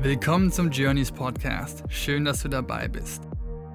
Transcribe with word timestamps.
Willkommen 0.00 0.52
zum 0.52 0.70
Journeys 0.70 1.10
Podcast. 1.10 1.82
Schön, 1.88 2.24
dass 2.24 2.42
du 2.42 2.48
dabei 2.48 2.86
bist. 2.86 3.24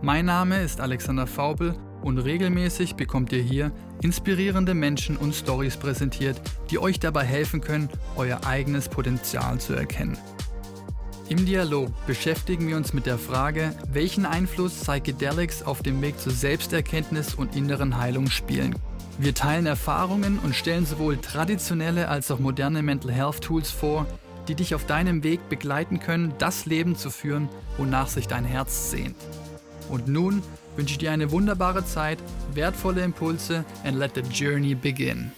Mein 0.02 0.28
Name 0.28 0.62
ist 0.62 0.80
Alexander 0.80 1.28
Faubel 1.28 1.76
und 2.02 2.18
regelmäßig 2.18 2.96
bekommt 2.96 3.34
ihr 3.34 3.42
hier 3.42 3.74
inspirierende 4.02 4.74
Menschen 4.74 5.18
und 5.18 5.36
Stories 5.36 5.76
präsentiert, 5.76 6.40
die 6.70 6.80
euch 6.80 7.02
dabei 7.02 7.26
helfen 7.26 7.60
können, 7.60 7.90
euer 8.16 8.46
eigenes 8.46 8.88
Potenzial 8.88 9.60
zu 9.60 9.74
erkennen. 9.74 10.18
Im 11.28 11.46
Dialog 11.46 11.92
beschäftigen 12.08 12.70
wir 12.70 12.78
uns 12.78 12.94
mit 12.94 13.06
der 13.06 13.18
Frage, 13.18 13.76
welchen 13.92 14.26
Einfluss 14.26 14.76
Psychedelics 14.76 15.62
auf 15.62 15.84
dem 15.84 16.02
Weg 16.02 16.18
zur 16.22 16.32
Selbsterkenntnis 16.32 17.36
und 17.36 17.54
inneren 17.54 17.98
Heilung 17.98 18.28
spielen. 18.28 18.76
Wir 19.20 19.36
teilen 19.36 19.66
Erfahrungen 19.66 20.40
und 20.40 20.56
stellen 20.56 20.86
sowohl 20.86 21.18
traditionelle 21.18 22.08
als 22.08 22.32
auch 22.32 22.40
moderne 22.40 22.82
Mental 22.82 23.12
Health 23.12 23.42
Tools 23.42 23.70
vor, 23.70 24.08
die 24.48 24.56
dich 24.56 24.76
auf 24.76 24.86
deinem 24.86 25.24
Weg 25.24 25.50
begleiten 25.50 26.00
können, 26.00 26.34
das 26.38 26.66
Leben 26.66 26.96
zu 26.96 27.10
führen, 27.10 27.50
wonach 27.78 28.08
sich 28.08 28.28
dein 28.28 28.46
Herz 28.46 28.92
sehnt. 28.92 29.16
Und 29.90 30.08
nun 30.08 30.42
wünsche 30.76 30.94
ich 30.94 30.98
dir 30.98 31.12
eine 31.12 31.32
wunderbare 31.32 31.86
Zeit, 31.86 32.20
wertvolle 32.54 33.04
Impulse 33.04 33.64
and 33.84 33.98
let 33.98 34.16
the 34.16 34.22
journey 34.22 34.76
begin. 34.76 35.32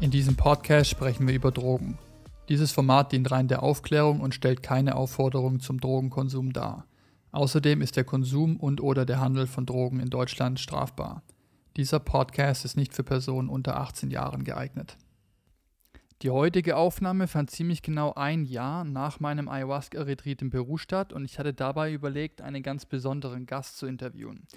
In 0.00 0.10
diesem 0.10 0.34
Podcast 0.34 0.90
sprechen 0.90 1.28
wir 1.28 1.34
über 1.34 1.52
Drogen. 1.52 1.98
Dieses 2.50 2.72
Format 2.72 3.12
dient 3.12 3.30
rein 3.30 3.46
der 3.46 3.62
Aufklärung 3.62 4.20
und 4.20 4.34
stellt 4.34 4.60
keine 4.60 4.96
Aufforderung 4.96 5.60
zum 5.60 5.80
Drogenkonsum 5.80 6.52
dar. 6.52 6.84
Außerdem 7.30 7.80
ist 7.80 7.96
der 7.96 8.02
Konsum 8.02 8.56
und/oder 8.56 9.06
der 9.06 9.20
Handel 9.20 9.46
von 9.46 9.66
Drogen 9.66 10.00
in 10.00 10.10
Deutschland 10.10 10.58
strafbar. 10.58 11.22
Dieser 11.76 12.00
Podcast 12.00 12.64
ist 12.64 12.76
nicht 12.76 12.92
für 12.92 13.04
Personen 13.04 13.48
unter 13.48 13.76
18 13.76 14.10
Jahren 14.10 14.42
geeignet. 14.42 14.96
Die 16.22 16.30
heutige 16.30 16.76
Aufnahme 16.76 17.28
fand 17.28 17.52
ziemlich 17.52 17.82
genau 17.82 18.14
ein 18.14 18.44
Jahr 18.44 18.82
nach 18.82 19.20
meinem 19.20 19.48
Ayahuasca-Retreat 19.48 20.42
in 20.42 20.50
Peru 20.50 20.76
statt 20.76 21.12
und 21.12 21.24
ich 21.24 21.38
hatte 21.38 21.54
dabei 21.54 21.92
überlegt, 21.92 22.42
einen 22.42 22.64
ganz 22.64 22.84
besonderen 22.84 23.46
Gast 23.46 23.78
zu 23.78 23.86
interviewen. 23.86 24.48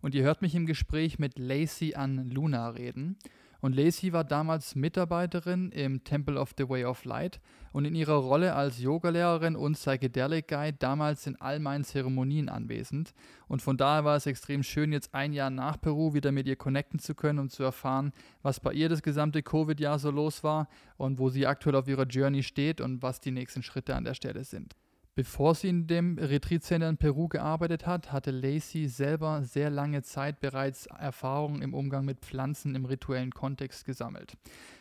Und 0.00 0.14
ihr 0.14 0.24
hört 0.24 0.40
mich 0.40 0.54
im 0.54 0.64
Gespräch 0.64 1.18
mit 1.18 1.38
Lacey 1.38 1.96
an 1.96 2.30
Luna 2.30 2.70
reden. 2.70 3.18
Und 3.62 3.76
Lacey 3.76 4.12
war 4.12 4.24
damals 4.24 4.74
Mitarbeiterin 4.74 5.70
im 5.70 6.02
Temple 6.02 6.36
of 6.36 6.52
the 6.58 6.68
Way 6.68 6.84
of 6.84 7.04
Light 7.04 7.40
und 7.72 7.84
in 7.84 7.94
ihrer 7.94 8.16
Rolle 8.16 8.56
als 8.56 8.80
Yogalehrerin 8.80 9.54
und 9.54 9.74
Psychedelic 9.74 10.48
Guide 10.48 10.78
damals 10.80 11.28
in 11.28 11.40
all 11.40 11.60
meinen 11.60 11.84
Zeremonien 11.84 12.48
anwesend. 12.48 13.14
Und 13.46 13.62
von 13.62 13.76
daher 13.76 14.04
war 14.04 14.16
es 14.16 14.26
extrem 14.26 14.64
schön, 14.64 14.92
jetzt 14.92 15.14
ein 15.14 15.32
Jahr 15.32 15.50
nach 15.50 15.80
Peru 15.80 16.12
wieder 16.12 16.32
mit 16.32 16.48
ihr 16.48 16.56
connecten 16.56 16.98
zu 16.98 17.14
können 17.14 17.38
und 17.38 17.52
zu 17.52 17.62
erfahren, 17.62 18.12
was 18.42 18.58
bei 18.58 18.72
ihr 18.72 18.88
das 18.88 19.00
gesamte 19.00 19.44
Covid-Jahr 19.44 20.00
so 20.00 20.10
los 20.10 20.42
war 20.42 20.68
und 20.96 21.20
wo 21.20 21.28
sie 21.28 21.46
aktuell 21.46 21.76
auf 21.76 21.86
ihrer 21.86 22.06
Journey 22.06 22.42
steht 22.42 22.80
und 22.80 23.00
was 23.00 23.20
die 23.20 23.30
nächsten 23.30 23.62
Schritte 23.62 23.94
an 23.94 24.02
der 24.02 24.14
Stelle 24.14 24.42
sind. 24.42 24.74
Bevor 25.14 25.54
sie 25.54 25.68
in 25.68 25.86
dem 25.86 26.16
Retreat-Center 26.16 26.88
in 26.88 26.96
Peru 26.96 27.28
gearbeitet 27.28 27.86
hat, 27.86 28.12
hatte 28.12 28.30
Lacey 28.30 28.88
selber 28.88 29.42
sehr 29.42 29.68
lange 29.68 30.00
Zeit 30.00 30.40
bereits 30.40 30.86
Erfahrungen 30.86 31.60
im 31.60 31.74
Umgang 31.74 32.06
mit 32.06 32.20
Pflanzen 32.20 32.74
im 32.74 32.86
rituellen 32.86 33.30
Kontext 33.30 33.84
gesammelt. 33.84 34.38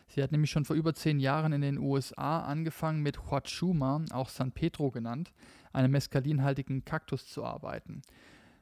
Sie 0.08 0.24
hat 0.24 0.32
nämlich 0.32 0.50
schon 0.50 0.64
vor 0.64 0.78
über 0.78 0.94
zehn 0.94 1.20
Jahren 1.20 1.52
in 1.52 1.60
den 1.60 1.78
USA 1.78 2.44
angefangen 2.44 3.02
mit 3.02 3.30
Huachuma, 3.30 4.06
auch 4.12 4.30
San 4.30 4.54
Pedro 4.54 4.90
genannt, 4.90 5.34
einem 5.74 5.92
meskalinhaltigen 5.92 6.86
Kaktus 6.86 7.28
zu 7.28 7.44
arbeiten. 7.44 8.02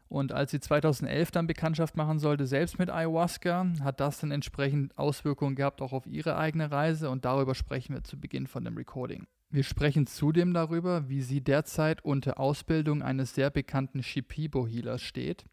Und 0.07 0.31
als 0.31 0.49
sie 0.49 0.59
2011 0.59 1.29
dann 1.29 1.45
Bekanntschaft 1.45 1.95
machen 1.95 2.17
sollte, 2.17 2.47
selbst 2.47 2.79
mit 2.79 2.89
Ayahuasca, 2.89 3.73
hat 3.83 3.99
das 3.99 4.19
dann 4.19 4.31
entsprechend 4.31 4.97
Auswirkungen 4.97 5.53
gehabt 5.53 5.83
auch 5.83 5.93
auf 5.93 6.07
ihre 6.07 6.35
eigene 6.35 6.71
Reise 6.71 7.11
und 7.11 7.25
darüber 7.25 7.53
sprechen 7.53 7.93
wir 7.93 8.03
zu 8.03 8.19
Beginn 8.19 8.47
von 8.47 8.65
dem 8.65 8.75
Recording. 8.75 9.27
Wir 9.51 9.63
sprechen 9.63 10.05
zudem 10.05 10.53
darüber, 10.53 11.09
wie 11.09 11.21
sie 11.21 11.41
derzeit 11.41 12.05
unter 12.05 12.39
Ausbildung 12.39 13.01
eines 13.01 13.33
sehr 13.33 13.49
bekannten 13.49 14.03
Shipibo-Healers 14.03 15.01
steht 15.01 15.43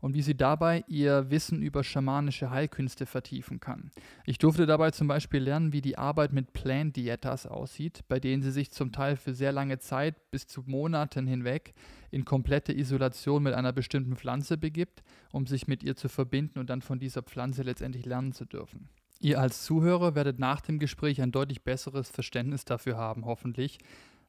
und 0.00 0.14
wie 0.14 0.22
sie 0.22 0.36
dabei 0.36 0.84
ihr 0.86 1.30
Wissen 1.30 1.60
über 1.60 1.82
schamanische 1.82 2.50
Heilkünste 2.50 3.06
vertiefen 3.06 3.58
kann. 3.58 3.90
Ich 4.24 4.38
durfte 4.38 4.66
dabei 4.66 4.92
zum 4.92 5.08
Beispiel 5.08 5.40
lernen, 5.40 5.72
wie 5.72 5.80
die 5.80 5.98
Arbeit 5.98 6.32
mit 6.32 6.52
Plant-Dietas 6.52 7.46
aussieht, 7.46 8.04
bei 8.06 8.20
denen 8.20 8.44
sie 8.44 8.52
sich 8.52 8.70
zum 8.70 8.92
Teil 8.92 9.16
für 9.16 9.34
sehr 9.34 9.50
lange 9.50 9.80
Zeit 9.80 10.30
bis 10.30 10.46
zu 10.46 10.62
Monaten 10.64 11.26
hinweg 11.26 11.74
in 12.12 12.24
komplette 12.24 12.72
Isolation 12.72 13.42
mit 13.42 13.54
einer 13.54 13.72
bestimmten 13.72 14.14
Pflanze 14.14 14.58
begibt, 14.58 15.02
um 15.32 15.48
sich 15.48 15.66
mit 15.66 15.82
ihr 15.82 15.96
zu 15.96 16.08
verbinden 16.08 16.60
und 16.60 16.70
dann 16.70 16.82
von 16.82 17.00
dieser 17.00 17.22
Pflanze 17.22 17.64
letztendlich 17.64 18.06
lernen 18.06 18.32
zu 18.32 18.44
dürfen. 18.44 18.88
Ihr 19.22 19.38
als 19.38 19.64
Zuhörer 19.64 20.14
werdet 20.14 20.38
nach 20.38 20.62
dem 20.62 20.78
Gespräch 20.78 21.20
ein 21.20 21.30
deutlich 21.30 21.62
besseres 21.62 22.08
Verständnis 22.08 22.64
dafür 22.64 22.96
haben, 22.96 23.26
hoffentlich, 23.26 23.78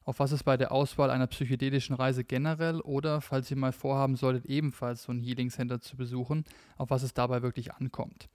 auf 0.04 0.18
was 0.18 0.32
es 0.32 0.42
bei 0.42 0.58
der 0.58 0.70
Auswahl 0.70 1.10
einer 1.10 1.28
psychedelischen 1.28 1.96
Reise 1.96 2.24
generell 2.24 2.78
oder, 2.82 3.22
falls 3.22 3.50
ihr 3.50 3.56
mal 3.56 3.72
vorhaben 3.72 4.16
solltet, 4.16 4.44
ebenfalls 4.44 5.04
so 5.04 5.12
ein 5.12 5.20
Healing 5.20 5.48
Center 5.48 5.80
zu 5.80 5.96
besuchen, 5.96 6.44
auf 6.76 6.90
was 6.90 7.04
es 7.04 7.14
dabei 7.14 7.40
wirklich 7.40 7.72
ankommt. 7.72 8.28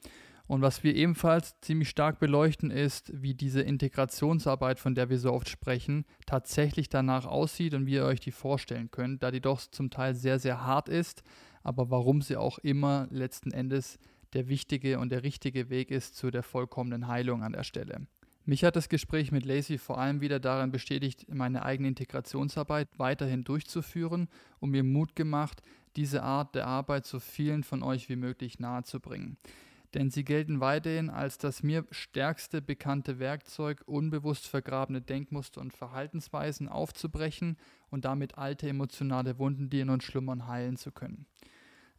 Und 0.47 0.63
was 0.63 0.83
wir 0.83 0.95
ebenfalls 0.95 1.59
ziemlich 1.61 1.89
stark 1.89 2.17
beleuchten, 2.19 2.71
ist, 2.71 3.11
wie 3.13 3.35
diese 3.35 3.61
Integrationsarbeit, 3.61 4.79
von 4.79 4.95
der 4.95 5.09
wir 5.09 5.19
so 5.19 5.33
oft 5.33 5.49
sprechen, 5.49 6.05
tatsächlich 6.25 6.89
danach 6.89 7.27
aussieht 7.27 7.75
und 7.75 7.85
wie 7.85 7.95
ihr 7.95 8.05
euch 8.05 8.21
die 8.21 8.31
vorstellen 8.31 8.89
könnt, 8.89 9.21
da 9.21 9.29
die 9.29 9.41
doch 9.41 9.59
zum 9.59 9.91
Teil 9.91 10.15
sehr, 10.15 10.39
sehr 10.39 10.65
hart 10.65 10.89
ist, 10.89 11.21
aber 11.61 11.91
warum 11.91 12.23
sie 12.23 12.37
auch 12.37 12.57
immer 12.59 13.07
letzten 13.11 13.51
Endes 13.51 13.99
der 14.33 14.47
wichtige 14.47 14.99
und 14.99 15.11
der 15.11 15.23
richtige 15.23 15.69
Weg 15.69 15.91
ist 15.91 16.15
zu 16.15 16.31
der 16.31 16.43
vollkommenen 16.43 17.07
Heilung 17.07 17.43
an 17.43 17.53
der 17.53 17.63
Stelle. 17.63 18.07
Mich 18.45 18.63
hat 18.63 18.77
das 18.77 18.87
Gespräch 18.87 19.33
mit 19.33 19.45
Lacey 19.45 19.77
vor 19.77 19.97
allem 19.97 20.21
wieder 20.21 20.39
daran 20.39 20.71
bestätigt, 20.71 21.25
meine 21.29 21.63
eigene 21.63 21.89
Integrationsarbeit 21.89 22.87
weiterhin 22.97 23.43
durchzuführen 23.43 24.29
und 24.59 24.69
mir 24.69 24.85
Mut 24.85 25.17
gemacht, 25.17 25.61
diese 25.97 26.23
Art 26.23 26.55
der 26.55 26.65
Arbeit 26.65 27.05
so 27.05 27.19
vielen 27.19 27.63
von 27.63 27.83
euch 27.83 28.07
wie 28.07 28.15
möglich 28.15 28.57
nahezubringen. 28.57 29.37
Denn 29.93 30.11
sie 30.11 30.23
gelten 30.23 30.59
weiterhin 30.59 31.09
als 31.09 31.37
das 31.37 31.63
mir 31.63 31.85
stärkste 31.91 32.61
bekannte 32.61 33.19
Werkzeug, 33.19 33.83
unbewusst 33.85 34.47
vergrabene 34.47 35.01
Denkmuster 35.01 35.59
und 35.59 35.73
Verhaltensweisen 35.73 36.69
aufzubrechen 36.69 37.57
und 37.89 38.05
damit 38.05 38.37
alte 38.37 38.69
emotionale 38.69 39.39
Wunden, 39.39 39.69
die 39.69 39.79
in 39.79 39.89
uns 39.89 40.03
schlummern, 40.03 40.47
heilen 40.47 40.77
zu 40.77 40.91
können. 40.91 41.25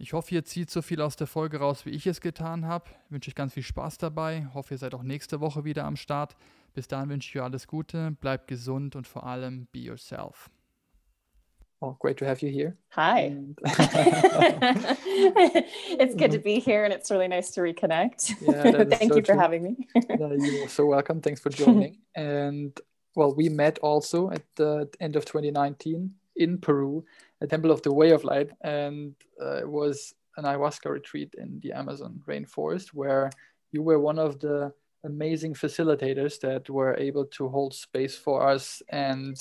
Ich 0.00 0.12
hoffe, 0.12 0.32
ihr 0.32 0.44
zieht 0.44 0.70
so 0.70 0.80
viel 0.80 1.00
aus 1.00 1.16
der 1.16 1.26
Folge 1.26 1.58
raus, 1.58 1.84
wie 1.84 1.90
ich 1.90 2.06
es 2.06 2.20
getan 2.20 2.66
habe. 2.66 2.84
Ich 3.06 3.12
wünsche 3.12 3.30
euch 3.30 3.34
ganz 3.34 3.54
viel 3.54 3.64
Spaß 3.64 3.98
dabei. 3.98 4.46
Ich 4.48 4.54
hoffe, 4.54 4.74
ihr 4.74 4.78
seid 4.78 4.94
auch 4.94 5.02
nächste 5.02 5.40
Woche 5.40 5.64
wieder 5.64 5.84
am 5.84 5.96
Start. 5.96 6.36
Bis 6.72 6.86
dahin 6.86 7.08
wünsche 7.08 7.28
ich 7.28 7.36
euch 7.36 7.42
alles 7.42 7.66
Gute, 7.66 8.12
bleibt 8.12 8.46
gesund 8.46 8.94
und 8.94 9.08
vor 9.08 9.24
allem 9.26 9.66
be 9.72 9.80
yourself. 9.80 10.50
Well, 11.80 11.96
great 11.98 12.16
to 12.18 12.26
have 12.26 12.46
you 12.46 12.52
here. 12.52 12.76
Hi. 12.94 13.36
it's 15.98 16.14
good 16.16 16.30
to 16.30 16.38
be 16.38 16.60
here 16.60 16.84
and 16.84 16.94
it's 16.94 17.10
really 17.10 17.28
nice 17.28 17.50
to 17.52 17.60
reconnect. 17.62 18.36
Yeah, 18.40 18.84
Thank 18.96 19.12
so 19.12 19.16
you 19.16 19.24
for 19.24 19.32
true. 19.32 19.40
having 19.40 19.62
me. 19.64 19.88
you're 20.08 20.68
so 20.68 20.86
welcome. 20.86 21.20
Thanks 21.20 21.40
for 21.40 21.50
joining. 21.50 21.98
and 22.14 22.80
well, 23.16 23.34
we 23.34 23.48
met 23.48 23.80
also 23.80 24.30
at 24.30 24.42
the 24.54 24.88
end 25.00 25.16
of 25.16 25.24
2019 25.24 26.14
in 26.36 26.58
Peru 26.58 27.04
a 27.40 27.46
temple 27.46 27.70
of 27.70 27.82
the 27.82 27.92
way 27.92 28.10
of 28.10 28.24
light 28.24 28.50
and 28.62 29.14
uh, 29.40 29.58
it 29.58 29.68
was 29.68 30.14
an 30.36 30.44
ayahuasca 30.44 30.90
retreat 30.90 31.34
in 31.38 31.60
the 31.62 31.72
amazon 31.72 32.20
rainforest 32.26 32.88
where 32.88 33.30
you 33.72 33.82
were 33.82 33.98
one 33.98 34.18
of 34.18 34.40
the 34.40 34.72
amazing 35.04 35.54
facilitators 35.54 36.40
that 36.40 36.68
were 36.68 36.96
able 36.96 37.24
to 37.24 37.48
hold 37.48 37.74
space 37.74 38.16
for 38.16 38.46
us 38.46 38.82
and 38.90 39.36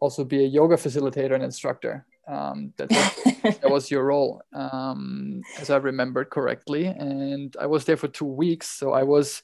also 0.00 0.24
be 0.24 0.44
a 0.44 0.48
yoga 0.48 0.76
facilitator 0.76 1.34
and 1.34 1.44
instructor. 1.44 2.06
Um, 2.26 2.72
that, 2.76 2.90
was, 2.90 3.58
that 3.60 3.70
was 3.70 3.90
your 3.90 4.04
role 4.04 4.40
um, 4.52 5.40
as 5.58 5.68
i 5.70 5.76
remembered 5.76 6.30
correctly. 6.30 6.86
And 6.86 7.56
i 7.58 7.66
was 7.66 7.84
there 7.84 7.96
for 7.96 8.08
two 8.08 8.26
weeks 8.26 8.68
so 8.68 8.92
i 8.92 9.02
was 9.02 9.42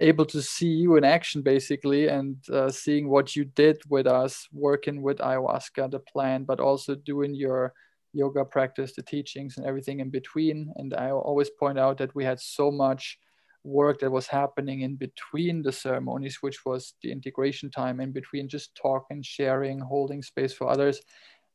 able 0.00 0.24
to 0.26 0.42
see 0.42 0.68
you 0.68 0.96
in 0.96 1.04
action 1.04 1.40
basically 1.40 2.08
and 2.08 2.36
uh, 2.50 2.68
seeing 2.68 3.08
what 3.08 3.36
you 3.36 3.44
did 3.44 3.80
with 3.88 4.06
us 4.06 4.48
working 4.52 5.02
with 5.02 5.18
ayahuasca 5.18 5.90
the 5.90 6.00
plan 6.00 6.44
but 6.44 6.60
also 6.60 6.94
doing 6.94 7.34
your 7.34 7.72
yoga 8.12 8.44
practice 8.44 8.92
the 8.94 9.02
teachings 9.02 9.56
and 9.56 9.66
everything 9.66 10.00
in 10.00 10.10
between 10.10 10.72
and 10.76 10.94
i 10.94 11.10
always 11.10 11.50
point 11.50 11.78
out 11.78 11.96
that 11.96 12.14
we 12.14 12.24
had 12.24 12.40
so 12.40 12.70
much 12.70 13.18
work 13.62 13.98
that 14.00 14.10
was 14.10 14.26
happening 14.26 14.82
in 14.82 14.94
between 14.96 15.62
the 15.62 15.72
ceremonies 15.72 16.38
which 16.40 16.66
was 16.66 16.94
the 17.02 17.10
integration 17.10 17.70
time 17.70 18.00
in 18.00 18.12
between 18.12 18.48
just 18.48 18.74
talking 18.74 19.22
sharing 19.22 19.78
holding 19.78 20.22
space 20.22 20.52
for 20.52 20.68
others 20.68 21.00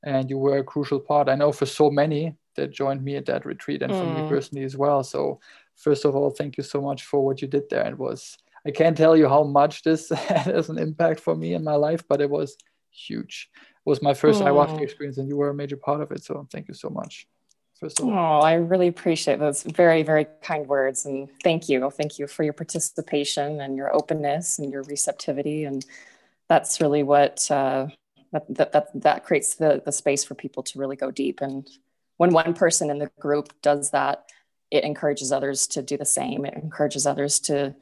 and 0.06 0.30
you 0.30 0.38
were 0.38 0.58
a 0.58 0.64
crucial 0.64 1.00
part 1.00 1.30
i 1.30 1.36
know 1.36 1.52
for 1.52 1.66
so 1.66 1.92
many 1.92 2.34
that 2.56 2.72
joined 2.72 3.04
me 3.04 3.16
at 3.16 3.26
that 3.26 3.46
retreat 3.46 3.82
and 3.82 3.92
mm. 3.92 4.00
for 4.00 4.06
me 4.06 4.22
mm. 4.22 4.30
personally 4.30 4.64
as 4.64 4.78
well 4.78 5.04
so 5.04 5.40
first 5.80 6.06
of 6.06 6.16
all, 6.16 6.30
thank 6.30 6.58
you 6.58 6.64
so 6.64 6.82
much 6.82 7.04
for 7.04 7.26
what 7.26 7.42
you 7.42 7.48
did 7.48 7.70
there. 7.70 7.88
It 7.88 7.98
was, 7.98 8.38
I 8.66 8.72
can't 8.72 8.98
tell 8.98 9.16
you 9.16 9.28
how 9.28 9.44
much 9.44 9.84
this 9.84 10.10
had 10.28 10.48
as 10.48 10.70
an 10.70 10.78
impact 10.78 11.20
for 11.20 11.36
me 11.36 11.54
in 11.54 11.64
my 11.64 11.76
life, 11.76 12.04
but 12.08 12.22
it 12.22 12.30
was 12.30 12.58
huge. 12.92 13.50
It 13.56 13.90
was 13.90 14.02
my 14.02 14.14
first 14.14 14.42
oh. 14.42 14.46
ayahuasca 14.46 14.82
experience, 14.82 15.18
and 15.18 15.28
you 15.28 15.38
were 15.38 15.50
a 15.50 15.54
major 15.54 15.78
part 15.78 16.02
of 16.02 16.12
it. 16.12 16.24
So 16.24 16.48
thank 16.52 16.68
you 16.68 16.74
so 16.74 16.90
much. 16.90 17.28
First 17.80 18.00
of 18.00 18.08
all. 18.08 18.12
Oh, 18.12 18.40
I 18.40 18.56
really 18.56 18.88
appreciate 18.88 19.40
those 19.40 19.64
very, 19.64 20.04
very 20.04 20.28
kind 20.42 20.68
words, 20.68 21.06
and 21.06 21.30
thank 21.44 21.70
you, 21.70 21.90
thank 21.90 22.20
you 22.20 22.28
for 22.28 22.44
your 22.44 22.52
participation 22.54 23.62
and 23.62 23.78
your 23.78 23.96
openness 23.96 24.60
and 24.60 24.70
your 24.70 24.84
receptivity, 24.84 25.64
and 25.64 25.86
that's 26.50 26.82
really 26.82 27.04
what 27.04 27.50
uh, 27.50 27.88
that, 28.34 28.44
that 28.50 28.72
that 28.74 28.88
that 28.96 29.24
creates 29.24 29.56
the 29.56 29.82
the 29.86 29.94
space 29.94 30.26
for 30.26 30.36
people 30.36 30.62
to 30.64 30.78
really 30.78 30.98
go 30.98 31.10
deep. 31.10 31.40
And 31.40 31.70
when 32.18 32.32
one 32.32 32.54
person 32.54 32.90
in 32.90 33.00
the 33.00 33.10
group 33.18 33.54
does 33.62 33.92
that, 33.92 34.26
it 34.72 34.84
encourages 34.84 35.32
others 35.32 35.68
to 35.68 35.82
do 35.82 35.98
the 35.98 36.06
same. 36.06 36.46
It 36.46 36.54
encourages 36.54 37.06
others 37.06 37.40
to 37.42 37.76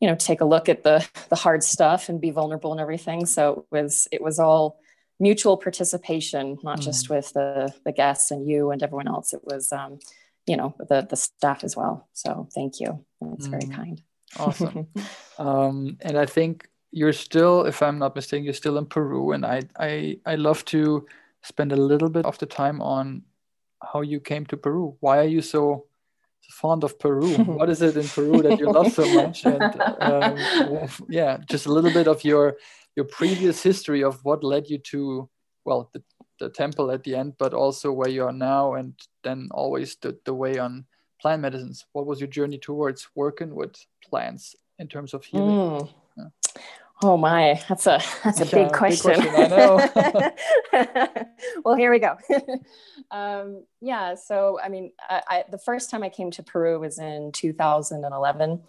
you 0.00 0.08
know 0.08 0.16
take 0.16 0.40
a 0.40 0.44
look 0.44 0.68
at 0.68 0.82
the 0.82 1.06
the 1.28 1.36
hard 1.36 1.62
stuff 1.62 2.08
and 2.08 2.20
be 2.20 2.30
vulnerable 2.30 2.72
and 2.72 2.80
everything. 2.80 3.26
So 3.26 3.66
it 3.70 3.74
was 3.74 4.08
it 4.12 4.22
was 4.22 4.38
all 4.38 4.78
mutual 5.20 5.56
participation 5.56 6.58
not 6.64 6.80
mm. 6.80 6.82
just 6.82 7.08
with 7.08 7.32
the 7.32 7.72
the 7.84 7.92
guests 7.92 8.30
and 8.30 8.46
you 8.46 8.70
and 8.70 8.82
everyone 8.82 9.08
else. 9.08 9.32
It 9.32 9.42
was 9.44 9.72
um 9.72 9.98
you 10.46 10.56
know 10.56 10.74
the 10.78 11.06
the 11.08 11.16
staff 11.16 11.64
as 11.64 11.76
well. 11.76 12.08
So 12.12 12.48
thank 12.54 12.80
you. 12.80 13.04
That's 13.20 13.46
mm. 13.46 13.50
very 13.50 13.66
kind. 13.66 14.02
Awesome. 14.38 14.88
Um 15.36 15.96
and 16.00 16.16
i 16.16 16.26
think 16.26 16.68
you're 16.92 17.12
still 17.12 17.66
if 17.66 17.82
i'm 17.82 17.98
not 17.98 18.14
mistaken 18.14 18.44
you're 18.44 18.54
still 18.54 18.78
in 18.78 18.86
peru. 18.86 19.32
And 19.32 19.44
i 19.44 19.62
i 19.80 20.18
i 20.24 20.36
love 20.36 20.64
to 20.66 21.06
spend 21.42 21.72
a 21.72 21.76
little 21.76 22.08
bit 22.08 22.24
of 22.24 22.38
the 22.38 22.46
time 22.46 22.80
on 22.80 23.22
how 23.82 24.00
you 24.00 24.20
came 24.20 24.46
to 24.46 24.56
peru. 24.56 24.96
Why 25.00 25.18
are 25.18 25.28
you 25.28 25.42
so 25.42 25.86
fond 26.50 26.84
of 26.84 26.98
Peru. 26.98 27.34
what 27.58 27.70
is 27.70 27.82
it 27.82 27.96
in 27.96 28.08
Peru 28.08 28.42
that 28.42 28.58
you 28.58 28.70
love 28.70 28.92
so 28.92 29.06
much? 29.14 29.44
And 29.44 29.62
um, 30.00 30.88
yeah, 31.08 31.38
just 31.48 31.66
a 31.66 31.72
little 31.72 31.92
bit 31.92 32.08
of 32.08 32.24
your 32.24 32.56
your 32.96 33.06
previous 33.06 33.62
history 33.62 34.04
of 34.04 34.24
what 34.24 34.44
led 34.44 34.68
you 34.68 34.78
to 34.78 35.28
well 35.64 35.90
the, 35.92 36.02
the 36.38 36.50
temple 36.50 36.90
at 36.90 37.04
the 37.04 37.14
end, 37.14 37.34
but 37.38 37.54
also 37.54 37.92
where 37.92 38.08
you 38.08 38.24
are 38.24 38.32
now, 38.32 38.74
and 38.74 38.94
then 39.22 39.48
always 39.50 39.96
the, 39.96 40.18
the 40.24 40.34
way 40.34 40.58
on 40.58 40.86
plant 41.20 41.42
medicines. 41.42 41.86
What 41.92 42.06
was 42.06 42.20
your 42.20 42.28
journey 42.28 42.58
towards 42.58 43.08
working 43.14 43.54
with 43.54 43.74
plants 44.02 44.54
in 44.78 44.88
terms 44.88 45.14
of 45.14 45.24
healing? 45.24 45.56
Mm. 45.56 45.88
Yeah. 46.16 46.62
Oh 47.02 47.16
my, 47.16 47.60
that's 47.68 47.86
a 47.86 48.00
that's 48.22 48.40
a 48.40 48.46
big 48.46 48.72
question. 48.72 49.20
Big 49.20 49.30
question 49.30 49.52
I 49.52 50.82
know. 50.82 51.26
well, 51.64 51.74
here 51.74 51.90
we 51.90 51.98
go. 51.98 52.16
um, 53.10 53.64
yeah, 53.80 54.14
so 54.14 54.60
I 54.62 54.68
mean, 54.68 54.92
I, 55.08 55.22
I, 55.28 55.44
the 55.50 55.58
first 55.58 55.90
time 55.90 56.02
I 56.02 56.08
came 56.08 56.30
to 56.32 56.42
Peru 56.42 56.78
was 56.78 56.98
in 56.98 57.32
2011. 57.32 58.62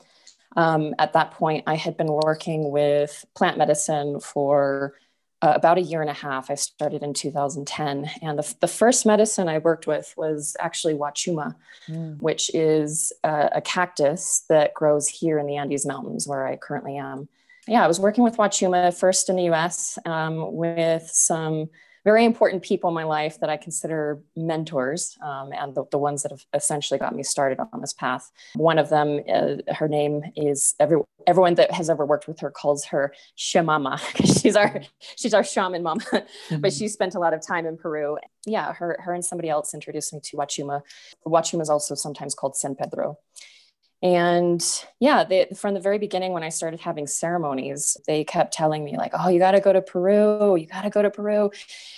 Um, 0.57 0.95
at 0.97 1.13
that 1.13 1.31
point, 1.31 1.65
I 1.67 1.75
had 1.75 1.97
been 1.97 2.07
working 2.07 2.71
with 2.71 3.25
plant 3.35 3.57
medicine 3.57 4.19
for 4.19 4.95
uh, 5.41 5.53
about 5.55 5.77
a 5.77 5.81
year 5.81 6.01
and 6.01 6.09
a 6.09 6.13
half. 6.13 6.49
I 6.49 6.55
started 6.55 7.03
in 7.03 7.13
2010, 7.13 8.09
and 8.21 8.39
the, 8.39 8.55
the 8.61 8.67
first 8.67 9.05
medicine 9.05 9.49
I 9.49 9.59
worked 9.59 9.85
with 9.85 10.13
was 10.17 10.55
actually 10.59 10.95
Wachuma, 10.95 11.55
mm. 11.87 12.19
which 12.21 12.49
is 12.55 13.13
a, 13.23 13.49
a 13.55 13.61
cactus 13.61 14.45
that 14.49 14.73
grows 14.73 15.07
here 15.07 15.37
in 15.37 15.45
the 15.45 15.57
Andes 15.57 15.85
Mountains, 15.85 16.27
where 16.27 16.47
I 16.47 16.55
currently 16.55 16.97
am 16.97 17.27
yeah, 17.67 17.83
I 17.83 17.87
was 17.87 17.99
working 17.99 18.23
with 18.23 18.37
Wachuma 18.37 18.97
first 18.97 19.29
in 19.29 19.35
the 19.35 19.49
US 19.51 19.97
um, 20.05 20.53
with 20.53 21.09
some 21.11 21.69
very 22.05 22.23
important 22.23 22.61
people 22.61 22.87
in 22.87 22.93
my 22.93 23.03
life 23.03 23.39
that 23.39 23.49
I 23.49 23.57
consider 23.57 24.21
mentors 24.35 25.17
um, 25.23 25.51
and 25.51 25.73
the, 25.73 25.85
the, 25.91 25.97
ones 25.97 26.21
that 26.21 26.31
have 26.31 26.45
essentially 26.53 26.99
got 26.99 27.15
me 27.15 27.23
started 27.23 27.59
on 27.73 27.81
this 27.81 27.93
path. 27.93 28.31
One 28.53 28.77
of 28.77 28.89
them, 28.89 29.21
uh, 29.27 29.73
her 29.73 29.87
name 29.87 30.21
is 30.35 30.75
every, 30.79 30.99
everyone 31.25 31.55
that 31.55 31.71
has 31.71 31.89
ever 31.89 32.05
worked 32.05 32.27
with 32.27 32.39
her 32.41 32.51
calls 32.51 32.85
her 32.85 33.11
Shamama 33.35 33.99
because 34.13 34.39
she's 34.41 34.55
our 34.55 34.83
she's 35.15 35.33
our 35.33 35.43
shaman 35.43 35.81
mama. 35.83 35.95
Mm-hmm. 36.45 36.61
but 36.61 36.73
she 36.73 36.87
spent 36.87 37.15
a 37.15 37.19
lot 37.19 37.33
of 37.33 37.45
time 37.45 37.65
in 37.65 37.75
Peru. 37.77 38.17
Yeah, 38.45 38.73
her 38.73 38.99
her 39.01 39.13
and 39.13 39.25
somebody 39.25 39.49
else 39.49 39.73
introduced 39.73 40.13
me 40.13 40.19
to 40.23 40.37
Wachuma. 40.37 40.81
Wachuma 41.25 41.61
is 41.61 41.69
also 41.69 41.95
sometimes 41.95 42.35
called 42.35 42.55
San 42.55 42.75
Pedro. 42.75 43.17
And 44.05 44.63
yeah, 44.99 45.23
they, 45.23 45.47
from 45.55 45.73
the 45.73 45.79
very 45.79 45.97
beginning, 45.97 46.31
when 46.31 46.43
I 46.43 46.49
started 46.49 46.79
having 46.79 47.07
ceremonies, 47.07 47.97
they 48.05 48.23
kept 48.23 48.53
telling 48.53 48.85
me, 48.85 48.97
like, 48.97 49.13
oh, 49.17 49.29
you 49.29 49.39
got 49.39 49.53
to 49.53 49.59
go 49.59 49.73
to 49.73 49.81
Peru, 49.81 50.55
you 50.55 50.67
got 50.67 50.83
to 50.83 50.91
go 50.91 51.01
to 51.01 51.09
Peru, 51.09 51.49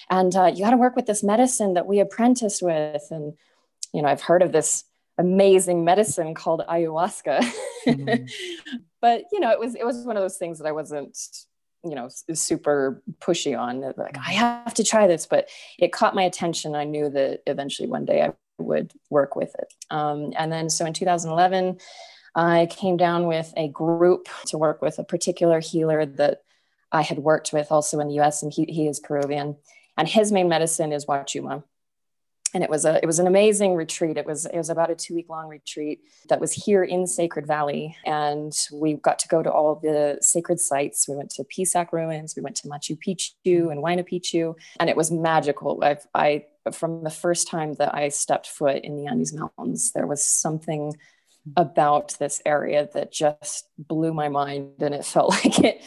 and 0.10 0.34
uh, 0.34 0.46
you 0.46 0.64
got 0.64 0.70
to 0.70 0.78
work 0.78 0.96
with 0.96 1.06
this 1.06 1.22
medicine 1.22 1.74
that 1.74 1.86
we 1.86 2.00
apprenticed 2.00 2.62
with. 2.62 3.04
And, 3.12 3.34
you 3.94 4.02
know, 4.02 4.08
I've 4.08 4.22
heard 4.22 4.42
of 4.42 4.54
this 4.54 4.86
amazing 5.18 5.84
medicine 5.84 6.34
called 6.34 6.64
ayahuasca. 6.70 7.46
Mm-hmm. 7.86 8.78
but, 9.02 9.24
you 9.34 9.42
know, 9.42 9.52
it 9.52 9.60
was, 9.60 9.76
it 9.76 9.86
was 9.86 10.06
one 10.06 10.16
of 10.16 10.24
those 10.24 10.38
things 10.38 10.60
that 10.60 10.66
I 10.66 10.72
wasn't, 10.72 11.18
you 11.84 11.94
know, 11.94 12.08
super 12.32 13.04
pushy 13.20 13.60
on. 13.60 13.82
Like, 13.82 14.18
I 14.18 14.32
have 14.32 14.74
to 14.76 14.84
try 14.86 15.08
this, 15.08 15.26
but 15.26 15.50
it 15.78 15.92
caught 15.92 16.16
my 16.16 16.24
attention. 16.24 16.74
I 16.74 16.86
knew 16.86 17.10
that 17.10 17.42
eventually 17.46 17.90
one 17.90 18.06
day 18.06 18.22
I 18.22 18.32
would 18.58 18.94
work 19.10 19.36
with 19.36 19.56
it. 19.60 19.74
Um, 19.90 20.34
and 20.38 20.52
then, 20.52 20.70
so 20.70 20.86
in 20.86 20.94
2011, 20.94 21.80
I 22.36 22.68
came 22.70 22.98
down 22.98 23.28
with 23.28 23.54
a 23.58 23.68
group 23.68 24.28
to 24.48 24.58
work 24.58 24.82
with 24.82 25.00
a 25.00 25.04
particular 25.04 25.60
healer 25.60 26.06
that 26.06 26.42
I 26.92 27.02
had 27.02 27.20
worked 27.20 27.52
with 27.52 27.72
also 27.72 28.00
in 28.00 28.08
the 28.08 28.20
US, 28.22 28.44
and 28.44 28.54
he, 28.54 28.66
he 28.66 28.88
is 28.88 29.00
Peruvian. 29.00 29.58
And 29.98 30.08
his 30.08 30.32
main 30.32 30.48
medicine 30.48 30.94
is 30.94 31.06
Wachuma. 31.06 31.64
And 32.54 32.64
it 32.64 32.70
was 32.70 32.86
a 32.86 32.98
it 33.04 33.06
was 33.06 33.20
an 33.20 33.28
amazing 33.28 33.76
retreat. 33.76 34.18
It 34.18 34.26
was 34.26 34.46
it 34.46 34.56
was 34.56 34.70
about 34.70 34.90
a 34.90 34.96
two 34.96 35.14
week 35.14 35.28
long 35.30 35.50
retreat 35.50 36.00
that 36.30 36.40
was 36.40 36.54
here 36.54 36.82
in 36.82 37.06
Sacred 37.06 37.46
Valley, 37.46 37.98
and 38.06 38.58
we 38.72 38.94
got 38.94 39.20
to 39.20 39.28
go 39.28 39.44
to 39.44 39.52
all 39.52 39.76
the 39.76 40.18
sacred 40.22 40.60
sites. 40.62 41.10
We 41.10 41.16
went 41.18 41.30
to 41.32 41.44
Pisac 41.44 41.92
ruins, 41.92 42.36
we 42.38 42.42
went 42.42 42.56
to 42.58 42.68
Machu 42.70 42.98
Picchu 42.98 43.70
and 43.70 43.84
Huayna 43.84 44.08
Picchu, 44.10 44.56
and 44.80 44.90
it 44.90 44.96
was 44.96 45.12
magical. 45.12 45.84
I've, 45.84 46.08
I 46.16 46.46
from 46.76 47.04
the 47.04 47.10
first 47.10 47.48
time 47.48 47.74
that 47.76 47.94
I 47.94 48.10
stepped 48.10 48.48
foot 48.48 48.84
in 48.84 48.96
the 48.96 49.08
Andes 49.08 49.34
Mountains, 49.34 49.92
there 49.94 50.08
was 50.08 50.26
something 50.26 50.94
about 51.56 52.18
this 52.20 52.42
area 52.46 52.90
that 52.94 53.12
just 53.12 53.70
blew 53.78 54.14
my 54.14 54.28
mind 54.28 54.74
and 54.82 54.94
it 54.94 55.06
felt 55.06 55.30
like 55.46 55.60
it 55.60 55.82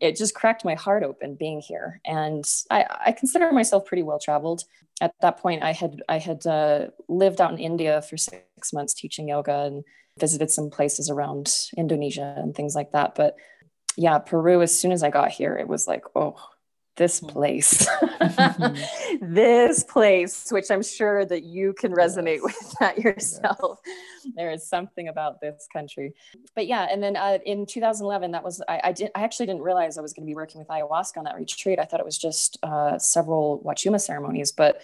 it 0.00 0.16
just 0.16 0.34
cracked 0.34 0.64
my 0.64 0.74
heart 0.74 1.02
open 1.02 1.34
being 1.34 1.60
here. 1.60 2.00
And 2.04 2.44
i, 2.70 2.84
I 3.06 3.12
consider 3.12 3.50
myself 3.52 3.86
pretty 3.86 4.02
well 4.02 4.18
traveled. 4.18 4.64
At 5.00 5.14
that 5.20 5.38
point 5.38 5.62
i 5.62 5.72
had 5.72 6.02
i 6.08 6.18
had 6.18 6.46
uh, 6.46 6.88
lived 7.08 7.40
out 7.40 7.52
in 7.52 7.58
india 7.58 8.02
for 8.02 8.16
six 8.16 8.72
months 8.72 8.94
teaching 8.94 9.28
yoga 9.28 9.64
and 9.64 9.84
visited 10.18 10.50
some 10.50 10.70
places 10.70 11.10
around 11.10 11.54
indonesia 11.76 12.34
and 12.38 12.54
things 12.54 12.74
like 12.74 12.92
that. 12.92 13.14
But 13.14 13.36
yeah 13.96 14.18
peru 14.18 14.60
as 14.60 14.78
soon 14.78 14.92
as 14.92 15.02
i 15.02 15.08
got 15.08 15.30
here 15.30 15.56
it 15.56 15.68
was 15.68 15.86
like 15.86 16.04
oh 16.14 16.36
this 16.96 17.20
place. 17.20 17.86
This 19.20 19.82
place 19.84 20.50
which 20.50 20.70
i'm 20.70 20.82
sure 20.82 21.24
that 21.24 21.42
you 21.42 21.72
can 21.72 21.92
resonate 21.92 22.40
yes. 22.42 22.42
with 22.42 22.74
that 22.80 22.98
yourself. 22.98 23.80
Yes. 23.84 24.32
there 24.36 24.50
is 24.50 24.66
something 24.66 25.08
about 25.08 25.40
this 25.40 25.66
country. 25.72 26.14
But 26.54 26.66
yeah 26.66 26.86
and 26.90 27.02
then 27.02 27.16
uh, 27.16 27.38
in 27.44 27.66
2011 27.66 28.32
that 28.32 28.42
was 28.42 28.62
I, 28.68 28.80
I, 28.84 28.92
did 28.92 29.10
i 29.14 29.22
actually 29.22 29.46
didn't 29.46 29.62
realize 29.62 29.98
i 29.98 30.00
was 30.00 30.12
going 30.12 30.26
to 30.26 30.30
be 30.30 30.34
working 30.34 30.58
with 30.58 30.68
ayahuasca 30.68 31.18
on 31.18 31.24
that 31.24 31.36
retreat. 31.36 31.78
I 31.78 31.84
thought 31.84 32.00
it 32.00 32.06
was 32.06 32.18
just 32.18 32.58
uh, 32.62 32.98
several 32.98 33.62
wachuma 33.64 34.00
ceremonies 34.00 34.52
but 34.52 34.80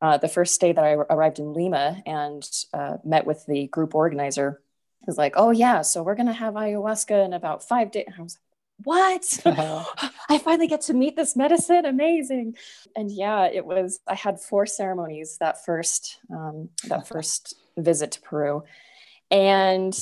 uh, 0.00 0.18
the 0.18 0.28
first 0.28 0.60
day 0.60 0.72
that 0.72 0.84
i 0.84 0.92
arrived 0.92 1.38
in 1.38 1.52
lima 1.52 2.02
and 2.06 2.48
uh, 2.72 2.96
met 3.04 3.26
with 3.26 3.44
the 3.46 3.66
group 3.68 3.94
organizer 3.94 4.60
was 5.06 5.18
like 5.18 5.34
oh 5.36 5.50
yeah 5.50 5.82
so 5.82 6.02
we're 6.02 6.14
going 6.14 6.26
to 6.26 6.32
have 6.32 6.54
ayahuasca 6.54 7.24
in 7.24 7.32
about 7.32 7.66
five 7.66 7.90
days 7.90 8.06
i 8.18 8.22
was 8.22 8.34
like 8.34 8.49
what? 8.84 9.40
Uh-huh. 9.44 9.84
i 10.28 10.38
finally 10.38 10.66
get 10.66 10.82
to 10.82 10.94
meet 10.94 11.16
this 11.16 11.36
medicine 11.36 11.84
amazing. 11.84 12.56
And 12.96 13.10
yeah 13.10 13.46
it 13.46 13.64
was 13.64 14.00
i 14.06 14.14
had 14.14 14.40
four 14.40 14.66
ceremonies 14.66 15.36
that 15.40 15.64
first 15.64 16.18
um, 16.30 16.68
that 16.88 17.06
first 17.06 17.54
visit 17.76 18.12
to 18.12 18.20
peru. 18.20 18.62
And 19.30 19.96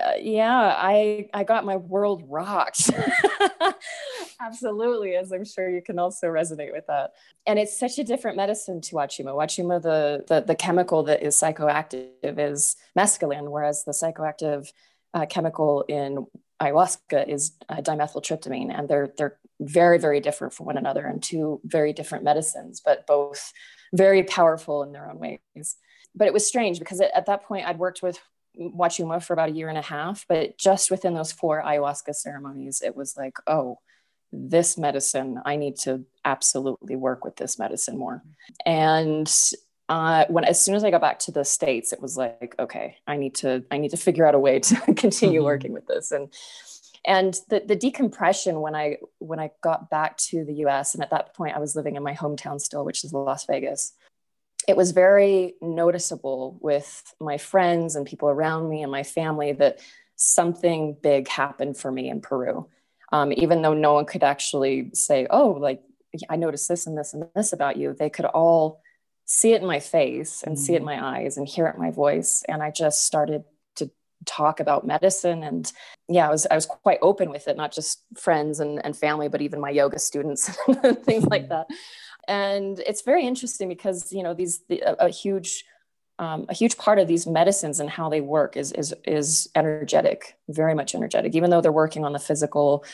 uh, 0.00 0.12
yeah 0.20 0.74
i 0.78 1.28
i 1.34 1.44
got 1.44 1.64
my 1.64 1.76
world 1.76 2.24
rocked. 2.28 2.90
Absolutely 4.40 5.14
as 5.14 5.32
i'm 5.32 5.44
sure 5.44 5.68
you 5.68 5.82
can 5.82 5.98
also 5.98 6.26
resonate 6.28 6.72
with 6.72 6.86
that. 6.86 7.12
And 7.46 7.58
it's 7.58 7.78
such 7.78 7.98
a 7.98 8.04
different 8.04 8.36
medicine 8.36 8.80
to 8.82 8.96
wachuma. 8.96 9.34
Wachuma 9.34 9.82
the 9.82 10.24
the, 10.26 10.40
the 10.40 10.54
chemical 10.54 11.02
that 11.04 11.22
is 11.22 11.36
psychoactive 11.36 12.08
is 12.22 12.76
mescaline 12.98 13.48
whereas 13.50 13.84
the 13.84 13.92
psychoactive 13.92 14.72
uh, 15.14 15.26
chemical 15.26 15.84
in 15.88 16.26
ayahuasca 16.62 17.28
is 17.28 17.52
uh, 17.68 17.76
dimethyltryptamine, 17.76 18.76
and 18.76 18.88
they're 18.88 19.12
they're 19.16 19.38
very 19.60 19.98
very 19.98 20.20
different 20.20 20.52
from 20.54 20.66
one 20.66 20.78
another 20.78 21.04
and 21.06 21.22
two 21.22 21.60
very 21.64 21.92
different 21.92 22.24
medicines, 22.24 22.80
but 22.84 23.06
both 23.06 23.52
very 23.92 24.22
powerful 24.22 24.82
in 24.82 24.92
their 24.92 25.10
own 25.10 25.18
ways. 25.18 25.76
But 26.14 26.26
it 26.28 26.32
was 26.32 26.46
strange 26.46 26.78
because 26.78 27.00
it, 27.00 27.10
at 27.14 27.26
that 27.26 27.44
point 27.44 27.66
I'd 27.66 27.78
worked 27.78 28.02
with 28.02 28.18
Wachuma 28.58 29.22
for 29.22 29.32
about 29.32 29.48
a 29.50 29.52
year 29.52 29.68
and 29.68 29.78
a 29.78 29.82
half, 29.82 30.26
but 30.28 30.58
just 30.58 30.90
within 30.90 31.14
those 31.14 31.32
four 31.32 31.62
ayahuasca 31.62 32.14
ceremonies, 32.14 32.82
it 32.84 32.94
was 32.94 33.16
like, 33.16 33.36
oh, 33.46 33.78
this 34.32 34.78
medicine, 34.78 35.40
I 35.44 35.56
need 35.56 35.76
to 35.80 36.04
absolutely 36.24 36.96
work 36.96 37.24
with 37.24 37.36
this 37.36 37.58
medicine 37.58 37.98
more. 37.98 38.22
And 38.64 39.30
uh, 39.92 40.24
when 40.28 40.44
as 40.44 40.58
soon 40.58 40.74
as 40.74 40.84
I 40.84 40.90
got 40.90 41.02
back 41.02 41.18
to 41.20 41.32
the 41.32 41.44
states, 41.44 41.92
it 41.92 42.00
was 42.00 42.16
like, 42.16 42.54
okay, 42.58 42.96
I 43.06 43.18
need 43.18 43.34
to 43.36 43.62
I 43.70 43.76
need 43.76 43.90
to 43.90 43.98
figure 43.98 44.26
out 44.26 44.34
a 44.34 44.38
way 44.38 44.58
to 44.68 44.76
continue 44.94 45.40
mm-hmm. 45.40 45.44
working 45.44 45.72
with 45.72 45.86
this. 45.86 46.12
And 46.12 46.32
and 47.04 47.34
the, 47.50 47.60
the 47.66 47.74
decompression 47.74 48.60
when 48.60 48.76
i 48.76 48.96
when 49.18 49.40
i 49.40 49.50
got 49.60 49.90
back 49.90 50.16
to 50.18 50.44
the 50.44 50.54
us 50.54 50.94
and 50.94 51.02
at 51.02 51.10
that 51.10 51.34
point 51.34 51.56
i 51.56 51.58
was 51.58 51.74
living 51.74 51.96
in 51.96 52.02
my 52.04 52.14
hometown 52.14 52.60
still 52.60 52.84
which 52.84 53.02
is 53.02 53.12
las 53.12 53.44
vegas 53.46 53.92
it 54.68 54.76
was 54.76 54.92
very 54.92 55.54
noticeable 55.60 56.56
with 56.60 57.02
my 57.18 57.38
friends 57.38 57.96
and 57.96 58.06
people 58.06 58.28
around 58.28 58.68
me 58.68 58.84
and 58.84 58.92
my 58.92 59.02
family 59.02 59.50
that 59.50 59.80
something 60.14 60.96
big 61.02 61.26
happened 61.26 61.76
for 61.76 61.90
me 61.90 62.08
in 62.08 62.20
peru 62.20 62.68
um, 63.10 63.32
even 63.32 63.62
though 63.62 63.74
no 63.74 63.94
one 63.94 64.06
could 64.06 64.22
actually 64.22 64.88
say 64.94 65.26
oh 65.28 65.48
like 65.58 65.82
i 66.30 66.36
noticed 66.36 66.68
this 66.68 66.86
and 66.86 66.96
this 66.96 67.14
and 67.14 67.26
this 67.34 67.52
about 67.52 67.76
you 67.76 67.96
they 67.98 68.10
could 68.10 68.26
all 68.26 68.80
see 69.32 69.54
it 69.54 69.62
in 69.62 69.66
my 69.66 69.80
face 69.80 70.42
and 70.42 70.56
mm-hmm. 70.56 70.62
see 70.62 70.74
it 70.74 70.76
in 70.76 70.82
mm-hmm. 70.82 71.00
my 71.00 71.18
eyes 71.20 71.38
and 71.38 71.48
hear 71.48 71.66
it 71.66 71.74
in 71.74 71.80
my 71.80 71.90
voice 71.90 72.44
and 72.48 72.62
i 72.62 72.70
just 72.70 73.06
started 73.06 73.42
to 73.74 73.90
talk 74.26 74.60
about 74.60 74.86
medicine 74.86 75.42
and 75.42 75.72
yeah 76.06 76.28
i 76.28 76.30
was 76.30 76.46
i 76.50 76.54
was 76.54 76.66
quite 76.66 76.98
open 77.00 77.30
with 77.30 77.48
it 77.48 77.56
not 77.56 77.72
just 77.72 78.02
friends 78.14 78.60
and, 78.60 78.84
and 78.84 78.94
family 78.94 79.28
but 79.28 79.40
even 79.40 79.58
my 79.58 79.70
yoga 79.70 79.98
students 79.98 80.54
and 80.84 81.02
things 81.02 81.24
like 81.24 81.48
that 81.48 81.66
and 82.28 82.78
it's 82.80 83.02
very 83.02 83.26
interesting 83.26 83.68
because 83.70 84.12
you 84.12 84.22
know 84.22 84.34
these 84.34 84.60
the, 84.68 84.82
a, 84.82 85.06
a, 85.06 85.08
huge 85.08 85.64
um, 86.18 86.44
a 86.50 86.54
huge 86.54 86.76
part 86.76 86.98
of 86.98 87.08
these 87.08 87.26
medicines 87.26 87.80
and 87.80 87.88
how 87.88 88.10
they 88.10 88.20
work 88.20 88.58
is 88.58 88.70
is 88.72 88.94
is 89.06 89.48
energetic 89.54 90.36
very 90.50 90.74
much 90.74 90.94
energetic 90.94 91.34
even 91.34 91.48
though 91.48 91.62
they're 91.62 91.72
working 91.72 92.04
on 92.04 92.12
the 92.12 92.18
physical 92.18 92.84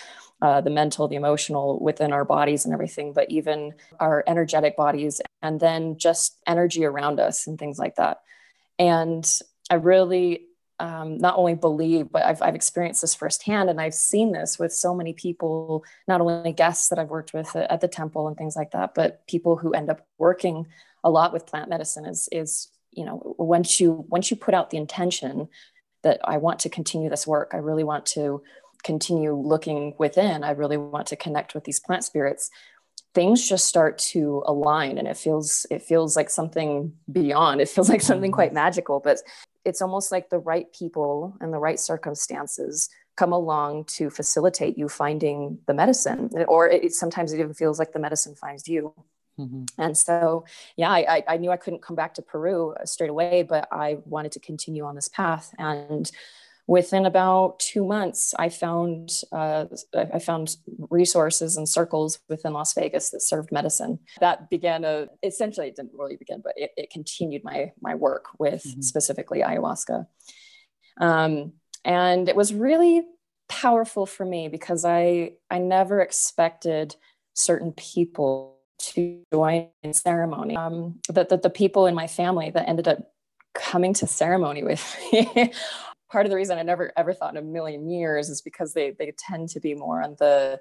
uh, 0.40 0.60
the 0.60 0.70
mental 0.70 1.08
the 1.08 1.16
emotional 1.16 1.78
within 1.80 2.12
our 2.12 2.24
bodies 2.24 2.64
and 2.64 2.72
everything 2.72 3.12
but 3.12 3.30
even 3.30 3.74
our 3.98 4.22
energetic 4.26 4.76
bodies 4.76 5.20
and 5.42 5.60
then 5.60 5.96
just 5.96 6.36
energy 6.46 6.84
around 6.84 7.18
us 7.18 7.46
and 7.46 7.58
things 7.58 7.78
like 7.78 7.96
that 7.96 8.20
and 8.78 9.40
i 9.70 9.74
really 9.74 10.48
um, 10.80 11.18
not 11.18 11.36
only 11.36 11.54
believe, 11.54 12.10
but 12.12 12.24
I've, 12.24 12.40
I've 12.40 12.54
experienced 12.54 13.00
this 13.00 13.14
firsthand. 13.14 13.68
And 13.68 13.80
I've 13.80 13.94
seen 13.94 14.32
this 14.32 14.58
with 14.58 14.72
so 14.72 14.94
many 14.94 15.12
people, 15.12 15.84
not 16.06 16.20
only 16.20 16.52
guests 16.52 16.88
that 16.88 16.98
I've 16.98 17.10
worked 17.10 17.34
with 17.34 17.54
at 17.56 17.80
the 17.80 17.88
temple 17.88 18.28
and 18.28 18.36
things 18.36 18.54
like 18.54 18.70
that, 18.72 18.94
but 18.94 19.26
people 19.26 19.56
who 19.56 19.72
end 19.72 19.90
up 19.90 20.06
working 20.18 20.66
a 21.02 21.10
lot 21.10 21.32
with 21.32 21.46
plant 21.46 21.68
medicine 21.68 22.06
is, 22.06 22.28
is, 22.30 22.68
you 22.92 23.04
know, 23.04 23.34
once 23.38 23.80
you, 23.80 24.04
once 24.08 24.30
you 24.30 24.36
put 24.36 24.54
out 24.54 24.70
the 24.70 24.76
intention 24.76 25.48
that 26.02 26.20
I 26.24 26.38
want 26.38 26.60
to 26.60 26.68
continue 26.68 27.10
this 27.10 27.26
work, 27.26 27.50
I 27.54 27.58
really 27.58 27.84
want 27.84 28.06
to 28.06 28.42
continue 28.82 29.34
looking 29.34 29.94
within, 29.98 30.44
I 30.44 30.52
really 30.52 30.76
want 30.76 31.06
to 31.08 31.16
connect 31.16 31.54
with 31.54 31.64
these 31.64 31.80
plant 31.80 32.04
spirits 32.04 32.50
things 33.14 33.48
just 33.48 33.66
start 33.66 33.98
to 33.98 34.42
align 34.46 34.98
and 34.98 35.08
it 35.08 35.16
feels 35.16 35.66
it 35.70 35.82
feels 35.82 36.16
like 36.16 36.30
something 36.30 36.92
beyond 37.10 37.60
it 37.60 37.68
feels 37.68 37.88
like 37.88 38.02
something 38.02 38.30
mm-hmm. 38.30 38.36
quite 38.36 38.52
magical 38.52 39.00
but 39.00 39.18
it's 39.64 39.82
almost 39.82 40.12
like 40.12 40.30
the 40.30 40.38
right 40.38 40.72
people 40.72 41.36
and 41.40 41.52
the 41.52 41.58
right 41.58 41.80
circumstances 41.80 42.88
come 43.16 43.32
along 43.32 43.84
to 43.84 44.10
facilitate 44.10 44.78
you 44.78 44.88
finding 44.88 45.58
the 45.66 45.74
medicine 45.74 46.30
or 46.46 46.68
it, 46.68 46.92
sometimes 46.92 47.32
it 47.32 47.40
even 47.40 47.54
feels 47.54 47.78
like 47.78 47.92
the 47.92 47.98
medicine 47.98 48.34
finds 48.34 48.68
you 48.68 48.94
mm-hmm. 49.38 49.64
and 49.78 49.96
so 49.96 50.44
yeah 50.76 50.90
I, 50.90 51.24
I 51.26 51.36
knew 51.38 51.50
i 51.50 51.56
couldn't 51.56 51.82
come 51.82 51.96
back 51.96 52.14
to 52.14 52.22
peru 52.22 52.74
straight 52.84 53.10
away 53.10 53.42
but 53.42 53.66
i 53.72 53.98
wanted 54.04 54.32
to 54.32 54.40
continue 54.40 54.84
on 54.84 54.94
this 54.94 55.08
path 55.08 55.52
and 55.58 56.10
within 56.68 57.06
about 57.06 57.58
two 57.58 57.84
months, 57.84 58.34
I 58.38 58.50
found 58.50 59.10
uh, 59.32 59.64
I 59.94 60.20
found 60.20 60.56
resources 60.90 61.56
and 61.56 61.68
circles 61.68 62.20
within 62.28 62.52
Las 62.52 62.74
Vegas 62.74 63.10
that 63.10 63.22
served 63.22 63.50
medicine. 63.50 63.98
That 64.20 64.50
began 64.50 64.84
a 64.84 65.08
essentially 65.24 65.68
it 65.68 65.76
didn't 65.76 65.92
really 65.98 66.16
begin, 66.16 66.42
but 66.44 66.52
it, 66.56 66.70
it 66.76 66.90
continued 66.90 67.42
my 67.42 67.72
my 67.80 67.96
work 67.96 68.26
with 68.38 68.62
mm-hmm. 68.62 68.82
specifically 68.82 69.40
ayahuasca, 69.40 70.06
um, 71.00 71.54
and 71.84 72.28
it 72.28 72.36
was 72.36 72.54
really 72.54 73.02
powerful 73.48 74.04
for 74.04 74.26
me 74.26 74.48
because 74.48 74.84
I 74.84 75.32
I 75.50 75.58
never 75.58 76.00
expected 76.00 76.94
certain 77.34 77.72
people 77.72 78.58
to 78.80 79.22
join 79.32 79.70
in 79.82 79.92
ceremony. 79.94 80.54
Um, 80.54 81.00
that 81.08 81.30
the, 81.30 81.38
the 81.38 81.50
people 81.50 81.86
in 81.86 81.94
my 81.94 82.06
family 82.06 82.50
that 82.50 82.68
ended 82.68 82.86
up 82.86 82.98
coming 83.54 83.94
to 83.94 84.06
ceremony 84.06 84.62
with 84.62 84.96
me 85.12 85.52
part 86.10 86.26
of 86.26 86.30
the 86.30 86.36
reason 86.36 86.58
I 86.58 86.62
never 86.62 86.92
ever 86.96 87.12
thought 87.12 87.34
in 87.34 87.42
a 87.42 87.46
million 87.46 87.88
years 87.88 88.28
is 88.28 88.40
because 88.40 88.74
they 88.74 88.90
they 88.90 89.12
tend 89.18 89.48
to 89.50 89.60
be 89.60 89.74
more 89.74 90.02
on 90.02 90.16
the 90.18 90.60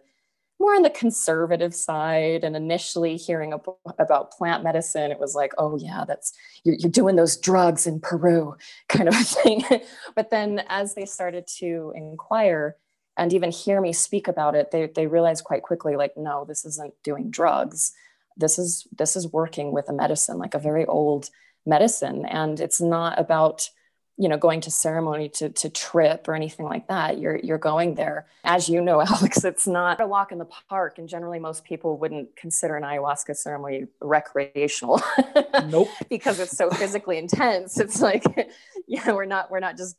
more 0.59 0.75
on 0.75 0.81
the 0.81 0.89
conservative 0.89 1.73
side. 1.75 2.43
And 2.43 2.55
initially 2.55 3.15
hearing 3.15 3.53
about 3.99 4.31
plant 4.31 4.63
medicine 4.63 5.11
it 5.11 5.19
was 5.19 5.35
like 5.35 5.53
oh 5.57 5.77
yeah 5.77 6.03
that's 6.07 6.33
you're, 6.63 6.75
you're 6.75 6.91
doing 6.91 7.15
those 7.15 7.37
drugs 7.37 7.87
in 7.87 7.99
peru 7.99 8.55
kind 8.89 9.07
of 9.07 9.15
a 9.15 9.23
thing. 9.23 9.63
But 10.15 10.31
then 10.31 10.63
as 10.67 10.95
they 10.95 11.05
started 11.05 11.47
to 11.59 11.93
inquire 11.95 12.75
and 13.17 13.33
even 13.33 13.51
hear 13.51 13.81
me 13.81 13.93
speak 13.93 14.27
about 14.27 14.55
it 14.55 14.71
they, 14.71 14.87
they 14.87 15.07
realized 15.07 15.43
quite 15.43 15.63
quickly 15.63 15.95
like 15.95 16.17
no 16.17 16.45
this 16.45 16.65
isn't 16.65 16.93
doing 17.03 17.29
drugs. 17.29 17.93
This 18.35 18.59
is 18.59 18.87
this 18.95 19.15
is 19.15 19.31
working 19.31 19.71
with 19.71 19.89
a 19.89 19.93
medicine 19.93 20.37
like 20.37 20.53
a 20.53 20.59
very 20.59 20.85
old 20.85 21.29
medicine. 21.67 22.25
And 22.25 22.59
it's 22.59 22.81
not 22.81 23.19
about 23.19 23.69
you 24.17 24.27
know 24.27 24.37
going 24.37 24.61
to 24.61 24.71
ceremony 24.71 25.29
to 25.29 25.49
to 25.49 25.69
trip 25.69 26.27
or 26.27 26.33
anything 26.33 26.65
like 26.65 26.87
that 26.87 27.19
you're 27.19 27.37
you're 27.37 27.57
going 27.57 27.95
there. 27.95 28.25
As 28.43 28.67
you 28.67 28.81
know 28.81 29.01
alex 29.13 29.43
it's 29.43 29.67
not 29.67 30.01
a 30.01 30.07
walk 30.07 30.31
in 30.31 30.39
the 30.39 30.47
park 30.69 30.97
and 30.97 31.07
generally 31.07 31.39
most 31.39 31.63
people 31.63 31.97
wouldn't 31.97 32.35
consider 32.35 32.75
an 32.75 32.83
ayahuasca 32.83 33.35
ceremony 33.35 33.87
recreational 34.01 35.01
nope. 35.67 35.89
because 36.09 36.39
it's 36.39 36.57
so 36.57 36.69
physically 36.71 37.17
intense. 37.17 37.79
It's 37.79 38.01
like 38.01 38.23
yeah 38.87 39.11
we're 39.11 39.25
not 39.25 39.51
we're 39.51 39.59
not 39.59 39.77
just 39.77 39.95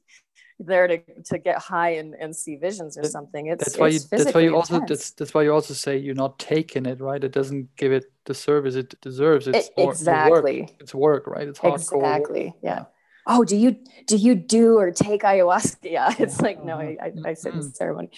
there 0.61 0.89
to, 0.89 0.99
to 1.27 1.39
get 1.39 1.57
high 1.59 1.91
and, 1.91 2.17
and 2.17 2.35
see 2.35 2.57
visions 2.57 2.99
or 2.99 3.05
something. 3.05 3.47
It's 3.47 3.65
that's 3.65 3.79
why 3.79 3.89
you 3.89 4.01
that's 4.11 4.35
why 4.35 4.41
you 4.41 4.49
intense. 4.49 4.71
also 4.73 4.87
that's, 4.87 5.11
that's 5.13 5.33
why 5.33 5.43
you 5.45 5.53
also 5.53 5.73
say 5.73 5.97
you're 5.97 6.17
not 6.17 6.41
taking 6.41 6.85
it 6.87 7.01
right? 7.01 7.23
It 7.23 7.31
doesn't 7.31 7.77
give 7.77 7.93
it 7.93 8.07
the 8.25 8.35
service 8.35 8.75
it 8.75 9.01
deserves. 9.01 9.47
It's 9.47 9.69
it, 9.69 9.73
exactly 9.77 10.63
work. 10.63 10.71
it's 10.81 10.95
work 10.95 11.27
right? 11.29 11.47
It's 11.47 11.61
hardcore 11.61 11.99
exactly 11.99 12.55
yeah 12.63 12.87
oh 13.29 13.45
do 13.45 13.57
you 13.57 13.77
do 14.07 14.17
you 14.17 14.35
do 14.35 14.79
or 14.79 14.91
take 14.91 15.23
ayahuasca? 15.23 15.77
Yeah 15.83 16.13
it's 16.19 16.41
like 16.41 16.65
no 16.65 16.79
i, 16.79 16.97
I, 17.01 17.13
I 17.25 17.35
sit 17.35 17.55
in 17.55 17.61
mm-hmm. 17.61 17.71
ceremony. 17.71 18.11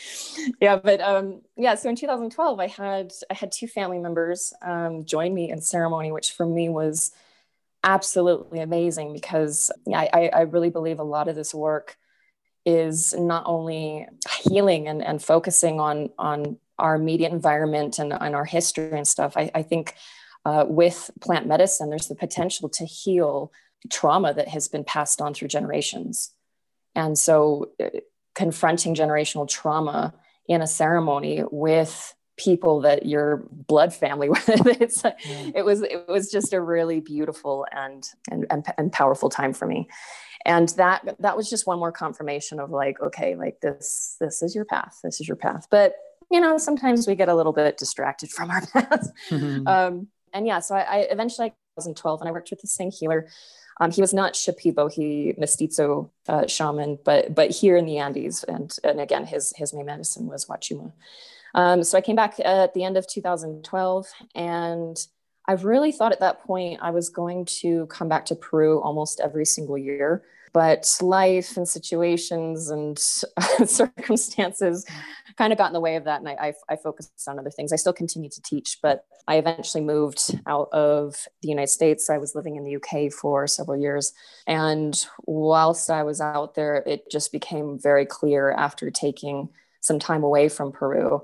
Yeah 0.61 0.77
but 0.77 1.01
um 1.01 1.43
yeah 1.57 1.75
so 1.75 1.91
in 1.91 1.97
2012 1.97 2.59
i 2.59 2.67
had 2.67 3.13
i 3.31 3.35
had 3.35 3.53
two 3.53 3.67
family 3.67 3.99
members 3.99 4.55
um, 4.63 5.05
join 5.05 5.35
me 5.35 5.51
in 5.51 5.61
ceremony 5.61 6.13
which 6.13 6.33
for 6.33 6.47
me 6.47 6.69
was 6.69 7.13
absolutely 7.83 8.61
amazing 8.61 9.13
because 9.13 9.71
yeah, 9.87 10.09
I, 10.13 10.31
I 10.33 10.41
really 10.43 10.71
believe 10.71 10.99
a 10.99 11.05
lot 11.05 11.29
of 11.29 11.37
this 11.37 11.55
work 11.55 11.97
is 12.67 13.15
not 13.15 13.45
only 13.47 14.07
healing 14.43 14.87
and, 14.87 15.03
and 15.03 15.23
focusing 15.23 15.81
on 15.81 16.11
on 16.19 16.59
our 16.79 16.95
immediate 16.95 17.33
environment 17.33 17.99
and, 17.99 18.13
and 18.13 18.35
our 18.35 18.45
history 18.45 18.91
and 18.93 19.07
stuff. 19.07 19.37
I, 19.37 19.51
I 19.55 19.63
think 19.63 19.95
uh, 20.47 20.65
with 20.67 21.11
plant 21.21 21.47
medicine 21.47 21.91
there's 21.91 22.09
the 22.09 22.15
potential 22.15 22.69
to 22.71 22.85
heal 22.85 23.53
trauma 23.89 24.35
that 24.35 24.49
has 24.49 24.69
been 24.69 24.85
passed 24.85 25.21
on 25.21 25.35
through 25.35 25.49
generations. 25.49 26.33
And 26.95 27.17
so, 27.19 27.71
uh, 27.83 27.89
confronting 28.35 28.95
generational 28.95 29.49
trauma 29.49 30.15
in 30.47 30.63
a 30.63 30.67
ceremony 30.67 31.43
with 31.51 32.15
people 32.37 32.81
that 32.81 33.05
your 33.05 33.45
blood 33.51 33.93
family 33.93 34.29
with 34.29 34.49
it's 34.49 35.03
mm. 35.03 35.53
it 35.55 35.65
was 35.65 35.83
it 35.83 36.07
was 36.09 36.31
just 36.31 36.53
a 36.53 36.61
really 36.61 37.01
beautiful 37.01 37.67
and, 37.73 38.09
and 38.31 38.47
and 38.51 38.67
and 38.79 38.93
powerful 38.93 39.29
time 39.29 39.53
for 39.53 39.67
me 39.67 39.89
and 40.47 40.71
that 40.71 41.17
that 41.19 41.37
was 41.37 41.51
just 41.51 41.67
one 41.67 41.79
more 41.79 41.93
confirmation 41.93 42.59
of 42.59 42.71
like 42.71 43.01
okay 43.01 43.37
like 43.37 43.61
this 43.61 44.17
this 44.21 44.43
is 44.43 44.55
your 44.55 44.65
path 44.65 44.99
this 45.05 45.21
is 45.21 45.29
your 45.29 45.37
path 45.37 45.67
but 45.71 45.95
you 46.31 46.41
know 46.41 46.57
sometimes 46.57 47.07
we 47.07 47.15
get 47.15 47.29
a 47.29 47.35
little 47.35 47.53
bit 47.53 47.77
distracted 47.77 48.31
from 48.31 48.51
our 48.51 48.65
path 48.73 49.11
mm-hmm. 49.29 49.67
um, 49.67 50.09
and 50.33 50.47
yeah 50.47 50.61
so 50.61 50.75
I, 50.75 50.81
I 50.81 50.97
eventually 51.11 51.51
2012 51.51 52.21
and 52.21 52.29
i 52.29 52.33
worked 52.33 52.51
with 52.51 52.61
the 52.61 52.69
same 52.69 52.91
healer 52.91 53.29
um, 53.81 53.91
he 53.91 54.03
was 54.03 54.13
not 54.13 54.35
Shipibo, 54.35 54.93
he 54.93 55.35
mestizo 55.39 56.11
uh, 56.29 56.47
shaman, 56.47 56.99
but 57.03 57.35
but 57.35 57.51
here 57.51 57.77
in 57.77 57.87
the 57.87 57.99
Andes, 57.99 58.45
and 58.45 58.77
and 58.85 59.01
again, 59.01 59.25
his 59.25 59.55
his 59.57 59.73
main 59.73 59.87
medicine 59.87 60.27
was 60.27 60.47
Wachuma. 60.47 60.93
Um, 61.55 61.83
so 61.83 61.99
I 61.99 62.03
came 62.03 62.15
back 62.15 62.39
at 62.39 62.75
the 62.75 62.85
end 62.85 62.97
of 62.97 63.09
2012, 63.09 64.07
and 64.35 64.97
I 65.49 65.53
really 65.55 65.93
thought 65.93 66.13
at 66.13 66.21
that 66.21 66.45
point 66.45 66.79
I 66.83 66.91
was 66.91 67.09
going 67.09 67.47
to 67.47 67.87
come 67.87 68.09
back 68.09 68.27
to 68.27 68.37
Peru 68.37 68.81
almost 68.81 69.19
every 69.19 69.47
single 69.47 69.79
year 69.79 70.23
but 70.53 70.97
life 71.01 71.57
and 71.57 71.69
situations 71.69 72.71
and 72.71 72.99
circumstances 73.67 74.87
kind 75.37 75.53
of 75.53 75.59
got 75.59 75.69
in 75.69 75.73
the 75.73 75.81
way 75.81 75.97
of 75.97 76.05
that 76.05 76.21
and 76.21 76.29
I, 76.29 76.33
I, 76.33 76.55
I, 76.71 76.77
focused 76.77 77.13
on 77.29 77.39
other 77.39 77.51
things. 77.51 77.73
I 77.73 77.77
still 77.77 77.93
continue 77.93 78.31
to 78.31 78.43
teach 78.43 78.79
but 78.83 79.05
i 79.29 79.37
eventually 79.37 79.83
moved 79.83 80.39
out 80.47 80.69
of 80.73 81.27
the 81.43 81.49
united 81.49 81.69
states. 81.69 82.11
I 82.11 82.19
was 82.19 82.35
living 82.35 82.57
in 82.57 82.65
the 82.65 82.77
uk 82.77 83.13
for 83.13 83.47
several 83.47 83.81
years 83.81 84.13
and 84.47 85.07
whilst 85.25 85.91
i 85.91 86.03
was 86.03 86.21
out 86.21 86.55
there 86.55 86.83
it 86.87 87.11
just 87.11 87.33
became 87.33 87.79
very 87.79 88.07
clear 88.07 88.53
after 88.53 88.91
taking 88.91 89.49
some 89.81 89.99
time 89.99 90.23
away 90.23 90.49
from 90.49 90.73
peru 90.73 91.23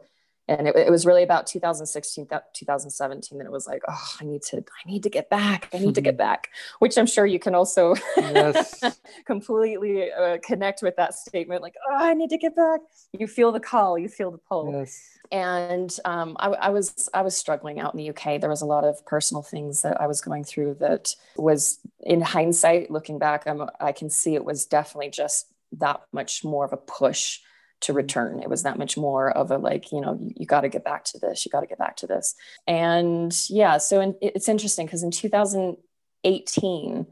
and 0.49 0.69
it, 0.69 0.76
it, 0.76 0.91
was 0.91 1.05
really 1.05 1.23
about 1.23 1.47
2016 1.47 2.26
2017 2.26 3.38
that 3.38 3.45
it 3.45 3.53
was 3.53 3.67
like 3.67 3.83
oh 3.88 4.09
i 4.21 4.25
need 4.25 4.43
to 4.43 4.59
i 4.59 4.88
need 4.88 5.03
to 5.03 5.11
get 5.11 5.29
back 5.29 5.69
i 5.75 5.79
need 5.79 5.95
to 5.95 6.00
get 6.00 6.17
back 6.26 6.50
which 6.79 6.97
i'm 6.97 7.07
sure 7.07 7.26
you 7.26 7.38
can 7.38 7.55
also 7.55 7.95
yes. 8.17 8.83
completely 9.26 10.11
uh, 10.12 10.38
connect 10.43 10.83
with 10.83 10.97
that 10.97 11.15
statement 11.15 11.62
like 11.62 11.75
oh 11.91 11.97
i 11.97 12.15
need 12.15 12.31
to 12.31 12.38
get 12.38 12.55
back 12.55 12.81
you 13.12 13.26
feel 13.26 13.53
the 13.53 13.61
call 13.61 13.99
you 13.99 14.09
feel 14.09 14.31
the 14.31 14.38
pull 14.38 14.73
yes. 14.73 15.19
and 15.33 15.99
um, 16.05 16.37
I, 16.38 16.49
I 16.49 16.69
was 16.71 17.09
i 17.12 17.23
was 17.23 17.37
struggling 17.37 17.81
out 17.81 17.95
in 17.95 17.99
the 17.99 18.11
uk 18.11 18.41
there 18.41 18.50
was 18.50 18.62
a 18.62 18.67
lot 18.67 18.85
of 18.85 19.05
personal 19.07 19.43
things 19.43 19.83
that 19.83 20.00
i 20.00 20.07
was 20.07 20.21
going 20.21 20.45
through 20.45 20.76
that 20.81 21.15
was 21.37 21.79
in 22.00 22.21
hindsight 22.21 22.91
looking 22.91 23.19
back 23.19 23.47
I'm, 23.47 23.69
i 23.81 23.93
can 23.93 24.11
see 24.11 24.35
it 24.35 24.45
was 24.45 24.67
definitely 24.67 25.11
just 25.11 25.53
that 25.73 26.03
much 26.12 26.45
more 26.45 26.65
of 26.65 26.73
a 26.73 26.76
push 26.76 27.41
to 27.83 27.92
return. 27.92 28.40
It 28.40 28.49
was 28.49 28.62
that 28.62 28.78
much 28.78 28.97
more 28.97 29.30
of 29.30 29.50
a 29.50 29.59
like, 29.59 29.92
you 29.92 30.00
know, 30.00 30.16
you, 30.18 30.33
you 30.37 30.47
got 30.47 30.62
to 30.62 30.68
get 30.68 30.85
back 30.85 31.04
to 31.04 31.18
this, 31.18 31.45
you 31.45 31.50
got 31.50 31.61
to 31.61 31.66
get 31.66 31.78
back 31.78 31.97
to 31.97 32.06
this. 32.06 32.35
And 32.66 33.37
yeah, 33.49 33.78
so 33.78 34.00
in, 34.00 34.16
it's 34.21 34.49
interesting 34.49 34.87
because 34.87 35.02
in 35.02 35.11
2018, 35.11 37.06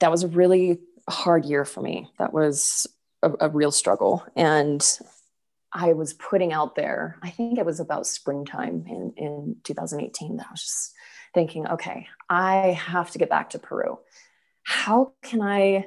that 0.00 0.10
was 0.10 0.24
a 0.24 0.28
really 0.28 0.80
hard 1.08 1.44
year 1.44 1.64
for 1.64 1.80
me. 1.80 2.10
That 2.18 2.32
was 2.32 2.86
a, 3.22 3.32
a 3.40 3.48
real 3.48 3.70
struggle. 3.70 4.24
And 4.34 4.84
I 5.72 5.92
was 5.92 6.14
putting 6.14 6.52
out 6.52 6.74
there, 6.74 7.16
I 7.22 7.30
think 7.30 7.58
it 7.58 7.66
was 7.66 7.78
about 7.78 8.06
springtime 8.06 8.84
in, 8.88 9.12
in 9.16 9.56
2018 9.64 10.36
that 10.36 10.46
I 10.48 10.50
was 10.50 10.62
just 10.62 10.94
thinking, 11.32 11.66
okay, 11.68 12.08
I 12.28 12.72
have 12.72 13.12
to 13.12 13.18
get 13.18 13.30
back 13.30 13.50
to 13.50 13.58
Peru. 13.58 13.98
How 14.64 15.12
can 15.22 15.40
I 15.40 15.86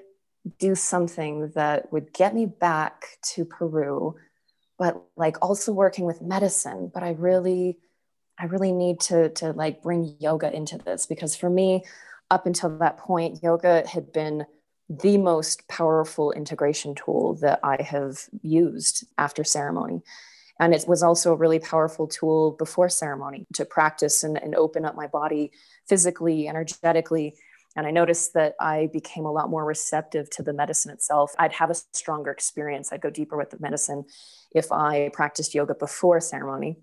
do 0.60 0.76
something 0.76 1.52
that 1.56 1.92
would 1.92 2.14
get 2.14 2.36
me 2.36 2.46
back 2.46 3.06
to 3.34 3.46
Peru, 3.46 4.16
but 4.78 5.02
like 5.16 5.38
also 5.42 5.72
working 5.72 6.06
with 6.06 6.22
medicine. 6.22 6.92
But 6.94 7.04
I 7.04 7.12
really, 7.12 7.78
I 8.38 8.46
really 8.46 8.72
need 8.72 9.00
to 9.02 9.30
to 9.30 9.52
like 9.52 9.82
bring 9.82 10.16
yoga 10.20 10.54
into 10.54 10.78
this 10.78 11.06
because 11.06 11.36
for 11.36 11.50
me, 11.50 11.84
up 12.30 12.46
until 12.46 12.78
that 12.80 12.98
point, 12.98 13.44
yoga 13.44 13.88
had 13.88 14.12
been 14.12 14.46
the 14.90 15.18
most 15.18 15.68
powerful 15.68 16.32
integration 16.32 16.96
tool 16.96 17.36
that 17.36 17.60
I 17.64 17.82
have 17.82 18.28
used 18.42 19.06
after 19.18 19.44
ceremony. 19.44 20.02
And 20.60 20.74
it 20.74 20.86
was 20.88 21.02
also 21.02 21.34
a 21.34 21.38
really 21.38 21.60
powerful 21.60 22.08
tool 22.08 22.52
before 22.52 22.90
ceremony 22.90 23.48
to 23.54 23.66
practice 23.66 24.24
and, 24.24 24.38
and 24.38 24.56
open 24.56 24.86
up 24.86 24.96
my 24.96 25.08
body 25.08 25.52
physically, 25.88 26.48
energetically, 26.48 27.36
and 27.76 27.88
I 27.88 27.92
noticed 27.92 28.34
that 28.34 28.56
I 28.60 28.90
became 28.94 29.26
a 29.26 29.32
lot 29.32 29.50
more 29.50 29.66
receptive 29.66 30.30
to 30.32 30.44
the 30.44 30.54
medicine 30.54 30.92
itself. 30.92 31.34
I'd 31.40 31.54
have 31.54 31.72
a 31.72 31.76
stronger 31.94 32.32
experience. 32.32 32.94
I'd 32.94 33.02
go 33.02 33.10
deeper 33.10 33.36
with 33.36 33.50
the 33.50 33.58
medicine 33.60 34.06
if 34.54 34.72
I 34.72 35.10
practiced 35.14 35.56
yoga 35.56 35.74
before 35.74 36.22
ceremony. 36.22 36.78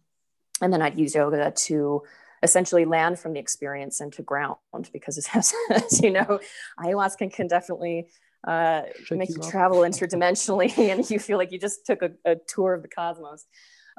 And 0.61 0.73
then 0.73 0.83
I'd 0.83 0.99
use 0.99 1.15
yoga 1.15 1.51
to 1.51 2.03
essentially 2.43 2.85
land 2.85 3.19
from 3.19 3.35
the 3.35 3.41
experience 3.41 4.01
and 4.01 4.13
to 4.15 4.23
ground 4.23 4.57
because, 4.93 5.19
as, 5.35 5.53
as 5.71 6.01
you 6.03 6.11
know, 6.11 6.41
ayahuasca 6.79 7.33
can 7.33 7.47
definitely 7.47 8.09
uh, 8.47 8.83
make 9.11 9.29
you, 9.29 9.37
you 9.37 9.51
travel 9.51 9.79
interdimensionally 9.81 10.77
and 10.91 11.09
you 11.09 11.19
feel 11.19 11.39
like 11.39 11.53
you 11.53 11.59
just 11.59 11.87
took 11.87 12.03
a, 12.03 12.11
a 12.25 12.37
tour 12.49 12.75
of 12.75 12.83
the 12.83 12.89
cosmos. 12.89 13.47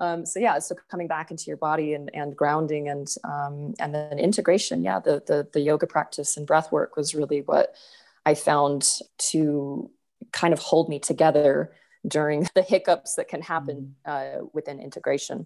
Um, 0.02 0.26
so 0.26 0.40
yeah, 0.40 0.58
so 0.58 0.76
coming 0.90 1.08
back 1.08 1.30
into 1.30 1.46
your 1.46 1.58
body 1.58 1.94
and, 1.94 2.10
and 2.16 2.36
grounding 2.36 2.90
and 2.90 3.08
um, 3.24 3.76
and 3.80 3.94
then 3.94 4.18
integration, 4.18 4.84
yeah, 4.84 5.00
the, 5.00 5.22
the 5.28 5.48
the 5.54 5.62
yoga 5.62 5.86
practice 5.86 6.38
and 6.38 6.48
breath 6.48 6.72
work 6.72 6.98
was 6.98 7.14
really 7.14 7.42
what 7.42 7.76
I 8.26 8.34
found 8.34 8.90
to 9.30 9.92
kind 10.32 10.54
of 10.54 10.60
hold 10.60 10.90
me 10.90 10.98
together 11.00 11.72
during 12.08 12.48
the 12.56 12.64
hiccups 12.64 13.16
that 13.16 13.28
can 13.28 13.44
happen 13.44 13.96
mm-hmm. 14.08 14.42
uh, 14.42 14.46
within 14.54 14.80
integration 14.80 15.46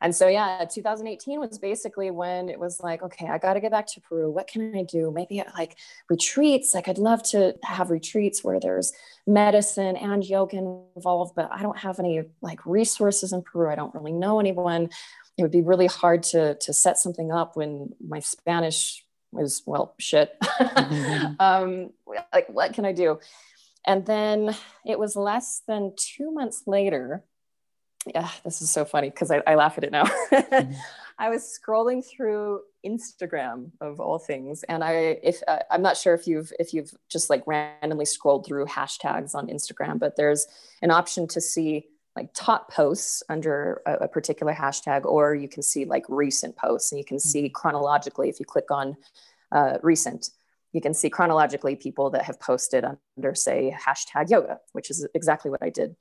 and 0.00 0.14
so 0.14 0.28
yeah 0.28 0.64
2018 0.64 1.40
was 1.40 1.58
basically 1.58 2.10
when 2.10 2.48
it 2.48 2.58
was 2.58 2.80
like 2.80 3.02
okay 3.02 3.26
i 3.26 3.38
got 3.38 3.54
to 3.54 3.60
get 3.60 3.70
back 3.70 3.86
to 3.86 4.00
peru. 4.00 4.30
What 4.30 4.48
can 4.48 4.74
i 4.76 4.82
do? 4.82 5.10
Maybe 5.10 5.42
like 5.56 5.76
retreats. 6.08 6.74
Like 6.74 6.88
i'd 6.88 6.98
love 6.98 7.22
to 7.30 7.54
have 7.62 7.90
retreats 7.90 8.44
where 8.44 8.60
there's 8.60 8.92
medicine 9.26 9.96
and 9.96 10.24
yoga 10.24 10.56
involved 10.56 11.34
but 11.34 11.50
i 11.52 11.62
don't 11.62 11.78
have 11.78 11.98
any 11.98 12.22
like 12.40 12.64
resources 12.66 13.32
in 13.32 13.42
peru. 13.42 13.70
I 13.70 13.74
don't 13.74 13.94
really 13.94 14.12
know 14.12 14.40
anyone. 14.40 14.90
It 15.38 15.42
would 15.42 15.50
be 15.50 15.62
really 15.62 15.86
hard 15.86 16.22
to 16.24 16.54
to 16.56 16.72
set 16.72 16.98
something 16.98 17.32
up 17.32 17.56
when 17.56 17.94
my 18.06 18.20
spanish 18.20 19.04
was 19.32 19.62
well 19.66 19.94
shit. 19.98 20.36
Um 21.38 21.90
like 22.32 22.48
what 22.48 22.72
can 22.72 22.84
i 22.84 22.92
do? 22.92 23.18
And 23.86 24.04
then 24.04 24.54
it 24.84 24.98
was 24.98 25.14
less 25.14 25.62
than 25.66 25.92
two 25.96 26.32
months 26.32 26.64
later 26.66 27.24
yeah, 28.14 28.28
this 28.44 28.62
is 28.62 28.70
so 28.70 28.84
funny 28.84 29.10
because 29.10 29.30
I, 29.30 29.42
I, 29.46 29.54
laugh 29.54 29.76
at 29.78 29.84
it 29.84 29.92
now. 29.92 30.04
mm-hmm. 30.04 30.72
I 31.18 31.30
was 31.30 31.58
scrolling 31.58 32.04
through 32.04 32.60
Instagram 32.84 33.70
of 33.80 34.00
all 34.00 34.18
things, 34.18 34.62
and 34.64 34.84
I 34.84 35.18
if 35.22 35.42
uh, 35.48 35.60
I'm 35.70 35.82
not 35.82 35.96
sure 35.96 36.14
if 36.14 36.26
you've 36.26 36.52
if 36.58 36.74
you've 36.74 36.92
just 37.08 37.30
like 37.30 37.42
randomly 37.46 38.04
scrolled 38.04 38.46
through 38.46 38.66
hashtags 38.66 39.34
on 39.34 39.48
Instagram, 39.48 39.98
but 39.98 40.16
there's 40.16 40.46
an 40.82 40.90
option 40.90 41.26
to 41.28 41.40
see 41.40 41.86
like 42.14 42.30
top 42.34 42.70
posts 42.70 43.22
under 43.28 43.82
a, 43.86 43.94
a 44.04 44.08
particular 44.08 44.52
hashtag, 44.52 45.04
or 45.04 45.34
you 45.34 45.48
can 45.48 45.62
see 45.62 45.84
like 45.84 46.04
recent 46.08 46.54
posts, 46.56 46.92
and 46.92 46.98
you 46.98 47.04
can 47.04 47.18
see 47.18 47.44
mm-hmm. 47.44 47.52
chronologically 47.52 48.28
if 48.28 48.38
you 48.38 48.46
click 48.46 48.70
on 48.70 48.96
uh, 49.52 49.78
recent. 49.82 50.30
You 50.72 50.82
can 50.82 50.92
see 50.92 51.08
chronologically 51.08 51.76
people 51.76 52.10
that 52.10 52.24
have 52.24 52.38
posted 52.38 52.84
under, 52.84 53.34
say, 53.34 53.74
hashtag 53.74 54.28
yoga, 54.28 54.60
which 54.72 54.90
is 54.90 55.06
exactly 55.14 55.50
what 55.50 55.62
I 55.62 55.70
did. 55.70 55.96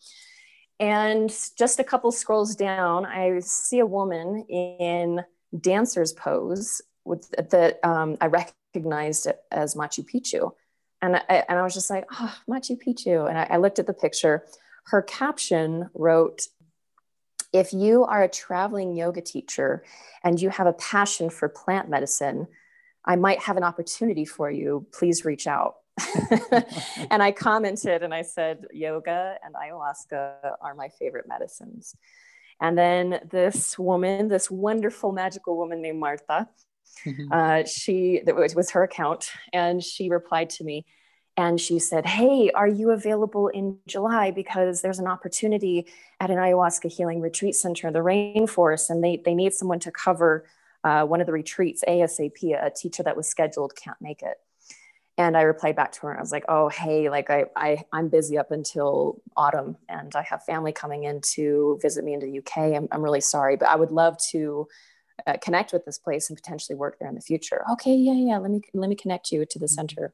And 0.79 1.33
just 1.57 1.79
a 1.79 1.83
couple 1.83 2.11
scrolls 2.11 2.55
down, 2.55 3.05
I 3.05 3.39
see 3.39 3.79
a 3.79 3.85
woman 3.85 4.45
in 4.49 5.23
dancer's 5.57 6.11
pose 6.11 6.81
with 7.05 7.29
that 7.31 7.79
um, 7.83 8.17
I 8.19 8.27
recognized 8.27 9.27
as 9.51 9.75
Machu 9.75 10.05
Picchu. 10.05 10.51
And 11.01 11.17
I, 11.17 11.45
and 11.47 11.59
I 11.59 11.61
was 11.61 11.73
just 11.73 11.89
like, 11.89 12.05
oh, 12.11 12.35
Machu 12.49 12.77
Picchu. 12.81 13.29
And 13.29 13.37
I, 13.37 13.47
I 13.51 13.57
looked 13.57 13.79
at 13.79 13.87
the 13.87 13.93
picture. 13.93 14.43
Her 14.87 15.01
caption 15.01 15.89
wrote, 15.93 16.47
if 17.53 17.71
you 17.71 18.03
are 18.03 18.23
a 18.23 18.27
traveling 18.27 18.95
yoga 18.95 19.21
teacher 19.21 19.83
and 20.23 20.41
you 20.41 20.49
have 20.49 20.67
a 20.67 20.73
passion 20.73 21.29
for 21.29 21.47
plant 21.47 21.89
medicine, 21.89 22.47
I 23.05 23.15
might 23.15 23.39
have 23.43 23.55
an 23.55 23.63
opportunity 23.63 24.25
for 24.25 24.51
you. 24.51 24.87
Please 24.91 25.23
reach 25.23 25.47
out. 25.47 25.75
and 27.09 27.23
I 27.23 27.31
commented 27.31 28.03
and 28.03 28.13
I 28.13 28.21
said, 28.21 28.65
yoga 28.73 29.37
and 29.43 29.55
ayahuasca 29.55 30.33
are 30.61 30.75
my 30.75 30.89
favorite 30.89 31.27
medicines. 31.27 31.95
And 32.61 32.77
then 32.77 33.21
this 33.29 33.77
woman, 33.77 34.27
this 34.27 34.49
wonderful 34.49 35.11
magical 35.11 35.57
woman 35.57 35.81
named 35.81 35.99
Martha, 35.99 36.47
mm-hmm. 37.05 37.31
uh, 37.31 37.63
she, 37.65 38.21
that 38.25 38.35
was 38.35 38.71
her 38.71 38.83
account, 38.83 39.29
and 39.53 39.83
she 39.83 40.09
replied 40.09 40.49
to 40.51 40.63
me 40.63 40.85
and 41.37 41.59
she 41.59 41.79
said, 41.79 42.05
Hey, 42.05 42.49
are 42.51 42.67
you 42.67 42.91
available 42.91 43.49
in 43.49 43.77
July? 43.87 44.31
Because 44.31 44.81
there's 44.81 44.99
an 44.99 45.07
opportunity 45.07 45.85
at 46.19 46.31
an 46.31 46.37
ayahuasca 46.37 46.89
healing 46.89 47.19
retreat 47.19 47.55
center 47.55 47.87
in 47.87 47.93
the 47.93 47.99
rainforest, 47.99 48.89
and 48.89 49.03
they, 49.03 49.17
they 49.17 49.35
need 49.35 49.53
someone 49.53 49.79
to 49.79 49.91
cover 49.91 50.45
uh, 50.83 51.03
one 51.03 51.19
of 51.19 51.27
the 51.27 51.33
retreats 51.33 51.83
ASAP. 51.87 52.65
A 52.65 52.69
teacher 52.69 53.03
that 53.03 53.17
was 53.17 53.27
scheduled 53.27 53.75
can't 53.75 53.99
make 53.99 54.21
it 54.21 54.37
and 55.17 55.37
i 55.37 55.41
replied 55.41 55.75
back 55.75 55.91
to 55.91 56.01
her 56.01 56.11
and 56.11 56.19
i 56.19 56.21
was 56.21 56.31
like 56.31 56.45
oh 56.47 56.69
hey 56.69 57.09
like 57.09 57.29
I, 57.29 57.45
I 57.55 57.83
i'm 57.91 58.09
busy 58.09 58.37
up 58.37 58.51
until 58.51 59.21
autumn 59.35 59.77
and 59.89 60.15
i 60.15 60.21
have 60.23 60.43
family 60.43 60.71
coming 60.71 61.03
in 61.03 61.21
to 61.33 61.79
visit 61.81 62.03
me 62.03 62.13
in 62.13 62.19
the 62.19 62.39
uk 62.39 62.57
i'm, 62.57 62.87
I'm 62.91 63.01
really 63.01 63.21
sorry 63.21 63.55
but 63.55 63.69
i 63.69 63.75
would 63.75 63.91
love 63.91 64.17
to 64.31 64.67
uh, 65.27 65.37
connect 65.41 65.71
with 65.71 65.85
this 65.85 65.97
place 65.97 66.29
and 66.29 66.37
potentially 66.37 66.75
work 66.75 66.97
there 66.99 67.09
in 67.09 67.15
the 67.15 67.21
future 67.21 67.63
okay 67.71 67.95
yeah 67.95 68.13
yeah 68.13 68.37
let 68.37 68.51
me 68.51 68.61
let 68.73 68.89
me 68.89 68.95
connect 68.95 69.31
you 69.31 69.45
to 69.45 69.59
the 69.59 69.65
mm-hmm. 69.65 69.73
center 69.73 70.13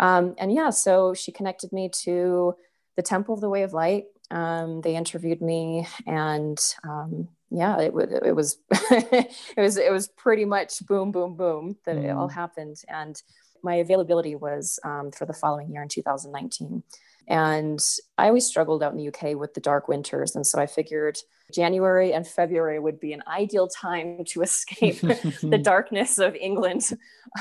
um, 0.00 0.34
and 0.38 0.52
yeah 0.52 0.70
so 0.70 1.14
she 1.14 1.30
connected 1.30 1.72
me 1.72 1.88
to 1.88 2.54
the 2.96 3.02
temple 3.02 3.34
of 3.34 3.40
the 3.40 3.48
way 3.48 3.62
of 3.62 3.72
light 3.72 4.04
um, 4.30 4.80
they 4.80 4.96
interviewed 4.96 5.40
me 5.40 5.86
and 6.06 6.58
um, 6.82 7.28
yeah 7.50 7.78
it, 7.78 7.94
it 8.24 8.34
was 8.34 8.58
it 8.70 9.30
was 9.56 9.76
it 9.76 9.92
was 9.92 10.08
pretty 10.08 10.44
much 10.44 10.84
boom 10.86 11.12
boom 11.12 11.36
boom 11.36 11.76
that 11.84 11.96
mm. 11.96 12.04
it 12.04 12.10
all 12.10 12.28
mm. 12.28 12.32
happened 12.32 12.76
and 12.88 13.22
my 13.64 13.76
availability 13.76 14.36
was 14.36 14.78
um, 14.84 15.10
for 15.10 15.26
the 15.26 15.32
following 15.32 15.70
year 15.72 15.82
in 15.82 15.88
2019. 15.88 16.82
And 17.26 17.80
I 18.18 18.28
always 18.28 18.46
struggled 18.46 18.82
out 18.82 18.92
in 18.92 18.98
the 18.98 19.08
UK 19.08 19.36
with 19.36 19.54
the 19.54 19.60
dark 19.60 19.88
winters. 19.88 20.36
And 20.36 20.46
so 20.46 20.60
I 20.60 20.66
figured 20.66 21.18
January 21.54 22.12
and 22.12 22.26
February 22.26 22.78
would 22.78 23.00
be 23.00 23.12
an 23.12 23.22
ideal 23.26 23.66
time 23.66 24.24
to 24.28 24.42
escape 24.42 25.00
the 25.42 25.60
darkness 25.62 26.18
of 26.18 26.34
England 26.34 26.90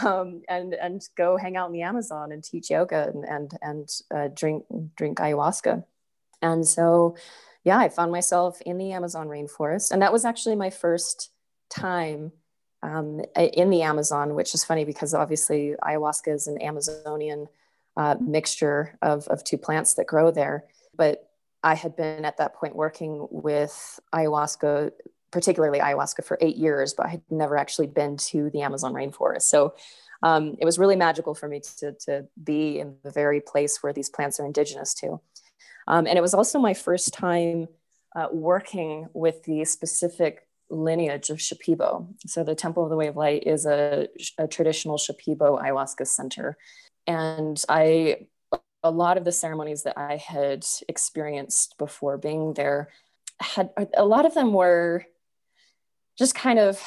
um, 0.05 0.41
and, 0.47 0.73
and 0.73 1.01
go 1.17 1.37
hang 1.37 1.57
out 1.57 1.67
in 1.67 1.73
the 1.73 1.81
Amazon 1.81 2.31
and 2.31 2.43
teach 2.43 2.69
yoga 2.69 3.11
and, 3.13 3.25
and, 3.25 3.51
and 3.61 3.89
uh, 4.13 4.29
drink, 4.33 4.63
drink 4.95 5.17
ayahuasca. 5.17 5.83
And 6.41 6.65
so, 6.65 7.15
yeah, 7.63 7.77
I 7.77 7.89
found 7.89 8.11
myself 8.11 8.61
in 8.61 8.77
the 8.77 8.91
Amazon 8.91 9.27
rainforest. 9.27 9.91
And 9.91 10.01
that 10.01 10.13
was 10.13 10.25
actually 10.25 10.55
my 10.55 10.69
first 10.69 11.29
time 11.69 12.31
um, 12.83 13.21
in 13.35 13.69
the 13.69 13.81
Amazon, 13.81 14.35
which 14.35 14.53
is 14.53 14.63
funny 14.63 14.85
because 14.85 15.13
obviously 15.13 15.73
ayahuasca 15.81 16.33
is 16.33 16.47
an 16.47 16.61
Amazonian 16.61 17.47
uh, 17.95 18.15
mixture 18.19 18.97
of, 19.01 19.27
of 19.29 19.43
two 19.43 19.57
plants 19.57 19.95
that 19.95 20.05
grow 20.05 20.29
there. 20.31 20.65
But 20.95 21.29
I 21.63 21.75
had 21.75 21.95
been 21.95 22.25
at 22.25 22.37
that 22.37 22.53
point 22.53 22.75
working 22.75 23.27
with 23.31 23.99
ayahuasca 24.13 24.91
particularly 25.31 25.79
ayahuasca 25.79 26.23
for 26.23 26.37
eight 26.41 26.57
years, 26.57 26.93
but 26.93 27.07
I 27.07 27.09
had 27.09 27.21
never 27.29 27.57
actually 27.57 27.87
been 27.87 28.17
to 28.17 28.51
the 28.51 28.61
Amazon 28.61 28.93
rainforest. 28.93 29.43
So 29.43 29.73
um, 30.21 30.55
it 30.59 30.65
was 30.65 30.77
really 30.77 30.95
magical 30.95 31.33
for 31.33 31.47
me 31.47 31.59
to, 31.79 31.93
to 32.05 32.27
be 32.41 32.79
in 32.79 32.97
the 33.03 33.09
very 33.09 33.41
place 33.41 33.81
where 33.81 33.91
these 33.91 34.09
plants 34.09 34.39
are 34.39 34.45
indigenous 34.45 34.93
to. 34.95 35.19
Um, 35.87 36.05
and 36.05 36.19
it 36.19 36.21
was 36.21 36.35
also 36.35 36.59
my 36.59 36.75
first 36.75 37.13
time 37.13 37.67
uh, 38.15 38.27
working 38.31 39.07
with 39.13 39.43
the 39.43 39.65
specific 39.65 40.42
lineage 40.73 41.29
of 41.29 41.37
Shipibo. 41.37 42.07
So 42.25 42.43
the 42.43 42.55
Temple 42.55 42.83
of 42.83 42.89
the 42.89 42.95
Way 42.95 43.07
of 43.07 43.15
Light 43.15 43.43
is 43.45 43.65
a, 43.65 44.07
a 44.37 44.47
traditional 44.47 44.97
Shipibo 44.97 45.61
ayahuasca 45.61 46.07
center. 46.07 46.57
And 47.07 47.63
I, 47.69 48.27
a 48.83 48.91
lot 48.91 49.17
of 49.17 49.25
the 49.25 49.31
ceremonies 49.31 49.83
that 49.83 49.97
I 49.97 50.17
had 50.17 50.65
experienced 50.89 51.77
before 51.77 52.17
being 52.17 52.53
there 52.53 52.89
had, 53.39 53.69
a 53.95 54.05
lot 54.05 54.25
of 54.25 54.33
them 54.33 54.53
were 54.53 55.05
just 56.17 56.35
kind 56.35 56.59
of 56.59 56.81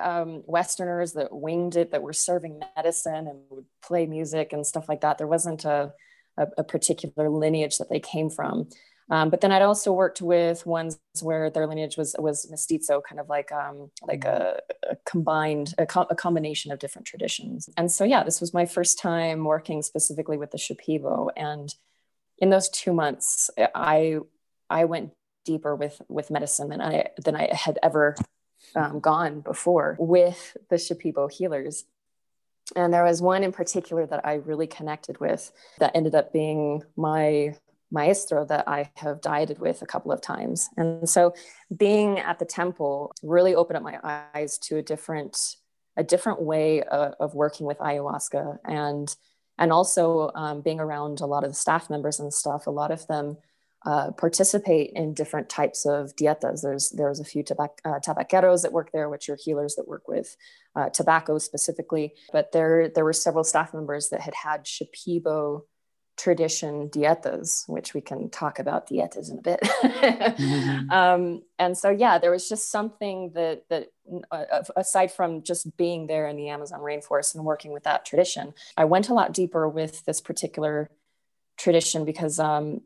um, 0.00 0.42
Westerners 0.46 1.14
that 1.14 1.32
winged 1.32 1.76
it, 1.76 1.90
that 1.90 2.02
were 2.02 2.12
serving 2.12 2.60
medicine 2.76 3.26
and 3.26 3.38
would 3.50 3.64
play 3.82 4.06
music 4.06 4.52
and 4.52 4.66
stuff 4.66 4.88
like 4.88 5.00
that. 5.00 5.18
There 5.18 5.26
wasn't 5.26 5.64
a, 5.64 5.92
a, 6.36 6.46
a 6.58 6.64
particular 6.64 7.28
lineage 7.28 7.78
that 7.78 7.90
they 7.90 8.00
came 8.00 8.30
from. 8.30 8.68
Um, 9.10 9.30
but 9.30 9.40
then 9.40 9.52
I'd 9.52 9.62
also 9.62 9.92
worked 9.92 10.20
with 10.20 10.66
ones 10.66 10.98
where 11.22 11.50
their 11.50 11.66
lineage 11.66 11.96
was 11.96 12.14
was 12.18 12.48
mestizo, 12.50 13.00
kind 13.00 13.20
of 13.20 13.28
like 13.28 13.50
um, 13.52 13.90
like 14.02 14.24
a, 14.24 14.60
a 14.88 14.96
combined 15.06 15.74
a, 15.78 15.86
co- 15.86 16.06
a, 16.10 16.14
combination 16.14 16.72
of 16.72 16.78
different 16.78 17.06
traditions. 17.06 17.70
And 17.76 17.90
so 17.90 18.04
yeah, 18.04 18.22
this 18.22 18.40
was 18.40 18.52
my 18.52 18.66
first 18.66 18.98
time 18.98 19.44
working 19.44 19.82
specifically 19.82 20.36
with 20.36 20.50
the 20.50 20.58
Shipibo, 20.58 21.30
and 21.36 21.74
in 22.38 22.50
those 22.50 22.68
two 22.68 22.92
months, 22.92 23.50
I 23.74 24.18
I 24.68 24.84
went 24.84 25.12
deeper 25.46 25.74
with 25.74 26.02
with 26.08 26.30
medicine 26.30 26.68
than 26.68 26.82
I 26.82 27.08
than 27.24 27.34
I 27.34 27.54
had 27.54 27.78
ever 27.82 28.14
um, 28.74 29.00
gone 29.00 29.40
before 29.40 29.96
with 29.98 30.56
the 30.68 30.76
Shipibo 30.76 31.32
healers. 31.32 31.84
And 32.76 32.92
there 32.92 33.04
was 33.04 33.22
one 33.22 33.44
in 33.44 33.52
particular 33.52 34.04
that 34.06 34.26
I 34.26 34.34
really 34.34 34.66
connected 34.66 35.18
with 35.20 35.50
that 35.78 35.92
ended 35.94 36.14
up 36.14 36.34
being 36.34 36.82
my 36.96 37.56
maestro 37.90 38.44
that 38.46 38.68
I 38.68 38.90
have 38.96 39.20
dieted 39.20 39.58
with 39.58 39.82
a 39.82 39.86
couple 39.86 40.12
of 40.12 40.20
times. 40.20 40.68
And 40.76 41.08
so 41.08 41.34
being 41.74 42.18
at 42.18 42.38
the 42.38 42.44
temple 42.44 43.12
really 43.22 43.54
opened 43.54 43.78
up 43.78 43.82
my 43.82 44.24
eyes 44.34 44.58
to 44.58 44.76
a 44.76 44.82
different 44.82 45.36
a 45.96 46.04
different 46.04 46.40
way 46.40 46.82
of, 46.82 47.14
of 47.18 47.34
working 47.34 47.66
with 47.66 47.78
ayahuasca 47.78 48.58
and 48.64 49.14
and 49.60 49.72
also 49.72 50.30
um, 50.36 50.60
being 50.60 50.78
around 50.78 51.20
a 51.20 51.26
lot 51.26 51.42
of 51.42 51.50
the 51.50 51.56
staff 51.56 51.90
members 51.90 52.20
and 52.20 52.32
stuff 52.32 52.66
a 52.66 52.70
lot 52.70 52.92
of 52.92 53.04
them 53.08 53.36
uh, 53.86 54.10
participate 54.12 54.90
in 54.94 55.14
different 55.14 55.48
types 55.48 55.86
of 55.86 56.14
dietas. 56.16 56.62
There's 56.62 56.90
there's 56.90 57.20
a 57.20 57.24
few 57.24 57.44
tabac- 57.44 57.78
uh, 57.84 58.00
tabaqueros 58.00 58.62
that 58.62 58.72
work 58.72 58.90
there, 58.92 59.08
which 59.08 59.28
are 59.28 59.38
healers 59.40 59.76
that 59.76 59.86
work 59.86 60.08
with 60.08 60.36
uh, 60.74 60.90
tobacco 60.90 61.38
specifically. 61.38 62.14
But 62.32 62.50
there 62.52 62.88
there 62.88 63.04
were 63.04 63.12
several 63.12 63.44
staff 63.44 63.72
members 63.72 64.08
that 64.08 64.20
had 64.20 64.34
had 64.34 64.64
Shipibo 64.64 65.62
tradition 66.18 66.88
dietas, 66.90 67.66
which 67.68 67.94
we 67.94 68.00
can 68.00 68.28
talk 68.28 68.58
about 68.58 68.88
dietas 68.88 69.30
in 69.30 69.38
a 69.38 69.42
bit. 69.42 69.60
mm-hmm. 69.60 70.90
um, 70.90 71.42
and 71.58 71.78
so, 71.78 71.88
yeah, 71.90 72.18
there 72.18 72.30
was 72.30 72.48
just 72.48 72.70
something 72.70 73.30
that 73.34 73.64
that 73.68 73.90
uh, 74.30 74.62
aside 74.76 75.12
from 75.12 75.42
just 75.42 75.76
being 75.76 76.06
there 76.06 76.26
in 76.26 76.36
the 76.36 76.48
Amazon 76.48 76.80
rainforest 76.80 77.34
and 77.34 77.44
working 77.44 77.72
with 77.72 77.84
that 77.84 78.04
tradition, 78.04 78.52
I 78.76 78.84
went 78.84 79.08
a 79.08 79.14
lot 79.14 79.32
deeper 79.32 79.68
with 79.68 80.04
this 80.04 80.20
particular 80.20 80.90
tradition 81.56 82.04
because 82.04 82.38
um, 82.40 82.82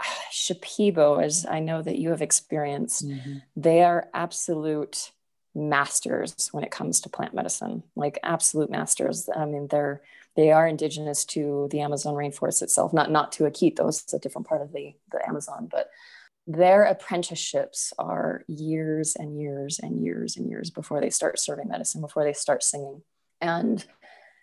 Shipibo, 0.32 1.22
as 1.22 1.44
I 1.44 1.60
know 1.60 1.82
that 1.82 1.98
you 1.98 2.10
have 2.10 2.22
experienced, 2.22 3.06
mm-hmm. 3.06 3.38
they 3.56 3.82
are 3.82 4.08
absolute 4.14 5.10
masters 5.56 6.48
when 6.52 6.64
it 6.64 6.70
comes 6.70 7.00
to 7.00 7.08
plant 7.08 7.34
medicine, 7.34 7.82
like 7.96 8.18
absolute 8.22 8.70
masters. 8.70 9.28
I 9.34 9.44
mean, 9.44 9.68
they're 9.68 10.02
they 10.36 10.50
are 10.50 10.66
indigenous 10.66 11.24
to 11.26 11.68
the 11.70 11.80
Amazon 11.80 12.14
rainforest 12.14 12.62
itself, 12.62 12.92
not 12.92 13.10
not 13.10 13.32
to 13.32 13.44
Iquitos, 13.44 14.02
it's 14.02 14.14
a 14.14 14.18
different 14.18 14.46
part 14.46 14.62
of 14.62 14.72
the, 14.72 14.94
the 15.12 15.26
Amazon, 15.28 15.68
but 15.70 15.90
their 16.46 16.84
apprenticeships 16.84 17.92
are 17.98 18.44
years 18.48 19.16
and 19.16 19.40
years 19.40 19.80
and 19.82 20.04
years 20.04 20.36
and 20.36 20.48
years 20.48 20.70
before 20.70 21.00
they 21.00 21.10
start 21.10 21.38
serving 21.38 21.68
medicine, 21.68 22.00
before 22.00 22.24
they 22.24 22.34
start 22.34 22.62
singing. 22.62 23.02
And 23.40 23.84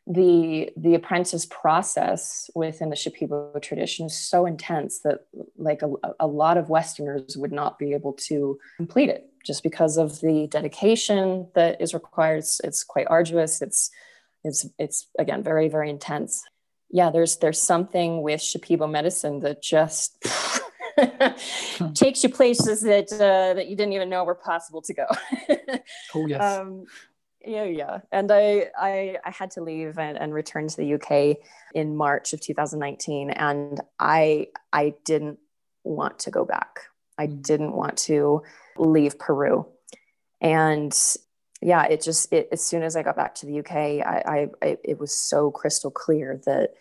the 0.08 0.72
the 0.76 0.96
apprentice 0.96 1.46
process 1.46 2.50
within 2.56 2.90
the 2.90 2.96
Shipibo 2.96 3.62
tradition 3.62 4.08
is 4.08 4.18
so 4.18 4.48
intense 4.48 5.00
that 5.02 5.28
like 5.58 5.84
a, 5.84 5.92
a 6.20 6.26
lot 6.26 6.58
of 6.58 6.70
Westerners 6.70 7.38
would 7.38 7.52
not 7.52 7.78
be 7.78 7.94
able 7.94 8.14
to 8.14 8.58
complete 8.78 9.10
it 9.10 9.30
just 9.46 9.62
because 9.62 9.98
of 9.98 10.20
the 10.22 10.48
dedication 10.48 11.48
that 11.54 11.80
is 11.82 11.94
required. 11.94 12.40
It's, 12.40 12.60
it's 12.64 12.84
quite 12.84 13.08
arduous. 13.10 13.62
It's 13.62 13.92
it's 14.44 14.68
it's 14.78 15.08
again 15.18 15.44
very 15.44 15.68
very 15.68 15.90
intense. 15.90 16.44
Yeah, 16.90 17.10
there's 17.10 17.38
there's 17.38 17.62
something 17.62 18.22
with 18.22 18.42
Shipibo 18.42 18.90
medicine 18.90 19.40
that 19.40 19.62
just 19.62 20.18
takes 21.94 22.24
you 22.24 22.30
places 22.30 22.82
that 22.82 23.12
uh, 23.14 23.54
that 23.54 23.68
you 23.68 23.76
didn't 23.76 23.94
even 23.94 24.10
know 24.10 24.24
were 24.24 24.36
possible 24.36 24.82
to 24.82 24.94
go. 24.94 25.06
oh 26.16 26.28
yes. 26.28 26.42
Um, 26.42 26.86
yeah 27.46 27.64
yeah 27.64 28.00
and 28.12 28.32
I, 28.32 28.70
I 28.78 29.18
i 29.26 29.32
had 29.32 29.52
to 29.52 29.64
leave 29.64 29.98
and, 29.98 30.18
and 30.18 30.34
return 30.34 30.68
to 30.68 30.78
the 30.78 30.94
uk 30.94 31.38
in 31.74 31.96
march 31.96 32.34
of 32.34 32.42
2019 32.42 33.32
and 33.32 33.82
i 34.00 34.48
i 34.72 34.94
didn't 35.06 35.40
want 35.84 36.20
to 36.20 36.32
go 36.32 36.46
back 36.46 36.82
i 37.18 37.28
mm. 37.28 37.42
didn't 37.42 37.74
want 37.74 37.98
to 37.98 38.44
leave 38.78 39.18
peru 39.18 39.66
and 40.40 40.96
yeah 41.62 41.86
it 41.86 42.02
just 42.02 42.32
it, 42.34 42.48
as 42.52 42.64
soon 42.64 42.84
as 42.84 42.96
i 42.96 43.04
got 43.04 43.16
back 43.16 43.36
to 43.36 43.46
the 43.46 43.60
uk 43.60 43.72
I, 43.72 44.50
I 44.62 44.78
it 44.84 45.00
was 45.00 45.16
so 45.16 45.52
crystal 45.52 45.92
clear 45.92 46.42
that 46.46 46.74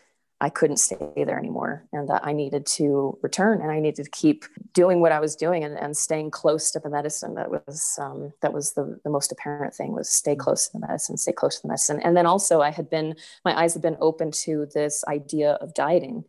I 0.43 0.49
couldn't 0.49 0.79
stay 0.79 0.97
there 1.17 1.39
anymore 1.39 1.85
and 1.93 2.09
that 2.09 2.27
I 2.27 2.33
needed 2.33 2.65
to 2.67 3.19
return 3.21 3.61
and 3.61 3.71
I 3.71 3.79
needed 3.79 4.05
to 4.07 4.11
keep 4.11 4.47
doing 4.73 5.01
what 5.03 5.13
I 5.13 5.21
was 5.21 5.37
doing 5.37 5.65
and, 5.65 5.79
and 5.79 5.95
staying 5.95 6.31
close 6.31 6.71
to 6.71 6.79
the 6.79 6.89
medicine. 6.89 7.35
That 7.35 7.51
was 7.51 7.99
um, 8.01 8.33
that 8.41 8.55
was 8.55 8.73
the, 8.73 8.99
the 9.05 9.11
most 9.11 9.33
apparent 9.33 9.75
thing 9.75 9.93
was 9.93 10.09
stay 10.09 10.35
close 10.35 10.69
to 10.69 10.73
the 10.79 10.87
medicine, 10.87 11.19
stay 11.19 11.33
close 11.33 11.57
to 11.57 11.63
the 11.63 11.69
medicine. 11.69 12.01
And 12.03 12.17
then 12.17 12.25
also 12.25 12.63
I 12.63 12.71
had 12.71 12.89
been, 12.89 13.17
my 13.45 13.59
eyes 13.59 13.75
had 13.75 13.83
been 13.83 13.99
open 14.01 14.31
to 14.45 14.67
this 14.73 15.05
idea 15.09 15.53
of 15.61 15.75
dieting. 15.75 16.25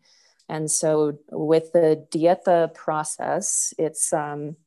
And 0.49 0.69
so 0.69 1.17
with 1.31 1.71
the 1.71 2.05
dieta 2.11 2.73
process, 2.73 3.73
it's 3.77 4.11
um, 4.11 4.57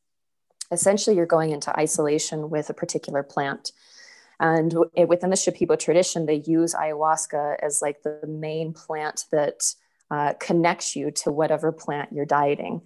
essentially 0.75 1.17
you're 1.17 1.27
going 1.27 1.51
into 1.51 1.75
isolation 1.79 2.51
with 2.51 2.69
a 2.69 2.75
particular 2.75 3.23
plant. 3.23 3.73
And 4.41 4.75
within 5.09 5.31
the 5.31 5.37
Shipibo 5.37 5.79
tradition, 5.79 6.27
they 6.27 6.43
use 6.45 6.75
ayahuasca 6.75 7.57
as 7.63 7.81
like 7.81 8.03
the 8.03 8.21
main 8.27 8.73
plant 8.73 9.25
that 9.31 9.75
uh, 10.11 10.35
connects 10.41 10.97
you 10.97 11.11
to 11.13 11.31
whatever 11.31 11.73
plant 11.73 12.13
you're 12.13 12.27
dieting. 12.27 12.83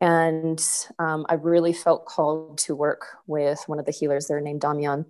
And 0.00 0.62
um, 0.98 1.24
I 1.28 1.34
really 1.34 1.72
felt 1.72 2.04
called 2.04 2.58
to 2.58 2.76
work 2.76 3.06
with 3.26 3.62
one 3.66 3.78
of 3.78 3.86
the 3.86 3.92
healers 3.92 4.26
there 4.26 4.40
named 4.40 4.60
Damian. 4.60 5.06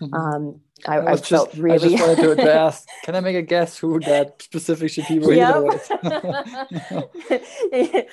Mm-hmm. 0.00 0.14
Um, 0.14 0.60
I, 0.86 0.98
I, 0.98 1.12
I 1.12 1.16
just, 1.16 1.28
felt 1.28 1.54
really. 1.54 1.94
I 1.94 1.96
just 1.96 2.18
wanted 2.18 2.36
to 2.36 2.54
ask. 2.60 2.86
Can 3.04 3.16
I 3.16 3.20
make 3.20 3.36
a 3.36 3.42
guess 3.42 3.76
who 3.78 3.98
that 4.00 4.40
specific 4.42 4.92
Shipibo 4.92 5.34
yep. 5.34 5.62
was? 5.64 5.90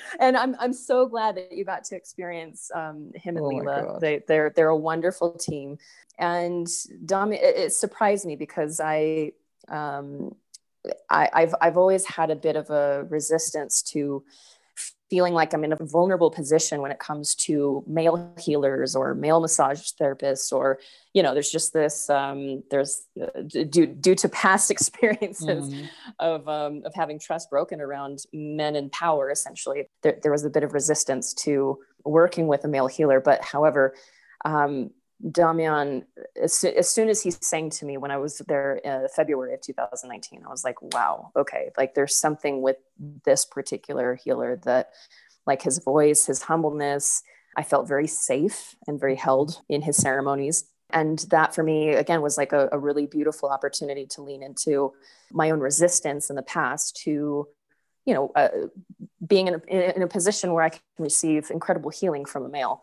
and 0.20 0.36
I'm 0.36 0.56
I'm 0.58 0.72
so 0.72 1.06
glad 1.06 1.36
that 1.36 1.52
you 1.52 1.64
got 1.64 1.84
to 1.84 1.96
experience 1.96 2.70
um, 2.74 3.12
him 3.14 3.36
and 3.36 3.46
oh 3.46 3.50
Leela. 3.50 4.00
They 4.00 4.22
they're 4.26 4.50
they're 4.50 4.68
a 4.68 4.76
wonderful 4.76 5.32
team 5.32 5.78
and 6.18 6.66
Dom, 7.04 7.32
it, 7.32 7.42
it 7.42 7.72
surprised 7.72 8.26
me 8.26 8.36
because 8.36 8.80
I, 8.80 9.32
um, 9.68 10.34
I, 11.10 11.28
I've 11.32 11.54
I've 11.60 11.76
always 11.76 12.06
had 12.06 12.30
a 12.30 12.36
bit 12.36 12.56
of 12.56 12.70
a 12.70 13.06
resistance 13.08 13.82
to 13.90 14.24
feeling 15.08 15.34
like 15.34 15.54
I'm 15.54 15.64
in 15.64 15.72
a 15.72 15.76
vulnerable 15.76 16.30
position 16.30 16.80
when 16.80 16.90
it 16.90 16.98
comes 16.98 17.34
to 17.36 17.84
male 17.86 18.32
healers 18.38 18.96
or 18.96 19.14
male 19.14 19.40
massage 19.40 19.90
therapists, 20.00 20.52
or 20.52 20.80
you 21.14 21.22
know, 21.22 21.32
there's 21.32 21.50
just 21.50 21.72
this 21.72 22.10
um, 22.10 22.62
there's 22.70 23.04
uh, 23.20 23.42
due 23.42 23.86
due 23.86 24.14
to 24.16 24.28
past 24.28 24.70
experiences 24.76 25.72
mm-hmm. 25.72 25.86
of 26.18 26.48
um, 26.48 26.82
of 26.84 26.94
having 26.94 27.18
trust 27.18 27.50
broken 27.50 27.80
around 27.80 28.20
men 28.32 28.76
in 28.76 28.90
power. 28.90 29.30
Essentially, 29.30 29.84
there, 30.02 30.18
there 30.22 30.32
was 30.32 30.44
a 30.44 30.50
bit 30.50 30.64
of 30.64 30.72
resistance 30.74 31.32
to 31.34 31.78
working 32.04 32.46
with 32.46 32.64
a 32.64 32.68
male 32.68 32.88
healer, 32.88 33.20
but 33.20 33.42
however. 33.42 33.94
Um, 34.44 34.90
Damian, 35.30 36.04
as, 36.40 36.62
as, 36.62 36.90
soon 36.90 37.08
as 37.08 37.22
he 37.22 37.30
sang 37.30 37.70
to 37.70 37.86
me 37.86 37.96
when 37.96 38.10
I 38.10 38.18
was 38.18 38.38
there 38.46 38.76
in 38.76 39.06
February 39.14 39.54
of 39.54 39.62
2019, 39.62 40.42
I 40.46 40.50
was 40.50 40.62
like, 40.62 40.80
wow, 40.94 41.30
okay, 41.34 41.70
like 41.78 41.94
there's 41.94 42.14
something 42.14 42.60
with 42.60 42.76
this 43.24 43.44
particular 43.44 44.14
healer 44.14 44.56
that, 44.64 44.90
like 45.46 45.62
his 45.62 45.78
voice, 45.78 46.26
his 46.26 46.42
humbleness, 46.42 47.22
I 47.56 47.62
felt 47.62 47.88
very 47.88 48.06
safe 48.06 48.76
and 48.86 49.00
very 49.00 49.14
held 49.14 49.62
in 49.68 49.82
his 49.82 49.96
ceremonies. 49.96 50.64
And 50.90 51.18
that 51.30 51.54
for 51.54 51.62
me, 51.62 51.90
again, 51.90 52.20
was 52.20 52.36
like 52.36 52.52
a, 52.52 52.68
a 52.70 52.78
really 52.78 53.06
beautiful 53.06 53.48
opportunity 53.48 54.06
to 54.06 54.22
lean 54.22 54.42
into 54.42 54.92
my 55.32 55.50
own 55.50 55.60
resistance 55.60 56.30
in 56.30 56.36
the 56.36 56.42
past 56.42 56.96
to, 57.04 57.48
you 58.04 58.14
know, 58.14 58.30
uh, 58.36 58.48
being 59.26 59.48
in 59.48 59.54
a, 59.54 59.96
in 59.96 60.02
a 60.02 60.06
position 60.06 60.52
where 60.52 60.64
I 60.64 60.68
can 60.68 60.80
receive 60.98 61.50
incredible 61.50 61.90
healing 61.90 62.24
from 62.24 62.44
a 62.44 62.48
male 62.48 62.82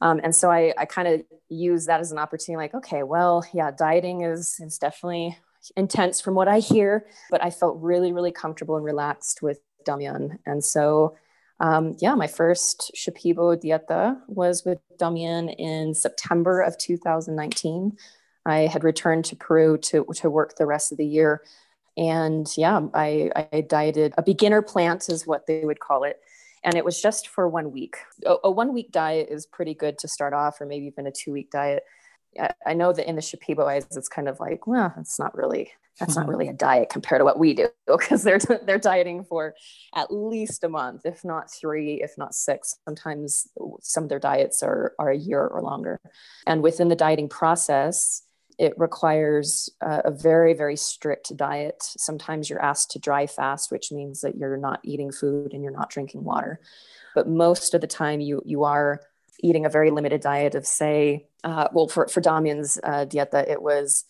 Um, 0.00 0.20
and 0.22 0.34
so 0.34 0.50
I, 0.50 0.74
I 0.76 0.84
kind 0.84 1.08
of 1.08 1.22
use 1.48 1.86
that 1.86 2.00
as 2.00 2.12
an 2.12 2.18
opportunity, 2.18 2.56
like, 2.56 2.74
okay, 2.74 3.02
well, 3.02 3.44
yeah, 3.52 3.70
dieting 3.70 4.22
is, 4.22 4.60
is 4.60 4.78
definitely 4.78 5.38
intense 5.76 6.20
from 6.20 6.34
what 6.34 6.48
I 6.48 6.58
hear, 6.58 7.06
but 7.30 7.42
I 7.42 7.50
felt 7.50 7.78
really, 7.80 8.12
really 8.12 8.32
comfortable 8.32 8.76
and 8.76 8.84
relaxed 8.84 9.42
with 9.42 9.60
Damian. 9.84 10.38
And 10.46 10.62
so, 10.64 11.16
um, 11.60 11.96
yeah, 11.98 12.14
my 12.14 12.26
first 12.26 12.92
Shipibo 12.94 13.56
Dieta 13.56 14.18
was 14.28 14.64
with 14.64 14.78
Damian 14.98 15.48
in 15.48 15.94
September 15.94 16.60
of 16.60 16.76
2019. 16.78 17.96
I 18.44 18.58
had 18.66 18.84
returned 18.84 19.24
to 19.26 19.36
Peru 19.36 19.78
to, 19.78 20.04
to 20.16 20.30
work 20.30 20.56
the 20.56 20.66
rest 20.66 20.92
of 20.92 20.98
the 20.98 21.06
year. 21.06 21.42
And 21.96 22.46
yeah, 22.56 22.80
I, 22.92 23.30
I 23.52 23.62
dieted 23.62 24.12
a 24.18 24.22
beginner 24.22 24.60
plant, 24.60 25.08
is 25.08 25.26
what 25.26 25.46
they 25.46 25.64
would 25.64 25.80
call 25.80 26.04
it. 26.04 26.20
And 26.66 26.74
it 26.74 26.84
was 26.84 27.00
just 27.00 27.28
for 27.28 27.48
one 27.48 27.70
week. 27.72 27.96
A, 28.26 28.34
a 28.44 28.50
one 28.50 28.74
week 28.74 28.90
diet 28.90 29.28
is 29.30 29.46
pretty 29.46 29.72
good 29.72 29.98
to 29.98 30.08
start 30.08 30.34
off, 30.34 30.60
or 30.60 30.66
maybe 30.66 30.86
even 30.86 31.06
a 31.06 31.12
two 31.12 31.32
week 31.32 31.50
diet. 31.50 31.84
I 32.66 32.74
know 32.74 32.92
that 32.92 33.08
in 33.08 33.16
the 33.16 33.22
Shipibo 33.22 33.66
eyes, 33.66 33.86
it's 33.96 34.08
kind 34.08 34.28
of 34.28 34.40
like, 34.40 34.66
well, 34.66 34.92
it's 34.98 35.18
not 35.18 35.34
really 35.34 35.70
that's 35.98 36.16
not 36.16 36.28
really 36.28 36.48
a 36.48 36.52
diet 36.68 36.90
compared 36.90 37.20
to 37.20 37.24
what 37.24 37.38
we 37.38 37.54
do 37.54 37.68
because 37.86 38.22
they're 38.22 38.38
they're 38.64 38.78
dieting 38.78 39.24
for 39.24 39.54
at 39.94 40.12
least 40.12 40.64
a 40.64 40.68
month, 40.68 41.02
if 41.04 41.24
not 41.24 41.50
three, 41.50 42.02
if 42.02 42.18
not 42.18 42.34
six. 42.34 42.76
Sometimes 42.84 43.48
some 43.80 44.02
of 44.02 44.08
their 44.08 44.18
diets 44.18 44.62
are 44.62 44.94
are 44.98 45.10
a 45.10 45.16
year 45.16 45.46
or 45.46 45.62
longer. 45.62 46.00
And 46.46 46.62
within 46.62 46.88
the 46.88 46.96
dieting 46.96 47.28
process, 47.28 48.22
it 48.58 48.74
requires 48.78 49.70
a, 49.80 50.02
a 50.06 50.10
very 50.10 50.54
very 50.54 50.76
strict 50.76 51.36
diet. 51.36 51.82
Sometimes 51.82 52.48
you're 52.48 52.62
asked 52.62 52.90
to 52.92 52.98
dry 52.98 53.26
fast, 53.26 53.70
which 53.70 53.92
means 53.92 54.20
that 54.20 54.36
you're 54.36 54.56
not 54.56 54.80
eating 54.82 55.12
food 55.12 55.52
and 55.52 55.62
you're 55.62 55.72
not 55.72 55.90
drinking 55.90 56.24
water. 56.24 56.60
But 57.14 57.28
most 57.28 57.74
of 57.74 57.80
the 57.80 57.86
time, 57.86 58.20
you 58.20 58.42
you 58.44 58.64
are 58.64 59.00
eating 59.40 59.66
a 59.66 59.70
very 59.70 59.90
limited 59.90 60.20
diet 60.20 60.54
of 60.54 60.66
say 60.66 61.26
uh, 61.44 61.68
well 61.72 61.88
for, 61.88 62.08
for 62.08 62.20
damian's 62.20 62.78
uh, 62.82 63.04
dieta 63.06 63.48
it 63.48 63.60
was 63.60 64.04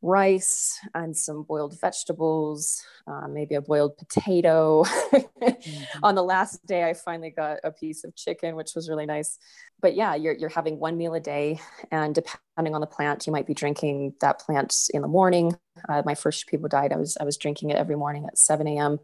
rice 0.00 0.78
and 0.94 1.16
some 1.16 1.42
boiled 1.42 1.78
vegetables 1.80 2.82
uh, 3.06 3.26
maybe 3.26 3.54
a 3.54 3.60
boiled 3.60 3.96
potato. 3.96 4.84
Mm-hmm. 5.38 6.04
on 6.04 6.14
the 6.16 6.22
last 6.22 6.64
day 6.66 6.84
i 6.88 6.92
finally 6.92 7.30
got 7.30 7.58
a 7.62 7.70
piece 7.70 8.02
of 8.04 8.14
chicken 8.16 8.56
which 8.56 8.74
was 8.74 8.88
really 8.88 9.06
nice. 9.06 9.38
But 9.80 9.94
yeah 9.94 10.14
you're, 10.14 10.34
you're 10.34 10.48
having 10.48 10.78
one 10.78 10.96
meal 10.96 11.14
a 11.14 11.20
day 11.20 11.60
and 11.92 12.14
depending 12.14 12.74
on 12.74 12.80
the 12.80 12.86
plant 12.86 13.26
you 13.26 13.32
might 13.32 13.46
be 13.46 13.54
drinking 13.54 14.14
that 14.20 14.40
plant 14.40 14.74
in 14.92 15.02
the 15.02 15.08
morning. 15.08 15.56
Uh, 15.88 16.02
my 16.04 16.14
first 16.14 16.48
people 16.48 16.68
died. 16.68 16.92
I 16.92 16.96
was 16.96 17.16
i 17.20 17.24
was 17.24 17.36
drinking 17.36 17.70
it 17.70 17.76
every 17.76 17.96
morning 17.96 18.26
at 18.26 18.36
7 18.36 18.66
a.m 18.66 18.98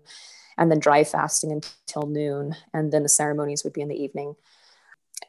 and 0.58 0.70
then 0.70 0.78
dry 0.78 1.04
fasting 1.04 1.52
until 1.52 2.08
noon 2.08 2.56
and 2.72 2.92
then 2.92 3.02
the 3.02 3.08
ceremonies 3.08 3.64
would 3.64 3.72
be 3.72 3.80
in 3.80 3.88
the 3.88 4.02
evening. 4.02 4.34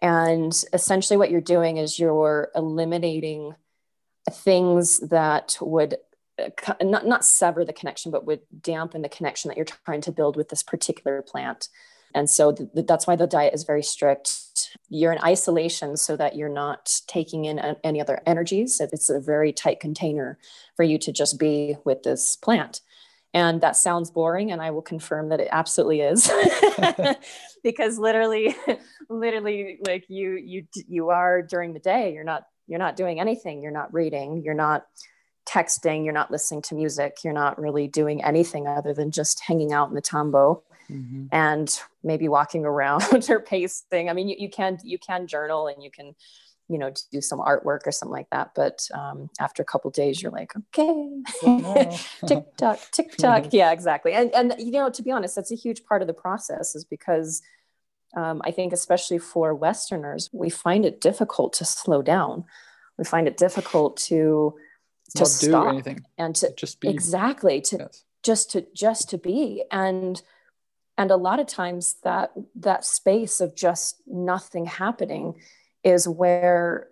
And 0.01 0.53
essentially, 0.73 1.17
what 1.17 1.31
you're 1.31 1.41
doing 1.41 1.77
is 1.77 1.97
you're 1.97 2.49
eliminating 2.55 3.55
things 4.31 4.99
that 4.99 5.57
would 5.61 5.95
uh, 6.37 6.73
not, 6.81 7.05
not 7.05 7.23
sever 7.23 7.63
the 7.63 7.73
connection, 7.73 8.11
but 8.11 8.25
would 8.25 8.41
dampen 8.61 9.01
the 9.01 9.09
connection 9.09 9.49
that 9.49 9.57
you're 9.57 9.65
trying 9.85 10.01
to 10.01 10.11
build 10.11 10.35
with 10.35 10.49
this 10.49 10.63
particular 10.63 11.21
plant. 11.21 11.69
And 12.13 12.29
so 12.29 12.53
th- 12.53 12.69
that's 12.87 13.07
why 13.07 13.15
the 13.15 13.27
diet 13.27 13.53
is 13.53 13.63
very 13.63 13.83
strict. 13.83 14.77
You're 14.89 15.11
in 15.11 15.19
isolation 15.19 15.97
so 15.97 16.15
that 16.15 16.35
you're 16.35 16.49
not 16.49 17.01
taking 17.07 17.45
in 17.45 17.59
a- 17.59 17.77
any 17.83 18.01
other 18.01 18.21
energies. 18.25 18.79
It's 18.79 19.09
a 19.09 19.19
very 19.19 19.51
tight 19.51 19.79
container 19.79 20.39
for 20.75 20.83
you 20.83 20.97
to 20.99 21.11
just 21.11 21.37
be 21.37 21.75
with 21.83 22.03
this 22.03 22.37
plant. 22.37 22.81
And 23.33 23.59
that 23.59 23.75
sounds 23.75 24.11
boring, 24.11 24.53
and 24.53 24.61
I 24.61 24.71
will 24.71 24.81
confirm 24.81 25.27
that 25.27 25.41
it 25.41 25.49
absolutely 25.51 25.99
is. 25.99 26.31
because 27.63 27.99
literally, 27.99 28.55
literally, 29.09 29.77
like 29.85 30.05
you, 30.07 30.35
you, 30.37 30.67
you 30.87 31.09
are 31.09 31.41
during 31.41 31.73
the 31.73 31.79
day, 31.79 32.13
you're 32.13 32.23
not, 32.23 32.45
you're 32.67 32.79
not 32.79 32.95
doing 32.95 33.19
anything. 33.19 33.61
You're 33.61 33.71
not 33.71 33.93
reading. 33.93 34.41
You're 34.43 34.53
not 34.53 34.85
texting. 35.47 36.03
You're 36.03 36.13
not 36.13 36.31
listening 36.31 36.61
to 36.63 36.75
music. 36.75 37.17
You're 37.23 37.33
not 37.33 37.59
really 37.59 37.87
doing 37.87 38.23
anything 38.23 38.67
other 38.67 38.93
than 38.93 39.11
just 39.11 39.41
hanging 39.41 39.73
out 39.73 39.89
in 39.89 39.95
the 39.95 40.01
tambo. 40.01 40.63
Mm-hmm. 40.87 41.25
and 41.31 41.81
maybe 42.03 42.27
walking 42.27 42.63
around 42.63 43.25
or 43.29 43.39
pacing. 43.39 44.07
I 44.07 44.13
mean, 44.13 44.27
you, 44.27 44.35
you 44.37 44.49
can 44.51 44.77
you 44.83 44.99
can 44.99 45.25
journal 45.25 45.65
and 45.65 45.81
you 45.81 45.89
can 45.89 46.13
you 46.67 46.77
know 46.77 46.91
do 47.11 47.21
some 47.21 47.39
artwork 47.39 47.81
or 47.85 47.91
something 47.91 48.13
like 48.13 48.29
that 48.31 48.51
but 48.55 48.87
um, 48.93 49.29
after 49.39 49.61
a 49.61 49.65
couple 49.65 49.89
days 49.91 50.21
you're 50.21 50.31
like 50.31 50.53
okay 50.55 51.21
tick 52.27 52.57
tock 52.57 52.79
tick 52.91 53.15
tock 53.17 53.45
yeah 53.51 53.71
exactly 53.71 54.13
and 54.13 54.33
and 54.33 54.55
you 54.57 54.71
know 54.71 54.89
to 54.89 55.03
be 55.03 55.11
honest 55.11 55.35
that's 55.35 55.51
a 55.51 55.55
huge 55.55 55.83
part 55.85 56.01
of 56.01 56.07
the 56.07 56.13
process 56.13 56.75
is 56.75 56.83
because 56.83 57.41
um, 58.15 58.41
i 58.45 58.51
think 58.51 58.73
especially 58.73 59.17
for 59.17 59.53
westerners 59.53 60.29
we 60.33 60.49
find 60.49 60.85
it 60.85 61.01
difficult 61.01 61.53
to 61.53 61.65
slow 61.65 62.01
down. 62.01 62.45
We 62.97 63.03
find 63.03 63.27
it 63.27 63.37
difficult 63.37 63.97
to 64.09 64.55
to 65.15 65.21
Not 65.21 65.27
stop 65.27 65.67
anything 65.67 66.05
and 66.17 66.35
to 66.37 66.53
just 66.55 66.79
be. 66.79 66.89
Exactly 66.89 67.61
to 67.61 67.77
yes. 67.77 68.03
just 68.23 68.51
to 68.51 68.65
just 68.73 69.09
to 69.09 69.17
be. 69.17 69.63
And 69.71 70.21
and 70.97 71.11
a 71.11 71.17
lot 71.17 71.39
of 71.39 71.47
times 71.47 71.97
that 72.03 72.31
that 72.55 72.85
space 72.85 73.41
of 73.41 73.55
just 73.55 74.01
nothing 74.07 74.65
happening 74.65 75.35
is 75.83 76.07
where 76.07 76.89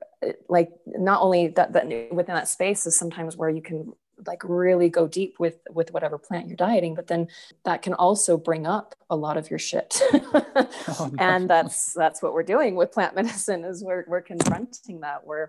like 0.47 0.71
not 0.86 1.21
only 1.21 1.47
that, 1.49 1.73
that 1.73 1.86
within 2.12 2.36
that 2.36 2.47
space 2.47 2.86
is 2.86 2.97
sometimes 2.97 3.36
where 3.36 3.49
you 3.49 3.62
can 3.62 3.93
like 4.25 4.43
really 4.43 4.89
go 4.89 5.07
deep 5.07 5.39
with 5.39 5.59
with 5.69 5.93
whatever 5.93 6.17
plant 6.17 6.47
you're 6.47 6.55
dieting 6.55 6.95
but 6.95 7.07
then 7.07 7.27
that 7.65 7.81
can 7.81 7.93
also 7.93 8.38
bring 8.38 8.65
up 8.65 8.95
a 9.09 9.15
lot 9.15 9.38
of 9.38 9.49
your 9.49 9.59
shit. 9.59 10.01
Oh, 10.99 11.09
no. 11.12 11.23
and 11.23 11.49
that's 11.49 11.93
that's 11.93 12.21
what 12.21 12.33
we're 12.33 12.43
doing 12.43 12.75
with 12.75 12.91
plant 12.91 13.15
medicine 13.21 13.63
is 13.63 13.83
we're, 13.83 14.03
we're 14.07 14.21
confronting 14.21 14.99
that. 14.99 15.25
We're 15.25 15.47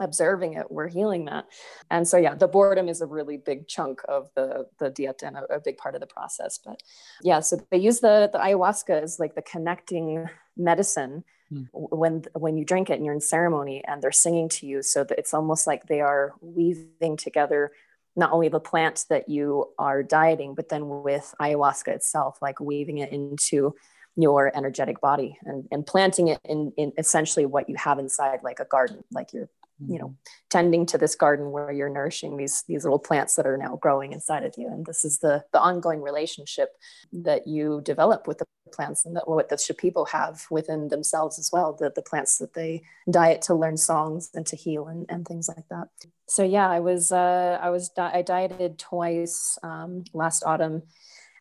observing 0.00 0.54
it. 0.54 0.70
We're 0.70 0.88
healing 0.88 1.26
that. 1.26 1.46
And 1.90 2.06
so 2.08 2.16
yeah 2.16 2.34
the 2.34 2.48
boredom 2.48 2.88
is 2.88 3.00
a 3.00 3.06
really 3.06 3.36
big 3.36 3.68
chunk 3.68 4.00
of 4.08 4.30
the 4.34 4.66
the 4.78 4.90
diet 4.90 5.22
and 5.22 5.36
a, 5.36 5.54
a 5.54 5.60
big 5.60 5.76
part 5.76 5.94
of 5.94 6.00
the 6.00 6.06
process. 6.06 6.58
But 6.58 6.82
yeah 7.22 7.40
so 7.40 7.60
they 7.70 7.78
use 7.78 8.00
the 8.00 8.30
the 8.32 8.38
ayahuasca 8.38 9.02
as 9.02 9.20
like 9.20 9.34
the 9.34 9.42
connecting 9.42 10.28
medicine 10.56 11.24
mm. 11.52 11.68
when 11.72 12.24
when 12.34 12.56
you 12.56 12.64
drink 12.64 12.90
it 12.90 12.94
and 12.94 13.04
you're 13.04 13.14
in 13.14 13.20
ceremony 13.20 13.84
and 13.86 14.02
they're 14.02 14.12
singing 14.12 14.48
to 14.50 14.66
you. 14.66 14.82
So 14.82 15.04
that 15.04 15.18
it's 15.18 15.34
almost 15.34 15.66
like 15.66 15.86
they 15.86 16.00
are 16.00 16.32
weaving 16.40 17.16
together 17.16 17.72
not 18.16 18.32
only 18.32 18.48
the 18.48 18.60
plant 18.60 19.04
that 19.08 19.28
you 19.28 19.68
are 19.78 20.02
dieting 20.02 20.54
but 20.54 20.68
then 20.68 20.88
with 21.02 21.34
ayahuasca 21.40 21.88
itself 21.88 22.38
like 22.42 22.60
weaving 22.60 22.98
it 22.98 23.12
into 23.12 23.74
your 24.16 24.54
energetic 24.54 25.00
body 25.00 25.38
and, 25.44 25.66
and 25.70 25.86
planting 25.86 26.28
it 26.28 26.38
in, 26.44 26.72
in 26.76 26.92
essentially 26.98 27.46
what 27.46 27.68
you 27.68 27.76
have 27.76 27.98
inside 27.98 28.40
like 28.42 28.60
a 28.60 28.64
garden 28.66 29.02
like 29.10 29.32
you're 29.32 29.48
you 29.88 29.98
know 29.98 30.16
tending 30.50 30.84
to 30.86 30.98
this 30.98 31.14
garden 31.14 31.50
where 31.50 31.72
you're 31.72 31.88
nourishing 31.88 32.36
these 32.36 32.62
these 32.68 32.84
little 32.84 32.98
plants 32.98 33.36
that 33.36 33.46
are 33.46 33.56
now 33.56 33.76
growing 33.76 34.12
inside 34.12 34.44
of 34.44 34.54
you. 34.58 34.68
And 34.68 34.84
this 34.84 35.04
is 35.04 35.18
the 35.18 35.44
the 35.52 35.60
ongoing 35.60 36.02
relationship 36.02 36.70
that 37.12 37.46
you 37.46 37.80
develop 37.84 38.26
with 38.26 38.38
the 38.38 38.46
plants 38.72 39.04
and 39.04 39.16
that 39.16 39.28
what 39.28 39.48
the 39.48 39.56
Shipibo 39.56 40.08
have 40.08 40.46
within 40.50 40.88
themselves 40.88 41.38
as 41.38 41.50
well 41.52 41.72
the, 41.72 41.92
the 41.94 42.02
plants 42.02 42.38
that 42.38 42.54
they 42.54 42.82
diet 43.10 43.42
to 43.42 43.54
learn 43.54 43.76
songs 43.76 44.30
and 44.34 44.46
to 44.46 44.56
heal 44.56 44.88
and, 44.88 45.06
and 45.08 45.26
things 45.26 45.48
like 45.48 45.68
that. 45.68 45.88
So 46.26 46.42
yeah 46.42 46.68
i 46.68 46.80
was 46.80 47.12
uh, 47.12 47.58
i 47.62 47.70
was 47.70 47.90
di- 47.90 48.12
i 48.12 48.22
dieted 48.22 48.78
twice 48.78 49.58
um, 49.62 50.04
last 50.12 50.42
autumn 50.44 50.82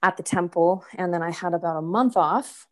at 0.04 0.18
the 0.18 0.24
temple. 0.24 0.86
And 0.96 1.14
then 1.14 1.22
i 1.22 1.32
had 1.32 1.54
about 1.54 1.78
a 1.78 1.82
month 1.82 2.18
off. 2.18 2.68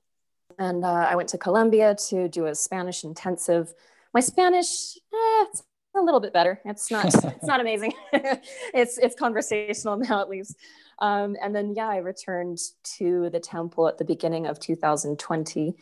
And 0.57 0.83
uh, 0.83 1.07
i 1.09 1.15
went 1.15 1.29
to 1.29 1.37
colombia 1.37 1.95
to 2.09 2.27
do 2.27 2.45
a 2.45 2.55
spanish 2.55 3.03
intensive 3.03 3.73
my 4.13 4.19
Spanish, 4.19 4.97
eh, 4.97 5.45
it's 5.49 5.63
a 5.95 6.01
little 6.01 6.19
bit 6.19 6.33
better. 6.33 6.59
It's 6.65 6.91
not, 6.91 7.05
it's 7.05 7.45
not 7.45 7.59
amazing. 7.61 7.93
it's, 8.13 8.97
it's 8.97 9.15
conversational 9.15 9.97
now 9.97 10.21
at 10.21 10.29
least. 10.29 10.55
Um, 10.99 11.35
and 11.41 11.55
then, 11.55 11.73
yeah, 11.75 11.87
I 11.87 11.97
returned 11.97 12.59
to 12.97 13.29
the 13.29 13.39
temple 13.39 13.87
at 13.87 13.97
the 13.97 14.05
beginning 14.05 14.47
of 14.47 14.59
2020. 14.59 15.75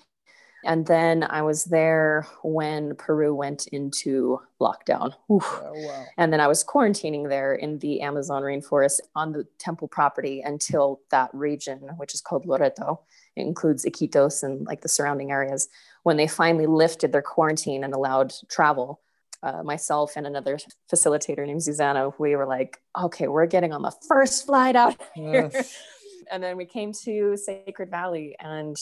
And 0.66 0.86
then 0.88 1.24
I 1.24 1.44
was 1.44 1.66
there 1.66 2.28
when 2.44 2.96
Peru 2.96 3.34
went 3.34 3.68
into 3.68 4.40
lockdown. 4.60 5.14
Oh, 5.30 5.42
wow. 5.52 6.06
And 6.18 6.34
then 6.34 6.40
I 6.40 6.48
was 6.48 6.64
quarantining 6.64 7.30
there 7.30 7.54
in 7.54 7.80
the 7.80 8.02
Amazon 8.02 8.42
rainforest 8.42 9.00
on 9.16 9.34
the 9.34 9.46
temple 9.60 9.88
property 9.88 10.42
until 10.42 11.02
that 11.12 11.30
region, 11.34 11.80
which 11.98 12.14
is 12.14 12.22
called 12.22 12.46
Loreto, 12.46 13.02
it 13.36 13.42
includes 13.42 13.86
Iquitos 13.86 14.42
and 14.42 14.66
like 14.66 14.82
the 14.82 14.90
surrounding 14.90 15.32
areas, 15.32 15.70
when 16.04 16.18
they 16.18 16.28
finally 16.28 16.66
lifted 16.66 17.12
their 17.12 17.22
quarantine 17.22 17.84
and 17.84 17.94
allowed 17.94 18.34
travel, 18.50 19.02
uh, 19.44 19.62
myself 19.62 20.14
and 20.16 20.26
another 20.26 20.58
facilitator 20.92 21.46
named 21.46 21.62
Susanna, 21.62 22.10
we 22.18 22.36
were 22.36 22.48
like, 22.48 22.82
okay, 23.00 23.28
we're 23.28 23.46
getting 23.46 23.72
on 23.72 23.84
the 23.84 23.94
first 24.08 24.46
flight 24.46 24.76
out 24.76 25.00
here. 25.14 25.52
Yes. 25.54 25.78
and 26.32 26.42
then 26.42 26.58
we 26.58 26.66
came 26.66 26.92
to 27.06 27.38
Sacred 27.38 27.92
Valley 27.92 28.36
and 28.40 28.76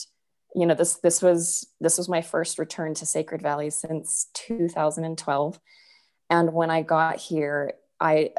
you 0.56 0.66
know 0.66 0.74
this 0.74 0.94
this 0.96 1.22
was 1.22 1.66
this 1.80 1.98
was 1.98 2.08
my 2.08 2.22
first 2.22 2.58
return 2.58 2.94
to 2.94 3.06
Sacred 3.06 3.42
Valley 3.42 3.70
since 3.70 4.28
2012 4.34 5.60
and 6.30 6.52
when 6.52 6.70
I 6.70 6.82
got 6.82 7.18
here 7.18 7.74
I 8.00 8.30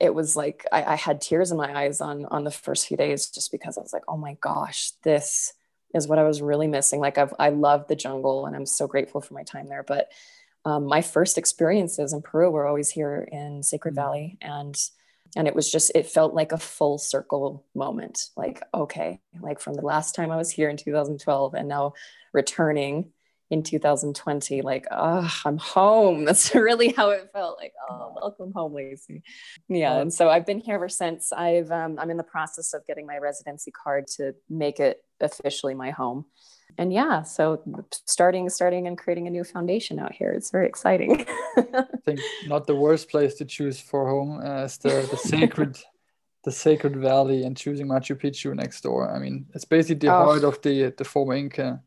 it 0.00 0.14
was 0.14 0.36
like 0.36 0.66
I, 0.72 0.82
I 0.84 0.96
had 0.96 1.20
tears 1.20 1.50
in 1.50 1.56
my 1.56 1.84
eyes 1.84 2.00
on 2.00 2.26
on 2.26 2.44
the 2.44 2.50
first 2.50 2.86
few 2.86 2.96
days 2.96 3.28
just 3.28 3.52
because 3.52 3.78
I 3.78 3.80
was 3.80 3.92
like 3.92 4.04
oh 4.08 4.16
my 4.16 4.36
gosh 4.40 4.90
this 5.04 5.54
is 5.94 6.08
what 6.08 6.18
I 6.18 6.24
was 6.24 6.42
really 6.42 6.66
missing. 6.66 7.00
Like 7.00 7.18
I've, 7.18 7.34
I 7.38 7.50
love 7.50 7.86
the 7.88 7.96
jungle 7.96 8.46
and 8.46 8.56
I'm 8.56 8.66
so 8.66 8.86
grateful 8.86 9.20
for 9.20 9.34
my 9.34 9.42
time 9.42 9.68
there. 9.68 9.82
But 9.82 10.10
um, 10.64 10.86
my 10.86 11.02
first 11.02 11.38
experiences 11.38 12.12
in 12.12 12.22
Peru 12.22 12.50
were 12.50 12.66
always 12.66 12.90
here 12.90 13.28
in 13.30 13.62
Sacred 13.62 13.92
mm-hmm. 13.92 14.00
Valley. 14.00 14.38
And, 14.40 14.76
and 15.36 15.48
it 15.48 15.54
was 15.54 15.70
just, 15.70 15.92
it 15.94 16.06
felt 16.06 16.34
like 16.34 16.52
a 16.52 16.58
full 16.58 16.98
circle 16.98 17.64
moment. 17.74 18.28
Like, 18.36 18.62
okay, 18.74 19.20
like 19.40 19.60
from 19.60 19.74
the 19.74 19.82
last 19.82 20.14
time 20.14 20.30
I 20.30 20.36
was 20.36 20.50
here 20.50 20.68
in 20.68 20.76
2012 20.76 21.54
and 21.54 21.68
now 21.68 21.94
returning 22.32 23.12
in 23.52 23.62
2020 23.62 24.62
like 24.62 24.86
oh 24.90 25.30
i'm 25.44 25.58
home. 25.58 26.24
That's 26.24 26.54
really 26.54 26.88
how 26.88 27.10
it 27.10 27.28
felt 27.34 27.58
like 27.60 27.74
oh 27.88 28.14
welcome 28.18 28.50
home 28.54 28.72
lacey. 28.72 29.22
Yeah 29.68 30.00
and 30.00 30.12
so 30.12 30.30
i've 30.30 30.46
been 30.46 30.58
here 30.58 30.76
ever 30.76 30.88
since. 30.88 31.32
I've 31.32 31.70
um, 31.70 31.98
i'm 31.98 32.10
in 32.10 32.16
the 32.16 32.22
process 32.22 32.72
of 32.72 32.86
getting 32.86 33.06
my 33.06 33.18
residency 33.18 33.70
card 33.70 34.06
to 34.16 34.34
make 34.48 34.80
it 34.80 35.04
officially 35.20 35.74
my 35.74 35.90
home 35.90 36.24
and 36.78 36.92
yeah 36.92 37.22
so 37.22 37.62
starting 38.06 38.48
starting 38.48 38.86
and 38.86 38.98
creating 38.98 39.26
a 39.26 39.30
new 39.30 39.44
foundation 39.44 39.98
out 39.98 40.12
here 40.12 40.32
it's 40.32 40.50
very 40.50 40.66
exciting 40.66 41.26
i 41.56 41.84
think 42.04 42.20
not 42.46 42.66
the 42.66 42.74
worst 42.74 43.08
place 43.10 43.34
to 43.34 43.44
choose 43.44 43.80
for 43.80 44.08
home 44.08 44.40
as 44.42 44.78
the, 44.78 45.06
the 45.10 45.16
sacred 45.16 45.78
the 46.44 46.52
sacred 46.52 46.96
valley 46.96 47.44
and 47.44 47.56
choosing 47.56 47.86
machu 47.86 48.16
picchu 48.16 48.54
next 48.54 48.80
door 48.82 49.10
i 49.10 49.18
mean 49.18 49.46
it's 49.54 49.64
basically 49.64 50.06
the 50.06 50.08
oh. 50.08 50.24
heart 50.24 50.44
of 50.44 50.60
the 50.62 50.92
the 50.96 51.04
former 51.04 51.34
inca 51.34 51.80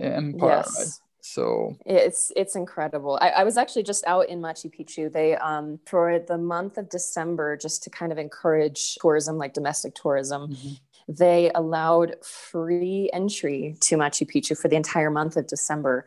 empire 0.00 0.48
yes. 0.48 0.78
right? 0.78 1.10
so 1.22 1.76
it's 1.84 2.32
it's 2.34 2.56
incredible 2.56 3.18
I, 3.20 3.28
I, 3.28 3.44
was 3.44 3.58
actually 3.58 3.82
just 3.82 4.06
out 4.06 4.28
in 4.28 4.40
machu 4.40 4.72
picchu 4.74 5.12
they 5.12 5.36
um 5.36 5.78
for 5.86 6.18
the 6.18 6.38
month 6.38 6.78
of 6.78 6.88
december 6.88 7.56
just 7.56 7.82
to 7.84 7.90
kind 7.90 8.10
of 8.10 8.18
encourage 8.18 8.96
tourism 8.96 9.36
like 9.36 9.52
domestic 9.52 9.94
tourism 9.94 10.52
mm-hmm. 10.52 10.74
They 11.18 11.50
allowed 11.54 12.14
free 12.24 13.10
entry 13.12 13.76
to 13.80 13.96
machu 13.96 14.26
picchu 14.26 14.56
for 14.56 14.68
the 14.68 14.76
entire 14.76 15.10
month 15.10 15.36
of 15.36 15.46
december 15.46 16.06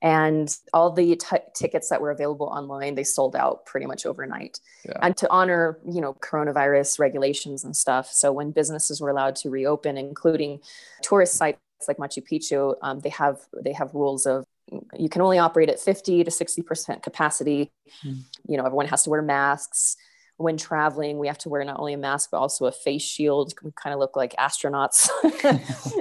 and 0.00 0.58
all 0.72 0.92
the 0.92 1.16
t- 1.16 1.36
tickets 1.54 1.88
that 1.88 2.00
were 2.00 2.10
available 2.10 2.46
online 2.46 2.94
they 2.94 3.04
sold 3.04 3.34
out 3.34 3.66
pretty 3.66 3.84
much 3.84 4.06
overnight 4.06 4.60
yeah. 4.84 4.98
and 5.02 5.16
to 5.16 5.28
honor 5.30 5.78
you 5.86 6.00
know 6.00 6.14
coronavirus 6.14 6.98
regulations 6.98 7.64
and 7.64 7.76
stuff 7.76 8.10
so 8.10 8.32
when 8.32 8.50
businesses 8.50 9.00
were 9.00 9.10
allowed 9.10 9.36
to 9.36 9.50
reopen 9.50 9.96
including 9.98 10.60
tourist 11.02 11.34
sites 11.34 11.58
like 11.86 11.98
Machu 11.98 12.26
Picchu, 12.26 12.74
um, 12.82 13.00
they 13.00 13.10
have 13.10 13.38
they 13.62 13.72
have 13.72 13.94
rules 13.94 14.26
of 14.26 14.44
you 14.98 15.08
can 15.08 15.22
only 15.22 15.38
operate 15.38 15.68
at 15.68 15.78
50 15.78 16.24
to 16.24 16.30
60 16.30 16.62
percent 16.62 17.02
capacity. 17.02 17.70
Mm. 18.04 18.24
You 18.48 18.56
know, 18.56 18.64
everyone 18.64 18.86
has 18.86 19.04
to 19.04 19.10
wear 19.10 19.22
masks 19.22 19.96
when 20.38 20.56
traveling. 20.56 21.18
We 21.18 21.26
have 21.26 21.38
to 21.38 21.48
wear 21.48 21.62
not 21.64 21.78
only 21.78 21.92
a 21.92 21.98
mask 21.98 22.30
but 22.32 22.38
also 22.38 22.66
a 22.66 22.72
face 22.72 23.02
shield. 23.02 23.54
We 23.62 23.70
kind 23.72 23.92
of 23.92 24.00
look 24.00 24.16
like 24.16 24.34
astronauts. 24.36 25.10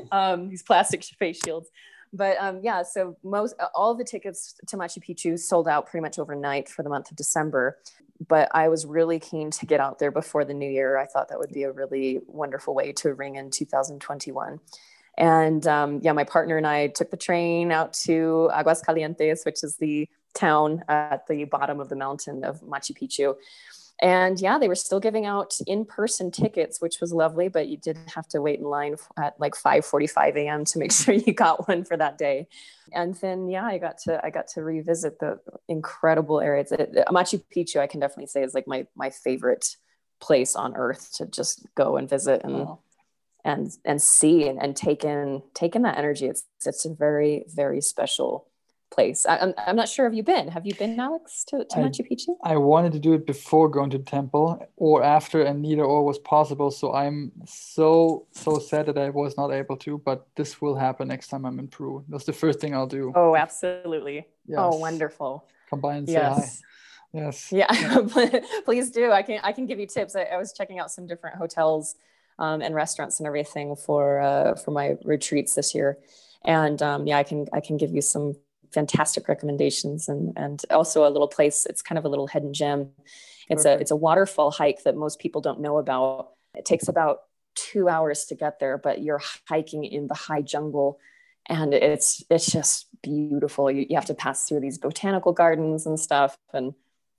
um, 0.12 0.50
these 0.50 0.64
plastic 0.64 1.04
face 1.20 1.40
shields. 1.44 1.70
But 2.14 2.38
um, 2.40 2.62
yeah, 2.64 2.84
so 2.84 3.18
most 3.22 3.56
all 3.76 3.94
the 3.94 4.06
tickets 4.06 4.56
to 4.68 4.78
Machu 4.78 5.04
Picchu 5.04 5.38
sold 5.38 5.68
out 5.68 5.88
pretty 5.88 6.02
much 6.02 6.18
overnight 6.18 6.70
for 6.70 6.82
the 6.82 6.90
month 6.90 7.12
of 7.12 7.18
December 7.18 7.78
but 8.26 8.50
I 8.54 8.70
was 8.70 8.86
really 8.86 9.20
keen 9.20 9.52
to 9.52 9.66
get 9.66 9.80
out 9.80 10.00
there 10.00 10.12
before 10.12 10.46
the 10.46 10.54
new 10.54 10.70
year. 10.70 10.98
I 10.98 11.06
thought 11.06 11.30
that 11.30 11.40
would 11.40 11.54
be 11.54 11.64
a 11.64 11.72
really 11.72 12.22
wonderful 12.28 12.74
way 12.74 12.92
to 12.94 13.14
ring 13.14 13.36
in 13.36 13.52
2021. 13.52 14.60
And 15.18 15.68
um, 15.68 16.00
yeah, 16.04 16.14
my 16.14 16.24
partner 16.24 16.58
and 16.58 16.68
I 16.68 16.88
took 16.88 17.12
the 17.12 17.18
train 17.18 17.72
out 17.72 17.94
to 18.06 18.50
Aguas 18.54 18.82
Calientes, 18.82 19.46
which 19.46 19.64
is 19.64 19.78
the 19.78 20.08
town 20.34 20.84
at 20.88 21.26
the 21.28 21.46
bottom 21.46 21.80
of 21.80 21.90
the 21.90 21.96
mountain 21.96 22.44
of 22.44 22.62
Machu 22.62 22.96
Picchu. 22.98 23.36
And 24.00 24.40
yeah, 24.40 24.60
they 24.60 24.68
were 24.68 24.76
still 24.76 25.00
giving 25.00 25.26
out 25.26 25.58
in-person 25.66 26.32
tickets, 26.32 26.80
which 26.80 27.02
was 27.02 27.12
lovely, 27.12 27.48
but 27.48 27.68
you 27.68 27.78
did 27.78 27.98
have 28.14 28.28
to 28.30 28.42
wait 28.42 28.60
in 28.60 28.66
line 28.66 28.96
at 29.18 29.40
like 29.40 29.56
5:45 29.56 30.36
a.m. 30.36 30.66
to 30.66 30.80
make 30.80 30.92
sure 30.94 31.16
you 31.16 31.34
got 31.34 31.68
one 31.68 31.84
for 31.84 31.98
that 31.98 32.18
day. 32.18 32.48
And 32.94 33.16
then 33.16 33.50
yeah, 33.50 33.66
I 33.66 33.80
got 33.80 33.98
to 34.00 34.24
I 34.24 34.30
got 34.30 34.48
to 34.50 34.64
revisit 34.64 35.20
the 35.20 35.40
incredible 35.68 36.40
areas. 36.40 36.72
Machu 36.72 37.44
Picchu, 37.56 37.80
I 37.80 37.88
can 37.88 38.00
definitely 38.00 38.28
say, 38.28 38.44
is 38.44 38.54
like 38.54 38.68
my 38.68 38.86
my 38.96 39.10
favorite 39.10 39.76
place 40.20 40.56
on 40.56 40.76
earth 40.76 41.14
to 41.14 41.26
just 41.26 41.66
go 41.76 41.98
and 41.98 42.10
visit 42.10 42.44
and. 42.44 42.56
Oh 42.56 42.80
and 43.46 43.72
and 43.86 44.02
see 44.02 44.48
and, 44.48 44.62
and 44.62 44.76
take 44.76 45.04
in 45.04 45.42
take 45.54 45.76
in 45.76 45.84
that 45.84 45.98
energy 45.98 46.26
it's 46.26 46.44
it's 46.66 46.86
a 46.86 46.94
very 46.94 47.46
very 47.48 47.80
special 47.80 48.48
place. 48.90 49.26
I, 49.26 49.38
am 49.38 49.54
I'm 49.58 49.76
not 49.76 49.90
sure 49.90 50.06
have 50.06 50.14
you 50.14 50.24
been. 50.24 50.48
Have 50.50 50.66
you 50.66 50.74
been 50.76 51.00
alex 51.00 51.44
to, 51.46 51.66
to 51.66 51.80
I, 51.80 51.84
machu 51.84 52.06
picchu? 52.10 52.36
I 52.44 52.58
wanted 52.58 52.94
to 52.94 53.00
do 53.00 53.14
it 53.14 53.26
before 53.26 53.70
going 53.70 53.90
to 53.92 54.00
temple 54.00 54.66
or 54.76 55.04
after 55.04 55.42
and 55.42 55.62
neither 55.62 55.84
or 55.84 56.04
was 56.04 56.20
possible. 56.20 56.72
So 56.72 56.94
i'm 56.94 57.32
so 57.46 58.26
so 58.32 58.60
sad 58.60 58.86
that 58.88 58.98
i 58.98 59.10
was 59.10 59.38
not 59.38 59.52
able 59.52 59.78
to 59.78 59.98
but 60.00 60.28
this 60.36 60.62
will 60.62 60.76
happen 60.76 61.08
next 61.08 61.28
time 61.28 61.46
i'm 61.46 61.60
in 61.60 61.68
peru. 61.68 62.04
That's 62.10 62.26
the 62.26 62.34
first 62.34 62.60
thing 62.60 62.74
i'll 62.74 62.88
do. 62.88 63.12
Oh 63.16 63.36
absolutely. 63.36 64.20
Oh, 64.20 64.32
yes. 64.48 64.60
oh 64.60 64.78
wonderful 64.78 65.48
combine 65.70 66.06
say 66.08 66.14
yes. 66.14 66.38
hi. 66.38 66.68
Yes. 67.14 67.52
Yeah. 67.52 67.68
Please 68.66 68.92
do. 68.92 69.12
I 69.12 69.22
can 69.22 69.40
i 69.44 69.52
can 69.52 69.66
give 69.66 69.80
you 69.80 69.88
tips. 69.88 70.16
I, 70.16 70.24
I 70.24 70.38
was 70.38 70.54
checking 70.54 70.80
out 70.80 70.92
some 70.92 71.08
different 71.08 71.38
hotels 71.38 71.96
um, 72.40 72.62
and 72.62 72.76
restaurants 72.76 73.20
and 73.20 73.28
everything 73.28 73.76
for 73.76 74.22
uh, 74.22 74.56
for 74.56 74.72
my 74.72 74.96
retreats 75.04 75.56
this 75.56 75.74
year. 75.74 75.98
And 76.46 76.82
um, 76.82 77.08
yeah, 77.08 77.18
I 77.18 77.24
can 77.24 77.48
I 77.54 77.60
can 77.60 77.78
give 77.78 77.92
you 77.92 78.02
some 78.02 78.36
fantastic 78.72 79.28
recommendations 79.28 80.08
and 80.10 80.34
and 80.36 80.64
also 80.70 81.08
a 81.08 81.12
little 81.12 81.28
place. 81.28 81.66
It's 81.66 81.82
kind 81.82 81.98
of 81.98 82.06
a 82.06 82.10
little 82.10 82.28
hidden 82.28 82.54
gem. 82.54 82.90
It's 83.50 83.64
Perfect. 83.64 83.80
a 83.80 83.82
it's 83.82 83.92
a 83.92 83.96
waterfall 83.96 84.52
hike 84.52 84.84
that 84.84 84.96
most 84.96 85.20
people 85.20 85.42
don't 85.42 85.62
know 85.62 85.78
about. 85.78 86.30
It 86.56 86.66
takes 86.66 86.88
about 86.88 87.20
two 87.56 87.90
hours 87.90 88.26
to 88.26 88.36
get 88.36 88.60
there, 88.60 88.78
but 88.78 89.02
you're 89.02 89.22
hiking 89.48 89.84
in 89.84 90.08
the 90.08 90.14
high 90.14 90.42
jungle 90.42 91.00
and 91.48 91.74
it's 91.74 92.24
it's 92.30 92.52
just 92.52 92.88
beautiful 93.02 93.72
you, 93.72 93.86
you 93.90 93.96
have 93.96 94.06
to 94.06 94.14
pass 94.14 94.48
through 94.48 94.60
these 94.60 94.78
botanical 94.78 95.32
gardens 95.32 95.86
and 95.86 96.00
stuff 96.00 96.38
and 96.54 96.74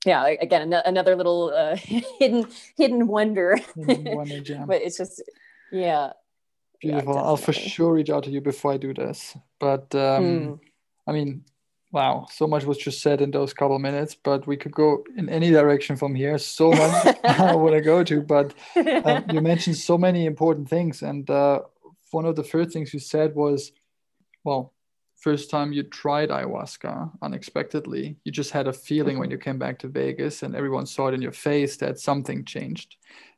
yeah 0.04 0.26
again 0.26 0.72
another 0.84 1.16
little 1.16 1.52
uh, 1.54 1.76
hidden 1.76 2.46
hidden 2.76 3.06
wonder, 3.06 3.58
hidden 3.86 4.04
wonder 4.16 4.64
but 4.66 4.82
it's 4.82 4.98
just 4.98 5.22
yeah 5.72 6.12
beautiful 6.80 7.14
yeah, 7.14 7.20
i'll 7.20 7.36
for 7.36 7.52
sure 7.52 7.94
reach 7.94 8.10
out 8.10 8.24
to 8.24 8.30
you 8.30 8.40
before 8.40 8.72
i 8.72 8.76
do 8.76 8.94
this 8.94 9.36
but 9.58 9.92
um 9.94 10.24
mm. 10.24 10.60
I 11.08 11.12
mean 11.12 11.42
wow 11.90 12.26
so 12.30 12.46
much 12.46 12.64
was 12.64 12.78
just 12.78 13.00
said 13.00 13.20
in 13.20 13.30
those 13.30 13.54
couple 13.54 13.78
minutes 13.78 14.14
but 14.14 14.46
we 14.46 14.56
could 14.56 14.72
go 14.72 15.04
in 15.16 15.28
any 15.28 15.50
direction 15.50 15.96
from 15.96 16.14
here 16.14 16.38
so 16.38 16.70
much 16.70 17.16
i 17.24 17.54
want 17.54 17.74
to 17.74 17.80
go 17.80 18.04
to 18.04 18.20
but 18.20 18.54
um, 19.04 19.24
you 19.32 19.40
mentioned 19.40 19.76
so 19.76 19.96
many 19.96 20.26
important 20.26 20.68
things 20.68 21.02
and 21.02 21.28
uh, 21.30 21.60
one 22.10 22.26
of 22.26 22.36
the 22.36 22.44
first 22.44 22.72
things 22.72 22.92
you 22.92 23.00
said 23.00 23.34
was 23.34 23.72
well 24.44 24.72
first 25.16 25.50
time 25.50 25.72
you 25.72 25.82
tried 25.82 26.28
ayahuasca 26.28 27.10
unexpectedly 27.22 28.16
you 28.24 28.30
just 28.30 28.50
had 28.50 28.68
a 28.68 28.72
feeling 28.72 29.18
when 29.18 29.28
mm-hmm. 29.28 29.32
you 29.32 29.38
came 29.38 29.58
back 29.58 29.78
to 29.78 29.88
vegas 29.88 30.42
and 30.42 30.54
everyone 30.54 30.86
saw 30.86 31.08
it 31.08 31.14
in 31.14 31.22
your 31.22 31.32
face 31.32 31.76
that 31.76 31.98
something 31.98 32.44
changed 32.44 32.96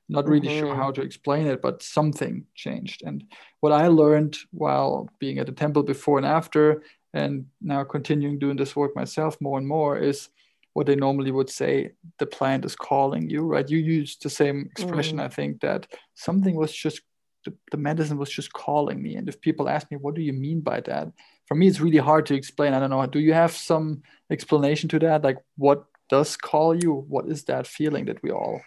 not 0.08 0.28
really 0.28 0.48
mm-hmm. 0.48 0.66
sure 0.66 0.74
how 0.74 0.90
to 0.90 1.02
explain 1.02 1.46
it 1.46 1.62
but 1.62 1.82
something 1.82 2.44
changed 2.54 3.02
and 3.04 3.24
what 3.60 3.72
i 3.72 3.86
learned 3.86 4.36
while 4.50 5.08
being 5.20 5.38
at 5.38 5.46
the 5.46 5.52
temple 5.52 5.82
before 5.82 6.18
and 6.18 6.26
after 6.26 6.82
and 7.12 7.46
now 7.60 7.84
continuing 7.84 8.38
doing 8.38 8.56
this 8.56 8.76
work 8.76 8.94
myself 8.94 9.40
more 9.40 9.58
and 9.58 9.66
more 9.66 9.98
is 9.98 10.28
what 10.72 10.86
they 10.86 10.94
normally 10.94 11.32
would 11.32 11.50
say 11.50 11.90
the 12.18 12.26
plant 12.26 12.64
is 12.64 12.76
calling 12.76 13.28
you 13.28 13.42
right? 13.42 13.68
You 13.68 13.78
used 13.78 14.22
the 14.22 14.30
same 14.30 14.68
expression 14.70 15.18
mm. 15.18 15.24
i 15.24 15.28
think 15.28 15.60
that 15.60 15.86
something 16.14 16.54
was 16.54 16.72
just 16.72 17.00
the, 17.44 17.54
the 17.70 17.76
medicine 17.76 18.18
was 18.18 18.30
just 18.30 18.52
calling 18.52 19.02
me. 19.02 19.16
And 19.16 19.28
if 19.28 19.40
people 19.40 19.68
ask 19.68 19.90
me 19.90 19.96
what 19.96 20.14
do 20.14 20.22
you 20.22 20.32
mean 20.32 20.60
by 20.60 20.80
that? 20.82 21.08
For 21.46 21.54
me 21.54 21.66
it's 21.66 21.80
really 21.80 21.98
hard 21.98 22.26
to 22.26 22.34
explain. 22.34 22.74
I 22.74 22.80
don't 22.80 22.90
know. 22.90 23.04
Do 23.06 23.20
you 23.20 23.32
have 23.32 23.52
some 23.52 24.02
explanation 24.30 24.88
to 24.90 24.98
that? 25.00 25.22
Like 25.22 25.38
what 25.56 25.84
does 26.08 26.36
call 26.36 26.74
you? 26.74 26.92
What 27.08 27.26
is 27.28 27.44
that 27.44 27.66
feeling 27.66 28.06
that 28.06 28.22
we 28.22 28.30
all 28.30 28.60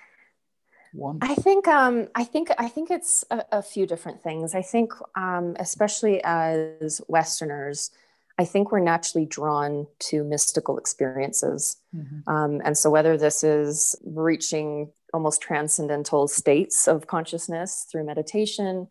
want? 0.94 1.24
I 1.24 1.36
think 1.36 1.68
um 1.68 2.08
i 2.16 2.24
think 2.24 2.50
i 2.58 2.68
think 2.68 2.92
it's 2.92 3.24
a, 3.32 3.44
a 3.52 3.62
few 3.62 3.86
different 3.86 4.22
things. 4.22 4.56
I 4.56 4.62
think 4.62 4.94
um 5.16 5.56
especially 5.60 6.22
as 6.24 7.02
westerners 7.08 7.92
I 8.40 8.46
think 8.46 8.72
we're 8.72 8.80
naturally 8.80 9.26
drawn 9.26 9.88
to 10.00 10.24
mystical 10.24 10.78
experiences. 10.78 11.78
Mm-hmm. 11.96 12.30
Um, 12.30 12.62
and 12.66 12.78
so, 12.78 12.90
whether 12.90 13.18
this 13.18 13.44
is 13.44 13.96
reaching 14.04 14.92
almost 15.14 15.42
transcendental 15.42 16.28
states 16.28 16.88
of 16.88 17.06
consciousness 17.08 17.86
through 17.92 18.06
meditation, 18.06 18.88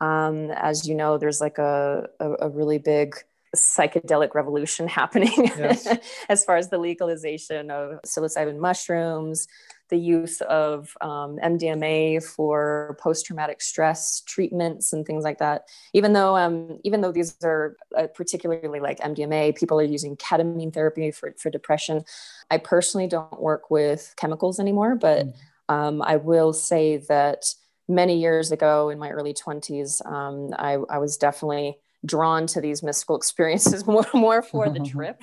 um, 0.00 0.50
as 0.50 0.88
you 0.88 0.94
know, 0.94 1.18
there's 1.18 1.40
like 1.40 1.58
a, 1.58 2.08
a, 2.18 2.32
a 2.40 2.48
really 2.48 2.78
big 2.78 3.14
psychedelic 3.54 4.34
revolution 4.34 4.88
happening 5.00 5.32
yes. 5.36 5.86
as 6.28 6.44
far 6.44 6.56
as 6.56 6.68
the 6.70 6.78
legalization 6.78 7.70
of 7.70 8.00
psilocybin 8.02 8.58
mushrooms, 8.58 9.46
the 9.90 9.98
use 9.98 10.40
of 10.42 10.96
um, 11.00 11.38
MDMA 11.42 12.22
for 12.24 12.96
post-traumatic 13.00 13.60
stress 13.60 14.22
treatments 14.22 14.92
and 14.92 15.04
things 15.04 15.24
like 15.24 15.38
that. 15.38 15.68
Even 15.92 16.12
though, 16.12 16.36
um, 16.36 16.78
even 16.84 17.00
though 17.00 17.12
these 17.12 17.36
are 17.42 17.76
uh, 17.96 18.06
particularly 18.14 18.80
like 18.80 18.98
MDMA, 19.00 19.56
people 19.56 19.78
are 19.78 19.84
using 19.84 20.16
ketamine 20.16 20.72
therapy 20.72 21.10
for, 21.10 21.34
for 21.38 21.50
depression. 21.50 22.04
I 22.50 22.58
personally 22.58 23.06
don't 23.06 23.40
work 23.40 23.70
with 23.70 24.14
chemicals 24.16 24.58
anymore, 24.58 24.94
but 24.94 25.26
mm. 25.26 25.34
um, 25.68 26.02
I 26.02 26.16
will 26.16 26.52
say 26.52 26.96
that 27.08 27.54
many 27.88 28.18
years 28.18 28.52
ago 28.52 28.88
in 28.88 28.98
my 28.98 29.10
early 29.10 29.34
20s, 29.34 30.04
um, 30.06 30.54
I, 30.58 30.78
I 30.88 30.98
was 30.98 31.16
definitely 31.16 31.78
drawn 32.06 32.46
to 32.46 32.60
these 32.60 32.82
mystical 32.82 33.16
experiences 33.20 33.86
more, 33.86 34.06
more 34.14 34.42
for 34.42 34.70
the 34.70 34.80
trip, 34.94 35.22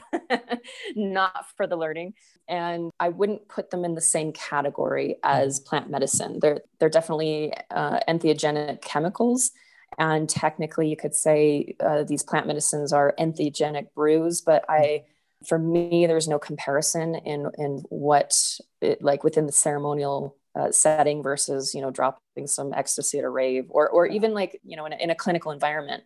not 0.96 1.46
for 1.56 1.68
the 1.68 1.76
learning. 1.76 2.14
And 2.48 2.92
I 3.00 3.10
wouldn't 3.10 3.48
put 3.50 3.72
them 3.72 3.84
in 3.84 3.96
the 3.96 4.02
same 4.02 4.32
category 4.32 5.18
as 5.24 5.60
plant 5.60 5.90
medicine. 5.90 6.40
They're, 6.42 6.62
they're 6.80 6.90
definitely 6.90 7.54
uh, 7.72 8.00
entheogenic 8.08 8.82
chemicals. 8.82 9.52
And 9.98 10.30
technically, 10.30 10.90
you 10.90 10.98
could 10.98 11.16
say 11.16 11.76
uh, 11.80 12.04
these 12.04 12.24
plant 12.24 12.48
medicines 12.48 12.94
are 12.94 13.16
entheogenic 13.20 13.94
brews, 13.96 14.42
but 14.42 14.64
I 14.70 15.06
for 15.46 15.60
me 15.60 16.08
there's 16.08 16.28
no 16.28 16.40
comparison 16.40 17.16
in 17.16 17.50
in 17.58 17.84
what 17.90 18.34
it, 18.82 19.02
like 19.02 19.24
within 19.24 19.46
the 19.46 19.52
ceremonial 19.52 20.36
uh, 20.56 20.72
setting 20.72 21.22
versus 21.22 21.76
you 21.76 21.82
know 21.82 21.92
dropping 21.92 22.48
some 22.48 22.74
ecstasy 22.74 23.20
at 23.20 23.24
a 23.24 23.30
rave 23.30 23.66
or 23.70 23.90
or 23.90 24.08
even 24.08 24.34
like 24.34 24.60
you 24.64 24.76
know 24.76 24.86
in 24.86 24.94
a, 24.94 24.96
in 24.98 25.10
a 25.10 25.16
clinical 25.16 25.52
environment 25.52 26.04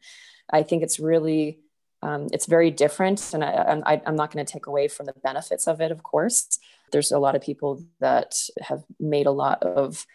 i 0.52 0.64
think 0.64 0.84
it's 0.84 1.00
really 1.00 1.60
um, 2.04 2.28
it's 2.34 2.46
very 2.46 2.72
different 2.72 3.34
and 3.34 3.44
I, 3.44 3.82
I, 3.86 4.02
i'm 4.06 4.16
not 4.16 4.32
going 4.32 4.46
to 4.46 4.52
take 4.52 4.68
away 4.68 4.88
from 4.88 5.06
the 5.06 5.14
benefits 5.24 5.68
of 5.68 5.82
it 5.82 5.92
of 5.92 6.04
course 6.04 6.60
there's 6.92 7.12
a 7.12 7.20
lot 7.20 7.36
of 7.36 7.42
people 7.42 7.84
that 8.00 8.36
have 8.62 8.84
made 9.00 9.28
a 9.28 9.32
lot 9.32 9.64
of 9.64 10.06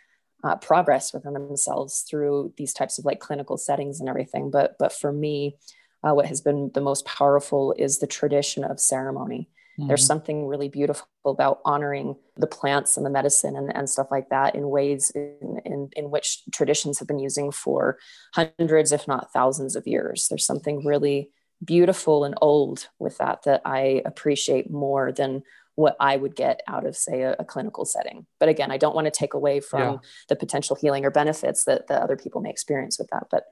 uh, 0.45 0.57
progress 0.57 1.13
within 1.15 1.33
themselves 1.33 2.05
through 2.09 2.53
these 2.57 2.73
types 2.73 2.99
of 2.99 3.05
like 3.05 3.21
clinical 3.21 3.57
settings 3.57 4.01
and 4.01 4.09
everything 4.09 4.51
but 4.51 4.77
but 4.79 4.93
for 4.93 5.13
me 5.13 5.57
uh, 6.07 6.15
what 6.15 6.27
has 6.27 6.41
been 6.41 6.71
the 6.75 6.81
most 6.81 7.05
powerful 7.05 7.75
is 7.79 7.99
the 7.99 8.07
tradition 8.07 8.65
of 8.65 8.79
ceremony. 8.79 9.49
Mm-hmm. 9.79 9.89
There's 9.89 10.07
something 10.07 10.47
really 10.47 10.69
beautiful 10.69 11.07
about 11.25 11.61
honoring 11.65 12.17
the 12.37 12.47
plants 12.47 12.97
and 12.97 13.05
the 13.05 13.11
medicine 13.11 13.57
and, 13.57 13.75
and 13.75 13.91
stuff 13.91 14.09
like 14.11 14.29
that 14.31 14.55
in 14.55 14.71
ways 14.71 15.11
in, 15.11 15.61
in, 15.65 15.91
in 15.97 16.11
which 16.11 16.43
traditions 16.53 16.99
have 16.99 17.09
been 17.09 17.19
using 17.19 17.51
for 17.51 17.99
hundreds, 18.35 18.93
if 18.93 19.09
not 19.09 19.33
thousands 19.33 19.75
of 19.75 19.87
years. 19.87 20.29
There's 20.29 20.47
something 20.47 20.85
really 20.85 21.31
beautiful 21.65 22.25
and 22.25 22.35
old 22.41 22.89
with 22.99 23.19
that 23.19 23.45
that 23.45 23.63
I 23.65 24.03
appreciate 24.05 24.71
more 24.71 25.13
than 25.13 25.43
what 25.75 25.97
I 26.01 26.17
would 26.17 26.35
get 26.35 26.63
out 26.67 26.87
of, 26.87 26.97
say, 26.97 27.23
a, 27.23 27.37
a 27.39 27.45
clinical 27.45 27.85
setting. 27.85 28.27
But 28.41 28.49
again, 28.49 28.71
I 28.71 28.79
don't 28.79 28.95
want 28.95 29.07
to 29.07 29.11
take 29.11 29.35
away 29.35 29.61
from 29.61 29.81
yeah. 29.81 29.99
the 30.29 30.37
potential 30.37 30.75
healing 30.75 31.05
or 31.05 31.11
benefits 31.11 31.65
that, 31.65 31.87
that 31.89 32.03
other 32.03 32.17
people 32.17 32.41
may 32.41 32.51
experience 32.51 32.99
with 32.99 33.09
that. 33.11 33.27
But 33.31 33.45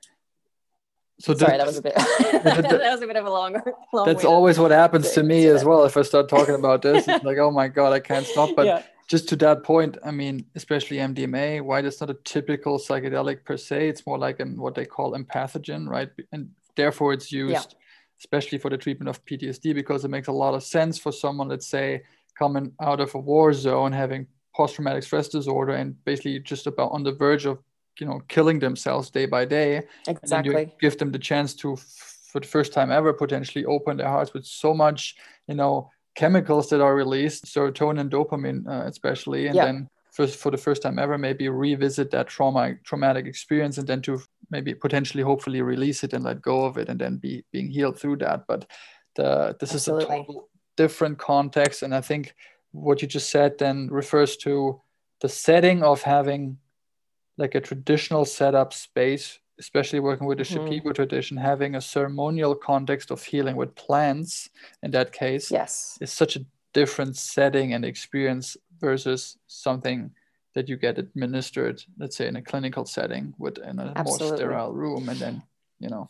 so 1.20 1.34
sorry, 1.34 1.59
that 1.59 1.66
was 1.66 1.78
a 1.78 1.82
bit. 1.82 1.94
that 1.94 2.90
was 2.92 3.02
a 3.02 3.07
bit 3.07 3.16
of 3.16 3.26
a 3.26 3.30
long. 3.30 3.61
long 3.92 4.07
that's 4.07 4.24
always 4.24 4.59
what 4.59 4.70
happens 4.70 5.12
to 5.12 5.22
me 5.22 5.46
as 5.46 5.64
well. 5.64 5.84
If 5.84 5.96
I 5.96 6.02
start 6.02 6.28
talking 6.28 6.55
about 6.55 6.82
this, 6.82 7.07
it's 7.07 7.24
like, 7.24 7.38
oh 7.38 7.50
my 7.50 7.68
god, 7.68 7.92
I 7.92 8.00
can't 8.00 8.26
stop. 8.26 8.50
But 8.57 8.66
yeah. 8.66 8.82
just 9.07 9.28
to 9.28 9.36
that 9.36 9.62
point, 9.62 9.96
I 10.05 10.11
mean, 10.11 10.46
especially 10.55 10.96
MDMA, 10.96 11.62
why 11.62 11.80
it's 11.80 12.00
not 12.00 12.11
a 12.11 12.14
typical 12.24 12.78
psychedelic 12.78 13.44
per 13.44 13.57
se. 13.57 13.88
It's 13.88 14.07
more 14.07 14.18
like 14.18 14.40
an 14.40 14.59
what 14.59 14.74
they 14.74 14.86
call 14.86 15.12
empathogen, 15.12 15.88
right? 15.88 16.11
And 16.32 16.50
therefore, 16.74 17.12
it's 17.12 17.30
used, 17.30 17.52
yeah. 17.52 17.78
Especially 18.18 18.58
for 18.58 18.70
the 18.70 18.78
treatment 18.78 19.08
of 19.08 19.24
PTSD, 19.24 19.74
because 19.74 20.04
it 20.04 20.08
makes 20.08 20.28
a 20.28 20.32
lot 20.32 20.54
of 20.54 20.62
sense 20.62 20.98
for 20.98 21.12
someone, 21.12 21.48
let's 21.48 21.68
say, 21.68 22.02
coming 22.38 22.72
out 22.80 23.00
of 23.00 23.14
a 23.14 23.18
war 23.18 23.52
zone, 23.52 23.92
having 23.92 24.26
post-traumatic 24.54 25.02
stress 25.02 25.28
disorder, 25.28 25.72
and 25.72 26.02
basically 26.04 26.38
just 26.40 26.66
about 26.66 26.92
on 26.92 27.02
the 27.02 27.12
verge 27.12 27.46
of 27.46 27.58
you 28.00 28.06
know 28.06 28.20
killing 28.28 28.58
themselves 28.58 29.10
day 29.10 29.26
by 29.26 29.44
day. 29.44 29.82
Exactly. 30.06 30.72
give 30.80 30.98
them 30.98 31.12
the 31.12 31.18
chance 31.18 31.54
to 31.54 31.76
for 32.34 32.40
the 32.40 32.46
first 32.48 32.72
time 32.72 32.90
ever 32.90 33.12
potentially 33.12 33.64
open 33.64 33.96
their 33.96 34.08
hearts 34.08 34.34
with 34.34 34.44
so 34.44 34.74
much 34.74 35.14
you 35.46 35.54
know 35.54 35.88
chemicals 36.16 36.68
that 36.68 36.80
are 36.80 36.96
released 36.96 37.44
serotonin 37.44 38.10
dopamine 38.10 38.66
uh, 38.68 38.86
especially 38.86 39.46
and 39.46 39.56
then 39.56 39.88
first 40.14 40.38
for 40.38 40.50
the 40.50 40.56
first 40.56 40.82
time 40.82 40.98
ever 40.98 41.18
maybe 41.18 41.48
revisit 41.48 42.10
that 42.10 42.28
trauma 42.28 42.74
traumatic 42.84 43.26
experience 43.26 43.78
and 43.78 43.86
then 43.86 44.00
to 44.00 44.20
maybe 44.50 44.74
potentially 44.74 45.22
hopefully 45.22 45.60
release 45.60 46.04
it 46.04 46.12
and 46.12 46.24
let 46.24 46.40
go 46.40 46.64
of 46.64 46.78
it 46.78 46.88
and 46.88 47.00
then 47.00 47.16
be 47.16 47.44
being 47.52 47.68
healed 47.70 47.98
through 47.98 48.16
that 48.16 48.44
but 48.46 48.66
the, 49.16 49.56
this 49.60 49.74
Absolutely. 49.74 50.04
is 50.04 50.10
a 50.10 50.16
total 50.16 50.48
different 50.76 51.18
context 51.18 51.82
and 51.82 51.94
i 51.94 52.00
think 52.00 52.34
what 52.72 53.00
you 53.02 53.08
just 53.08 53.30
said 53.30 53.58
then 53.58 53.88
refers 53.90 54.36
to 54.36 54.80
the 55.20 55.28
setting 55.28 55.82
of 55.82 56.02
having 56.02 56.58
like 57.36 57.54
a 57.54 57.60
traditional 57.60 58.24
setup 58.24 58.72
space, 58.72 59.38
especially 59.58 60.00
working 60.00 60.26
with 60.26 60.38
the 60.38 60.44
mm-hmm. 60.44 60.90
Tradition, 60.90 61.36
having 61.36 61.74
a 61.74 61.80
ceremonial 61.80 62.54
context 62.54 63.10
of 63.10 63.22
healing 63.22 63.56
with 63.56 63.74
plants 63.74 64.50
in 64.82 64.90
that 64.92 65.12
case 65.12 65.50
yes. 65.50 65.98
is 66.00 66.12
such 66.12 66.36
a 66.36 66.44
different 66.72 67.16
setting 67.16 67.72
and 67.72 67.84
experience 67.84 68.56
versus 68.85 69.37
something 69.47 70.11
that 70.55 70.68
you 70.68 70.76
get 70.76 70.99
administered, 70.99 71.82
let's 71.99 72.16
say 72.16 72.28
in 72.28 72.37
a 72.37 72.43
clinical 72.43 72.85
setting 72.85 73.35
with 73.39 73.59
in 73.59 73.78
a 73.78 73.93
Absolutely. 73.97 74.28
more 74.28 74.37
sterile 74.37 74.72
room 74.72 75.09
and 75.09 75.18
then, 75.18 75.43
you 75.80 75.89
know. 75.89 76.09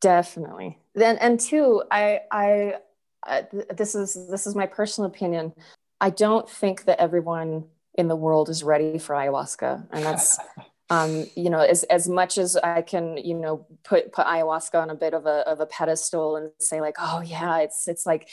Definitely. 0.00 0.78
Then 0.94 1.18
and 1.18 1.38
two, 1.38 1.82
I 1.90 2.20
I 2.30 2.74
uh, 3.26 3.42
this 3.76 3.94
is 3.94 4.28
this 4.30 4.46
is 4.46 4.54
my 4.54 4.66
personal 4.66 5.10
opinion. 5.10 5.52
I 6.00 6.08
don't 6.08 6.48
think 6.48 6.84
that 6.84 6.98
everyone 6.98 7.64
in 7.94 8.08
the 8.08 8.16
world 8.16 8.48
is 8.48 8.62
ready 8.62 8.98
for 8.98 9.14
ayahuasca 9.14 9.86
and 9.90 10.04
that's 10.04 10.38
um, 10.90 11.26
you 11.36 11.50
know 11.50 11.60
as, 11.60 11.82
as 11.84 12.08
much 12.08 12.38
as 12.38 12.56
i 12.56 12.82
can 12.82 13.16
you 13.16 13.34
know 13.34 13.66
put 13.84 14.12
put 14.12 14.26
ayahuasca 14.26 14.80
on 14.80 14.90
a 14.90 14.94
bit 14.94 15.12
of 15.12 15.26
a, 15.26 15.46
of 15.48 15.60
a 15.60 15.66
pedestal 15.66 16.36
and 16.36 16.50
say 16.58 16.80
like 16.80 16.96
oh 16.98 17.20
yeah 17.20 17.58
it's 17.58 17.88
it's 17.88 18.06
like 18.06 18.28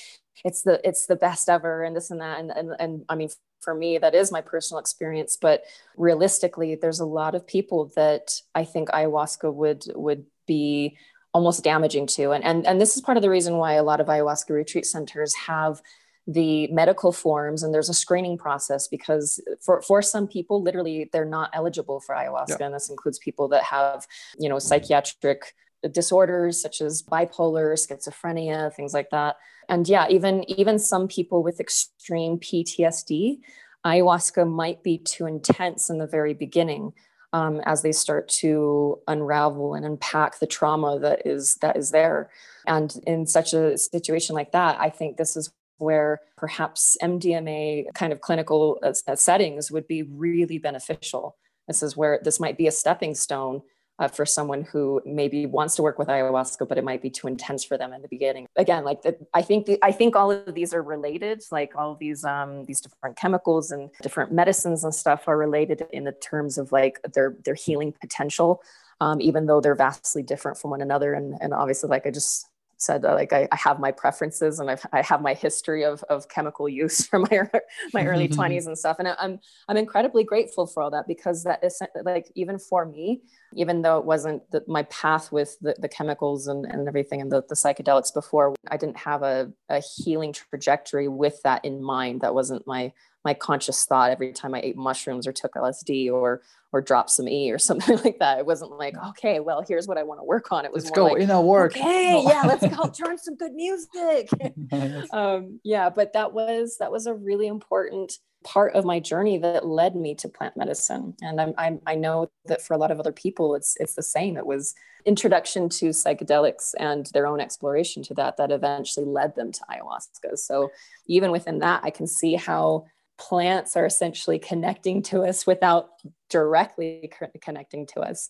it's 0.46 0.62
the 0.62 0.80
it's 0.88 1.08
the 1.08 1.16
best 1.16 1.50
ever 1.50 1.84
and 1.84 1.96
this 1.96 2.12
and 2.12 2.22
that 2.22 2.40
and 2.40 2.52
and, 2.52 2.76
and 2.80 3.06
i 3.10 3.16
mean 3.16 3.30
for 3.60 3.74
me 3.74 3.98
that 3.98 4.16
is 4.16 4.32
my 4.32 4.42
personal 4.42 4.80
experience 4.80 5.38
but 5.40 5.64
realistically 5.96 6.76
there's 6.76 7.00
a 7.00 7.06
lot 7.06 7.36
of 7.36 7.46
people 7.46 7.92
that 7.96 8.42
i 8.56 8.64
think 8.64 8.90
ayahuasca 8.90 9.54
would 9.54 9.84
would 9.96 10.26
be 10.46 10.98
almost 11.34 11.64
damaging 11.64 12.08
to 12.08 12.32
and 12.32 12.44
and, 12.44 12.66
and 12.66 12.82
this 12.82 12.96
is 12.96 13.02
part 13.02 13.18
of 13.18 13.22
the 13.22 13.30
reason 13.30 13.58
why 13.58 13.74
a 13.74 13.84
lot 13.84 14.00
of 14.00 14.08
ayahuasca 14.08 14.50
retreat 14.50 14.86
centers 14.86 15.34
have 15.36 15.82
the 16.28 16.68
medical 16.68 17.14
forms 17.14 17.64
and 17.64 17.74
there's 17.74 17.90
a 17.90 17.94
screening 17.94 18.38
process 18.38 18.88
because 18.90 19.40
for, 19.62 19.82
for 19.82 20.02
some 20.02 20.28
people 20.28 20.62
literally 20.62 21.10
they're 21.14 21.24
not 21.24 21.50
eligible 21.54 22.02
for 22.02 22.14
ayahuasca 22.16 22.60
yeah. 22.60 22.66
and 22.66 22.76
this 22.76 22.90
includes 22.90 23.18
people 23.20 23.48
that 23.48 23.64
have 23.64 24.06
you 24.38 24.50
know 24.50 24.60
psychiatric 24.60 25.54
disorders 25.90 26.62
such 26.62 26.82
as 26.82 27.04
bipolar 27.04 27.74
schizophrenia 27.74 28.74
things 28.74 28.94
like 28.94 29.10
that 29.10 29.38
and 29.70 29.88
yeah 29.88 30.08
even 30.10 30.50
even 30.50 30.80
some 30.80 31.08
people 31.08 31.44
with 31.44 31.60
extreme 31.60 32.38
ptsd 32.38 33.40
ayahuasca 33.86 34.50
might 34.50 34.84
be 34.84 34.98
too 34.98 35.26
intense 35.26 35.90
in 35.90 35.98
the 35.98 36.08
very 36.08 36.34
beginning 36.34 36.94
um, 37.34 37.60
as 37.66 37.82
they 37.82 37.92
start 37.92 38.30
to 38.30 39.00
unravel 39.08 39.74
and 39.74 39.86
unpack 39.86 40.40
the 40.40 40.48
trauma 40.48 40.98
that 41.00 41.26
is 41.26 41.56
that 41.56 41.76
is 41.76 41.92
there 41.92 42.30
and 42.66 42.96
in 43.06 43.26
such 43.26 43.54
a 43.54 43.78
situation 43.78 44.36
like 44.36 44.52
that 44.52 44.80
i 44.80 44.90
think 44.90 45.18
this 45.18 45.36
is 45.36 45.52
where 45.78 46.22
perhaps 46.36 46.98
MDMA 47.02 47.94
kind 47.94 48.12
of 48.12 48.22
clinical 48.22 48.80
uh, 48.84 48.94
uh, 49.08 49.16
settings 49.16 49.72
would 49.72 49.88
be 49.88 50.04
really 50.04 50.58
beneficial. 50.58 51.38
This 51.68 51.84
is 51.84 51.96
where 51.96 52.20
this 52.24 52.40
might 52.40 52.58
be 52.58 52.68
a 52.68 52.72
stepping 52.72 53.16
stone 53.16 53.62
uh, 54.00 54.08
for 54.08 54.26
someone 54.26 54.64
who 54.64 55.02
maybe 55.06 55.46
wants 55.46 55.76
to 55.76 55.82
work 55.82 55.98
with 55.98 56.08
ayahuasca, 56.08 56.68
but 56.68 56.78
it 56.78 56.84
might 56.84 57.02
be 57.02 57.10
too 57.10 57.28
intense 57.28 57.64
for 57.64 57.78
them 57.78 57.94
in 57.94 58.02
the 58.02 58.08
beginning. 58.08 58.48
Again, 58.56 58.84
like 58.84 59.02
the, 59.02 59.18
I 59.34 59.42
think 59.42 59.66
the, 59.66 59.80
I 59.82 59.92
think 59.92 60.16
all 60.16 60.32
of 60.32 60.54
these 60.54 60.74
are 60.74 60.82
related. 60.82 61.44
Like 61.52 61.76
all 61.76 61.96
these 61.96 62.24
um, 62.24 62.66
these 62.66 62.82
different 62.82 63.18
chemicals 63.18 63.72
and 63.72 63.90
different 64.02 64.32
medicines 64.32 64.84
and 64.84 64.94
stuff 64.94 65.28
are 65.28 65.38
related 65.38 65.84
in 65.92 66.04
the 66.04 66.12
terms 66.12 66.58
of 66.58 66.72
like 66.72 67.00
their 67.14 67.36
their 67.44 67.56
healing 67.56 67.94
potential. 68.00 68.62
Um, 69.00 69.22
even 69.22 69.46
though 69.46 69.62
they're 69.62 69.76
vastly 69.76 70.24
different 70.24 70.58
from 70.58 70.72
one 70.72 70.82
another, 70.82 71.14
and 71.14 71.36
and 71.40 71.54
obviously, 71.54 71.90
like 71.90 72.06
I 72.06 72.12
just 72.12 72.48
said 72.78 73.06
uh, 73.06 73.14
like 73.14 73.34
I, 73.34 73.48
I, 73.52 73.56
have 73.56 73.80
my 73.80 73.92
preferences 73.92 74.60
and 74.60 74.70
I've, 74.70 74.86
I 74.94 75.02
have 75.02 75.22
my 75.22 75.34
history 75.34 75.84
of, 75.84 76.04
of 76.10 76.30
chemical 76.30 76.70
use 76.84 77.06
from 77.06 77.24
my 77.30 77.50
my 77.94 78.06
early 78.06 78.28
20s 78.28 78.68
and 78.68 78.78
stuff. 78.78 78.98
And 79.00 79.08
I'm 79.08 79.40
I'm 79.68 79.78
incredibly 79.78 80.24
grateful 80.24 80.68
for 80.68 80.84
all 80.84 80.92
that 80.92 81.08
because 81.08 81.44
that 81.44 81.64
is 81.64 81.82
like 82.04 82.32
even 82.36 82.60
for 82.60 82.86
me 82.86 83.22
even 83.54 83.82
though 83.82 83.98
it 83.98 84.06
wasn't 84.06 84.50
the, 84.52 84.64
my 84.68 84.84
path 84.84 85.32
with 85.32 85.58
the, 85.62 85.76
the 85.80 85.88
chemicals 85.88 86.48
and, 86.48 86.66
and 86.66 86.88
everything 86.88 87.22
and 87.22 87.32
the, 87.32 87.44
the 87.48 87.56
psychedelics 87.56 88.14
before 88.14 88.56
I 88.70 88.78
didn't 88.78 88.98
have 88.98 89.24
a, 89.24 89.52
a 89.70 89.80
healing 89.80 90.34
trajectory 90.34 91.08
with 91.08 91.42
that 91.44 91.64
in 91.64 91.82
mind. 91.82 92.22
That 92.22 92.36
wasn't 92.36 92.68
my 92.68 92.92
my 93.28 93.34
conscious 93.34 93.84
thought 93.84 94.10
every 94.10 94.32
time 94.32 94.56
I 94.56 94.62
ate 94.62 94.78
mushrooms 94.78 95.28
or 95.28 95.34
took 95.34 95.56
LSD 95.56 96.10
or 96.10 96.42
or 96.72 96.82
dropped 96.82 97.10
some 97.10 97.28
E 97.28 97.52
or 97.52 97.60
something 97.70 97.98
like 98.06 98.20
that. 98.20 98.40
It 98.40 98.46
wasn't 98.46 98.72
like, 98.72 98.96
okay, 99.10 99.42
well, 99.42 99.64
here's 99.68 99.86
what 99.86 99.98
I 99.98 100.04
want 100.04 100.22
to 100.22 100.24
work 100.24 100.52
on. 100.54 100.64
It 100.64 100.72
was 100.72 100.86
let's 100.86 100.96
go 100.96 101.08
like, 101.08 101.22
in 101.22 101.30
our 101.30 101.42
work. 101.42 101.76
Okay, 101.76 102.24
yeah, 102.26 102.44
let's 102.46 102.66
go 102.74 102.88
turn 103.02 103.18
some 103.18 103.36
good 103.36 103.54
music. 103.54 104.30
um, 105.12 105.60
yeah, 105.66 105.90
but 105.90 106.14
that 106.14 106.32
was 106.32 106.78
that 106.80 106.90
was 106.90 107.06
a 107.06 107.14
really 107.14 107.48
important 107.48 108.14
part 108.46 108.76
of 108.76 108.86
my 108.86 109.00
journey 109.00 109.38
that 109.40 109.66
led 109.66 109.94
me 109.96 110.16
to 110.16 110.30
plant 110.30 110.56
medicine. 110.56 111.14
And 111.22 111.42
I'm, 111.42 111.54
I'm, 111.58 111.82
i 111.86 111.96
know 111.96 112.30
that 112.46 112.62
for 112.62 112.76
a 112.76 112.78
lot 112.78 112.92
of 112.92 113.00
other 113.00 113.12
people, 113.12 113.56
it's 113.56 113.76
it's 113.82 113.96
the 113.96 114.04
same. 114.04 114.38
It 114.38 114.46
was 114.46 114.74
introduction 115.06 115.70
to 115.70 115.90
psychedelics 115.90 116.74
and 116.80 117.06
their 117.14 117.28
own 117.28 117.40
exploration 117.40 118.04
to 118.04 118.14
that 118.14 118.38
that 118.38 118.52
eventually 118.52 119.06
led 119.06 119.36
them 119.36 119.52
to 119.52 119.62
ayahuasca. 119.72 120.38
So 120.38 120.70
even 121.08 121.32
within 121.32 121.60
that, 121.60 121.82
I 121.84 121.90
can 121.90 122.08
see 122.08 122.36
how 122.36 122.86
plants 123.18 123.76
are 123.76 123.86
essentially 123.86 124.40
connecting 124.40 125.02
to 125.02 125.22
us 125.24 125.48
without 125.48 125.90
directly 126.30 127.12
connecting 127.42 127.86
to 127.88 128.02
us. 128.02 128.30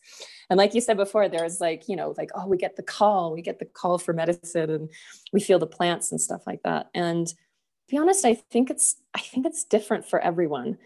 And 0.49 0.57
like 0.57 0.73
you 0.73 0.81
said 0.81 0.97
before, 0.97 1.27
there's 1.27 1.59
like, 1.59 1.89
you 1.89 1.95
know, 1.95 2.13
like, 2.17 2.29
oh, 2.35 2.47
we 2.47 2.57
get 2.57 2.75
the 2.75 2.83
call, 2.83 3.33
we 3.33 3.41
get 3.41 3.59
the 3.59 3.65
call 3.65 3.97
for 3.97 4.13
medicine 4.13 4.69
and 4.69 4.89
we 5.33 5.39
feel 5.39 5.59
the 5.59 5.67
plants 5.67 6.11
and 6.11 6.21
stuff 6.21 6.43
like 6.47 6.61
that. 6.63 6.89
And 6.93 7.27
to 7.27 7.35
be 7.89 7.97
honest, 7.97 8.25
I 8.25 8.35
think 8.35 8.69
it's, 8.69 8.95
I 9.13 9.19
think 9.19 9.45
it's 9.45 9.63
different 9.63 10.07
for 10.07 10.19
everyone. 10.19 10.77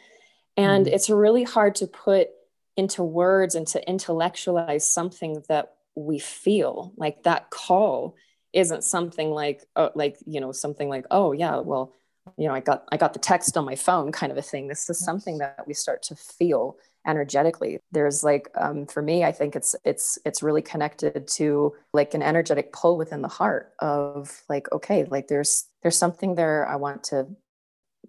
And 0.57 0.85
mm 0.85 0.93
it's 0.93 1.09
really 1.09 1.43
hard 1.43 1.75
to 1.75 1.87
put 1.87 2.27
into 2.75 3.03
words 3.03 3.55
and 3.55 3.67
to 3.67 3.89
intellectualize 3.89 4.87
something 4.87 5.43
that 5.47 5.73
we 5.95 6.19
feel 6.19 6.93
like 6.97 7.23
that 7.23 7.49
call 7.49 8.15
isn't 8.53 8.83
something 8.83 9.31
like, 9.31 9.63
oh, 9.75 9.91
like, 9.95 10.17
you 10.25 10.41
know, 10.41 10.51
something 10.51 10.89
like, 10.89 11.05
oh 11.09 11.31
yeah, 11.31 11.57
well, 11.59 11.93
you 12.37 12.47
know, 12.47 12.53
I 12.53 12.59
got 12.59 12.85
I 12.91 12.97
got 12.97 13.13
the 13.13 13.19
text 13.19 13.57
on 13.57 13.65
my 13.65 13.75
phone 13.75 14.11
kind 14.11 14.31
of 14.31 14.37
a 14.37 14.41
thing. 14.41 14.67
This 14.67 14.89
is 14.89 14.99
something 14.99 15.39
that 15.39 15.65
we 15.67 15.73
start 15.73 16.03
to 16.03 16.15
feel 16.15 16.77
energetically. 17.05 17.79
There's 17.91 18.23
like 18.23 18.49
um, 18.55 18.85
for 18.85 19.01
me, 19.01 19.23
I 19.23 19.31
think 19.31 19.55
it's 19.55 19.75
it's 19.83 20.17
it's 20.25 20.43
really 20.43 20.61
connected 20.61 21.27
to 21.29 21.75
like 21.93 22.13
an 22.13 22.21
energetic 22.21 22.73
pull 22.73 22.97
within 22.97 23.21
the 23.21 23.27
heart 23.27 23.73
of 23.79 24.41
like, 24.49 24.71
okay, 24.71 25.05
like 25.05 25.27
there's 25.27 25.67
there's 25.81 25.97
something 25.97 26.35
there 26.35 26.67
I 26.67 26.75
want 26.75 27.03
to 27.05 27.27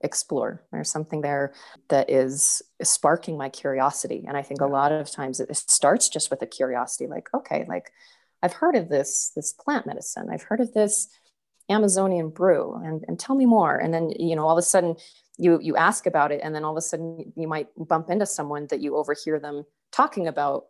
explore. 0.02 0.62
There's 0.72 0.90
something 0.90 1.20
there 1.20 1.52
that 1.88 2.10
is, 2.10 2.62
is 2.80 2.90
sparking 2.90 3.36
my 3.36 3.48
curiosity. 3.48 4.24
And 4.26 4.36
I 4.36 4.42
think 4.42 4.60
a 4.60 4.66
lot 4.66 4.92
of 4.92 5.10
times 5.10 5.40
it 5.40 5.54
starts 5.56 6.08
just 6.08 6.30
with 6.30 6.42
a 6.42 6.46
curiosity, 6.46 7.06
like, 7.06 7.28
okay, 7.34 7.64
like 7.68 7.92
I've 8.42 8.54
heard 8.54 8.74
of 8.74 8.88
this 8.88 9.30
this 9.36 9.52
plant 9.52 9.86
medicine. 9.86 10.28
I've 10.30 10.42
heard 10.42 10.60
of 10.60 10.72
this 10.72 11.08
Amazonian 11.68 12.30
brew 12.30 12.74
and, 12.84 13.04
and 13.08 13.18
tell 13.18 13.36
me 13.36 13.46
more. 13.46 13.76
And 13.76 13.92
then, 13.92 14.10
you 14.18 14.36
know, 14.36 14.46
all 14.46 14.56
of 14.56 14.58
a 14.58 14.62
sudden 14.62 14.96
you, 15.38 15.58
you 15.62 15.76
ask 15.76 16.06
about 16.06 16.32
it. 16.32 16.40
And 16.42 16.54
then 16.54 16.64
all 16.64 16.72
of 16.72 16.76
a 16.76 16.82
sudden 16.82 17.32
you 17.36 17.48
might 17.48 17.68
bump 17.76 18.10
into 18.10 18.26
someone 18.26 18.66
that 18.70 18.80
you 18.80 18.96
overhear 18.96 19.38
them 19.38 19.64
talking 19.90 20.26
about 20.26 20.64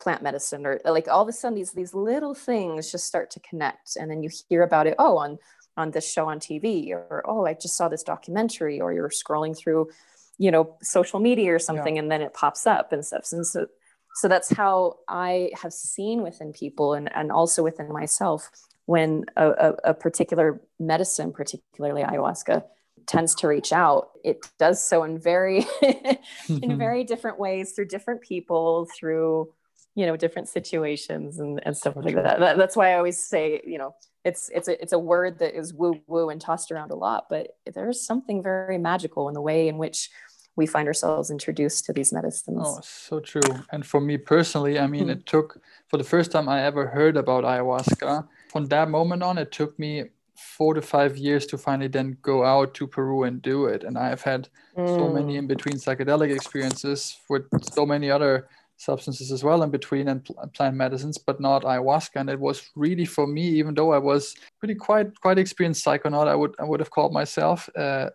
plant 0.00 0.22
medicine 0.22 0.64
or 0.64 0.80
like 0.84 1.08
all 1.08 1.22
of 1.22 1.28
a 1.28 1.32
sudden 1.32 1.54
these, 1.54 1.72
these 1.72 1.94
little 1.94 2.34
things 2.34 2.90
just 2.90 3.04
start 3.04 3.30
to 3.32 3.40
connect. 3.40 3.96
And 3.96 4.10
then 4.10 4.22
you 4.22 4.30
hear 4.48 4.62
about 4.62 4.86
it. 4.86 4.94
Oh, 4.98 5.18
on, 5.18 5.38
on 5.76 5.90
this 5.90 6.10
show 6.10 6.28
on 6.28 6.40
TV 6.40 6.90
or, 6.90 7.22
oh, 7.26 7.46
I 7.46 7.54
just 7.54 7.76
saw 7.76 7.88
this 7.88 8.02
documentary 8.02 8.80
or 8.80 8.92
you're 8.92 9.10
scrolling 9.10 9.56
through, 9.56 9.90
you 10.38 10.50
know, 10.50 10.76
social 10.82 11.20
media 11.20 11.54
or 11.54 11.58
something. 11.58 11.96
Yeah. 11.96 12.02
And 12.02 12.10
then 12.10 12.22
it 12.22 12.34
pops 12.34 12.66
up 12.66 12.92
and 12.92 13.04
stuff. 13.04 13.28
And 13.32 13.46
so, 13.46 13.66
so 14.14 14.26
that's 14.26 14.50
how 14.50 14.98
I 15.06 15.50
have 15.62 15.72
seen 15.72 16.22
within 16.22 16.52
people 16.52 16.94
and, 16.94 17.14
and 17.14 17.30
also 17.30 17.62
within 17.62 17.92
myself 17.92 18.50
when 18.90 19.24
a, 19.36 19.48
a, 19.50 19.68
a 19.90 19.94
particular 19.94 20.60
medicine, 20.80 21.32
particularly 21.32 22.02
ayahuasca, 22.02 22.64
tends 23.06 23.34
to 23.34 23.48
reach 23.48 23.72
out 23.72 24.10
it 24.22 24.38
does 24.58 24.82
so 24.84 25.02
in 25.02 25.18
very 25.18 25.66
in 26.48 26.78
very 26.78 27.02
different 27.02 27.38
ways 27.40 27.72
through 27.72 27.86
different 27.86 28.20
people 28.20 28.86
through 28.96 29.48
you 29.94 30.06
know 30.06 30.16
different 30.16 30.48
situations 30.48 31.40
and, 31.40 31.60
and 31.64 31.76
stuff 31.76 31.96
like 31.96 32.14
that. 32.14 32.38
that 32.38 32.56
that's 32.56 32.76
why 32.76 32.92
i 32.92 32.94
always 32.94 33.18
say 33.18 33.60
you 33.64 33.78
know 33.78 33.94
it's 34.24 34.48
it's 34.50 34.68
a, 34.68 34.80
it's 34.80 34.92
a 34.92 34.98
word 34.98 35.38
that 35.40 35.58
is 35.58 35.72
woo 35.72 35.98
woo 36.06 36.28
and 36.28 36.40
tossed 36.40 36.70
around 36.70 36.90
a 36.92 36.94
lot 36.94 37.24
but 37.28 37.56
there's 37.74 38.04
something 38.04 38.42
very 38.42 38.78
magical 38.78 39.26
in 39.28 39.34
the 39.34 39.40
way 39.40 39.66
in 39.66 39.76
which 39.78 40.10
we 40.54 40.66
find 40.66 40.86
ourselves 40.86 41.30
introduced 41.30 41.86
to 41.86 41.92
these 41.92 42.12
medicines 42.12 42.62
oh 42.62 42.80
so 42.82 43.18
true 43.18 43.50
and 43.72 43.84
for 43.84 44.00
me 44.00 44.16
personally 44.16 44.78
i 44.78 44.86
mean 44.86 45.02
mm-hmm. 45.02 45.12
it 45.12 45.26
took 45.26 45.60
for 45.88 45.96
the 45.96 46.04
first 46.04 46.30
time 46.30 46.48
i 46.48 46.62
ever 46.62 46.86
heard 46.86 47.16
about 47.16 47.42
ayahuasca 47.44 48.28
from 48.50 48.66
that 48.66 48.88
moment 48.88 49.22
on, 49.22 49.38
it 49.38 49.52
took 49.52 49.78
me 49.78 50.04
four 50.34 50.74
to 50.74 50.82
five 50.82 51.16
years 51.16 51.46
to 51.46 51.58
finally 51.58 51.88
then 51.88 52.16
go 52.22 52.44
out 52.44 52.74
to 52.74 52.86
Peru 52.86 53.24
and 53.24 53.40
do 53.40 53.66
it. 53.66 53.84
And 53.84 53.96
I've 53.96 54.22
had 54.22 54.48
mm. 54.76 54.88
so 54.88 55.08
many 55.08 55.36
in 55.36 55.46
between 55.46 55.76
psychedelic 55.76 56.34
experiences 56.34 57.18
with 57.28 57.44
so 57.72 57.86
many 57.86 58.10
other 58.10 58.48
substances 58.76 59.30
as 59.30 59.44
well 59.44 59.62
in 59.62 59.70
between 59.70 60.08
and 60.08 60.26
plant 60.54 60.74
medicines, 60.74 61.18
but 61.18 61.38
not 61.40 61.62
ayahuasca. 61.62 62.16
And 62.16 62.30
it 62.30 62.40
was 62.40 62.70
really 62.74 63.04
for 63.04 63.26
me, 63.26 63.42
even 63.60 63.74
though 63.74 63.92
I 63.92 63.98
was 63.98 64.34
pretty 64.58 64.74
quite 64.74 65.08
quite 65.20 65.38
experienced 65.38 65.84
psychonaut, 65.84 66.28
I 66.28 66.34
would 66.34 66.54
I 66.58 66.64
would 66.64 66.80
have 66.80 66.90
called 66.90 67.12
myself. 67.12 67.68
Uh, 67.76 68.10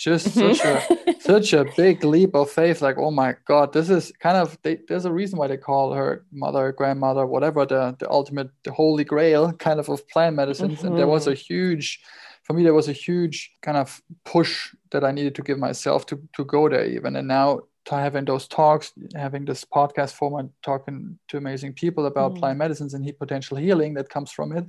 just 0.00 0.32
such 0.32 0.64
a 0.64 0.82
such 1.20 1.52
a 1.52 1.66
big 1.76 2.02
leap 2.02 2.34
of 2.34 2.50
faith 2.50 2.80
like 2.80 2.96
oh 2.96 3.10
my 3.10 3.36
god 3.46 3.72
this 3.72 3.90
is 3.90 4.10
kind 4.18 4.36
of 4.36 4.56
they, 4.62 4.78
there's 4.88 5.04
a 5.04 5.12
reason 5.12 5.38
why 5.38 5.46
they 5.46 5.58
call 5.58 5.92
her 5.92 6.24
mother 6.32 6.72
grandmother 6.72 7.26
whatever 7.26 7.66
the 7.66 7.94
the 7.98 8.10
ultimate 8.10 8.50
the 8.64 8.72
holy 8.72 9.04
grail 9.04 9.52
kind 9.52 9.78
of 9.78 9.88
of 9.90 10.08
plant 10.08 10.34
medicines 10.34 10.78
mm-hmm. 10.78 10.86
and 10.86 10.98
there 10.98 11.06
was 11.06 11.26
a 11.26 11.32
mm-hmm. 11.32 11.54
huge 11.54 12.00
for 12.44 12.54
me 12.54 12.62
there 12.62 12.74
was 12.74 12.88
a 12.88 12.92
huge 12.92 13.52
kind 13.60 13.76
of 13.76 14.00
push 14.24 14.74
that 14.90 15.04
i 15.04 15.12
needed 15.12 15.34
to 15.34 15.42
give 15.42 15.58
myself 15.58 16.06
to 16.06 16.18
to 16.34 16.44
go 16.46 16.68
there 16.68 16.86
even 16.86 17.14
and 17.16 17.28
now 17.28 17.60
to 17.84 17.94
having 17.94 18.24
those 18.24 18.48
talks 18.48 18.92
having 19.14 19.44
this 19.44 19.64
podcast 19.64 20.12
format 20.12 20.46
talking 20.62 21.18
to 21.28 21.36
amazing 21.36 21.74
people 21.74 22.06
about 22.06 22.30
mm-hmm. 22.32 22.40
plant 22.40 22.58
medicines 22.58 22.94
and 22.94 23.18
potential 23.18 23.58
healing 23.58 23.92
that 23.92 24.08
comes 24.08 24.32
from 24.32 24.56
it 24.56 24.64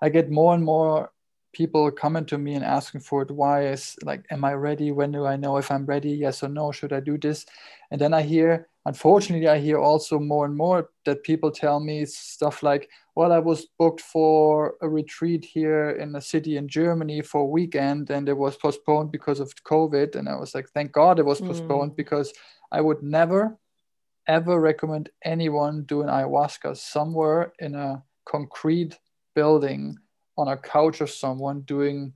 i 0.00 0.08
get 0.08 0.30
more 0.30 0.54
and 0.54 0.64
more 0.64 1.10
people 1.52 1.90
coming 1.90 2.24
to 2.26 2.38
me 2.38 2.54
and 2.54 2.64
asking 2.64 3.00
for 3.00 3.22
advice 3.22 3.96
like 4.04 4.24
am 4.30 4.44
i 4.44 4.54
ready? 4.54 4.92
When 4.92 5.12
do 5.12 5.26
i 5.26 5.36
know 5.36 5.56
if 5.56 5.70
i'm 5.70 5.86
ready? 5.86 6.10
Yes 6.10 6.42
or 6.42 6.48
no? 6.48 6.72
Should 6.72 6.92
i 6.92 7.00
do 7.00 7.18
this? 7.18 7.46
And 7.90 8.00
then 8.00 8.14
i 8.14 8.22
hear 8.22 8.68
unfortunately 8.86 9.48
i 9.48 9.58
hear 9.58 9.78
also 9.78 10.18
more 10.18 10.46
and 10.46 10.56
more 10.56 10.90
that 11.04 11.22
people 11.22 11.50
tell 11.50 11.80
me 11.80 12.04
stuff 12.06 12.62
like 12.62 12.88
well 13.14 13.32
i 13.32 13.38
was 13.38 13.66
booked 13.78 14.00
for 14.00 14.74
a 14.80 14.88
retreat 14.88 15.44
here 15.44 15.90
in 15.90 16.14
a 16.16 16.20
city 16.20 16.56
in 16.56 16.66
germany 16.66 17.20
for 17.20 17.42
a 17.42 17.52
weekend 17.58 18.10
and 18.10 18.28
it 18.28 18.36
was 18.36 18.56
postponed 18.56 19.12
because 19.12 19.40
of 19.40 19.54
covid. 19.64 20.16
And 20.16 20.28
i 20.28 20.36
was 20.36 20.54
like 20.54 20.68
thank 20.70 20.92
god 20.92 21.18
it 21.18 21.26
was 21.26 21.40
postponed 21.40 21.92
mm. 21.92 21.96
because 21.96 22.32
i 22.72 22.80
would 22.80 23.02
never 23.02 23.58
ever 24.26 24.58
recommend 24.60 25.10
anyone 25.24 25.82
doing 25.82 26.08
ayahuasca 26.08 26.76
somewhere 26.76 27.52
in 27.58 27.74
a 27.74 28.02
concrete 28.24 28.98
building 29.34 29.96
on 30.36 30.48
a 30.48 30.56
couch 30.56 31.00
of 31.00 31.10
someone 31.10 31.60
doing 31.62 32.12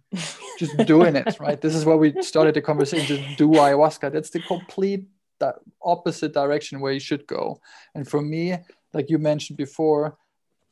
just 0.59 0.77
doing 0.87 1.17
it 1.17 1.37
right? 1.41 1.61
This 1.61 1.75
is 1.75 1.85
where 1.85 1.97
we 1.97 2.15
started 2.23 2.55
the 2.55 2.63
conversation 2.63 3.07
just 3.07 3.39
do 3.39 3.49
ayahuasca. 3.49 4.13
That's 4.13 4.31
the 4.31 4.41
complete 4.41 5.07
that 5.41 5.57
opposite 5.83 6.33
direction 6.33 6.81
where 6.81 6.93
you 6.93 7.01
should 7.01 7.27
go. 7.27 7.61
And 7.95 8.09
for 8.09 8.23
me 8.23 8.59
like 8.95 9.11
you 9.11 9.19
mentioned 9.19 9.59
before 9.59 10.17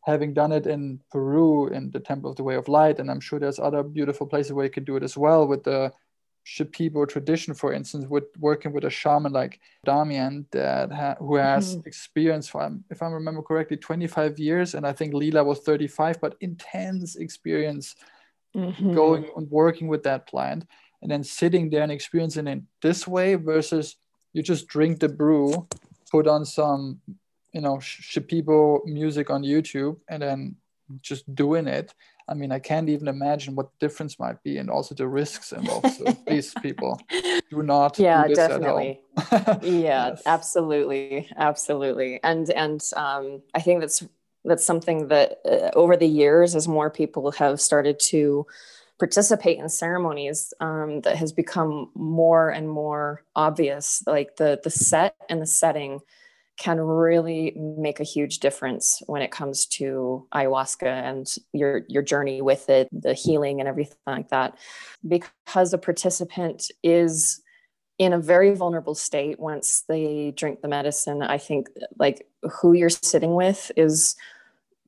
having 0.03 0.33
done 0.33 0.53
it 0.53 0.67
in 0.67 1.01
peru 1.11 1.69
in 1.69 1.91
the 1.91 2.01
temple 2.01 2.31
of 2.31 2.37
the 2.37 2.43
way 2.43 2.55
of 2.55 2.69
light 2.69 2.99
and 2.99 3.11
i'm 3.11 3.21
sure 3.21 3.39
there's 3.39 3.59
other 3.59 3.83
beautiful 3.83 4.27
places 4.27 4.53
where 4.53 4.65
you 4.65 4.71
can 4.71 4.85
do 4.85 4.97
it 4.97 5.03
as 5.03 5.17
well 5.17 5.47
with 5.47 5.63
the 5.65 5.93
Shipibo 6.45 7.09
tradition, 7.09 7.55
for 7.55 7.73
instance, 7.73 8.07
with 8.07 8.25
working 8.39 8.73
with 8.73 8.85
a 8.85 8.91
shaman 8.91 9.33
like 9.33 9.61
Damian 9.85 10.47
that 10.51 10.91
ha- 10.91 11.17
who 11.19 11.37
has 11.37 11.77
mm-hmm. 11.77 11.87
experience, 11.87 12.49
for, 12.49 12.69
if 12.91 13.03
I 13.03 13.07
remember 13.07 13.43
correctly, 13.43 13.77
25 13.77 14.39
years, 14.39 14.75
and 14.75 14.87
I 14.87 14.93
think 14.93 15.15
Lila 15.15 15.45
was 15.45 15.61
35, 15.61 16.21
but 16.21 16.37
intense 16.41 17.17
experience 17.17 17.95
mm-hmm. 18.57 18.95
going 18.95 19.31
and 19.37 19.51
working 19.51 19.87
with 19.87 20.03
that 20.03 20.27
plant, 20.27 20.67
and 21.01 21.11
then 21.11 21.23
sitting 21.23 21.71
there 21.71 21.83
and 21.83 21.93
experiencing 21.93 22.49
it 22.49 22.63
this 22.81 23.07
way 23.07 23.37
versus 23.37 23.97
you 24.33 24.43
just 24.43 24.67
drink 24.67 24.99
the 24.99 25.09
brew, 25.09 25.69
put 26.11 26.27
on 26.27 26.45
some, 26.45 27.01
you 27.53 27.61
know, 27.61 27.77
Shipibo 27.77 28.85
music 28.85 29.31
on 29.31 29.43
YouTube, 29.43 29.99
and 30.09 30.23
then 30.23 30.57
just 31.01 31.33
doing 31.35 31.67
it 31.67 31.95
I 32.33 32.35
mean, 32.35 32.51
I 32.51 32.59
can't 32.59 32.89
even 32.89 33.09
imagine 33.09 33.55
what 33.55 33.69
the 33.71 33.87
difference 33.87 34.19
might 34.19 34.43
be 34.43 34.57
and 34.57 34.71
also 34.71 34.95
the 34.95 35.07
risks 35.07 35.53
involved. 35.53 35.91
So 35.91 36.05
please, 36.27 36.55
people, 36.63 36.99
do 37.51 37.63
not. 37.63 37.99
Yeah, 37.99 38.27
do 38.27 38.35
definitely. 38.35 39.03
yeah, 39.63 40.09
yes. 40.09 40.23
absolutely, 40.25 41.29
absolutely. 41.37 42.21
And 42.25 42.49
and 42.51 42.83
um, 42.97 43.43
I 43.55 43.61
think 43.61 43.81
that's 43.81 44.03
that's 44.47 44.65
something 44.65 45.09
that 45.09 45.41
uh, 45.45 45.71
over 45.79 45.95
the 45.95 46.09
years, 46.09 46.57
as 46.57 46.67
more 46.67 46.89
people 46.89 47.31
have 47.33 47.61
started 47.61 48.01
to 48.13 48.47
participate 48.99 49.59
in 49.59 49.69
ceremonies, 49.69 50.55
um, 50.59 51.03
that 51.03 51.17
has 51.17 51.35
become 51.35 51.91
more 51.95 52.49
and 52.49 52.67
more 52.67 53.25
obvious. 53.37 54.03
Like 54.07 54.37
the 54.37 54.59
the 54.65 54.71
set 54.71 55.17
and 55.29 55.43
the 55.43 55.47
setting 55.47 56.01
can 56.59 56.81
really 56.81 57.53
make 57.57 57.99
a 58.01 58.05
huge 58.05 58.39
difference 58.39 59.03
when 59.07 59.23
it 59.23 59.31
comes 59.31 59.67
to 59.67 60.27
ayahuasca 60.35 60.87
and 60.87 61.35
your 61.53 61.83
your 61.89 62.03
journey 62.03 62.43
with 62.43 62.69
it 62.69 62.89
the 62.93 63.15
healing 63.15 63.61
and 63.61 63.69
everything 63.69 63.97
like 64.07 64.29
that. 64.29 64.57
Because 65.07 65.73
a 65.73 65.79
participant 65.79 66.71
is 66.83 67.41
in 67.99 68.13
a 68.13 68.19
very 68.19 68.55
vulnerable 68.55 68.95
state 68.95 69.39
once 69.39 69.85
they 69.89 70.33
drink 70.35 70.63
the 70.63 70.67
medicine 70.67 71.23
i 71.23 71.37
think 71.37 71.69
like 71.99 72.27
who 72.43 72.73
you're 72.73 72.89
sitting 72.89 73.35
with 73.35 73.71
is 73.77 74.17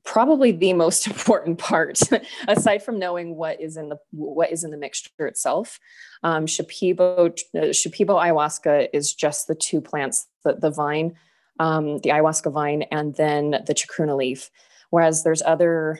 probably 0.05 0.51
the 0.51 0.71
most 0.73 1.07
important 1.07 1.57
part 1.57 1.99
aside 2.47 2.81
from 2.81 2.97
knowing 2.97 3.35
what 3.35 3.59
is 3.59 3.75
in 3.75 3.89
the 3.89 3.97
what 4.11 4.51
is 4.51 4.63
in 4.63 4.71
the 4.71 4.77
mixture 4.77 5.27
itself. 5.27 5.79
Um, 6.23 6.45
shipibo 6.45 7.27
uh, 7.27 7.59
shipibo 7.73 8.15
ayahuasca 8.15 8.89
is 8.93 9.13
just 9.13 9.47
the 9.47 9.55
two 9.55 9.81
plants 9.81 10.27
the, 10.43 10.53
the 10.53 10.69
vine 10.69 11.15
um, 11.59 11.99
the 11.99 12.09
ayahuasca 12.09 12.51
vine, 12.51 12.83
and 12.83 13.15
then 13.15 13.51
the 13.65 13.73
chacruna 13.73 14.15
leaf. 14.15 14.49
Whereas 14.89 15.23
there's 15.23 15.41
other, 15.41 15.99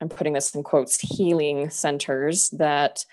I'm 0.00 0.08
putting 0.08 0.32
this 0.32 0.54
in 0.54 0.62
quotes, 0.62 0.98
healing 0.98 1.70
centers 1.70 2.50
that 2.50 3.04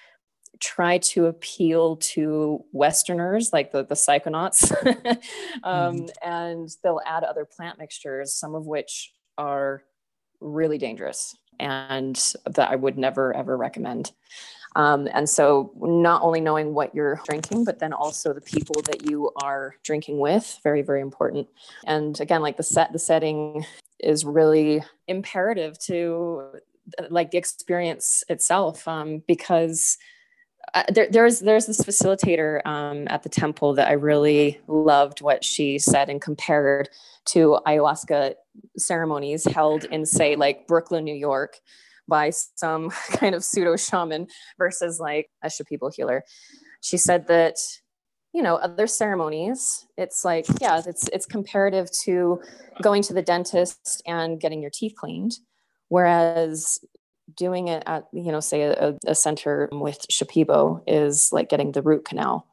try 0.59 0.99
to 0.99 1.25
appeal 1.25 1.97
to 1.97 2.63
Westerners 2.71 3.51
like 3.51 3.71
the, 3.71 3.83
the 3.83 3.95
psychonauts. 3.95 4.71
um, 5.63 5.97
mm. 5.97 6.09
And 6.23 6.69
they'll 6.83 7.01
add 7.05 7.23
other 7.23 7.45
plant 7.45 7.79
mixtures, 7.79 8.33
some 8.33 8.55
of 8.55 8.65
which 8.65 9.11
are 9.37 9.83
really 10.39 10.77
dangerous 10.77 11.35
and 11.59 12.33
that 12.45 12.71
I 12.71 12.75
would 12.75 12.97
never 12.97 13.35
ever 13.35 13.55
recommend. 13.55 14.11
Um, 14.75 15.09
and 15.13 15.29
so, 15.29 15.71
not 15.77 16.21
only 16.21 16.39
knowing 16.39 16.73
what 16.73 16.95
you're 16.95 17.19
drinking, 17.27 17.65
but 17.65 17.79
then 17.79 17.91
also 17.93 18.33
the 18.33 18.41
people 18.41 18.81
that 18.83 19.09
you 19.09 19.31
are 19.41 19.75
drinking 19.83 20.19
with, 20.19 20.59
very, 20.63 20.81
very 20.81 21.01
important. 21.01 21.47
And 21.85 22.19
again, 22.21 22.41
like 22.41 22.57
the 22.57 22.63
set, 22.63 22.93
the 22.93 22.99
setting 22.99 23.65
is 23.99 24.23
really 24.23 24.83
imperative 25.07 25.77
to 25.79 26.43
like 27.09 27.31
the 27.31 27.37
experience 27.37 28.23
itself, 28.29 28.87
um, 28.87 29.23
because 29.27 29.97
uh, 30.73 30.83
there, 30.93 31.07
there's 31.09 31.39
there's 31.39 31.65
this 31.65 31.81
facilitator 31.81 32.65
um, 32.65 33.07
at 33.09 33.23
the 33.23 33.29
temple 33.29 33.73
that 33.73 33.89
I 33.89 33.93
really 33.93 34.59
loved 34.67 35.21
what 35.21 35.43
she 35.43 35.79
said 35.79 36.09
and 36.09 36.21
compared 36.21 36.89
to 37.25 37.59
ayahuasca 37.67 38.35
ceremonies 38.77 39.45
held 39.45 39.83
in 39.85 40.05
say 40.05 40.35
like 40.35 40.67
Brooklyn, 40.67 41.03
New 41.03 41.15
York, 41.15 41.57
by 42.11 42.29
some 42.29 42.89
kind 43.13 43.33
of 43.33 43.43
pseudo 43.43 43.75
shaman 43.75 44.27
versus 44.59 44.99
like 44.99 45.31
a 45.41 45.47
Shipibo 45.47 45.91
healer. 45.95 46.23
She 46.81 46.97
said 46.97 47.27
that 47.27 47.55
you 48.33 48.41
know 48.41 48.55
other 48.55 48.87
ceremonies 48.87 49.85
it's 49.97 50.23
like 50.23 50.45
yeah 50.61 50.81
it's 50.85 51.09
it's 51.09 51.25
comparative 51.25 51.89
to 52.03 52.39
going 52.81 53.01
to 53.03 53.13
the 53.13 53.21
dentist 53.21 54.01
and 54.07 54.39
getting 54.39 54.61
your 54.61 54.71
teeth 54.73 54.93
cleaned 54.97 55.33
whereas 55.89 56.79
doing 57.35 57.67
it 57.67 57.83
at 57.85 58.05
you 58.13 58.31
know 58.31 58.39
say 58.39 58.61
a, 58.61 58.97
a 59.05 59.15
center 59.15 59.67
with 59.73 60.05
Shipibo 60.09 60.81
is 60.87 61.29
like 61.33 61.49
getting 61.49 61.73
the 61.73 61.81
root 61.81 62.05
canal 62.05 62.47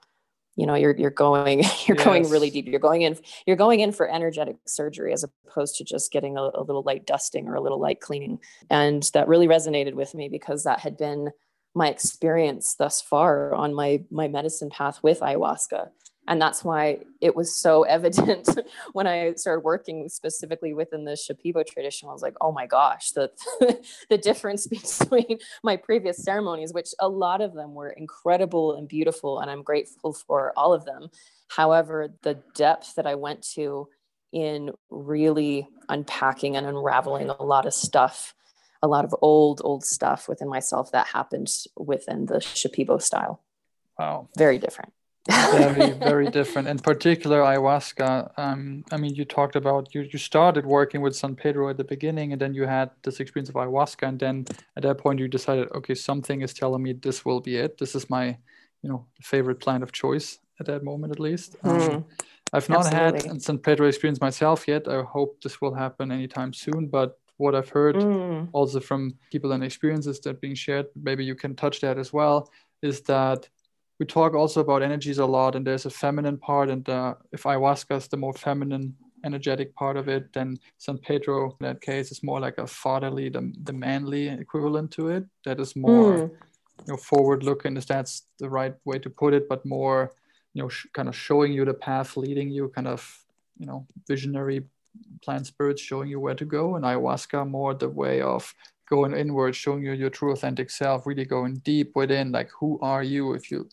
you 0.58 0.66
know 0.66 0.74
you're 0.74 0.96
you're 0.96 1.10
going 1.10 1.60
you're 1.86 1.96
yes. 1.96 2.04
going 2.04 2.28
really 2.28 2.50
deep. 2.50 2.66
You're 2.66 2.80
going 2.80 3.02
in 3.02 3.16
you're 3.46 3.56
going 3.56 3.78
in 3.80 3.92
for 3.92 4.10
energetic 4.10 4.56
surgery 4.66 5.12
as 5.12 5.24
opposed 5.24 5.76
to 5.76 5.84
just 5.84 6.10
getting 6.10 6.36
a, 6.36 6.50
a, 6.52 6.62
little 6.62 6.82
light 6.82 7.06
dusting 7.06 7.46
or 7.46 7.54
a 7.54 7.60
little 7.60 7.80
light 7.80 8.00
cleaning. 8.00 8.40
And 8.68 9.08
that 9.14 9.28
really 9.28 9.46
resonated 9.46 9.94
with 9.94 10.14
me 10.14 10.28
because 10.28 10.64
that 10.64 10.80
had 10.80 10.98
been 10.98 11.30
my 11.74 11.88
experience 11.88 12.74
thus 12.74 13.00
far 13.00 13.54
on 13.54 13.72
my 13.72 14.02
my 14.10 14.26
medicine 14.26 14.68
path 14.68 15.00
with 15.00 15.20
ayahuasca 15.20 15.90
and 16.28 16.40
that's 16.40 16.62
why 16.62 17.00
it 17.20 17.34
was 17.34 17.52
so 17.52 17.82
evident 17.96 18.48
when 18.92 19.06
I 19.06 19.32
started 19.34 19.64
working 19.64 20.08
specifically 20.08 20.74
within 20.74 21.04
the 21.04 21.12
Shipibo 21.12 21.66
tradition. 21.66 22.08
I 22.08 22.12
was 22.12 22.22
like, 22.22 22.36
oh 22.40 22.52
my 22.52 22.66
gosh, 22.66 23.10
the 23.12 23.30
the 24.10 24.18
difference 24.18 24.66
between 25.00 25.38
my 25.64 25.76
previous 25.76 26.22
ceremonies, 26.22 26.72
which 26.72 26.90
a 27.00 27.08
lot 27.08 27.40
of 27.40 27.54
them 27.54 27.74
were 27.74 27.90
incredible 27.90 28.76
and 28.76 28.86
beautiful, 28.86 29.40
and 29.40 29.50
I'm 29.50 29.62
grateful 29.62 30.12
for 30.12 30.52
all 30.56 30.72
of 30.72 30.84
them. 30.84 31.08
However, 31.48 32.10
the 32.22 32.34
depth 32.54 32.94
that 32.96 33.06
I 33.06 33.14
went 33.14 33.42
to 33.54 33.88
in 34.30 34.70
really 34.90 35.66
unpacking 35.88 36.56
and 36.56 36.66
unraveling 36.66 37.30
a 37.30 37.42
lot 37.42 37.64
of 37.66 37.72
stuff 37.72 38.34
a 38.80 38.86
lot 38.86 39.04
of 39.04 39.12
old 39.22 39.62
old 39.64 39.82
stuff 39.82 40.28
within 40.28 40.48
myself 40.48 40.92
that 40.92 41.06
happened 41.06 41.48
within 41.78 42.26
the 42.26 42.34
Shipibo 42.34 43.00
style 43.00 43.40
wow 43.98 44.28
very 44.36 44.58
different 44.58 44.92
very 45.28 45.90
very 45.92 46.30
different 46.30 46.68
in 46.68 46.78
particular 46.78 47.40
ayahuasca 47.42 48.30
um, 48.38 48.84
i 48.90 48.96
mean 48.96 49.14
you 49.14 49.24
talked 49.24 49.56
about 49.56 49.94
you, 49.94 50.02
you 50.12 50.18
started 50.18 50.64
working 50.64 51.00
with 51.00 51.14
san 51.14 51.34
pedro 51.34 51.68
at 51.68 51.76
the 51.76 51.84
beginning 51.84 52.32
and 52.32 52.40
then 52.40 52.54
you 52.54 52.64
had 52.64 52.90
this 53.02 53.20
experience 53.20 53.48
of 53.48 53.54
ayahuasca 53.54 54.08
and 54.08 54.18
then 54.18 54.46
at 54.76 54.82
that 54.82 54.98
point 54.98 55.18
you 55.18 55.28
decided 55.28 55.68
okay 55.74 55.94
something 55.94 56.40
is 56.40 56.54
telling 56.54 56.82
me 56.82 56.92
this 56.92 57.24
will 57.24 57.40
be 57.40 57.56
it 57.56 57.76
this 57.78 57.94
is 57.94 58.08
my 58.08 58.36
you 58.82 58.88
know 58.88 59.04
favorite 59.20 59.60
plant 59.60 59.82
of 59.82 59.92
choice 59.92 60.38
at 60.60 60.66
that 60.66 60.82
moment 60.82 61.12
at 61.12 61.20
least 61.20 61.60
mm. 61.62 61.94
um, 61.94 62.04
i've 62.52 62.68
not 62.68 62.86
Absolutely. 62.86 63.28
had 63.28 63.36
a 63.36 63.40
san 63.40 63.58
pedro 63.58 63.86
experience 63.86 64.20
myself 64.20 64.66
yet 64.66 64.88
i 64.88 65.02
hope 65.02 65.40
this 65.42 65.60
will 65.60 65.74
happen 65.74 66.10
anytime 66.10 66.52
soon 66.54 66.86
but 66.86 67.18
what 67.36 67.54
i've 67.54 67.68
heard 67.68 67.96
mm. 67.96 68.48
also 68.52 68.80
from 68.80 69.14
people 69.30 69.52
and 69.52 69.62
experiences 69.62 70.20
that 70.20 70.40
being 70.40 70.54
shared 70.54 70.86
maybe 71.02 71.24
you 71.24 71.34
can 71.34 71.54
touch 71.54 71.80
that 71.80 71.98
as 71.98 72.12
well 72.12 72.50
is 72.82 73.02
that 73.02 73.48
we 73.98 74.06
talk 74.06 74.34
also 74.34 74.60
about 74.60 74.82
energies 74.82 75.18
a 75.18 75.26
lot 75.26 75.56
and 75.56 75.66
there's 75.66 75.86
a 75.86 75.90
feminine 75.90 76.38
part 76.38 76.70
and 76.70 76.88
uh, 76.88 77.14
if 77.32 77.42
ayahuasca 77.42 77.96
is 77.96 78.08
the 78.08 78.16
more 78.16 78.32
feminine 78.32 78.94
energetic 79.24 79.74
part 79.74 79.96
of 79.96 80.08
it 80.08 80.32
then 80.32 80.56
san 80.78 80.96
pedro 80.98 81.50
in 81.60 81.66
that 81.66 81.80
case 81.80 82.12
is 82.12 82.22
more 82.22 82.40
like 82.40 82.56
a 82.58 82.66
fatherly 82.66 83.28
the, 83.28 83.52
the 83.64 83.72
manly 83.72 84.28
equivalent 84.28 84.90
to 84.90 85.08
it 85.08 85.24
that 85.44 85.58
is 85.58 85.74
more 85.74 86.12
mm. 86.12 86.30
you 86.86 86.92
know 86.92 86.96
forward 86.96 87.42
looking 87.42 87.76
if 87.76 87.86
that's 87.86 88.26
the 88.38 88.48
right 88.48 88.74
way 88.84 88.98
to 88.98 89.10
put 89.10 89.34
it 89.34 89.48
but 89.48 89.64
more 89.66 90.12
you 90.54 90.62
know 90.62 90.68
sh- 90.68 90.86
kind 90.92 91.08
of 91.08 91.16
showing 91.16 91.52
you 91.52 91.64
the 91.64 91.74
path 91.74 92.16
leading 92.16 92.48
you 92.48 92.68
kind 92.68 92.86
of 92.86 93.24
you 93.58 93.66
know 93.66 93.84
visionary 94.06 94.62
plant 95.22 95.46
spirits 95.46 95.82
showing 95.82 96.08
you 96.08 96.20
where 96.20 96.34
to 96.34 96.44
go 96.44 96.76
and 96.76 96.84
ayahuasca 96.84 97.48
more 97.48 97.74
the 97.74 97.88
way 97.88 98.20
of 98.20 98.54
going 98.88 99.14
inward 99.14 99.54
showing 99.54 99.82
you 99.82 99.92
your 99.92 100.10
true 100.10 100.32
authentic 100.32 100.70
self 100.70 101.06
really 101.06 101.24
going 101.24 101.54
deep 101.64 101.90
within 101.96 102.30
like 102.30 102.50
who 102.58 102.78
are 102.80 103.02
you 103.02 103.34
if 103.34 103.50
you 103.50 103.68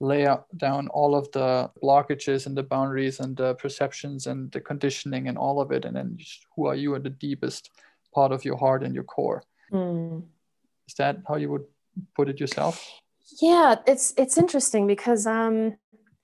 lay 0.00 0.28
down 0.56 0.88
all 0.88 1.14
of 1.14 1.30
the 1.32 1.70
blockages 1.82 2.46
and 2.46 2.56
the 2.56 2.62
boundaries 2.62 3.20
and 3.20 3.36
the 3.36 3.54
perceptions 3.54 4.26
and 4.26 4.52
the 4.52 4.60
conditioning 4.60 5.28
and 5.28 5.38
all 5.38 5.60
of 5.60 5.70
it 5.72 5.84
and 5.84 5.96
then 5.96 6.18
who 6.54 6.66
are 6.66 6.74
you 6.74 6.94
at 6.94 7.02
the 7.02 7.10
deepest 7.10 7.70
part 8.14 8.32
of 8.32 8.44
your 8.44 8.56
heart 8.56 8.82
and 8.82 8.94
your 8.94 9.04
core 9.04 9.42
mm. 9.72 10.22
is 10.86 10.94
that 10.94 11.18
how 11.26 11.36
you 11.36 11.50
would 11.50 11.64
put 12.14 12.28
it 12.28 12.38
yourself 12.38 13.00
yeah 13.40 13.76
it's 13.86 14.12
it's 14.18 14.36
interesting 14.36 14.86
because 14.86 15.26
um 15.26 15.76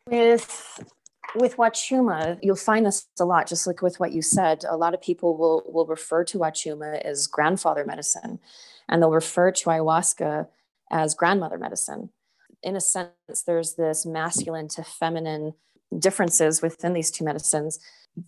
with 0.06 0.80
with 1.34 1.56
Wachuma, 1.56 2.38
you'll 2.42 2.56
find 2.56 2.84
this 2.84 3.06
a 3.18 3.24
lot, 3.24 3.46
just 3.46 3.66
like 3.66 3.80
with 3.80 3.98
what 3.98 4.12
you 4.12 4.20
said. 4.20 4.64
A 4.68 4.76
lot 4.76 4.92
of 4.92 5.00
people 5.00 5.34
will 5.38 5.62
will 5.66 5.86
refer 5.86 6.24
to 6.24 6.38
Wachuma 6.38 7.00
as 7.00 7.26
grandfather 7.26 7.86
medicine, 7.86 8.38
and 8.86 9.00
they'll 9.00 9.10
refer 9.10 9.50
to 9.50 9.64
ayahuasca 9.64 10.48
as 10.90 11.14
grandmother 11.14 11.56
medicine 11.56 12.10
in 12.62 12.76
a 12.76 12.80
sense, 12.80 13.42
there's 13.46 13.74
this 13.74 14.06
masculine 14.06 14.68
to 14.68 14.82
feminine 14.82 15.54
differences 15.98 16.62
within 16.62 16.92
these 16.92 17.10
two 17.10 17.24
medicines 17.24 17.78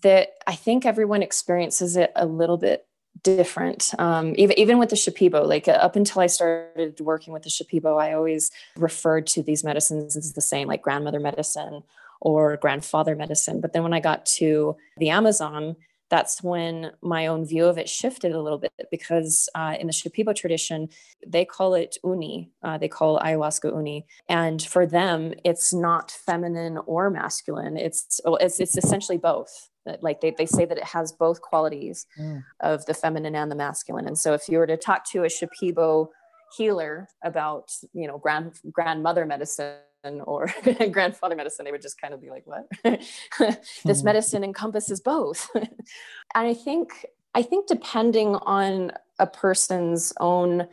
that 0.02 0.30
I 0.46 0.54
think 0.54 0.86
everyone 0.86 1.22
experiences 1.22 1.96
it 1.96 2.12
a 2.16 2.26
little 2.26 2.56
bit 2.56 2.86
different. 3.22 3.92
Um, 3.98 4.34
even 4.36 4.58
even 4.58 4.78
with 4.78 4.90
the 4.90 4.96
Shipibo, 4.96 5.46
like 5.46 5.68
uh, 5.68 5.72
up 5.72 5.96
until 5.96 6.20
I 6.20 6.26
started 6.26 7.00
working 7.00 7.32
with 7.32 7.42
the 7.42 7.50
Shipibo, 7.50 8.00
I 8.00 8.12
always 8.12 8.50
referred 8.76 9.26
to 9.28 9.42
these 9.42 9.64
medicines 9.64 10.16
as 10.16 10.32
the 10.32 10.40
same, 10.40 10.68
like 10.68 10.82
grandmother 10.82 11.20
medicine 11.20 11.82
or 12.20 12.56
grandfather 12.56 13.14
medicine. 13.14 13.60
But 13.60 13.72
then 13.72 13.82
when 13.82 13.92
I 13.92 14.00
got 14.00 14.26
to 14.26 14.76
the 14.96 15.10
Amazon, 15.10 15.76
that's 16.14 16.44
when 16.44 16.92
my 17.02 17.26
own 17.26 17.44
view 17.44 17.66
of 17.66 17.76
it 17.76 17.88
shifted 17.88 18.30
a 18.30 18.40
little 18.40 18.60
bit 18.60 18.70
because 18.88 19.48
uh, 19.56 19.74
in 19.80 19.88
the 19.88 19.92
Shipibo 19.92 20.32
tradition, 20.32 20.88
they 21.26 21.44
call 21.44 21.74
it 21.74 21.96
uni. 22.04 22.52
Uh, 22.62 22.78
they 22.78 22.86
call 22.86 23.18
ayahuasca 23.18 23.74
uni, 23.74 24.06
and 24.28 24.62
for 24.62 24.86
them, 24.86 25.34
it's 25.44 25.74
not 25.74 26.12
feminine 26.12 26.78
or 26.86 27.10
masculine. 27.10 27.76
It's 27.76 28.20
it's 28.24 28.60
it's 28.60 28.76
essentially 28.76 29.18
both. 29.18 29.70
Like 30.02 30.20
they, 30.20 30.30
they 30.30 30.46
say 30.46 30.64
that 30.64 30.78
it 30.78 30.84
has 30.84 31.10
both 31.10 31.40
qualities 31.40 32.06
mm. 32.16 32.44
of 32.60 32.86
the 32.86 32.94
feminine 32.94 33.34
and 33.34 33.50
the 33.50 33.56
masculine. 33.56 34.06
And 34.06 34.16
so 34.16 34.34
if 34.34 34.48
you 34.48 34.58
were 34.58 34.68
to 34.68 34.76
talk 34.76 35.04
to 35.10 35.24
a 35.24 35.28
Shipibo 35.36 36.06
healer 36.56 37.08
about 37.24 37.72
you 37.92 38.06
know 38.06 38.18
grand 38.18 38.52
grandmother 38.72 39.26
medicine 39.26 39.78
or 40.24 40.48
grandfather 40.90 41.36
medicine, 41.36 41.64
they 41.64 41.72
would 41.72 41.82
just 41.82 42.00
kind 42.00 42.14
of 42.14 42.20
be 42.20 42.30
like, 42.30 42.44
"What? 42.46 42.66
this 43.84 44.00
hmm. 44.00 44.04
medicine 44.04 44.44
encompasses 44.44 45.00
both." 45.00 45.48
and 45.54 45.68
I 46.34 46.54
think 46.54 47.06
I 47.34 47.42
think 47.42 47.66
depending 47.66 48.36
on 48.36 48.92
a 49.18 49.26
person's 49.26 50.12
own 50.20 50.68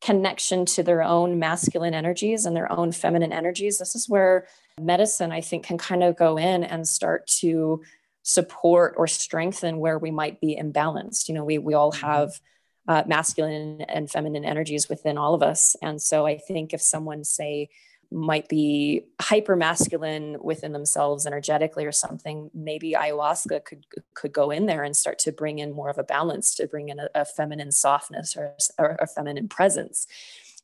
connection 0.00 0.66
to 0.66 0.82
their 0.82 1.02
own 1.02 1.38
masculine 1.38 1.94
energies 1.94 2.44
and 2.44 2.54
their 2.54 2.70
own 2.70 2.92
feminine 2.92 3.32
energies, 3.32 3.78
this 3.78 3.94
is 3.94 4.08
where 4.08 4.46
medicine 4.80 5.32
I 5.32 5.40
think 5.40 5.64
can 5.64 5.78
kind 5.78 6.02
of 6.02 6.16
go 6.16 6.36
in 6.36 6.64
and 6.64 6.86
start 6.86 7.26
to 7.38 7.82
support 8.22 8.94
or 8.96 9.06
strengthen 9.06 9.78
where 9.78 9.98
we 9.98 10.10
might 10.10 10.40
be 10.40 10.58
imbalanced. 10.60 11.28
You 11.28 11.34
know, 11.34 11.44
we 11.44 11.58
we 11.58 11.74
all 11.74 11.92
mm-hmm. 11.92 12.06
have 12.06 12.40
uh, 12.86 13.02
masculine 13.06 13.82
and 13.82 14.10
feminine 14.10 14.44
energies 14.44 14.88
within 14.88 15.16
all 15.16 15.34
of 15.34 15.42
us, 15.42 15.76
and 15.80 16.00
so 16.02 16.26
I 16.26 16.38
think 16.38 16.74
if 16.74 16.82
someone 16.82 17.24
say 17.24 17.68
might 18.14 18.48
be 18.48 19.02
hyper 19.20 19.56
masculine 19.56 20.36
within 20.40 20.72
themselves 20.72 21.26
energetically 21.26 21.84
or 21.84 21.90
something 21.90 22.48
maybe 22.54 22.92
ayahuasca 22.92 23.64
could 23.64 23.84
could 24.14 24.32
go 24.32 24.52
in 24.52 24.66
there 24.66 24.84
and 24.84 24.96
start 24.96 25.18
to 25.18 25.32
bring 25.32 25.58
in 25.58 25.72
more 25.72 25.90
of 25.90 25.98
a 25.98 26.04
balance 26.04 26.54
to 26.54 26.68
bring 26.68 26.90
in 26.90 27.00
a, 27.00 27.08
a 27.16 27.24
feminine 27.24 27.72
softness 27.72 28.36
or, 28.36 28.54
or 28.78 28.96
a 29.00 29.06
feminine 29.06 29.48
presence. 29.48 30.06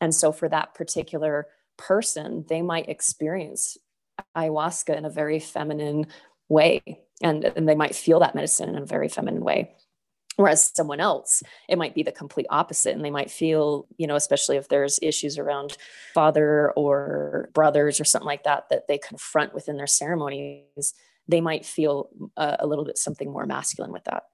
And 0.00 0.14
so 0.14 0.30
for 0.30 0.48
that 0.48 0.74
particular 0.74 1.48
person 1.76 2.44
they 2.48 2.62
might 2.62 2.88
experience 2.88 3.76
ayahuasca 4.36 4.96
in 4.96 5.04
a 5.04 5.10
very 5.10 5.40
feminine 5.40 6.06
way 6.48 6.82
and, 7.20 7.44
and 7.44 7.68
they 7.68 7.74
might 7.74 7.96
feel 7.96 8.20
that 8.20 8.34
medicine 8.36 8.68
in 8.68 8.82
a 8.82 8.86
very 8.86 9.08
feminine 9.08 9.42
way 9.42 9.74
whereas 10.40 10.72
someone 10.74 11.00
else 11.00 11.42
it 11.68 11.76
might 11.78 11.94
be 11.94 12.02
the 12.02 12.12
complete 12.12 12.46
opposite 12.50 12.94
and 12.94 13.04
they 13.04 13.10
might 13.10 13.30
feel 13.30 13.86
you 13.98 14.06
know 14.06 14.16
especially 14.16 14.56
if 14.56 14.68
there's 14.68 14.98
issues 15.02 15.38
around 15.38 15.76
father 16.14 16.72
or 16.72 17.50
brothers 17.52 18.00
or 18.00 18.04
something 18.04 18.26
like 18.26 18.44
that 18.44 18.68
that 18.70 18.88
they 18.88 18.98
confront 18.98 19.52
within 19.54 19.76
their 19.76 19.86
ceremonies 19.86 20.94
they 21.28 21.40
might 21.40 21.64
feel 21.64 22.08
a, 22.36 22.56
a 22.60 22.66
little 22.66 22.84
bit 22.84 22.98
something 22.98 23.30
more 23.30 23.46
masculine 23.46 23.92
with 23.92 24.04
that 24.04 24.24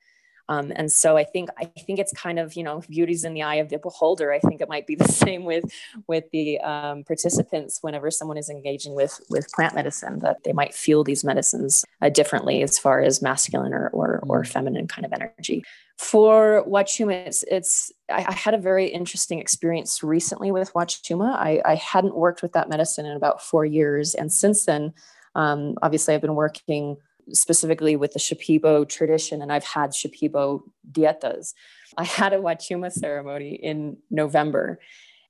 um, 0.49 0.73
and 0.75 0.91
so 0.91 1.17
I 1.17 1.25
think 1.25 1.51
I 1.59 1.65
think 1.65 1.99
it's 1.99 2.13
kind 2.13 2.39
of 2.39 2.55
you 2.55 2.63
know 2.63 2.83
beauty's 2.89 3.25
in 3.25 3.35
the 3.35 3.43
eye 3.43 3.57
of 3.57 3.69
the 3.69 3.79
beholder. 3.79 4.33
I 4.33 4.39
think 4.39 4.61
it 4.61 4.69
might 4.69 4.87
be 4.87 4.95
the 4.95 5.09
same 5.09 5.45
with 5.45 5.65
with 6.07 6.25
the 6.33 6.61
um, 6.61 7.05
participants 7.05 7.79
whenever 7.83 8.11
someone 8.11 8.37
is 8.37 8.49
engaging 8.49 8.95
with 8.95 9.21
with 9.29 9.51
plant 9.53 9.75
medicine 9.75 10.21
that 10.21 10.45
they 10.45 10.53
might 10.53 10.75
feel 10.75 11.05
these 11.05 11.25
medicines 11.25 11.85
uh, 12.01 12.09
differently 12.09 12.63
as 12.63 12.79
far 12.79 13.01
as 13.01 13.23
masculine 13.23 13.73
or 13.73 13.89
or, 13.93 14.21
or 14.29 14.43
mm. 14.43 14.49
feminine 14.49 14.87
kind 14.87 15.05
of 15.05 15.13
energy. 15.13 15.65
For 15.97 16.63
Wachuma, 16.69 17.27
it's, 17.27 17.43
it's 17.45 17.91
I, 18.11 18.27
I, 18.29 18.33
had 18.33 18.53
a 18.53 18.59
very 18.59 18.87
interesting 18.87 19.39
experience 19.39 20.03
recently 20.03 20.53
with 20.53 20.75
Wachuma. 20.75 21.35
I, 21.35 21.63
I 21.65 21.75
hadn't 21.77 22.15
worked 22.15 22.43
with 22.43 22.53
that 22.53 22.69
medicine 22.69 23.07
in 23.07 23.17
about 23.17 23.43
four 23.43 23.65
years, 23.65 24.15
and 24.15 24.31
since 24.31 24.67
then, 24.67 24.93
um, 25.35 25.75
obviously, 25.81 26.15
I've 26.15 26.21
been 26.21 26.35
working 26.35 26.99
specifically 27.33 27.97
with 27.97 28.13
the 28.13 28.19
Shipibo 28.19 28.87
tradition, 28.87 29.41
and 29.41 29.51
I've 29.51 29.65
had 29.65 29.91
Shipibo 29.91 30.63
dietas. 30.93 31.55
I 31.97 32.05
had 32.05 32.35
a 32.35 32.39
Wachuma 32.39 32.93
ceremony 32.93 33.55
in 33.55 33.97
November, 34.11 34.79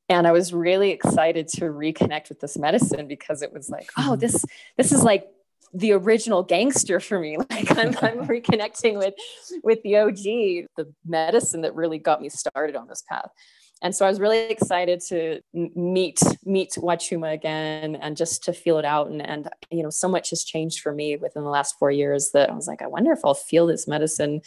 and 0.08 0.26
I 0.26 0.32
was 0.32 0.52
really 0.52 0.90
excited 0.90 1.48
to 1.48 1.66
reconnect 1.66 2.28
with 2.28 2.40
this 2.40 2.56
medicine 2.56 3.06
because 3.06 3.42
it 3.42 3.52
was 3.52 3.70
like, 3.70 3.90
oh, 3.96 4.16
this 4.16 4.44
this 4.76 4.90
is 4.90 5.04
like 5.04 5.28
the 5.74 5.92
original 5.92 6.42
gangster 6.42 7.00
for 7.00 7.18
me. 7.18 7.36
Like 7.50 7.70
I'm, 7.76 7.96
I'm 8.02 8.26
reconnecting 8.28 8.98
with 8.98 9.14
with 9.62 9.82
the 9.82 9.96
OG, 9.96 10.68
the 10.76 10.92
medicine 11.06 11.62
that 11.62 11.74
really 11.74 11.98
got 11.98 12.20
me 12.20 12.28
started 12.28 12.76
on 12.76 12.88
this 12.88 13.02
path 13.08 13.30
and 13.82 13.94
so 13.94 14.06
I 14.06 14.08
was 14.08 14.20
really 14.20 14.38
excited 14.48 15.00
to 15.08 15.40
meet 15.52 16.20
meet 16.44 16.72
Wachuma 16.78 17.34
again 17.34 17.96
and 17.96 18.16
just 18.16 18.42
to 18.44 18.52
feel 18.52 18.78
it 18.78 18.84
out. 18.84 19.08
And 19.08 19.20
and 19.20 19.48
you 19.70 19.82
know, 19.82 19.90
so 19.90 20.08
much 20.08 20.30
has 20.30 20.44
changed 20.44 20.80
for 20.80 20.92
me 20.92 21.16
within 21.16 21.44
the 21.44 21.50
last 21.50 21.76
four 21.78 21.90
years 21.90 22.30
that 22.32 22.50
I 22.50 22.54
was 22.54 22.66
like, 22.66 22.80
I 22.80 22.86
wonder 22.86 23.12
if 23.12 23.20
I'll 23.24 23.34
feel 23.34 23.66
this 23.66 23.86
medicine 23.86 24.40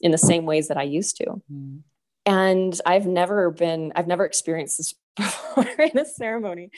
in 0.00 0.12
the 0.12 0.18
same 0.18 0.46
ways 0.46 0.68
that 0.68 0.78
I 0.78 0.84
used 0.84 1.16
to. 1.18 1.42
Mm. 1.52 1.80
And 2.24 2.80
I've 2.86 3.06
never 3.06 3.50
been, 3.50 3.92
I've 3.96 4.06
never 4.06 4.24
experienced 4.24 4.78
this 4.78 4.94
before 5.16 5.66
in 5.78 5.98
a 5.98 6.06
ceremony, 6.06 6.70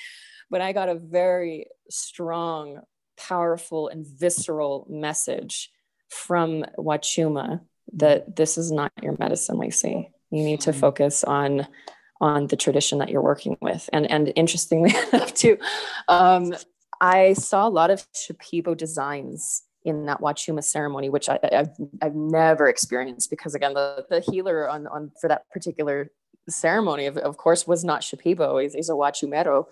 but 0.51 0.61
I 0.61 0.73
got 0.73 0.89
a 0.89 0.95
very 0.95 1.67
strong, 1.89 2.81
powerful, 3.17 3.89
and 3.89 4.07
visceral 4.07 4.87
message 4.89 5.71
from 6.09 6.65
Wachuma 6.79 7.61
that 7.95 8.37
this 8.37 8.59
is 8.59 8.71
not 8.71 8.93
your 9.03 9.17
medicine, 9.19 9.59
Lacey 9.59 10.13
you 10.33 10.43
need 10.43 10.63
to 10.63 10.73
focus 10.73 11.23
on 11.23 11.69
on 12.21 12.47
the 12.47 12.57
tradition 12.57 12.99
that 12.99 13.11
you're 13.11 13.23
working 13.23 13.57
with. 13.61 13.89
And 13.93 14.11
and 14.11 14.33
interestingly 14.35 14.95
enough, 15.13 15.35
too, 15.35 15.59
um, 16.09 16.55
I 17.01 17.35
saw 17.35 17.69
a 17.69 17.71
lot 17.71 17.91
of 17.91 18.05
Shipibo 18.13 18.77
designs 18.77 19.63
in 19.85 20.07
that 20.07 20.21
Wachuma 20.21 20.63
ceremony, 20.63 21.11
which 21.11 21.29
I, 21.29 21.39
have 21.51 21.71
I've 22.01 22.15
never 22.15 22.69
experienced 22.69 23.31
because 23.31 23.55
again, 23.55 23.75
the, 23.75 24.07
the 24.09 24.21
healer 24.21 24.69
on, 24.69 24.87
on 24.87 25.11
for 25.21 25.27
that 25.27 25.51
particular 25.51 26.13
ceremony, 26.49 27.07
of, 27.07 27.17
of 27.17 27.37
course, 27.37 27.67
was 27.67 27.85
not 27.85 28.03
Shipibo, 28.03 28.63
he's, 28.63 28.75
he's 28.75 28.89
a 28.89 28.93
Wachumero. 28.93 29.67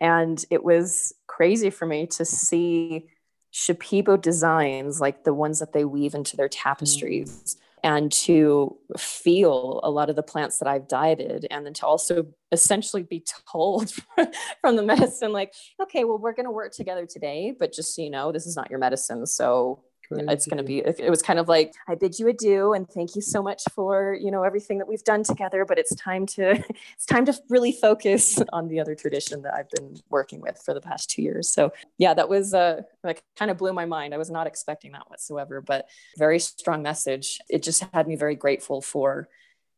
And 0.00 0.44
it 0.50 0.64
was 0.64 1.12
crazy 1.26 1.70
for 1.70 1.86
me 1.86 2.06
to 2.08 2.24
see 2.24 3.06
Shipibo 3.52 4.20
designs 4.20 5.00
like 5.00 5.24
the 5.24 5.34
ones 5.34 5.58
that 5.60 5.72
they 5.72 5.84
weave 5.84 6.14
into 6.14 6.36
their 6.36 6.48
tapestries. 6.48 7.56
Mm 7.56 7.62
and 7.86 8.10
to 8.10 8.76
feel 8.98 9.78
a 9.84 9.90
lot 9.90 10.10
of 10.10 10.16
the 10.16 10.22
plants 10.22 10.58
that 10.58 10.66
I've 10.66 10.88
dieted, 10.88 11.46
and 11.52 11.64
then 11.64 11.72
to 11.74 11.86
also 11.86 12.26
essentially 12.50 13.04
be 13.04 13.24
told 13.48 13.92
from 14.60 14.74
the 14.74 14.82
medicine, 14.82 15.32
like, 15.32 15.54
okay, 15.80 16.02
well, 16.02 16.18
we're 16.18 16.34
going 16.34 16.46
to 16.46 16.50
work 16.50 16.72
together 16.72 17.06
today, 17.06 17.54
but 17.56 17.72
just 17.72 17.94
so 17.94 18.02
you 18.02 18.10
know, 18.10 18.32
this 18.32 18.44
is 18.44 18.56
not 18.56 18.70
your 18.70 18.80
medicine. 18.80 19.24
So 19.24 19.84
Crazy. 20.08 20.26
it's 20.28 20.46
going 20.46 20.58
to 20.58 20.62
be 20.62 20.78
it 20.78 21.10
was 21.10 21.20
kind 21.20 21.38
of 21.38 21.48
like 21.48 21.74
i 21.88 21.94
bid 21.94 22.18
you 22.18 22.28
adieu 22.28 22.72
and 22.74 22.88
thank 22.88 23.16
you 23.16 23.22
so 23.22 23.42
much 23.42 23.62
for 23.74 24.16
you 24.20 24.30
know 24.30 24.44
everything 24.44 24.78
that 24.78 24.86
we've 24.86 25.02
done 25.02 25.24
together 25.24 25.64
but 25.64 25.78
it's 25.78 25.94
time 25.96 26.26
to 26.26 26.50
it's 26.94 27.06
time 27.06 27.24
to 27.24 27.34
really 27.48 27.72
focus 27.72 28.40
on 28.52 28.68
the 28.68 28.78
other 28.78 28.94
tradition 28.94 29.42
that 29.42 29.54
i've 29.54 29.68
been 29.70 29.96
working 30.10 30.40
with 30.40 30.60
for 30.64 30.74
the 30.74 30.80
past 30.80 31.10
two 31.10 31.22
years. 31.22 31.48
So 31.48 31.72
yeah 31.98 32.14
that 32.14 32.28
was 32.28 32.54
uh 32.54 32.82
like 33.02 33.22
kind 33.36 33.50
of 33.50 33.58
blew 33.58 33.72
my 33.72 33.84
mind. 33.84 34.14
I 34.14 34.18
was 34.18 34.30
not 34.30 34.46
expecting 34.46 34.92
that 34.92 35.10
whatsoever 35.10 35.60
but 35.60 35.88
very 36.16 36.38
strong 36.38 36.82
message. 36.82 37.40
It 37.48 37.62
just 37.62 37.84
had 37.92 38.06
me 38.06 38.16
very 38.16 38.34
grateful 38.34 38.80
for 38.80 39.28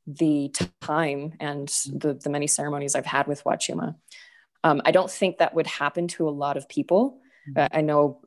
the 0.07 0.53
time 0.81 1.35
and 1.41 1.69
the, 1.93 2.15
the 2.15 2.31
many 2.31 2.47
ceremonies 2.47 2.95
i've 2.95 3.07
had 3.07 3.27
with 3.27 3.45
wachuma. 3.45 3.95
Um, 4.65 4.83
i 4.85 4.91
don't 4.91 5.11
think 5.11 5.39
that 5.39 5.55
would 5.55 5.67
happen 5.67 6.09
to 6.09 6.29
a 6.29 6.31
lot 6.31 6.57
of 6.57 6.69
people. 6.69 7.21
Uh, 7.57 7.69
i 7.73 7.81
know 7.81 8.21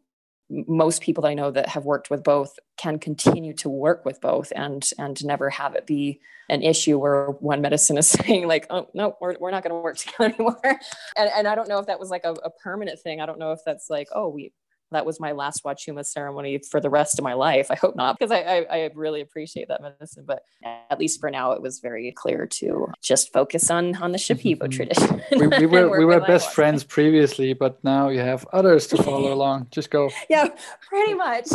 most 0.68 1.02
people 1.02 1.22
that 1.22 1.30
I 1.30 1.34
know 1.34 1.52
that 1.52 1.70
have 1.70 1.86
worked 1.86 2.10
with 2.10 2.24
both 2.24 2.60
can 2.78 2.99
continue 2.99 3.54
to 3.54 3.70
work 3.70 4.04
with 4.06 4.20
both 4.20 4.52
and 4.56 4.88
and 4.97 5.24
never 5.24 5.49
have 5.49 5.76
it 5.76 5.88
be 5.88 6.20
an 6.49 6.62
issue 6.62 6.97
where 6.97 7.28
one 7.28 7.62
medicine 7.62 7.97
is 7.97 8.08
saying 8.26 8.47
like 8.47 8.68
oh 8.70 8.88
no 8.93 9.16
we're, 9.22 9.36
we're 9.39 9.52
not 9.52 9.64
going 9.64 9.72
to 9.72 9.82
work 9.82 9.97
together 9.97 10.26
anymore. 10.26 10.80
And, 11.18 11.32
and 11.36 11.47
I 11.47 11.56
don't 11.56 11.70
know 11.70 11.80
if 11.80 11.88
that 11.88 11.99
was 11.99 12.10
like 12.10 12.26
a, 12.26 12.34
a 12.34 12.49
permanent 12.49 12.99
thing. 12.99 13.22
I 13.22 13.26
don't 13.26 13.39
know 13.39 13.54
if 13.54 13.60
that's 13.66 13.89
like 13.89 14.10
oh 14.14 14.28
we 14.28 14.52
that 14.91 15.05
was 15.05 15.19
my 15.19 15.31
last 15.31 15.63
Wachuma 15.63 16.05
ceremony 16.05 16.59
for 16.59 16.79
the 16.79 16.89
rest 16.89 17.17
of 17.17 17.23
my 17.23 17.33
life. 17.33 17.67
I 17.69 17.75
hope 17.75 17.95
not, 17.95 18.17
because 18.17 18.31
I, 18.31 18.39
I, 18.39 18.77
I, 18.77 18.89
really 18.93 19.21
appreciate 19.21 19.67
that 19.69 19.81
medicine. 19.81 20.25
But 20.27 20.43
at 20.63 20.99
least 20.99 21.19
for 21.19 21.31
now, 21.31 21.53
it 21.53 21.61
was 21.61 21.79
very 21.79 22.11
clear 22.11 22.45
to 22.45 22.91
just 23.01 23.31
focus 23.31 23.71
on 23.71 23.95
on 23.95 24.11
the 24.11 24.17
Shipibo 24.17 24.69
tradition. 24.77 25.21
we, 25.31 25.47
we 25.47 25.65
were 25.65 25.97
we 25.97 26.05
were 26.05 26.19
best 26.21 26.53
friends 26.53 26.83
previously, 26.83 27.53
but 27.53 27.83
now 27.83 28.09
you 28.09 28.19
have 28.19 28.45
others 28.53 28.87
to 28.87 29.01
follow 29.01 29.33
along. 29.37 29.67
Just 29.71 29.89
go. 29.89 30.09
Yeah, 30.29 30.47
pretty 30.87 31.13
much. 31.13 31.45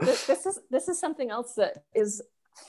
this, 0.00 0.26
this 0.26 0.46
is 0.46 0.60
this 0.70 0.88
is 0.88 0.98
something 0.98 1.30
else 1.30 1.54
that 1.54 1.84
is 1.94 2.22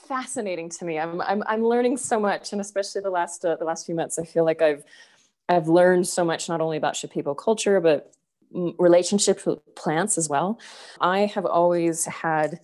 fascinating 0.08 0.68
to 0.70 0.84
me. 0.84 0.98
I'm 0.98 1.20
I'm 1.20 1.42
I'm 1.46 1.64
learning 1.64 1.96
so 1.96 2.18
much, 2.18 2.52
and 2.52 2.60
especially 2.60 3.02
the 3.02 3.10
last 3.10 3.44
uh, 3.44 3.56
the 3.56 3.64
last 3.64 3.86
few 3.86 3.94
months, 3.94 4.18
I 4.18 4.24
feel 4.24 4.44
like 4.44 4.62
I've 4.62 4.84
I've 5.48 5.68
learned 5.68 6.08
so 6.08 6.24
much 6.24 6.48
not 6.48 6.60
only 6.60 6.76
about 6.76 6.94
Shipibo 6.94 7.36
culture, 7.36 7.80
but 7.80 8.12
relationships 8.78 9.44
with 9.46 9.58
plants 9.74 10.18
as 10.18 10.28
well. 10.28 10.58
I 11.00 11.26
have 11.26 11.46
always 11.46 12.04
had 12.06 12.60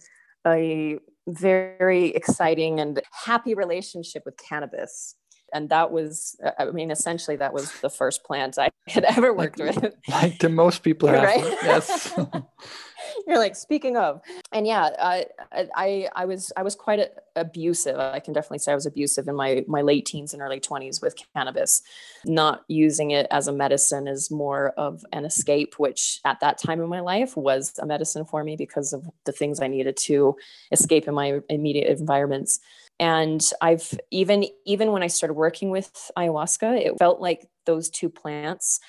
a 0.47 0.99
very 1.29 2.09
exciting 2.09 2.81
and 2.81 3.01
happy 3.25 3.55
relationship 3.55 4.23
with 4.25 4.37
cannabis. 4.37 5.17
And 5.53 5.69
that 5.69 5.93
was, 5.93 6.39
uh, 6.45 6.51
I 6.59 6.71
mean, 6.71 6.91
essentially, 6.91 7.37
that 7.37 7.53
was 7.53 7.73
the 7.81 7.91
first 7.91 8.25
plant 8.25 8.59
I 8.59 8.71
had 8.89 9.05
ever 9.05 9.33
worked 9.33 9.59
like, 9.59 9.77
with. 9.77 9.95
Like 10.09 10.39
to 10.39 10.49
most 10.49 10.83
people 10.83 11.09
have. 11.09 11.23
Right? 11.23 11.59
Yes. 11.63 12.19
you're 13.27 13.39
like 13.39 13.57
speaking 13.57 13.97
of 13.97 14.21
and 14.53 14.67
yeah 14.67 14.91
I, 14.99 15.27
I 15.75 16.09
i 16.15 16.25
was 16.25 16.53
i 16.57 16.63
was 16.63 16.75
quite 16.75 17.01
abusive 17.37 17.99
i 17.99 18.21
can 18.21 18.33
definitely 18.33 18.59
say 18.59 18.73
i 18.73 18.75
was 18.75 18.87
abusive 18.87 19.29
in 19.29 19.35
my 19.35 19.65
my 19.69 19.83
late 19.83 20.07
teens 20.07 20.33
and 20.33 20.43
early 20.43 20.61
20s 20.61 21.03
with 21.03 21.17
cannabis 21.35 21.83
not 22.25 22.63
using 22.69 23.11
it 23.11 23.27
as 23.31 23.49
a 23.49 23.53
medicine 23.53 24.07
is 24.09 24.31
more 24.31 24.71
of 24.77 25.05
an 25.13 25.25
escape 25.25 25.75
which 25.79 26.21
at 26.25 26.41
that 26.41 26.59
time 26.59 26.81
in 26.81 26.89
my 26.89 27.01
life 27.01 27.37
was 27.37 27.73
a 27.79 27.87
medicine 27.87 28.25
for 28.25 28.45
me 28.45 28.57
because 28.57 28.93
of 28.93 29.09
the 29.25 29.33
things 29.33 29.61
i 29.61 29.69
needed 29.69 29.97
to 29.97 30.37
escape 30.71 31.09
in 31.09 31.15
my 31.15 31.41
immediate 31.49 31.89
environments 31.99 32.61
and 33.03 33.51
i've 33.61 33.99
even 34.11 34.45
even 34.65 34.93
when 34.93 35.03
i 35.03 35.09
started 35.09 35.35
working 35.35 35.71
with 35.71 36.11
ayahuasca 36.17 36.87
it 36.87 36.99
felt 36.99 37.21
like 37.21 37.49
those 37.67 37.91
two 37.91 38.09
plants 38.09 38.81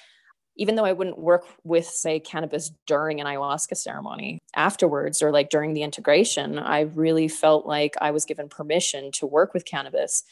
even 0.56 0.76
though 0.76 0.86
I 0.86 0.94
wouldn't 0.94 1.18
work 1.18 1.46
with, 1.64 1.86
say, 1.86 2.20
cannabis 2.20 2.72
during 2.86 3.20
an 3.20 3.26
ayahuasca 3.26 3.76
ceremony, 3.76 4.40
afterwards 4.56 5.22
or 5.22 5.32
like 5.32 5.50
during 5.50 5.74
the 5.74 5.82
integration, 5.82 6.60
I 6.60 6.82
really 6.82 7.28
felt 7.28 7.66
like 7.66 7.96
I 8.00 8.12
was 8.12 8.26
given 8.26 8.50
permission 8.50 9.12
to 9.14 9.26
work 9.26 9.54
with 9.54 9.66
cannabis 9.66 10.24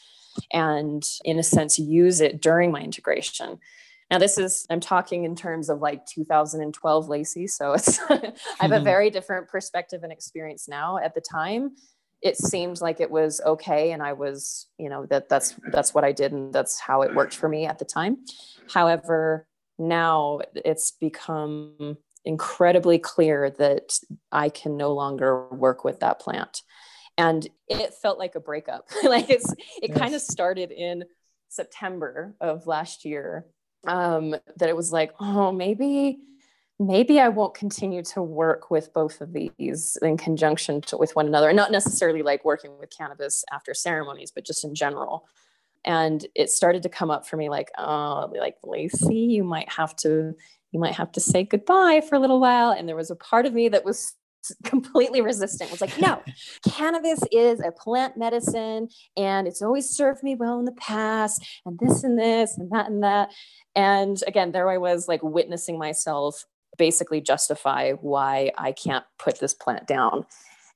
and, 0.52 1.02
in 1.24 1.38
a 1.38 1.42
sense, 1.42 1.78
use 1.78 2.20
it 2.20 2.40
during 2.40 2.70
my 2.70 2.80
integration. 2.80 3.58
Now, 4.10 4.18
this 4.18 4.38
is, 4.38 4.66
I'm 4.70 4.80
talking 4.80 5.24
in 5.24 5.34
terms 5.34 5.68
of 5.68 5.80
like 5.80 6.06
2012 6.06 7.08
Lacey. 7.08 7.46
So 7.46 7.72
it's, 7.72 7.98
I 8.10 8.32
have 8.60 8.70
a 8.70 8.76
mm-hmm. 8.76 8.84
very 8.84 9.10
different 9.10 9.48
perspective 9.48 10.02
and 10.02 10.12
experience 10.12 10.68
now. 10.68 10.98
At 10.98 11.14
the 11.14 11.20
time, 11.20 11.76
it 12.22 12.36
seemed 12.36 12.80
like 12.80 13.00
it 13.00 13.10
was 13.10 13.40
okay. 13.44 13.90
And 13.92 14.02
I 14.02 14.12
was, 14.12 14.68
you 14.78 14.88
know, 14.88 15.06
that 15.06 15.28
that's, 15.28 15.56
that's 15.72 15.92
what 15.92 16.04
I 16.04 16.12
did. 16.12 16.32
And 16.32 16.52
that's 16.52 16.78
how 16.78 17.02
it 17.02 17.14
worked 17.14 17.34
for 17.34 17.48
me 17.48 17.66
at 17.66 17.78
the 17.78 17.84
time. 17.84 18.18
However, 18.72 19.46
now 19.78 20.40
it's 20.54 20.92
become 20.92 21.96
incredibly 22.24 22.98
clear 22.98 23.50
that 23.50 23.98
I 24.30 24.48
can 24.48 24.76
no 24.76 24.92
longer 24.92 25.48
work 25.48 25.84
with 25.84 26.00
that 26.00 26.20
plant. 26.20 26.62
And 27.18 27.46
it 27.68 27.94
felt 27.94 28.18
like 28.18 28.36
a 28.36 28.40
breakup. 28.40 28.88
like 29.02 29.28
it's 29.28 29.52
it 29.82 29.90
yes. 29.90 29.98
kind 29.98 30.14
of 30.14 30.20
started 30.20 30.70
in 30.70 31.04
September 31.48 32.34
of 32.40 32.66
last 32.66 33.04
year. 33.04 33.46
Um, 33.84 34.36
that 34.58 34.68
it 34.68 34.76
was 34.76 34.92
like, 34.92 35.12
oh, 35.18 35.50
maybe, 35.50 36.20
maybe 36.78 37.20
I 37.20 37.28
won't 37.28 37.54
continue 37.54 38.02
to 38.04 38.22
work 38.22 38.70
with 38.70 38.92
both 38.92 39.20
of 39.20 39.32
these 39.32 39.98
in 40.02 40.16
conjunction 40.16 40.80
to, 40.82 40.96
with 40.96 41.14
one 41.14 41.26
another, 41.26 41.48
and 41.48 41.56
not 41.56 41.70
necessarily 41.70 42.22
like 42.22 42.44
working 42.44 42.78
with 42.78 42.96
cannabis 42.96 43.44
after 43.52 43.74
ceremonies, 43.74 44.30
but 44.30 44.44
just 44.44 44.64
in 44.64 44.74
general. 44.74 45.26
And 45.84 46.24
it 46.34 46.50
started 46.50 46.82
to 46.84 46.88
come 46.88 47.10
up 47.10 47.26
for 47.26 47.36
me 47.36 47.48
like, 47.48 47.70
oh, 47.78 48.32
like 48.38 48.56
Lacey, 48.62 49.14
you 49.14 49.44
might 49.44 49.70
have 49.70 49.96
to, 49.96 50.34
you 50.70 50.80
might 50.80 50.94
have 50.94 51.12
to 51.12 51.20
say 51.20 51.44
goodbye 51.44 52.02
for 52.08 52.14
a 52.14 52.20
little 52.20 52.40
while. 52.40 52.70
And 52.70 52.88
there 52.88 52.96
was 52.96 53.10
a 53.10 53.16
part 53.16 53.46
of 53.46 53.52
me 53.52 53.68
that 53.68 53.84
was 53.84 54.14
completely 54.64 55.20
resistant 55.20 55.70
was 55.70 55.80
like 55.80 56.00
no 56.00 56.20
cannabis 56.68 57.20
is 57.30 57.60
a 57.60 57.70
plant 57.70 58.16
medicine 58.16 58.88
and 59.16 59.46
it's 59.46 59.62
always 59.62 59.88
served 59.88 60.22
me 60.22 60.34
well 60.34 60.58
in 60.58 60.64
the 60.64 60.72
past 60.72 61.44
and 61.64 61.78
this 61.78 62.02
and 62.02 62.18
this 62.18 62.58
and 62.58 62.70
that 62.72 62.88
and 62.88 63.02
that 63.02 63.30
and 63.76 64.22
again 64.26 64.52
there 64.52 64.68
i 64.68 64.78
was 64.78 65.06
like 65.06 65.22
witnessing 65.22 65.78
myself 65.78 66.44
basically 66.78 67.20
justify 67.20 67.92
why 67.92 68.50
I 68.56 68.72
can't 68.72 69.04
put 69.18 69.40
this 69.40 69.54
plant 69.54 69.86
down. 69.86 70.26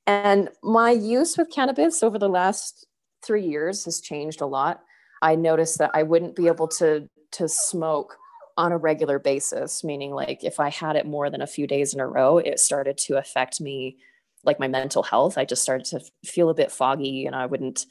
And 0.07 0.51
my 0.62 0.90
use 0.90 1.36
with 1.36 1.51
cannabis 1.51 2.03
over 2.03 2.18
the 2.18 2.28
last 2.28 2.86
three 3.24 3.44
years 3.44 3.84
has 3.84 4.01
changed 4.01 4.40
a 4.40 4.47
lot. 4.47 4.82
I 5.22 5.34
noticed 5.34 5.78
that 5.78 5.90
I 5.94 6.03
wouldn't 6.03 6.36
be 6.36 6.47
able 6.47 6.68
to 6.68 7.09
to 7.32 7.49
smoke 7.49 8.16
on 8.57 8.72
a 8.72 8.78
regular 8.78 9.18
basis, 9.18 9.84
meaning 9.84 10.12
like 10.12 10.42
if 10.42 10.61
I 10.61 10.70
had 10.70 10.97
it 10.97 11.07
more 11.07 11.28
than 11.28 11.42
a 11.42 11.47
few 11.47 11.66
days 11.66 11.92
in 11.92 12.01
a 12.01 12.07
row, 12.07 12.38
it 12.38 12.59
started 12.59 12.97
to 12.99 13.18
affect 13.18 13.61
me 13.61 13.99
like 14.44 14.61
my 14.61 14.68
mental 14.68 15.03
health. 15.03 15.36
I 15.36 15.44
just 15.44 15.62
started 15.62 15.84
to 15.86 16.01
feel 16.24 16.49
a 16.49 16.55
bit 16.55 16.72
foggy 16.72 17.26
and 17.26 17.34
I 17.34 17.47
wouldn't 17.47 17.84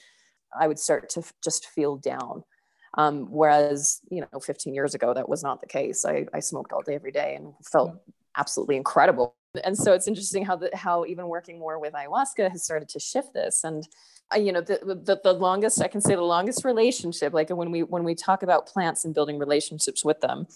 I 0.57 0.67
would 0.67 0.79
start 0.79 1.09
to 1.09 1.23
just 1.43 1.67
feel 1.67 1.97
down. 1.97 2.43
Um, 2.95 3.27
whereas, 3.29 4.01
you 4.09 4.21
know, 4.21 4.39
15 4.39 4.73
years 4.73 4.95
ago, 4.95 5.13
that 5.13 5.27
was 5.27 5.43
not 5.43 5.61
the 5.61 5.67
case. 5.67 6.05
I, 6.05 6.25
I 6.33 6.39
smoked 6.39 6.71
all 6.71 6.81
day, 6.81 6.95
every 6.95 7.11
day 7.11 7.35
and 7.35 7.53
felt 7.63 7.93
absolutely 8.37 8.77
incredible. 8.77 9.35
And 9.63 9.77
so 9.77 9.93
it's 9.93 10.07
interesting 10.07 10.45
how 10.45 10.55
the, 10.55 10.69
how 10.73 11.05
even 11.05 11.27
working 11.27 11.59
more 11.59 11.79
with 11.79 11.93
ayahuasca 11.93 12.51
has 12.51 12.63
started 12.63 12.89
to 12.89 12.99
shift 12.99 13.33
this. 13.33 13.63
And 13.63 13.87
uh, 14.33 14.39
you 14.39 14.51
know, 14.51 14.61
the, 14.61 14.79
the, 15.03 15.19
the 15.23 15.33
longest 15.33 15.81
I 15.81 15.87
can 15.87 16.01
say 16.01 16.15
the 16.15 16.21
longest 16.21 16.65
relationship, 16.65 17.33
like 17.33 17.49
when 17.49 17.69
we 17.69 17.83
when 17.83 18.03
we 18.03 18.15
talk 18.15 18.41
about 18.43 18.65
plants 18.65 19.05
and 19.05 19.13
building 19.13 19.37
relationships 19.37 20.03
with 20.03 20.19
them, 20.21 20.47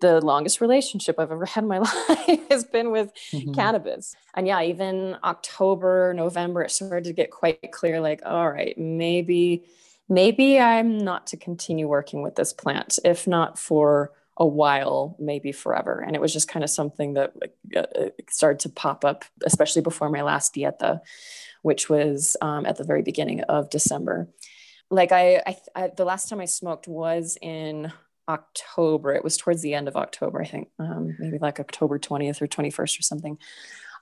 the 0.00 0.20
longest 0.20 0.60
relationship 0.60 1.18
I've 1.18 1.32
ever 1.32 1.46
had 1.54 1.64
in 1.64 1.68
my 1.68 1.78
life 2.08 2.48
has 2.50 2.64
been 2.64 2.90
with 2.90 3.12
mm-hmm. 3.32 3.52
cannabis. 3.52 4.14
And 4.34 4.46
yeah, 4.46 4.62
even 4.62 5.16
October, 5.24 6.14
November, 6.14 6.62
it 6.62 6.70
started 6.70 7.04
to 7.04 7.12
get 7.12 7.30
quite 7.30 7.72
clear 7.72 8.00
like, 8.00 8.22
all 8.24 8.50
right, 8.50 8.76
maybe 8.78 9.64
maybe 10.08 10.58
I'm 10.58 10.98
not 10.98 11.28
to 11.28 11.36
continue 11.36 11.88
working 11.88 12.22
with 12.22 12.36
this 12.36 12.52
plant, 12.52 12.98
if 13.04 13.26
not 13.26 13.58
for 13.58 14.12
a 14.36 14.46
while, 14.46 15.16
maybe 15.18 15.52
forever. 15.52 16.02
And 16.04 16.14
it 16.14 16.20
was 16.20 16.32
just 16.32 16.48
kind 16.48 16.62
of 16.62 16.70
something 16.70 17.14
that 17.14 17.34
uh, 17.76 17.80
uh, 17.80 18.08
started 18.30 18.60
to 18.60 18.68
pop 18.68 19.04
up, 19.04 19.24
especially 19.44 19.82
before 19.82 20.08
my 20.08 20.22
last 20.22 20.54
dieta, 20.54 21.00
which 21.62 21.90
was 21.90 22.36
um, 22.40 22.64
at 22.64 22.76
the 22.76 22.84
very 22.84 23.02
beginning 23.02 23.42
of 23.42 23.68
December. 23.68 24.28
Like 24.90 25.12
I, 25.12 25.42
I, 25.44 25.56
I, 25.74 25.88
the 25.88 26.04
last 26.04 26.28
time 26.28 26.40
I 26.40 26.44
smoked 26.44 26.86
was 26.86 27.36
in 27.42 27.92
October. 28.28 29.12
It 29.12 29.24
was 29.24 29.36
towards 29.36 29.60
the 29.62 29.74
end 29.74 29.88
of 29.88 29.96
October, 29.96 30.40
I 30.40 30.46
think, 30.46 30.68
um, 30.78 31.16
maybe 31.18 31.38
like 31.38 31.58
October 31.58 31.98
20th 31.98 32.40
or 32.40 32.46
21st 32.46 32.98
or 32.98 33.02
something. 33.02 33.38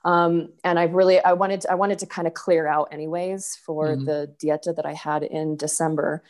Um, 0.07 0.53
and 0.63 0.79
I 0.79 0.83
really 0.83 1.19
I 1.19 1.33
wanted 1.33 1.61
to, 1.61 1.71
I 1.73 1.75
wanted 1.75 1.99
to 1.99 2.05
kind 2.05 2.29
of 2.29 2.33
clear 2.33 2.65
out 2.65 2.87
anyways 2.93 3.57
for 3.65 3.87
mm-hmm. 3.87 4.05
the 4.05 4.33
dieta 4.41 4.73
that 4.73 4.85
I 4.85 4.93
had 4.93 5.21
in 5.21 5.57
December, 5.57 6.23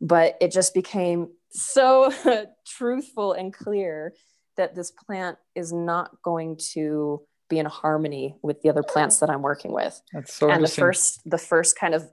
but 0.00 0.38
it 0.40 0.50
just 0.50 0.72
became 0.72 1.28
so 1.50 2.10
truthful 2.66 3.34
and 3.34 3.52
clear 3.52 4.14
that 4.56 4.74
this 4.74 4.90
plant 4.90 5.36
is 5.54 5.74
not 5.74 6.22
going 6.22 6.58
to 6.72 7.20
be 7.50 7.58
in 7.58 7.66
harmony 7.66 8.34
with 8.42 8.62
the 8.62 8.70
other 8.70 8.82
plants 8.82 9.18
that 9.18 9.28
I'm 9.28 9.42
working 9.42 9.72
with. 9.72 10.00
That's 10.10 10.32
so 10.32 10.50
and 10.50 10.64
the 10.64 10.68
first 10.68 11.20
the 11.28 11.38
first 11.38 11.78
kind 11.78 11.94
of 11.94 12.08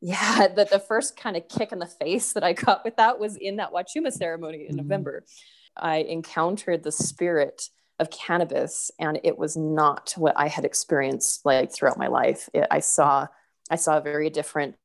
yeah, 0.00 0.48
that 0.56 0.70
the 0.70 0.80
first 0.80 1.16
kind 1.16 1.36
of 1.36 1.46
kick 1.48 1.70
in 1.70 1.78
the 1.78 1.86
face 1.86 2.32
that 2.32 2.42
I 2.42 2.54
got 2.54 2.84
with 2.84 2.96
that 2.96 3.20
was 3.20 3.36
in 3.36 3.56
that 3.56 3.72
Wachuma 3.72 4.12
ceremony 4.12 4.66
in 4.68 4.70
mm-hmm. 4.70 4.78
November. 4.78 5.24
I 5.76 5.98
encountered 5.98 6.82
the 6.82 6.90
spirit 6.90 7.68
of 7.98 8.10
cannabis 8.10 8.90
and 8.98 9.18
it 9.24 9.38
was 9.38 9.56
not 9.56 10.12
what 10.16 10.34
i 10.36 10.48
had 10.48 10.64
experienced 10.64 11.44
like 11.44 11.72
throughout 11.72 11.98
my 11.98 12.08
life. 12.08 12.48
It, 12.52 12.66
i 12.70 12.80
saw 12.80 13.26
i 13.70 13.76
saw 13.76 13.98
a 13.98 14.02
very 14.02 14.30
different 14.30 14.76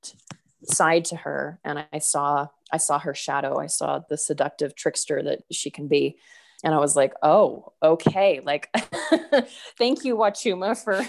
side 0.63 1.05
to 1.05 1.15
her 1.17 1.59
and 1.63 1.85
i 1.91 1.99
saw 1.99 2.47
i 2.71 2.77
saw 2.77 2.99
her 2.99 3.13
shadow. 3.13 3.59
I 3.59 3.67
saw 3.67 3.99
the 4.09 4.17
seductive 4.17 4.75
trickster 4.75 5.21
that 5.23 5.39
she 5.51 5.69
can 5.69 5.87
be. 5.87 6.17
And 6.63 6.75
i 6.75 6.77
was 6.77 6.95
like 6.95 7.15
oh 7.23 7.73
okay 7.81 8.39
like 8.45 8.69
thank 9.79 10.03
you 10.05 10.15
wachuma 10.15 10.77
for 10.77 11.01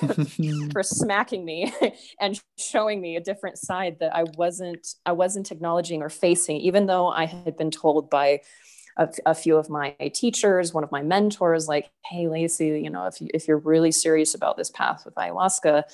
for 0.72 0.82
smacking 0.82 1.44
me 1.44 1.70
and 2.20 2.40
showing 2.56 3.02
me 3.02 3.16
a 3.16 3.20
different 3.20 3.58
side 3.58 3.98
that 4.00 4.16
i 4.16 4.24
wasn't 4.38 4.94
i 5.04 5.12
wasn't 5.12 5.50
acknowledging 5.50 6.00
or 6.00 6.08
facing 6.08 6.56
even 6.56 6.86
though 6.86 7.08
i 7.08 7.26
had 7.26 7.54
been 7.58 7.70
told 7.70 8.08
by 8.08 8.40
a, 8.96 9.08
a, 9.26 9.34
few 9.34 9.56
of 9.56 9.70
my 9.70 9.90
teachers, 10.14 10.74
one 10.74 10.84
of 10.84 10.92
my 10.92 11.02
mentors, 11.02 11.68
like, 11.68 11.90
hey, 12.04 12.28
Lacey, 12.28 12.80
you 12.82 12.90
know, 12.90 13.06
if, 13.06 13.20
you, 13.20 13.28
if 13.32 13.48
you're 13.48 13.58
really 13.58 13.92
serious 13.92 14.34
about 14.34 14.56
this 14.56 14.70
path 14.70 15.04
with 15.04 15.14
ayahuasca, 15.14 15.84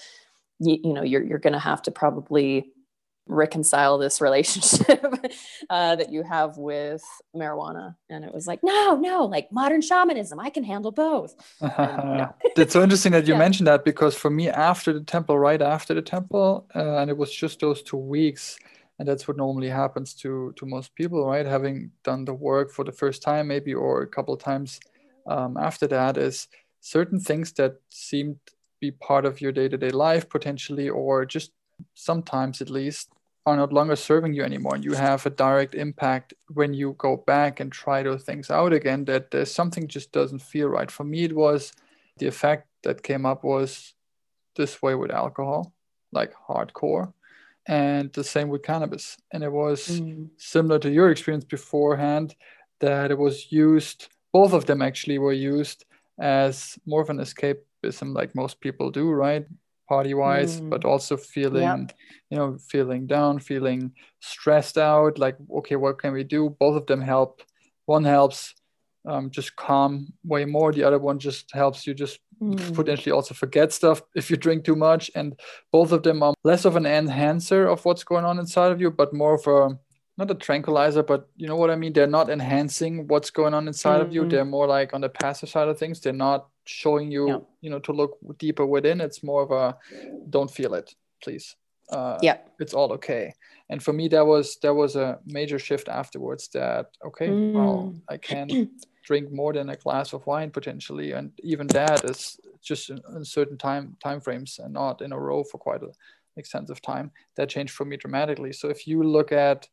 you, 0.59 0.78
you 0.82 0.92
know, 0.92 1.03
you're, 1.03 1.22
you're 1.22 1.38
going 1.38 1.53
to 1.53 1.59
have 1.59 1.82
to 1.82 1.90
probably 1.90 2.72
reconcile 3.28 3.99
this 3.99 4.20
relationship 4.28 5.05
uh, 5.70 5.96
that 5.96 6.11
you 6.11 6.22
have 6.22 6.57
with 6.57 7.05
marijuana. 7.36 7.94
And 8.11 8.24
it 8.24 8.34
was 8.34 8.46
like, 8.46 8.61
no, 8.62 8.96
no, 8.96 9.24
like 9.26 9.53
modern 9.53 9.82
shamanism, 9.82 10.40
I 10.40 10.51
can 10.51 10.64
handle 10.64 10.90
both. 10.90 11.34
And, 11.61 12.28
It's 12.57 12.72
so 12.72 12.82
interesting 12.82 13.12
that 13.12 13.26
you 13.26 13.34
yeah. 13.34 13.38
mentioned 13.38 13.68
that 13.68 13.84
because 13.84 14.16
for 14.16 14.30
me, 14.30 14.49
after 14.49 14.92
the 14.92 15.01
temple, 15.01 15.38
right 15.38 15.62
after 15.62 15.94
the 15.94 16.03
temple, 16.03 16.66
uh, 16.74 16.96
and 16.96 17.11
it 17.11 17.16
was 17.16 17.32
just 17.32 17.61
those 17.61 17.82
two 17.82 17.96
weeks, 17.96 18.59
and 18.99 19.07
that's 19.07 19.28
what 19.28 19.36
normally 19.36 19.68
happens 19.68 20.14
to 20.14 20.53
to 20.57 20.66
most 20.66 20.94
people 20.94 21.26
right? 21.26 21.46
Having 21.46 21.90
done 22.05 22.24
the 22.24 22.34
work 22.34 22.70
for 22.70 22.84
the 22.84 22.92
first 22.92 23.22
time 23.22 23.49
maybe 23.49 23.74
or 23.74 24.03
a 24.03 24.07
couple 24.07 24.36
times 24.36 24.80
um, 25.26 25.57
after 25.57 25.86
that 25.86 26.16
is 26.16 26.49
certain 26.80 27.20
things 27.20 27.53
that 27.53 27.76
seem 27.90 28.38
to 28.46 28.53
be 28.80 28.90
part 28.90 29.24
of 29.24 29.40
your 29.40 29.53
day-to-day 29.53 29.90
life 29.90 30.28
potentially 30.28 30.88
or 30.88 31.24
just 31.24 31.53
sometimes 31.94 32.61
at 32.61 32.70
least 32.70 33.11
are 33.46 33.57
not 33.57 33.72
longer 33.72 33.96
serving 33.96 34.34
you 34.34 34.42
anymore. 34.42 34.74
And 34.74 34.84
you 34.84 34.92
have 34.92 35.24
a 35.24 35.30
direct 35.30 35.74
impact 35.74 36.34
when 36.53 36.74
you 36.74 36.94
go 36.99 37.16
back 37.16 37.61
and 37.61 37.72
try 37.72 38.03
those 38.03 38.22
things 38.22 38.51
out 38.51 38.72
again 38.72 39.05
that 39.07 39.30
there's 39.30 39.53
something 39.53 39.88
just 39.88 40.12
doesn't 40.12 40.42
feel 40.42 40.68
right. 40.68 40.90
For 40.90 41.05
me 41.05 41.24
it 41.24 41.34
was 41.34 41.72
the 42.18 42.26
effect 42.26 42.68
that 42.82 43.03
came 43.03 43.24
up 43.24 43.44
was 43.44 43.94
this 44.57 44.82
way 44.82 44.94
with 44.94 45.11
alcohol 45.11 45.72
like 46.12 46.32
hardcore 46.49 47.12
and 47.69 48.11
the 48.14 48.25
same 48.25 48.49
with 48.49 48.62
cannabis. 48.62 49.16
And 49.31 49.45
it 49.45 49.53
was 49.53 49.87
mm. 49.87 50.29
similar 50.39 50.79
to 50.81 50.91
your 50.91 51.11
experience 51.11 51.45
beforehand 51.45 52.35
that 52.81 53.11
it 53.11 53.19
was 53.19 53.53
used, 53.53 54.09
both 54.33 54.55
of 54.55 54.64
them 54.64 54.81
actually 54.83 55.19
were 55.19 55.33
used 55.33 55.85
as 56.19 56.79
more 56.87 57.03
of 57.03 57.11
an 57.11 57.19
escapism, 57.19 58.14
like 58.14 58.35
most 58.35 58.61
people 58.61 58.91
do, 58.91 59.11
right? 59.11 59.47
Party 59.89 60.14
wise, 60.14 60.61
mm. 60.61 60.71
but 60.71 60.85
also 60.85 61.16
feeling, 61.16 61.62
yep. 61.62 61.93
you 62.31 62.39
know, 62.39 62.59
feeling 62.69 63.07
down, 63.07 63.39
feeling 63.39 63.93
stressed 64.21 64.79
out. 64.79 65.19
Like, 65.19 65.37
okay, 65.59 65.77
what 65.77 65.99
can 65.99 66.12
we 66.12 66.25
do? 66.25 66.57
Both 66.59 66.77
of 66.77 66.87
them 66.87 67.03
help. 67.03 67.43
One 67.87 68.05
helps 68.05 68.55
um, 69.09 69.31
just 69.31 69.57
calm 69.57 70.13
way 70.25 70.45
more. 70.45 70.73
The 70.73 70.85
other 70.85 70.99
one 70.99 71.19
just 71.19 71.51
helps 71.53 71.87
you 71.87 71.95
just 71.95 72.21
mm. 72.41 72.75
potentially 72.75 73.13
also 73.13 73.35
forget 73.35 73.73
stuff 73.73 74.03
if 74.15 74.31
you 74.31 74.37
drink 74.37 74.65
too 74.65 74.77
much. 74.77 75.11
And 75.15 75.39
both 75.73 75.93
of 75.93 76.03
them 76.03 76.23
are 76.23 76.35
less 76.45 76.65
of 76.65 76.77
an 76.77 76.87
enhancer 76.87 77.67
of 77.67 77.85
what's 77.85 78.05
going 78.05 78.25
on 78.25 78.39
inside 78.39 78.71
of 78.71 78.81
you, 78.81 78.91
but 78.91 79.15
more 79.15 79.35
of 79.35 79.47
a 79.47 79.79
not 80.19 80.31
a 80.33 80.35
tranquilizer, 80.35 81.03
but 81.05 81.29
you 81.37 81.47
know 81.47 81.55
what 81.55 81.71
I 81.71 81.77
mean. 81.77 81.93
They're 81.93 82.09
not 82.09 82.29
enhancing 82.29 83.07
what's 83.07 83.31
going 83.31 83.55
on 83.55 83.69
inside 83.69 84.01
mm-hmm. 84.01 84.09
of 84.09 84.15
you. 84.15 84.21
Mm-hmm. 84.23 84.31
They're 84.31 84.45
more 84.45 84.67
like 84.67 84.93
on 84.93 85.01
the 85.01 85.09
passive 85.09 85.49
side 85.49 85.69
of 85.69 85.79
things. 85.79 86.01
They're 86.01 86.13
not 86.13 86.49
showing 86.65 87.11
you, 87.11 87.29
yeah. 87.29 87.39
you 87.61 87.71
know, 87.71 87.79
to 87.79 87.93
look 87.93 88.19
deeper 88.37 88.67
within. 88.67 89.01
It's 89.01 89.23
more 89.23 89.43
of 89.43 89.53
a 89.53 89.77
don't 90.29 90.51
feel 90.51 90.75
it, 90.75 90.93
please. 91.23 91.55
Uh, 91.91 92.19
yeah, 92.21 92.39
it's 92.59 92.75
all 92.75 92.93
okay. 92.93 93.33
And 93.71 93.83
for 93.83 93.93
me, 93.93 94.09
that 94.09 94.27
was 94.27 94.59
that 94.63 94.75
was 94.75 94.97
a 94.97 95.19
major 95.25 95.59
shift 95.59 95.89
afterwards. 95.89 96.49
That 96.49 96.87
okay, 97.05 97.29
mm. 97.29 97.53
well, 97.53 97.95
I 98.09 98.17
can 98.17 98.71
drink 99.09 99.33
more 99.33 99.55
than 99.55 99.71
a 99.71 99.77
glass 99.85 100.13
of 100.13 100.27
wine 100.27 100.51
potentially, 100.51 101.13
and 101.13 101.33
even 101.43 101.67
that 101.69 102.05
is 102.05 102.39
just 102.61 102.91
in, 102.91 103.01
in 103.17 103.25
certain 103.25 103.57
time 103.57 103.97
time 104.07 104.21
frames 104.21 104.61
and 104.63 104.73
not 104.75 105.01
in 105.01 105.13
a 105.13 105.19
row 105.29 105.43
for 105.43 105.59
quite 105.59 105.83
an 105.83 105.93
extensive 106.37 106.81
time. 106.83 107.11
That 107.37 107.49
changed 107.49 107.73
for 107.73 107.87
me 107.87 107.97
dramatically. 107.97 108.53
So 108.53 108.69
if 108.69 108.87
you 108.87 109.03
look 109.03 109.33
at 109.33 109.67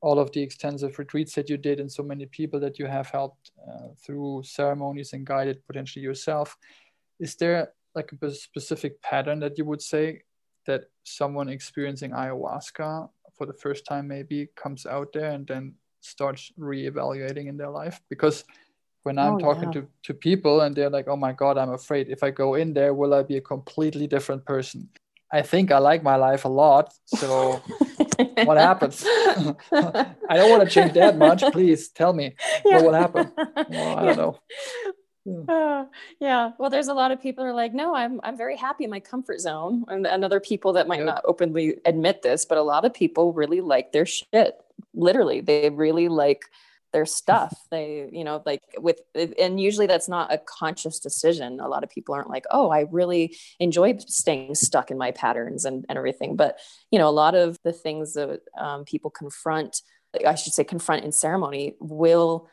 all 0.00 0.18
of 0.20 0.30
the 0.32 0.42
extensive 0.42 0.96
retreats 0.98 1.34
that 1.34 1.50
you 1.50 1.56
did 1.56 1.80
and 1.80 1.90
so 1.90 2.04
many 2.04 2.26
people 2.26 2.60
that 2.60 2.78
you 2.78 2.86
have 2.86 3.08
helped 3.10 3.50
uh, 3.68 3.88
through 4.02 4.42
ceremonies 4.44 5.12
and 5.12 5.26
guided 5.26 5.66
potentially 5.66 6.04
yourself, 6.04 6.56
is 7.18 7.34
there 7.34 7.72
like 7.96 8.12
a 8.22 8.30
specific 8.30 9.02
pattern 9.02 9.40
that 9.40 9.58
you 9.58 9.64
would 9.64 9.82
say 9.82 10.22
that 10.66 10.82
someone 11.02 11.48
experiencing 11.48 12.12
ayahuasca 12.12 13.08
for 13.36 13.46
the 13.46 13.58
first 13.64 13.82
time 13.90 14.06
maybe 14.06 14.48
comes 14.54 14.86
out 14.86 15.08
there 15.12 15.32
and 15.32 15.48
then 15.48 15.74
starts 16.00 16.52
reevaluating 16.58 17.48
in 17.48 17.56
their 17.56 17.70
life 17.70 18.00
because 18.08 18.44
when 19.02 19.18
I'm 19.18 19.34
oh, 19.34 19.38
talking 19.38 19.72
yeah. 19.72 19.80
to, 19.80 19.88
to 20.04 20.14
people 20.14 20.60
and 20.60 20.74
they're 20.74 20.90
like, 20.90 21.08
oh 21.08 21.16
my 21.16 21.32
God, 21.32 21.58
I'm 21.58 21.72
afraid 21.72 22.08
if 22.08 22.22
I 22.22 22.30
go 22.30 22.54
in 22.54 22.74
there, 22.74 22.94
will 22.94 23.14
I 23.14 23.22
be 23.22 23.36
a 23.36 23.40
completely 23.40 24.06
different 24.06 24.44
person? 24.44 24.88
I 25.32 25.42
think 25.42 25.70
I 25.70 25.78
like 25.78 26.02
my 26.02 26.16
life 26.16 26.44
a 26.44 26.48
lot. 26.48 26.92
So 27.06 27.62
what 28.44 28.56
happens? 28.56 29.04
I 29.06 30.36
don't 30.36 30.50
want 30.50 30.62
to 30.62 30.70
change 30.70 30.94
that 30.94 31.18
much. 31.18 31.42
Please 31.52 31.88
tell 31.88 32.12
me 32.12 32.34
yeah. 32.64 32.76
what 32.76 32.84
will 32.84 32.94
happen. 32.94 33.32
Well, 33.36 33.98
I 33.98 34.04
don't 34.04 34.16
know. 34.16 34.38
Uh, 35.48 35.84
yeah. 36.20 36.52
Well, 36.58 36.70
there's 36.70 36.88
a 36.88 36.94
lot 36.94 37.10
of 37.10 37.20
people 37.20 37.44
are 37.44 37.52
like, 37.52 37.74
no, 37.74 37.94
I'm 37.94 38.18
I'm 38.22 38.36
very 38.36 38.56
happy 38.56 38.84
in 38.84 38.90
my 38.90 39.00
comfort 39.00 39.40
zone, 39.40 39.84
and, 39.88 40.06
and 40.06 40.24
other 40.24 40.40
people 40.40 40.72
that 40.74 40.88
might 40.88 41.04
not 41.04 41.22
openly 41.26 41.76
admit 41.84 42.22
this, 42.22 42.46
but 42.46 42.56
a 42.56 42.62
lot 42.62 42.86
of 42.86 42.94
people 42.94 43.34
really 43.34 43.60
like 43.60 43.92
their 43.92 44.06
shit. 44.06 44.54
Literally, 44.94 45.42
they 45.42 45.68
really 45.68 46.08
like 46.08 46.46
their 46.92 47.06
stuff. 47.06 47.56
They 47.70 48.08
you 48.12 48.24
know 48.24 48.42
like 48.46 48.62
with 48.78 49.00
and 49.14 49.60
usually 49.60 49.86
that's 49.86 50.08
not 50.08 50.32
a 50.32 50.38
conscious 50.38 50.98
decision. 50.98 51.60
A 51.60 51.68
lot 51.68 51.84
of 51.84 51.90
people 51.90 52.14
aren't 52.14 52.30
like 52.30 52.44
oh 52.50 52.70
i 52.70 52.86
really 52.90 53.36
enjoy 53.60 53.96
staying 54.06 54.54
stuck 54.54 54.90
in 54.90 54.98
my 54.98 55.10
patterns 55.10 55.64
and, 55.64 55.84
and 55.88 55.98
everything. 55.98 56.36
But 56.36 56.58
you 56.90 56.98
know 56.98 57.08
a 57.08 57.10
lot 57.10 57.34
of 57.34 57.56
the 57.64 57.72
things 57.72 58.14
that 58.14 58.40
um, 58.58 58.84
people 58.84 59.10
confront 59.10 59.82
i 60.26 60.34
should 60.34 60.54
say 60.54 60.64
confront 60.64 61.04
in 61.04 61.12
ceremony 61.12 61.74
will 61.80 62.48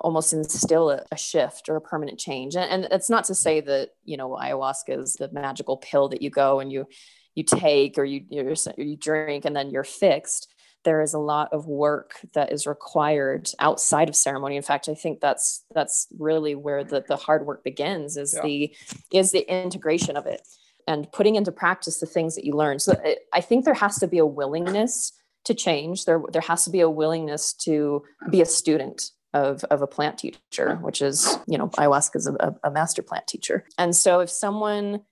almost 0.00 0.32
instill 0.32 0.90
a, 0.90 1.04
a, 1.12 1.16
shift 1.16 1.68
or 1.68 1.76
a 1.76 1.80
permanent 1.80 2.18
change. 2.18 2.56
And, 2.56 2.84
and 2.84 2.92
it's 2.92 3.10
not 3.10 3.24
to 3.24 3.34
say 3.34 3.60
that 3.60 3.90
you 4.04 4.16
know 4.16 4.30
ayahuasca 4.30 5.02
is 5.02 5.14
the 5.14 5.30
magical 5.32 5.76
pill 5.76 6.08
that 6.08 6.22
you 6.22 6.30
go 6.30 6.60
and 6.60 6.72
you 6.72 6.86
you 7.34 7.44
take 7.44 7.98
or 7.98 8.04
you 8.04 8.24
you 8.30 8.96
drink 8.96 9.44
and 9.44 9.54
then 9.54 9.70
you're 9.70 9.84
fixed 9.84 10.49
there 10.84 11.02
is 11.02 11.14
a 11.14 11.18
lot 11.18 11.52
of 11.52 11.66
work 11.66 12.14
that 12.34 12.52
is 12.52 12.66
required 12.66 13.48
outside 13.58 14.08
of 14.08 14.16
ceremony. 14.16 14.56
In 14.56 14.62
fact 14.62 14.88
i 14.88 14.94
think 14.94 15.20
that's 15.20 15.64
that's 15.74 16.06
really 16.18 16.54
where 16.54 16.84
the, 16.84 17.04
the 17.06 17.16
hard 17.16 17.46
work 17.46 17.64
begins 17.64 18.16
is 18.16 18.34
yeah. 18.34 18.42
the 18.42 18.76
is 19.12 19.32
the 19.32 19.50
integration 19.50 20.16
of 20.16 20.26
it 20.26 20.42
and 20.86 21.10
putting 21.12 21.36
into 21.36 21.52
practice 21.52 22.00
the 22.00 22.06
things 22.06 22.34
that 22.34 22.44
you 22.44 22.54
learn. 22.54 22.78
So 22.78 22.92
it, 23.04 23.20
i 23.32 23.40
think 23.40 23.64
there 23.64 23.74
has 23.74 23.98
to 23.98 24.06
be 24.06 24.18
a 24.18 24.26
willingness 24.26 25.12
to 25.44 25.54
change. 25.54 26.04
There 26.04 26.22
there 26.32 26.42
has 26.42 26.64
to 26.64 26.70
be 26.70 26.80
a 26.80 26.90
willingness 26.90 27.52
to 27.64 28.02
be 28.30 28.40
a 28.40 28.46
student 28.46 29.10
of, 29.32 29.62
of 29.64 29.80
a 29.80 29.86
plant 29.86 30.18
teacher 30.18 30.74
which 30.82 31.00
is 31.00 31.38
you 31.46 31.56
know 31.56 31.68
ayahuasca 31.68 32.16
is 32.16 32.26
a, 32.26 32.54
a 32.64 32.70
master 32.70 33.02
plant 33.02 33.26
teacher. 33.26 33.64
And 33.78 33.94
so 33.94 34.20
if 34.20 34.30
someone 34.30 35.02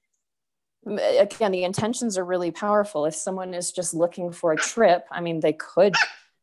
again 0.87 1.53
the 1.53 1.65
intentions 1.65 2.17
are 2.17 2.25
really 2.25 2.51
powerful. 2.51 3.05
If 3.05 3.15
someone 3.15 3.55
is 3.55 3.73
just 3.73 3.95
looking 3.95 4.33
for 4.33 4.53
a 4.53 4.57
trip 4.57 5.07
i 5.11 5.21
mean 5.21 5.41
they 5.41 5.53
could 5.53 5.95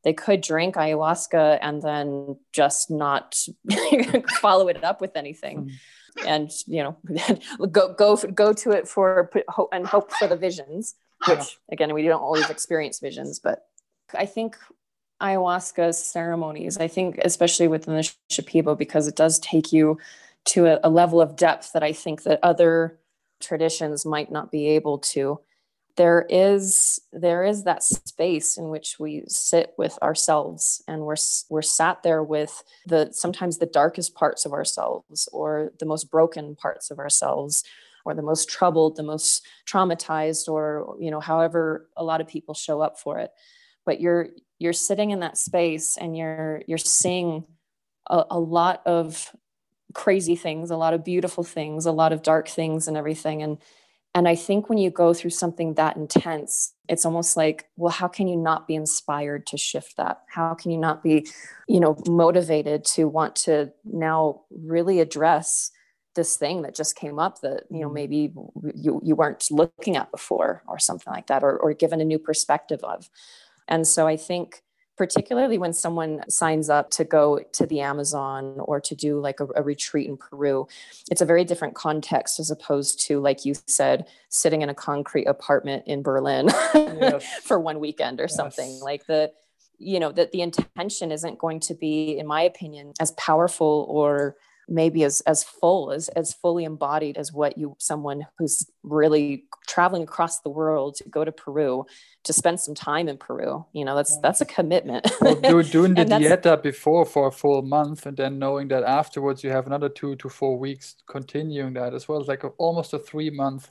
they 0.06 0.14
could 0.14 0.40
drink 0.40 0.76
ayahuasca 0.76 1.60
and 1.62 1.82
then 1.82 2.38
just 2.54 2.90
not 2.90 3.36
follow 4.40 4.70
it 4.70 4.84
up 4.84 5.02
with 5.02 5.18
anything. 5.18 5.72
Mm. 6.18 6.28
and 6.28 6.52
you 6.68 6.82
know 6.84 6.98
go 7.72 7.94
go 7.94 8.16
go 8.16 8.54
to 8.54 8.72
it 8.72 8.88
for 8.88 9.30
and 9.74 9.86
hope 9.86 10.14
for 10.14 10.28
the 10.28 10.38
visions 10.38 10.96
which 11.28 11.58
again 11.72 11.94
we 11.94 12.04
don't 12.04 12.22
always 12.22 12.50
experience 12.50 13.00
visions 13.00 13.40
but 13.40 13.66
i 14.18 14.26
think 14.26 14.56
ayahuasca 15.22 15.94
ceremonies 15.94 16.78
i 16.78 16.88
think 16.88 17.20
especially 17.26 17.68
within 17.68 17.96
the 17.96 18.14
shipibo 18.32 18.78
because 18.78 19.10
it 19.10 19.16
does 19.18 19.40
take 19.40 19.74
you 19.74 19.98
to 20.46 20.68
a, 20.68 20.80
a 20.84 20.90
level 20.90 21.20
of 21.20 21.36
depth 21.36 21.74
that 21.74 21.84
i 21.84 21.92
think 21.92 22.24
that 22.24 22.40
other 22.44 22.98
traditions 23.40 24.06
might 24.06 24.32
not 24.32 24.52
be 24.52 24.70
able 24.70 25.00
to 25.00 25.40
there 25.98 26.26
is 26.30 27.00
there 27.14 27.44
is 27.44 27.64
that 27.64 27.84
space 27.84 28.58
in 28.58 28.70
which 28.70 28.98
we 29.00 29.24
sit 29.28 29.74
with 29.78 29.98
ourselves 30.02 30.84
and 30.88 31.02
we're 31.02 31.16
we're 31.50 31.62
sat 31.62 32.04
there 32.04 32.24
with 32.24 32.64
the 32.86 33.10
sometimes 33.12 33.58
the 33.58 33.66
darkest 33.66 34.14
parts 34.14 34.46
of 34.46 34.52
ourselves 34.52 35.30
or 35.32 35.72
the 35.80 35.86
most 35.86 36.12
broken 36.12 36.56
parts 36.56 36.92
of 36.92 37.00
ourselves 37.00 37.64
or 38.04 38.14
the 38.14 38.22
most 38.22 38.50
troubled 38.50 38.96
the 38.96 39.04
most 39.04 39.46
traumatized 39.68 40.50
or 40.50 40.96
you 41.00 41.12
know 41.12 41.20
however 41.20 41.90
a 41.96 42.04
lot 42.04 42.22
of 42.22 42.28
people 42.28 42.54
show 42.54 42.82
up 42.82 43.00
for 43.00 43.20
it. 43.20 43.32
But 43.86 44.02
you're 44.02 44.30
you're 44.60 44.74
sitting 44.74 45.12
in 45.12 45.22
that 45.22 45.38
space 45.38 45.98
and 45.98 46.18
you're 46.18 46.62
you're 46.68 46.78
seeing 46.78 47.46
a, 48.10 48.26
a 48.32 48.40
lot 48.40 48.82
of 48.86 49.32
crazy 49.96 50.36
things, 50.36 50.70
a 50.70 50.78
lot 50.78 50.94
of 50.94 51.04
beautiful 51.04 51.44
things, 51.44 51.88
a 51.88 51.92
lot 51.92 52.14
of 52.14 52.22
dark 52.22 52.48
things 52.48 52.88
and 52.88 52.96
everything. 52.96 53.42
And 53.42 53.58
and 54.14 54.30
I 54.30 54.36
think 54.36 54.70
when 54.70 54.78
you 54.78 54.90
go 54.90 55.14
through 55.14 55.32
something 55.32 55.74
that 55.74 55.98
intense, 55.98 56.74
it's 56.88 57.06
almost 57.06 57.36
like, 57.36 57.66
well, 57.76 57.92
how 57.92 58.08
can 58.08 58.30
you 58.30 58.38
not 58.38 58.66
be 58.66 58.74
inspired 58.74 59.46
to 59.48 59.58
shift 59.58 59.98
that? 59.98 60.22
How 60.30 60.54
can 60.54 60.72
you 60.72 60.78
not 60.78 61.04
be, 61.04 61.28
you 61.68 61.82
know, 61.82 61.98
motivated 62.08 62.86
to 62.94 63.10
want 63.10 63.36
to 63.38 63.74
now 63.84 64.44
really 64.52 65.02
address 65.02 65.70
this 66.16 66.38
thing 66.38 66.62
that 66.62 66.76
just 66.76 66.96
came 66.96 67.20
up 67.20 67.42
that, 67.42 67.64
you 67.70 67.82
know, 67.82 67.88
mm-hmm. 67.88 67.94
maybe 67.94 68.34
you, 68.74 69.02
you 69.04 69.16
weren't 69.16 69.52
looking 69.52 69.98
at 69.98 70.12
before 70.12 70.64
or 70.66 70.80
something 70.80 71.12
like 71.12 71.28
that, 71.28 71.44
or, 71.44 71.58
or 71.58 71.74
given 71.74 72.00
a 72.00 72.06
new 72.06 72.20
perspective 72.20 72.82
of. 72.86 73.10
And 73.68 73.86
so 73.86 74.08
I 74.08 74.16
think 74.16 74.64
particularly 74.98 75.58
when 75.58 75.74
someone 75.74 76.22
signs 76.30 76.70
up 76.70 76.90
to 76.90 77.04
go 77.04 77.40
to 77.52 77.66
the 77.66 77.82
Amazon 77.82 78.56
or 78.60 78.80
to 78.80 78.96
do 78.96 79.20
like 79.20 79.40
a, 79.40 79.48
a, 79.56 79.62
retreat 79.62 80.08
in 80.08 80.18
Peru. 80.18 80.68
It's 81.12 81.22
a 81.22 81.26
very 81.26 81.44
different 81.44 81.76
context 81.76 82.40
as 82.40 82.50
opposed 82.50 83.00
to, 83.08 83.20
like 83.20 83.44
you 83.46 83.56
said, 83.68 84.08
sitting 84.30 84.62
in 84.62 84.70
a 84.70 84.74
concrete 84.74 85.26
apartment 85.26 85.84
in 85.86 86.02
Berlin 86.02 86.48
yes. 86.74 87.26
for 87.44 87.60
one 87.60 87.80
weekend 87.80 88.20
or 88.20 88.24
yes. 88.24 88.36
something. 88.36 88.80
Like 88.82 89.06
the, 89.06 89.32
you 89.78 90.00
know, 90.00 90.12
that 90.14 90.32
the 90.32 90.42
intention 90.42 91.12
isn't 91.12 91.40
going 91.40 91.60
to 91.62 91.74
be, 91.74 92.18
in 92.18 92.26
my 92.26 92.42
opinion, 92.42 92.94
as 93.00 93.12
powerful 93.12 93.86
or 93.90 94.38
maybe 94.68 95.04
as 95.04 95.22
as 95.22 95.44
full 95.44 95.92
as 95.92 96.10
as 96.10 96.34
fully 96.34 96.64
embodied 96.64 97.18
as 97.18 97.32
what 97.32 97.58
you 97.58 97.76
someone 97.80 98.26
who's 98.38 98.66
really 98.84 99.46
traveling 99.68 100.04
across 100.04 100.42
the 100.42 100.50
world 100.50 100.96
to 100.96 101.04
go 101.10 101.24
to 101.24 101.32
Peru 101.32 101.86
to 102.24 102.34
spend 102.34 102.60
some 102.60 102.76
time 102.76 103.08
in 103.08 103.18
Peru 103.18 103.66
you 103.74 103.86
know 103.86 103.96
that's 103.96 104.18
that's 104.20 104.42
a 104.42 104.46
commitment. 104.46 105.06
Well, 105.22 105.36
do, 105.36 105.64
doing 105.64 105.94
the 106.00 106.06
dieta 106.06 106.62
before 106.62 107.06
for 107.06 107.28
a 107.28 107.32
full 107.32 107.62
month 107.62 108.06
and 108.06 108.18
then 108.18 108.40
knowing 108.40 108.68
that 108.70 108.84
afterwards 108.84 109.44
you 109.44 109.52
have 109.52 109.68
another 109.68 109.90
two 109.90 110.16
to 110.18 110.30
four 110.30 110.58
weeks 110.58 110.96
continuing 111.08 111.74
that 111.74 111.94
as 111.94 112.08
well 112.08 112.20
as 112.20 112.28
like 112.28 112.44
a, 112.44 112.48
almost 112.58 112.94
a 112.94 113.00
three 113.00 113.30
month 113.30 113.70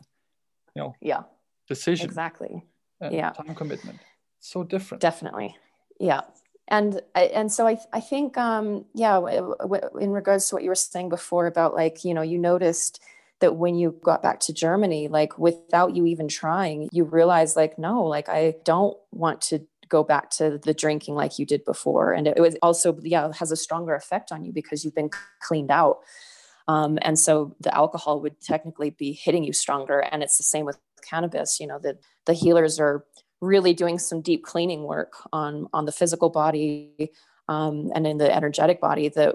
you 0.75 0.83
know 0.83 0.95
yeah 1.01 1.23
decision. 1.69 2.07
exactly. 2.07 2.65
Yeah. 3.01 3.33
time 3.33 3.55
commitment. 3.55 3.99
So 4.41 4.65
different. 4.65 5.03
Definitely. 5.03 5.57
Yeah 6.01 6.23
and 6.69 7.01
and 7.15 7.53
so 7.53 7.67
I 7.67 7.79
I 7.93 8.01
think 8.01 8.39
um, 8.39 8.85
yeah 8.95 9.19
in 10.01 10.11
regards 10.11 10.49
to 10.49 10.55
what 10.55 10.63
you 10.63 10.71
were 10.71 10.75
saying 10.75 11.09
before 11.09 11.47
about 11.47 11.75
like 11.75 12.05
you 12.05 12.15
know 12.15 12.23
you 12.23 12.39
noticed 12.39 13.03
that 13.41 13.57
when 13.57 13.75
you 13.75 13.99
got 14.03 14.23
back 14.23 14.41
to 14.41 14.53
Germany 14.53 15.09
like 15.09 15.39
without 15.39 15.95
you 15.95 16.07
even 16.07 16.29
trying 16.29 16.89
you 16.93 17.05
realize 17.05 17.57
like 17.57 17.79
no 17.79 18.05
like 18.05 18.29
I 18.29 18.55
don't 18.65 18.97
want 19.13 19.41
to 19.43 19.67
go 19.89 20.03
back 20.03 20.31
to 20.31 20.59
the 20.59 20.75
drinking 20.75 21.15
like 21.15 21.39
you 21.39 21.47
did 21.47 21.65
before. 21.65 22.13
And 22.13 22.27
it, 22.27 22.41
was 22.41 22.57
also 22.63 22.99
yeah 23.03 23.31
has 23.39 23.53
a 23.53 23.57
stronger 23.57 23.95
effect 23.95 24.33
on 24.33 24.45
you 24.45 24.53
because 24.53 24.85
you've 24.85 24.95
been 24.95 25.11
cleaned 25.41 25.71
out. 25.71 25.99
Um, 26.67 26.99
and 27.03 27.19
so 27.19 27.55
the 27.61 27.75
alcohol 27.75 28.21
would 28.23 28.41
technically 28.41 28.91
be 28.91 29.13
hitting 29.13 29.45
you 29.45 29.53
stronger. 29.53 30.01
And 30.01 30.23
it's 30.23 30.39
the 30.39 30.43
same 30.43 30.65
with 30.65 30.79
cannabis 31.09 31.61
you 31.61 31.67
know 31.67 31.79
that 31.79 31.99
the 32.25 32.33
healers 32.33 32.81
are 32.81 33.05
really 33.45 33.75
doing 33.75 33.99
some 33.99 34.21
deep 34.21 34.45
cleaning 34.45 34.85
work 34.85 35.15
on 35.33 35.69
on 35.73 35.85
the 35.85 35.93
physical 35.93 36.31
body 36.31 37.11
um, 37.49 37.91
and 37.95 38.07
in 38.07 38.19
the 38.19 38.35
energetic 38.35 38.81
body 38.81 39.09
that 39.09 39.35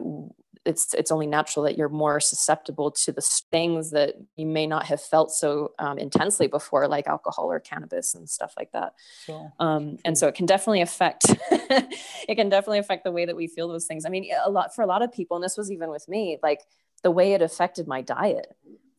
it's 0.65 0.93
it's 0.93 1.11
only 1.11 1.27
natural 1.27 1.63
that 1.63 1.77
you're 1.77 1.89
more 1.89 2.19
susceptible 2.19 2.91
to 2.91 3.11
the 3.11 3.21
things 3.51 3.91
that 3.91 4.15
you 4.35 4.45
may 4.45 4.67
not 4.67 4.85
have 4.85 5.01
felt 5.01 5.31
so 5.31 5.71
um, 5.79 5.97
intensely 5.97 6.47
before 6.47 6.87
like 6.87 7.07
alcohol 7.07 7.51
or 7.51 7.59
cannabis 7.59 8.13
and 8.13 8.29
stuff 8.29 8.53
like 8.57 8.71
that 8.71 8.93
sure. 9.25 9.53
um, 9.59 9.97
and 10.03 10.17
so 10.17 10.27
it 10.27 10.35
can 10.35 10.45
definitely 10.45 10.81
affect 10.81 11.25
it 11.51 12.35
can 12.35 12.49
definitely 12.49 12.79
affect 12.79 13.03
the 13.03 13.11
way 13.11 13.25
that 13.25 13.35
we 13.35 13.47
feel 13.47 13.67
those 13.67 13.85
things 13.85 14.05
i 14.05 14.09
mean 14.09 14.29
a 14.45 14.49
lot 14.49 14.75
for 14.75 14.81
a 14.81 14.87
lot 14.87 15.01
of 15.01 15.11
people 15.11 15.37
and 15.37 15.43
this 15.43 15.57
was 15.57 15.71
even 15.71 15.89
with 15.89 16.07
me 16.09 16.37
like 16.43 16.61
the 17.03 17.11
way 17.11 17.33
it 17.33 17.41
affected 17.41 17.87
my 17.87 18.01
diet 18.01 18.55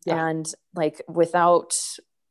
yeah. 0.06 0.28
and 0.28 0.54
like 0.74 1.02
without 1.08 1.74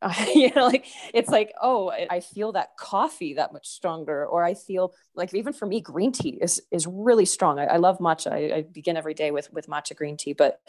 you 0.33 0.49
know 0.55 0.65
like 0.67 0.85
it's 1.13 1.29
like 1.29 1.53
oh 1.61 1.91
i 2.09 2.21
feel 2.21 2.53
that 2.53 2.69
coffee 2.77 3.33
that 3.33 3.51
much 3.51 3.67
stronger 3.67 4.25
or 4.25 4.43
i 4.45 4.53
feel 4.53 4.93
like 5.13 5.33
even 5.33 5.51
for 5.51 5.65
me 5.65 5.81
green 5.81 6.11
tea 6.11 6.37
is 6.41 6.61
is 6.71 6.87
really 6.87 7.25
strong. 7.25 7.59
I, 7.59 7.65
I 7.65 7.77
love 7.77 7.99
matcha. 7.99 8.31
I, 8.31 8.55
I, 8.57 8.61
begin 8.61 8.95
every 8.95 9.13
day 9.13 9.31
with 9.31 9.51
with 9.51 9.67
matcha 9.67 9.95
green 9.95 10.15
tea 10.15 10.33
but 10.33 10.61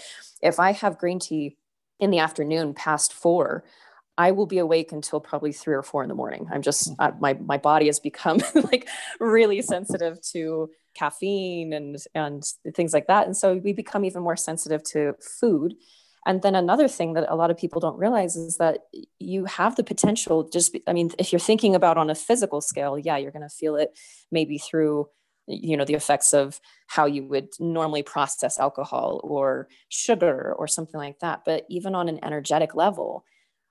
if 0.42 0.58
i 0.58 0.72
have 0.72 0.98
green 0.98 1.20
tea 1.20 1.56
in 2.00 2.10
the 2.10 2.18
afternoon 2.18 2.74
past 2.74 3.12
four 3.12 3.64
I 4.18 4.32
will 4.32 4.44
be 4.44 4.58
awake 4.58 4.92
until 4.92 5.18
probably 5.18 5.50
three 5.50 5.74
or 5.74 5.82
four 5.82 6.02
in 6.02 6.10
the 6.10 6.14
morning. 6.14 6.46
I'm 6.52 6.60
just 6.60 6.92
my 7.20 7.32
my 7.34 7.56
body 7.56 7.86
has 7.86 8.00
become 8.00 8.40
like 8.54 8.86
really 9.18 9.62
sensitive 9.62 10.20
to 10.32 10.68
caffeine 10.94 11.72
and 11.72 11.96
and 12.14 12.44
things 12.74 12.92
like 12.92 13.06
that, 13.06 13.26
and 13.26 13.34
so 13.34 13.54
we 13.54 13.72
become 13.72 14.04
even 14.04 14.22
more 14.22 14.36
sensitive 14.36 14.82
to 14.92 15.14
food 15.22 15.74
and 16.26 16.42
then 16.42 16.54
another 16.54 16.88
thing 16.88 17.14
that 17.14 17.26
a 17.28 17.36
lot 17.36 17.50
of 17.50 17.56
people 17.56 17.80
don't 17.80 17.98
realize 17.98 18.36
is 18.36 18.58
that 18.58 18.80
you 19.18 19.44
have 19.46 19.76
the 19.76 19.84
potential 19.84 20.48
just 20.48 20.76
i 20.86 20.92
mean 20.92 21.10
if 21.18 21.32
you're 21.32 21.40
thinking 21.40 21.74
about 21.74 21.96
on 21.96 22.10
a 22.10 22.14
physical 22.14 22.60
scale 22.60 22.98
yeah 22.98 23.16
you're 23.16 23.32
going 23.32 23.48
to 23.48 23.54
feel 23.54 23.76
it 23.76 23.98
maybe 24.30 24.58
through 24.58 25.08
you 25.46 25.76
know 25.76 25.84
the 25.84 25.94
effects 25.94 26.32
of 26.32 26.60
how 26.86 27.06
you 27.06 27.24
would 27.24 27.48
normally 27.58 28.02
process 28.02 28.58
alcohol 28.58 29.20
or 29.24 29.68
sugar 29.88 30.54
or 30.56 30.66
something 30.66 30.98
like 30.98 31.18
that. 31.20 31.42
But 31.44 31.64
even 31.68 31.94
on 31.94 32.08
an 32.08 32.20
energetic 32.24 32.74
level 32.74 33.24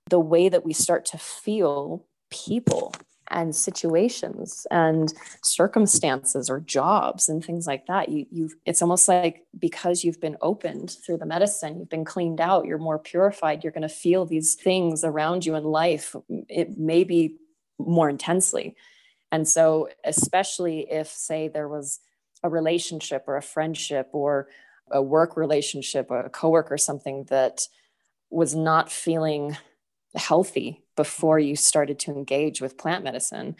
the 0.10 0.20
way 0.20 0.50
that 0.50 0.66
we 0.66 0.74
start 0.74 1.06
to 1.06 1.18
feel 1.18 2.06
people 2.32 2.94
and 3.32 3.56
situations 3.56 4.66
and 4.72 5.14
circumstances 5.44 6.50
or 6.50 6.60
jobs 6.60 7.30
and 7.30 7.44
things 7.44 7.68
like 7.68 7.86
that. 7.88 8.10
You 8.10 8.26
you 8.32 8.50
it's 8.66 8.82
almost 8.82 9.08
like 9.08 9.46
because 9.58 10.04
you've 10.04 10.22
been 10.22 10.38
opened 10.42 10.98
through 11.06 11.18
the 11.18 11.26
medicine 11.26 11.80
you've 11.80 11.90
been 11.90 12.06
cleaned 12.06 12.42
out 12.42 12.66
you're 12.66 12.78
more 12.78 13.00
purified 13.00 13.64
you're 13.64 13.74
going 13.74 13.82
to 13.82 13.90
feel 13.90 14.26
these 14.26 14.56
things 14.56 15.04
around 15.04 15.46
you 15.46 15.56
in 15.56 15.64
life 15.64 16.16
it 16.48 16.78
may 16.78 17.04
be 17.04 17.36
more 17.80 18.10
intensely. 18.10 18.76
And 19.32 19.48
so 19.48 19.90
especially 20.04 20.92
if 20.92 21.08
say 21.08 21.48
there 21.48 21.68
was 21.68 22.00
a 22.44 22.50
relationship 22.50 23.24
or 23.28 23.38
a 23.38 23.42
friendship 23.42 24.10
or 24.12 24.48
a 24.92 25.02
work 25.02 25.38
relationship 25.38 26.08
or 26.10 26.22
a 26.22 26.30
coworker 26.30 26.74
or 26.74 26.78
something 26.78 27.26
that 27.26 27.68
was 28.30 28.56
not 28.56 28.92
feeling 28.92 29.58
healthy 30.16 30.84
before 31.00 31.40
you 31.40 31.56
started 31.56 31.98
to 31.98 32.12
engage 32.12 32.60
with 32.60 32.78
plant 32.78 33.06
medicine. 33.06 33.56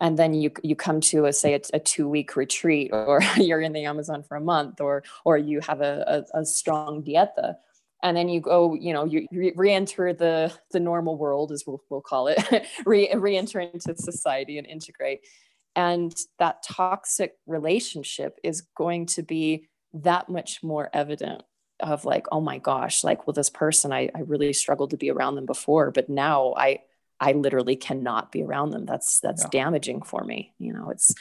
And 0.00 0.18
then 0.18 0.34
you 0.34 0.50
you 0.62 0.76
come 0.76 1.00
to 1.12 1.24
a 1.24 1.32
say 1.32 1.54
a, 1.54 1.60
a, 1.72 1.80
two 1.80 2.06
week 2.06 2.36
retreat 2.36 2.90
or 2.92 3.22
you're 3.38 3.62
in 3.62 3.72
the 3.72 3.86
amazon 3.86 4.22
for 4.22 4.36
a 4.36 4.40
month 4.54 4.82
or 4.82 5.02
or 5.24 5.38
you 5.38 5.60
have 5.66 5.80
a, 5.80 6.26
a, 6.34 6.40
a 6.40 6.44
strong 6.44 7.02
dieta. 7.02 7.54
And 8.02 8.14
then 8.18 8.28
you 8.28 8.42
go 8.42 8.74
you 8.74 8.92
know 8.92 9.06
you 9.06 9.26
re-enter 9.56 10.12
the 10.12 10.52
the 10.72 10.78
normal 10.78 11.16
world 11.16 11.52
as 11.52 11.64
we'll, 11.66 11.82
we'll 11.88 12.02
call 12.02 12.28
it 12.28 12.38
re- 12.84 13.14
re-enter 13.14 13.60
into 13.60 13.96
society 13.96 14.58
and 14.58 14.66
integrate. 14.66 15.20
And 15.74 16.14
that 16.38 16.62
toxic 16.62 17.32
relationship 17.46 18.38
is 18.44 18.60
going 18.76 19.06
to 19.16 19.22
be 19.22 19.68
that 19.94 20.28
much 20.28 20.62
more 20.62 20.90
evident 20.92 21.44
of 21.80 22.04
like 22.04 22.26
oh 22.32 22.40
my 22.40 22.58
gosh 22.58 23.04
like 23.04 23.26
well 23.26 23.34
this 23.34 23.50
person 23.50 23.92
I, 23.92 24.10
I 24.14 24.20
really 24.20 24.52
struggled 24.52 24.90
to 24.90 24.96
be 24.96 25.10
around 25.10 25.36
them 25.36 25.46
before 25.46 25.90
but 25.90 26.08
now 26.08 26.54
i 26.56 26.80
i 27.20 27.32
literally 27.32 27.76
cannot 27.76 28.32
be 28.32 28.42
around 28.42 28.70
them. 28.70 28.86
That's 28.86 29.20
that's 29.20 29.44
yeah. 29.44 29.50
damaging 29.50 30.02
for 30.02 30.24
me 30.24 30.52
you 30.58 30.72
know 30.72 30.90
it's 30.90 31.14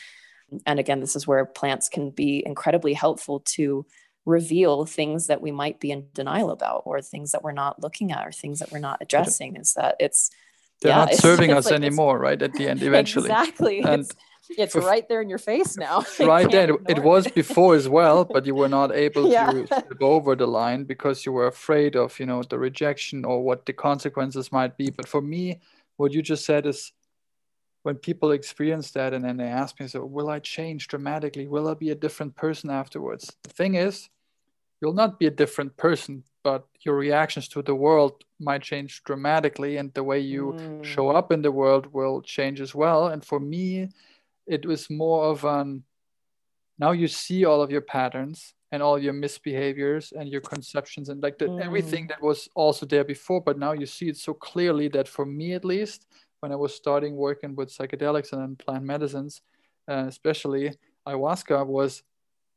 and 0.65 0.79
again 0.79 0.99
this 0.99 1.15
is 1.15 1.27
where 1.27 1.45
plants 1.45 1.89
can 1.89 2.09
be 2.09 2.43
incredibly 2.45 2.93
helpful 2.93 3.41
to 3.41 3.85
reveal 4.25 4.85
things 4.85 5.27
that 5.27 5.41
we 5.41 5.51
might 5.51 5.79
be 5.79 5.89
in 5.91 6.07
denial 6.13 6.51
about 6.51 6.83
or 6.85 7.01
things 7.01 7.31
that 7.31 7.43
we're 7.43 7.53
not 7.53 7.81
looking 7.81 8.11
at 8.11 8.27
or 8.27 8.31
things 8.31 8.59
that 8.59 8.71
we're 8.71 8.77
not 8.77 8.97
addressing 9.01 9.55
is 9.55 9.73
that 9.73 9.95
it's 9.99 10.31
they're 10.81 10.91
yeah, 10.91 11.05
not 11.05 11.13
serving 11.13 11.51
us 11.51 11.65
like 11.65 11.75
anymore 11.75 12.19
right 12.19 12.41
at 12.41 12.53
the 12.53 12.67
end 12.67 12.83
eventually. 12.83 13.29
Exactly. 13.29 13.79
And 13.79 14.01
it's, 14.01 14.11
it's 14.57 14.75
right 14.75 15.07
there 15.07 15.21
in 15.21 15.29
your 15.29 15.37
face 15.37 15.77
now. 15.77 16.03
right 16.19 16.49
there. 16.49 16.69
It 16.87 17.03
was 17.03 17.27
before 17.27 17.75
as 17.75 17.89
well, 17.89 18.25
but 18.25 18.45
you 18.45 18.55
were 18.55 18.69
not 18.69 18.93
able 18.93 19.27
yeah. 19.31 19.51
to 19.51 19.65
step 19.65 20.01
over 20.01 20.35
the 20.35 20.47
line 20.47 20.83
because 20.83 21.25
you 21.25 21.31
were 21.31 21.47
afraid 21.47 21.95
of, 21.95 22.19
you 22.19 22.25
know, 22.25 22.43
the 22.43 22.57
rejection 22.57 23.25
or 23.25 23.43
what 23.43 23.65
the 23.65 23.73
consequences 23.73 24.51
might 24.51 24.77
be. 24.77 24.89
But 24.89 25.07
for 25.07 25.21
me, 25.21 25.59
what 25.97 26.13
you 26.13 26.21
just 26.21 26.45
said 26.45 26.65
is 26.65 26.93
when 27.83 27.95
people 27.95 28.31
experience 28.31 28.91
that 28.91 29.13
and 29.13 29.23
then 29.23 29.37
they 29.37 29.45
ask 29.45 29.79
me, 29.79 29.87
so 29.87 30.05
will 30.05 30.29
I 30.29 30.39
change 30.39 30.87
dramatically? 30.87 31.47
Will 31.47 31.67
I 31.67 31.73
be 31.73 31.89
a 31.89 31.95
different 31.95 32.35
person 32.35 32.69
afterwards? 32.69 33.35
The 33.43 33.49
thing 33.49 33.75
is, 33.75 34.09
you'll 34.81 34.93
not 34.93 35.19
be 35.19 35.27
a 35.27 35.31
different 35.31 35.75
person, 35.77 36.23
but 36.43 36.67
your 36.81 36.95
reactions 36.95 37.47
to 37.49 37.61
the 37.61 37.75
world 37.75 38.23
might 38.39 38.61
change 38.61 39.03
dramatically 39.03 39.77
and 39.77 39.93
the 39.93 40.03
way 40.03 40.19
you 40.19 40.55
mm. 40.57 40.83
show 40.83 41.09
up 41.09 41.31
in 41.31 41.41
the 41.41 41.51
world 41.51 41.87
will 41.93 42.21
change 42.21 42.61
as 42.61 42.75
well. 42.75 43.07
And 43.07 43.23
for 43.23 43.39
me, 43.39 43.89
it 44.47 44.65
was 44.65 44.89
more 44.89 45.25
of 45.25 45.43
an 45.45 45.83
now 46.79 46.91
you 46.91 47.07
see 47.07 47.45
all 47.45 47.61
of 47.61 47.71
your 47.71 47.81
patterns 47.81 48.53
and 48.71 48.83
all 48.83 48.99
your 48.99 49.13
misbehaviors 49.13 50.11
and 50.11 50.29
your 50.29 50.41
conceptions 50.41 51.09
and 51.09 51.23
like 51.23 51.37
the, 51.37 51.45
mm. 51.45 51.61
everything 51.61 52.07
that 52.07 52.21
was 52.21 52.49
also 52.55 52.85
there 52.85 53.03
before 53.03 53.41
but 53.41 53.57
now 53.57 53.71
you 53.71 53.85
see 53.85 54.09
it 54.09 54.17
so 54.17 54.33
clearly 54.33 54.87
that 54.87 55.07
for 55.07 55.25
me 55.25 55.53
at 55.53 55.65
least 55.65 56.05
when 56.41 56.51
i 56.51 56.55
was 56.55 56.73
starting 56.73 57.15
working 57.15 57.55
with 57.55 57.75
psychedelics 57.75 58.33
and 58.33 58.59
plant 58.59 58.83
medicines 58.83 59.41
uh, 59.89 60.05
especially 60.07 60.73
ayahuasca 61.07 61.65
was 61.65 62.03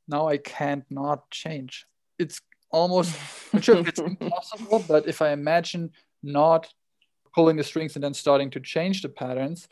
now 0.09 0.29
i 0.29 0.37
can't 0.37 0.85
not 0.91 1.31
change 1.31 1.87
it's 2.19 2.41
almost 2.73 3.17
I'm 3.53 3.61
sure 3.61 3.79
it's 3.87 4.01
impossible 4.21 4.85
but 4.87 5.09
if 5.09 5.23
i 5.23 5.31
imagine 5.31 5.91
not 6.23 6.69
pulling 7.35 7.57
the 7.57 7.65
strings 7.65 7.95
and 7.95 8.05
then 8.05 8.15
starting 8.15 8.51
to 8.51 8.61
change 8.61 9.03
the 9.03 9.09
patterns 9.09 9.69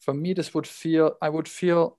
for 0.00 0.14
me 0.14 0.32
this 0.32 0.54
would 0.54 0.66
feel 0.66 1.16
i 1.22 1.28
would 1.28 1.48
feel 1.48 1.96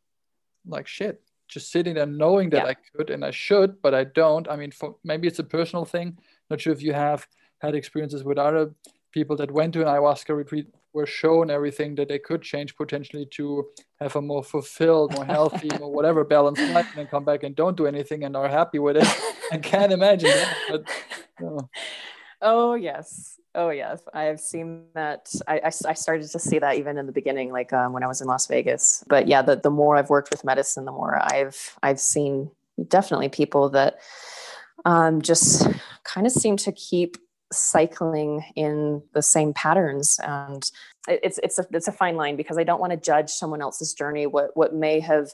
like 0.67 0.87
shit 0.87 1.21
just 1.47 1.71
sitting 1.71 1.95
there 1.95 2.05
knowing 2.05 2.49
that 2.49 2.63
yeah. 2.63 2.71
i 2.71 2.75
could 2.95 3.09
and 3.09 3.23
i 3.23 3.31
should 3.31 3.81
but 3.81 3.93
i 3.93 4.03
don't 4.03 4.49
i 4.49 4.55
mean 4.55 4.71
for 4.71 4.95
maybe 5.03 5.27
it's 5.27 5.39
a 5.39 5.43
personal 5.43 5.85
thing 5.85 6.17
not 6.49 6.59
sure 6.61 6.73
if 6.73 6.81
you 6.81 6.93
have 6.93 7.27
had 7.59 7.75
experiences 7.75 8.23
with 8.23 8.37
other 8.37 8.71
people 9.11 9.35
that 9.35 9.51
went 9.51 9.73
to 9.73 9.81
an 9.81 9.87
ayahuasca 9.87 10.35
retreat 10.35 10.67
were 10.93 11.05
shown 11.05 11.49
everything 11.49 11.95
that 11.95 12.09
they 12.09 12.19
could 12.19 12.41
change 12.41 12.75
potentially 12.75 13.25
to 13.25 13.65
have 13.99 14.15
a 14.15 14.21
more 14.21 14.43
fulfilled 14.43 15.13
more 15.13 15.25
healthy 15.25 15.69
or 15.81 15.91
whatever 15.91 16.23
balanced 16.23 16.61
life 16.73 16.87
and 16.89 16.99
then 16.99 17.07
come 17.07 17.23
back 17.23 17.43
and 17.43 17.55
don't 17.55 17.77
do 17.77 17.85
anything 17.85 18.23
and 18.23 18.35
are 18.35 18.49
happy 18.49 18.79
with 18.79 18.97
it 18.97 19.07
i 19.51 19.57
can't 19.57 19.91
imagine 19.91 20.29
that 20.29 20.55
but 20.69 20.83
you 21.39 21.45
know. 21.45 21.69
Oh 22.41 22.75
yes 22.75 23.37
Oh 23.53 23.69
yes, 23.69 24.01
I've 24.13 24.39
seen 24.39 24.85
that. 24.93 25.33
I, 25.45 25.55
I, 25.59 25.65
I, 25.65 25.93
started 25.93 26.29
to 26.29 26.39
see 26.39 26.59
that 26.59 26.77
even 26.77 26.97
in 26.97 27.05
the 27.05 27.11
beginning, 27.11 27.51
like 27.51 27.73
um, 27.73 27.91
when 27.91 28.01
I 28.01 28.07
was 28.07 28.21
in 28.21 28.27
Las 28.27 28.47
Vegas. 28.47 29.03
But 29.09 29.27
yeah, 29.27 29.41
the, 29.41 29.57
the 29.57 29.69
more 29.69 29.97
I've 29.97 30.09
worked 30.09 30.31
with 30.31 30.45
medicine, 30.45 30.85
the 30.85 30.91
more 30.93 31.21
I've 31.21 31.77
I've 31.83 31.99
seen 31.99 32.49
definitely 32.87 33.27
people 33.27 33.69
that 33.71 33.99
um, 34.85 35.21
just 35.21 35.67
kind 36.05 36.25
of 36.25 36.31
seem 36.31 36.55
to 36.57 36.71
keep 36.71 37.17
cycling 37.51 38.45
in 38.55 39.03
the 39.13 39.21
same 39.21 39.53
patterns, 39.53 40.17
and 40.23 40.71
it's 41.09 41.37
it's 41.43 41.59
a 41.59 41.65
it's 41.71 41.89
a 41.89 41.91
fine 41.91 42.15
line 42.15 42.37
because 42.37 42.57
I 42.57 42.63
don't 42.63 42.79
want 42.79 42.91
to 42.91 42.97
judge 42.97 43.29
someone 43.31 43.61
else's 43.61 43.93
journey. 43.93 44.27
What 44.27 44.51
what 44.55 44.73
may 44.73 45.01
have 45.01 45.33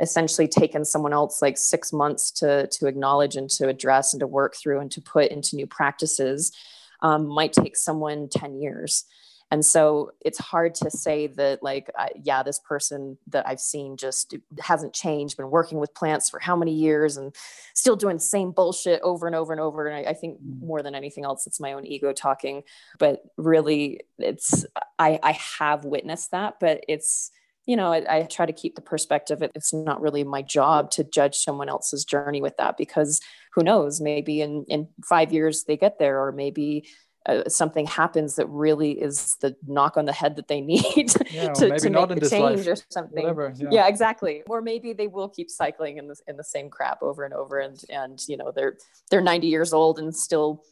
essentially 0.00 0.46
taken 0.46 0.84
someone 0.84 1.12
else 1.12 1.42
like 1.42 1.56
six 1.56 1.92
months 1.92 2.30
to 2.30 2.66
to 2.68 2.86
acknowledge 2.86 3.36
and 3.36 3.50
to 3.50 3.68
address 3.68 4.12
and 4.12 4.20
to 4.20 4.26
work 4.26 4.54
through 4.56 4.80
and 4.80 4.90
to 4.92 5.00
put 5.00 5.30
into 5.30 5.56
new 5.56 5.66
practices 5.66 6.52
um, 7.00 7.26
might 7.26 7.52
take 7.52 7.76
someone 7.76 8.28
10 8.28 8.60
years. 8.60 9.04
And 9.50 9.64
so 9.64 10.12
it's 10.20 10.38
hard 10.38 10.74
to 10.76 10.90
say 10.90 11.26
that 11.26 11.62
like 11.62 11.90
I, 11.96 12.10
yeah 12.22 12.42
this 12.42 12.58
person 12.58 13.16
that 13.28 13.48
i've 13.48 13.60
seen 13.60 13.96
just 13.96 14.34
hasn't 14.60 14.92
changed 14.92 15.38
been 15.38 15.50
working 15.50 15.78
with 15.78 15.94
plants 15.94 16.28
for 16.28 16.38
how 16.38 16.54
many 16.54 16.74
years 16.74 17.16
and 17.16 17.34
still 17.72 17.96
doing 17.96 18.16
the 18.16 18.22
same 18.22 18.50
bullshit 18.50 19.00
over 19.02 19.26
and 19.26 19.34
over 19.34 19.52
and 19.52 19.60
over. 19.60 19.86
And 19.86 20.06
i, 20.06 20.10
I 20.10 20.14
think 20.14 20.38
mm. 20.38 20.60
more 20.60 20.82
than 20.82 20.94
anything 20.94 21.24
else 21.24 21.46
it's 21.46 21.60
my 21.60 21.72
own 21.72 21.86
ego 21.86 22.12
talking. 22.12 22.62
But 22.98 23.22
really 23.38 24.00
it's 24.18 24.66
i 24.98 25.18
i 25.22 25.32
have 25.32 25.84
witnessed 25.84 26.32
that 26.32 26.60
but 26.60 26.84
it's 26.88 27.30
you 27.68 27.76
know, 27.76 27.92
I, 27.92 28.20
I, 28.20 28.22
try 28.22 28.46
to 28.46 28.52
keep 28.52 28.76
the 28.76 28.80
perspective. 28.80 29.42
It's 29.42 29.74
not 29.74 30.00
really 30.00 30.24
my 30.24 30.40
job 30.40 30.90
to 30.92 31.04
judge 31.04 31.36
someone 31.36 31.68
else's 31.68 32.02
journey 32.02 32.40
with 32.40 32.56
that 32.56 32.78
because 32.78 33.20
who 33.52 33.62
knows, 33.62 34.00
maybe 34.00 34.40
in, 34.40 34.64
in 34.68 34.88
five 35.04 35.34
years 35.34 35.64
they 35.64 35.76
get 35.76 35.98
there, 35.98 36.18
or 36.18 36.32
maybe 36.32 36.88
uh, 37.26 37.46
something 37.46 37.86
happens 37.86 38.36
that 38.36 38.46
really 38.46 38.92
is 38.92 39.36
the 39.42 39.54
knock 39.66 39.98
on 39.98 40.06
the 40.06 40.14
head 40.14 40.36
that 40.36 40.48
they 40.48 40.60
need 40.62 41.12
yeah, 41.30 41.52
to, 41.52 41.78
to 41.78 41.90
make 41.90 42.08
the 42.20 42.30
change 42.30 42.66
life. 42.66 42.68
or 42.68 42.76
something. 42.88 43.22
Whatever, 43.22 43.52
yeah. 43.54 43.68
yeah. 43.70 43.86
exactly. 43.86 44.44
Or 44.48 44.62
maybe 44.62 44.94
they 44.94 45.06
will 45.06 45.28
keep 45.28 45.50
cycling 45.50 45.98
in 45.98 46.08
the 46.08 46.16
in 46.26 46.38
the 46.38 46.44
same 46.44 46.70
crap 46.70 47.02
over 47.02 47.22
and 47.24 47.34
over, 47.34 47.58
and 47.58 47.78
and 47.90 48.18
you 48.28 48.38
know 48.38 48.50
they're 48.50 48.78
they're 49.10 49.20
90 49.20 49.46
years 49.46 49.74
old 49.74 49.98
and 49.98 50.16
still 50.16 50.64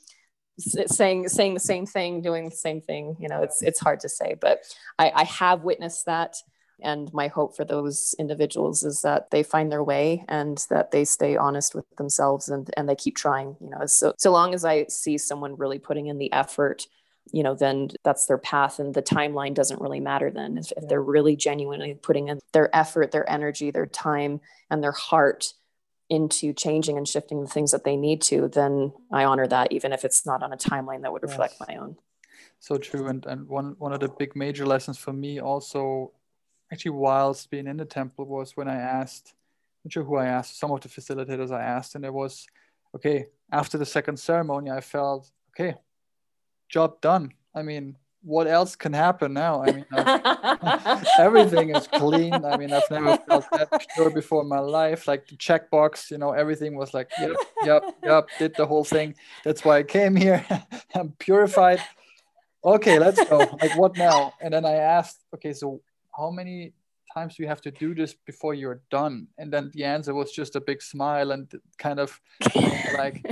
saying 0.58 1.28
saying 1.28 1.52
the 1.52 1.60
same 1.60 1.84
thing, 1.84 2.22
doing 2.22 2.46
the 2.46 2.56
same 2.56 2.80
thing. 2.80 3.16
You 3.20 3.28
know, 3.28 3.42
it's 3.42 3.60
it's 3.60 3.80
hard 3.80 4.00
to 4.00 4.08
say, 4.08 4.34
but 4.40 4.60
I, 4.98 5.12
I 5.14 5.24
have 5.24 5.62
witnessed 5.62 6.06
that 6.06 6.36
and 6.82 7.12
my 7.12 7.28
hope 7.28 7.56
for 7.56 7.64
those 7.64 8.14
individuals 8.18 8.84
is 8.84 9.02
that 9.02 9.30
they 9.30 9.42
find 9.42 9.72
their 9.72 9.82
way 9.82 10.24
and 10.28 10.64
that 10.70 10.90
they 10.90 11.04
stay 11.04 11.36
honest 11.36 11.74
with 11.74 11.84
themselves 11.96 12.48
and, 12.48 12.70
and 12.76 12.88
they 12.88 12.94
keep 12.94 13.16
trying. 13.16 13.56
You 13.60 13.70
know, 13.70 13.86
so 13.86 14.14
so 14.18 14.30
long 14.32 14.54
as 14.54 14.64
I 14.64 14.86
see 14.86 15.18
someone 15.18 15.56
really 15.56 15.78
putting 15.78 16.06
in 16.06 16.18
the 16.18 16.32
effort, 16.32 16.86
you 17.32 17.42
know, 17.42 17.54
then 17.54 17.90
that's 18.04 18.26
their 18.26 18.38
path 18.38 18.78
and 18.78 18.94
the 18.94 19.02
timeline 19.02 19.54
doesn't 19.54 19.80
really 19.80 20.00
matter 20.00 20.30
then. 20.30 20.58
If, 20.58 20.72
if 20.76 20.88
they're 20.88 21.02
really 21.02 21.36
genuinely 21.36 21.94
putting 21.94 22.28
in 22.28 22.40
their 22.52 22.74
effort, 22.74 23.10
their 23.10 23.28
energy, 23.28 23.70
their 23.70 23.86
time, 23.86 24.40
and 24.70 24.82
their 24.82 24.92
heart 24.92 25.54
into 26.08 26.52
changing 26.52 26.96
and 26.96 27.08
shifting 27.08 27.40
the 27.40 27.48
things 27.48 27.72
that 27.72 27.84
they 27.84 27.96
need 27.96 28.22
to, 28.22 28.48
then 28.48 28.92
I 29.12 29.24
honor 29.24 29.46
that, 29.48 29.72
even 29.72 29.92
if 29.92 30.04
it's 30.04 30.24
not 30.24 30.42
on 30.42 30.52
a 30.52 30.56
timeline 30.56 31.02
that 31.02 31.12
would 31.12 31.22
reflect 31.22 31.56
yes. 31.58 31.68
my 31.68 31.76
own. 31.76 31.96
So 32.60 32.78
true. 32.78 33.08
And 33.08 33.24
and 33.26 33.48
one 33.48 33.74
one 33.78 33.92
of 33.92 34.00
the 34.00 34.08
big 34.08 34.36
major 34.36 34.66
lessons 34.66 34.98
for 34.98 35.12
me 35.12 35.40
also 35.40 36.12
actually 36.72 36.92
whilst 36.92 37.50
being 37.50 37.66
in 37.66 37.76
the 37.76 37.84
temple 37.84 38.24
was 38.26 38.56
when 38.56 38.68
I 38.68 38.76
asked, 38.76 39.34
I'm 39.34 39.88
not 39.88 39.92
sure 39.92 40.04
who 40.04 40.16
I 40.16 40.26
asked, 40.26 40.58
some 40.58 40.72
of 40.72 40.80
the 40.80 40.88
facilitators 40.88 41.50
I 41.50 41.62
asked, 41.62 41.94
and 41.94 42.04
it 42.04 42.12
was, 42.12 42.46
okay, 42.94 43.26
after 43.52 43.78
the 43.78 43.86
second 43.86 44.18
ceremony, 44.18 44.70
I 44.70 44.80
felt, 44.80 45.30
okay, 45.50 45.76
job 46.68 47.00
done. 47.00 47.32
I 47.54 47.62
mean, 47.62 47.96
what 48.26 48.48
else 48.48 48.74
can 48.74 48.92
happen 48.92 49.32
now? 49.32 49.62
I 49.62 49.70
mean, 49.70 49.86
everything 51.18 51.74
is 51.74 51.86
clean. 51.86 52.34
I 52.34 52.56
mean, 52.56 52.72
I've 52.72 52.90
never 52.90 53.16
felt 53.18 53.46
that 53.52 53.86
pure 53.94 54.10
before 54.10 54.42
in 54.42 54.48
my 54.48 54.58
life. 54.58 55.06
Like 55.06 55.28
the 55.28 55.36
checkbox, 55.36 56.10
you 56.10 56.18
know, 56.18 56.32
everything 56.32 56.74
was 56.74 56.92
like, 56.92 57.08
yep, 57.20 57.36
yep, 57.62 57.82
yep, 58.02 58.28
did 58.40 58.56
the 58.56 58.66
whole 58.66 58.82
thing. 58.82 59.14
That's 59.44 59.64
why 59.64 59.78
I 59.78 59.82
came 59.84 60.16
here. 60.16 60.44
I'm 60.94 61.12
purified. 61.20 61.80
Okay, 62.64 62.98
let's 62.98 63.22
go. 63.28 63.38
Like, 63.38 63.76
what 63.76 63.96
now? 63.96 64.34
And 64.40 64.52
then 64.52 64.64
I 64.64 64.74
asked, 64.74 65.24
okay, 65.34 65.52
so 65.52 65.80
how 66.16 66.30
many 66.30 66.72
times 67.12 67.36
do 67.36 67.42
you 67.42 67.48
have 67.48 67.60
to 67.62 67.70
do 67.70 67.94
this 67.94 68.14
before 68.14 68.54
you're 68.54 68.80
done? 68.90 69.28
And 69.38 69.52
then 69.52 69.70
the 69.74 69.84
answer 69.84 70.14
was 70.14 70.32
just 70.32 70.56
a 70.56 70.60
big 70.60 70.82
smile 70.82 71.30
and 71.32 71.50
kind 71.78 72.00
of 72.00 72.20
like, 72.96 73.22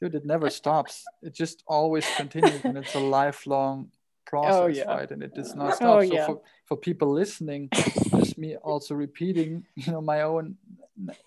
dude, 0.00 0.14
it 0.14 0.24
never 0.24 0.50
stops. 0.50 1.04
It 1.22 1.34
just 1.34 1.62
always 1.66 2.06
continues 2.16 2.64
and 2.64 2.76
it's 2.78 2.94
a 2.94 3.00
lifelong 3.00 3.90
process, 4.26 4.54
oh, 4.54 4.66
yeah. 4.66 4.84
right? 4.84 5.10
And 5.10 5.22
it 5.22 5.34
does 5.34 5.54
not 5.54 5.72
oh, 5.72 5.74
stop. 5.74 5.96
Oh, 5.96 6.00
so 6.00 6.14
yeah. 6.14 6.26
for, 6.26 6.40
for 6.66 6.76
people 6.76 7.12
listening, 7.12 7.68
just 7.72 8.38
me 8.38 8.56
also 8.56 8.94
repeating, 8.94 9.64
you 9.76 9.92
know, 9.92 10.00
my 10.00 10.22
own 10.22 10.56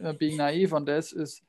uh, 0.04 0.14
being 0.14 0.38
naive 0.38 0.74
on 0.74 0.86
this 0.86 1.14
is 1.14 1.42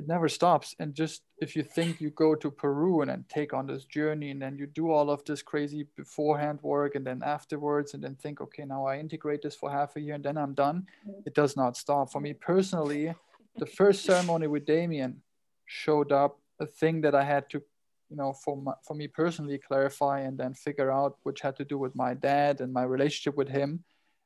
it 0.00 0.08
never 0.08 0.30
stops. 0.30 0.74
And 0.78 0.94
just 0.94 1.20
if 1.44 1.54
you 1.54 1.62
think 1.62 2.00
you 2.00 2.08
go 2.08 2.34
to 2.34 2.50
Peru 2.50 3.02
and 3.02 3.10
then 3.10 3.26
take 3.28 3.52
on 3.52 3.66
this 3.66 3.84
journey 3.84 4.30
and 4.30 4.40
then 4.40 4.56
you 4.56 4.66
do 4.66 4.90
all 4.90 5.10
of 5.10 5.22
this 5.26 5.42
crazy 5.42 5.86
beforehand 5.94 6.58
work 6.62 6.94
and 6.94 7.06
then 7.06 7.20
afterwards 7.22 7.92
and 7.92 8.02
then 8.02 8.14
think, 8.14 8.40
okay, 8.40 8.64
now 8.64 8.86
I 8.86 8.98
integrate 8.98 9.42
this 9.42 9.54
for 9.54 9.70
half 9.70 9.96
a 9.96 10.00
year 10.00 10.14
and 10.14 10.24
then 10.24 10.38
I'm 10.38 10.54
done, 10.54 10.86
mm-hmm. 11.06 11.20
it 11.26 11.34
does 11.34 11.54
not 11.54 11.76
stop. 11.76 12.10
For 12.10 12.20
me 12.20 12.32
personally, 12.32 13.14
the 13.56 13.66
first 13.66 14.06
ceremony 14.06 14.46
with 14.46 14.64
Damien 14.64 15.20
showed 15.66 16.12
up 16.12 16.40
a 16.60 16.66
thing 16.66 17.02
that 17.02 17.14
I 17.14 17.24
had 17.24 17.50
to 17.50 17.62
you 18.08 18.16
know 18.16 18.32
for 18.32 18.56
my, 18.56 18.72
for 18.86 18.94
me 18.94 19.06
personally 19.06 19.58
clarify 19.58 20.20
and 20.20 20.36
then 20.36 20.52
figure 20.54 20.90
out 20.90 21.18
which 21.22 21.40
had 21.42 21.56
to 21.56 21.64
do 21.64 21.78
with 21.78 21.94
my 21.94 22.12
dad 22.14 22.60
and 22.60 22.72
my 22.72 22.82
relationship 22.82 23.36
with 23.36 23.48
him 23.48 23.84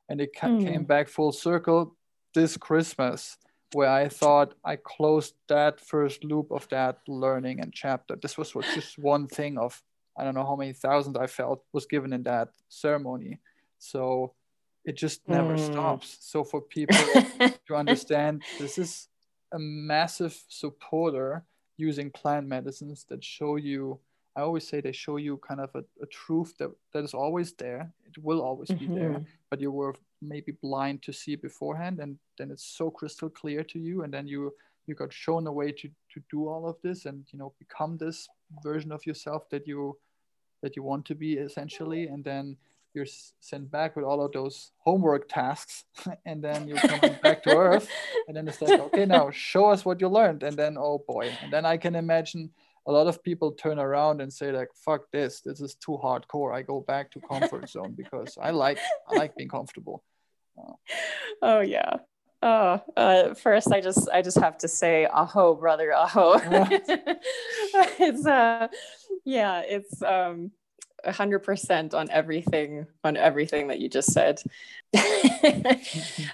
and 0.09 0.19
it 0.19 0.31
mm. 0.35 0.65
came 0.65 0.85
back 0.85 1.07
full 1.07 1.31
circle 1.31 1.95
this 2.33 2.57
christmas 2.57 3.37
where 3.75 3.89
i 3.89 4.07
thought 4.07 4.53
i 4.63 4.75
closed 4.77 5.33
that 5.49 5.81
first 5.81 6.23
loop 6.23 6.49
of 6.49 6.65
that 6.69 6.99
learning 7.09 7.59
and 7.59 7.73
chapter 7.73 8.15
this 8.21 8.37
was 8.37 8.53
just 8.73 8.97
one 8.97 9.27
thing 9.27 9.57
of 9.57 9.83
i 10.17 10.23
don't 10.23 10.33
know 10.33 10.45
how 10.45 10.55
many 10.55 10.71
thousands 10.71 11.17
i 11.17 11.27
felt 11.27 11.61
was 11.73 11.85
given 11.85 12.13
in 12.13 12.23
that 12.23 12.47
ceremony 12.69 13.37
so 13.77 14.33
it 14.85 14.95
just 14.95 15.27
never 15.27 15.55
mm. 15.57 15.65
stops 15.71 16.17
so 16.21 16.41
for 16.41 16.61
people 16.77 16.97
to 17.67 17.75
understand 17.75 18.41
this 18.59 18.77
is 18.77 19.09
a 19.51 19.59
massive 19.59 20.35
supporter 20.47 21.43
using 21.75 22.09
plant 22.09 22.47
medicines 22.47 23.05
that 23.09 23.21
show 23.21 23.57
you 23.57 23.99
i 24.37 24.39
always 24.39 24.65
say 24.65 24.79
they 24.79 24.93
show 24.93 25.17
you 25.17 25.35
kind 25.45 25.59
of 25.59 25.69
a, 25.75 25.83
a 26.01 26.05
truth 26.05 26.53
that, 26.59 26.71
that 26.93 27.03
is 27.03 27.13
always 27.13 27.51
there 27.53 27.91
it 28.07 28.17
will 28.23 28.41
always 28.41 28.69
mm-hmm. 28.69 28.93
be 28.93 28.99
there 28.99 29.15
mm-hmm. 29.15 29.49
but 29.49 29.59
you 29.59 29.69
were 29.69 29.93
maybe 30.27 30.51
blind 30.61 31.01
to 31.01 31.13
see 31.13 31.35
beforehand 31.35 31.99
and 31.99 32.17
then 32.37 32.51
it's 32.51 32.65
so 32.65 32.89
crystal 32.89 33.29
clear 33.29 33.63
to 33.63 33.79
you 33.79 34.03
and 34.03 34.13
then 34.13 34.27
you 34.27 34.53
you 34.87 34.93
got 34.93 35.11
shown 35.11 35.47
a 35.47 35.51
way 35.51 35.71
to 35.71 35.89
to 36.13 36.21
do 36.29 36.47
all 36.47 36.67
of 36.67 36.75
this 36.83 37.05
and 37.05 37.25
you 37.31 37.39
know 37.39 37.53
become 37.59 37.97
this 37.97 38.27
version 38.63 38.91
of 38.91 39.05
yourself 39.05 39.49
that 39.49 39.67
you 39.67 39.97
that 40.65 40.75
you 40.75 40.83
want 40.83 41.05
to 41.05 41.15
be 41.15 41.33
essentially. 41.33 42.07
And 42.07 42.23
then 42.23 42.57
you're 42.93 43.05
sent 43.39 43.69
back 43.69 43.95
with 43.95 44.05
all 44.05 44.21
of 44.23 44.31
those 44.31 44.71
homework 44.77 45.27
tasks 45.27 45.83
and 46.25 46.43
then 46.43 46.67
you're 46.67 46.77
coming 46.77 47.17
back 47.21 47.43
to 47.43 47.55
earth. 47.55 47.89
And 48.27 48.35
then 48.35 48.47
it's 48.47 48.61
like 48.61 48.79
okay 48.79 49.05
now 49.05 49.29
show 49.31 49.65
us 49.65 49.85
what 49.85 50.01
you 50.01 50.07
learned. 50.07 50.43
And 50.43 50.57
then 50.57 50.75
oh 50.77 51.03
boy. 51.07 51.31
And 51.43 51.53
then 51.53 51.65
i 51.65 51.77
can 51.77 51.95
imagine 51.95 52.49
a 52.87 52.91
lot 52.91 53.07
of 53.07 53.23
people 53.23 53.51
turn 53.51 53.79
around 53.79 54.21
and 54.21 54.31
say 54.31 54.51
like 54.51 54.69
fuck 54.75 55.11
this. 55.11 55.41
This 55.41 55.61
is 55.61 55.75
too 55.75 55.99
hardcore. 56.03 56.53
I 56.53 56.61
go 56.61 56.81
back 56.81 57.11
to 57.11 57.19
comfort 57.19 57.69
zone 57.69 57.93
because 57.95 58.37
i 58.41 58.49
like 58.51 58.79
i 59.09 59.15
like 59.15 59.35
being 59.35 59.49
comfortable 59.49 60.03
oh 61.41 61.61
yeah 61.61 61.97
Oh, 62.47 62.79
uh, 62.95 63.33
first 63.33 63.71
I 63.71 63.81
just 63.81 64.07
I 64.13 64.21
just 64.21 64.37
have 64.37 64.59
to 64.59 64.67
say 64.67 65.07
aho, 65.11 65.55
brother, 65.55 65.91
aho. 65.91 66.35
it's 67.97 68.23
uh, 68.23 68.67
yeah, 69.23 69.61
it's 69.61 70.03
um, 70.03 70.51
100% 71.07 71.93
on 71.93 72.09
everything 72.11 72.85
on 73.03 73.17
everything 73.17 73.67
that 73.67 73.79
you 73.79 73.89
just 73.89 74.11
said 74.11 74.41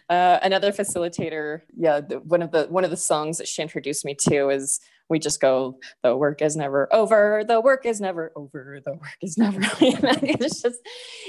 uh, 0.10 0.40
another 0.42 0.72
facilitator 0.72 1.62
yeah 1.76 2.00
the, 2.00 2.20
one 2.20 2.42
of 2.42 2.52
the 2.52 2.66
one 2.68 2.84
of 2.84 2.90
the 2.90 2.98
songs 2.98 3.38
that 3.38 3.48
she 3.48 3.62
introduced 3.62 4.06
me 4.06 4.16
to 4.16 4.50
is 4.50 4.80
we 5.12 5.20
just 5.20 5.42
go 5.42 5.78
the 6.02 6.16
work 6.16 6.42
is 6.42 6.56
never 6.56 6.92
over 6.92 7.44
the 7.48 7.60
work 7.60 7.86
is 7.86 8.00
never 8.00 8.32
over 8.36 8.80
the 8.84 8.94
work 8.94 9.18
is 9.22 9.38
never 9.38 9.60
it's 9.82 10.62
just 10.62 10.80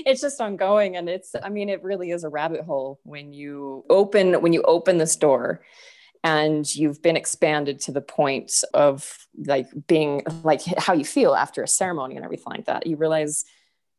it's 0.07 0.21
just 0.21 0.41
ongoing 0.41 0.97
and 0.97 1.09
it's 1.09 1.35
i 1.43 1.49
mean 1.49 1.69
it 1.69 1.83
really 1.83 2.13
is 2.13 2.25
a 2.25 2.29
rabbit 2.29 2.63
hole 2.63 3.01
when 3.03 3.33
you 3.33 3.85
open 3.91 4.41
when 4.41 4.53
you 4.53 4.63
open 4.63 4.97
this 4.97 5.17
door 5.17 5.61
and 6.25 6.73
you've 6.77 7.03
been 7.03 7.17
expanded 7.17 7.81
to 7.81 7.91
the 7.91 8.01
point 8.01 8.63
of 8.73 9.27
like 9.47 9.67
being 9.89 10.23
like 10.45 10.63
how 10.79 10.93
you 10.93 11.05
feel 11.05 11.35
after 11.35 11.63
a 11.63 11.69
ceremony 11.69 12.15
and 12.15 12.25
everything 12.25 12.53
like 12.53 12.67
that 12.67 12.87
you 12.87 12.97
realize 12.97 13.45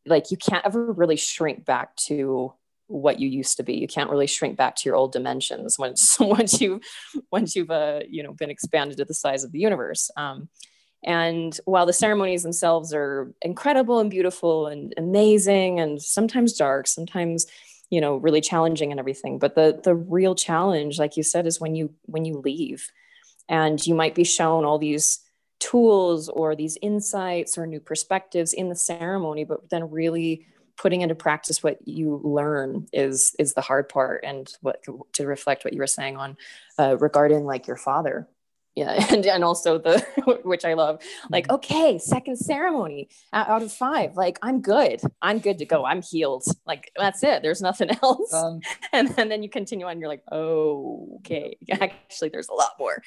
like 0.06 0.30
you 0.30 0.38
can't 0.38 0.64
ever 0.64 0.92
really 0.92 1.16
shrink 1.16 1.64
back 1.64 1.94
to 1.96 2.54
what 2.86 3.18
you 3.18 3.28
used 3.28 3.56
to 3.56 3.62
be. 3.62 3.74
You 3.74 3.88
can't 3.88 4.10
really 4.10 4.26
shrink 4.26 4.56
back 4.56 4.76
to 4.76 4.82
your 4.88 4.96
old 4.96 5.12
dimensions 5.12 5.78
once 5.78 6.16
once 6.20 6.60
you 6.60 6.80
once 7.30 7.56
you've 7.56 7.70
uh, 7.70 8.00
you 8.08 8.22
know 8.22 8.32
been 8.32 8.50
expanded 8.50 8.98
to 8.98 9.04
the 9.04 9.14
size 9.14 9.44
of 9.44 9.52
the 9.52 9.58
universe. 9.58 10.10
Um, 10.16 10.48
and 11.04 11.58
while 11.66 11.86
the 11.86 11.92
ceremonies 11.92 12.42
themselves 12.42 12.94
are 12.94 13.32
incredible 13.42 14.00
and 14.00 14.10
beautiful 14.10 14.66
and 14.66 14.94
amazing 14.96 15.78
and 15.78 16.00
sometimes 16.00 16.54
dark 16.54 16.86
sometimes 16.86 17.46
you 17.90 18.00
know 18.00 18.16
really 18.16 18.40
challenging 18.40 18.90
and 18.90 18.98
everything 18.98 19.38
but 19.38 19.54
the 19.54 19.80
the 19.84 19.94
real 19.94 20.34
challenge 20.34 20.98
like 20.98 21.16
you 21.16 21.22
said 21.22 21.46
is 21.46 21.60
when 21.60 21.74
you 21.74 21.92
when 22.06 22.24
you 22.24 22.38
leave 22.38 22.90
and 23.48 23.86
you 23.86 23.94
might 23.94 24.14
be 24.14 24.24
shown 24.24 24.64
all 24.64 24.78
these 24.78 25.20
tools 25.60 26.28
or 26.28 26.56
these 26.56 26.78
insights 26.82 27.56
or 27.56 27.66
new 27.66 27.80
perspectives 27.80 28.52
in 28.52 28.68
the 28.68 28.74
ceremony 28.74 29.44
but 29.44 29.68
then 29.70 29.90
really 29.90 30.46
putting 30.76 31.02
into 31.02 31.14
practice 31.14 31.62
what 31.62 31.86
you 31.86 32.20
learn 32.24 32.86
is 32.92 33.34
is 33.38 33.54
the 33.54 33.60
hard 33.60 33.88
part 33.88 34.24
and 34.24 34.52
what 34.60 34.82
to 35.12 35.26
reflect 35.26 35.64
what 35.64 35.72
you 35.72 35.80
were 35.80 35.86
saying 35.86 36.16
on 36.16 36.36
uh, 36.78 36.96
regarding 36.98 37.44
like 37.44 37.66
your 37.66 37.76
father. 37.76 38.28
Yeah 38.74 39.06
and, 39.12 39.24
and 39.24 39.44
also 39.44 39.78
the 39.78 40.04
which 40.44 40.64
i 40.64 40.74
love 40.74 41.00
like 41.30 41.44
mm-hmm. 41.44 41.54
okay 41.54 41.98
second 41.98 42.36
ceremony 42.36 43.08
out 43.32 43.62
of 43.62 43.72
five 43.72 44.16
like 44.16 44.38
i'm 44.42 44.60
good. 44.62 45.00
I'm 45.22 45.38
good 45.38 45.58
to 45.58 45.64
go. 45.64 45.84
I'm 45.84 46.02
healed. 46.02 46.44
Like 46.66 46.90
that's 46.96 47.22
it. 47.22 47.42
There's 47.42 47.62
nothing 47.62 47.90
else. 48.02 48.34
Um, 48.34 48.60
and, 48.92 49.14
and 49.16 49.30
then 49.30 49.42
you 49.42 49.48
continue 49.48 49.86
on. 49.86 50.00
You're 50.00 50.08
like 50.08 50.24
oh 50.32 51.18
okay 51.18 51.56
actually 51.70 52.30
there's 52.30 52.48
a 52.48 52.54
lot 52.54 52.72
more. 52.78 53.02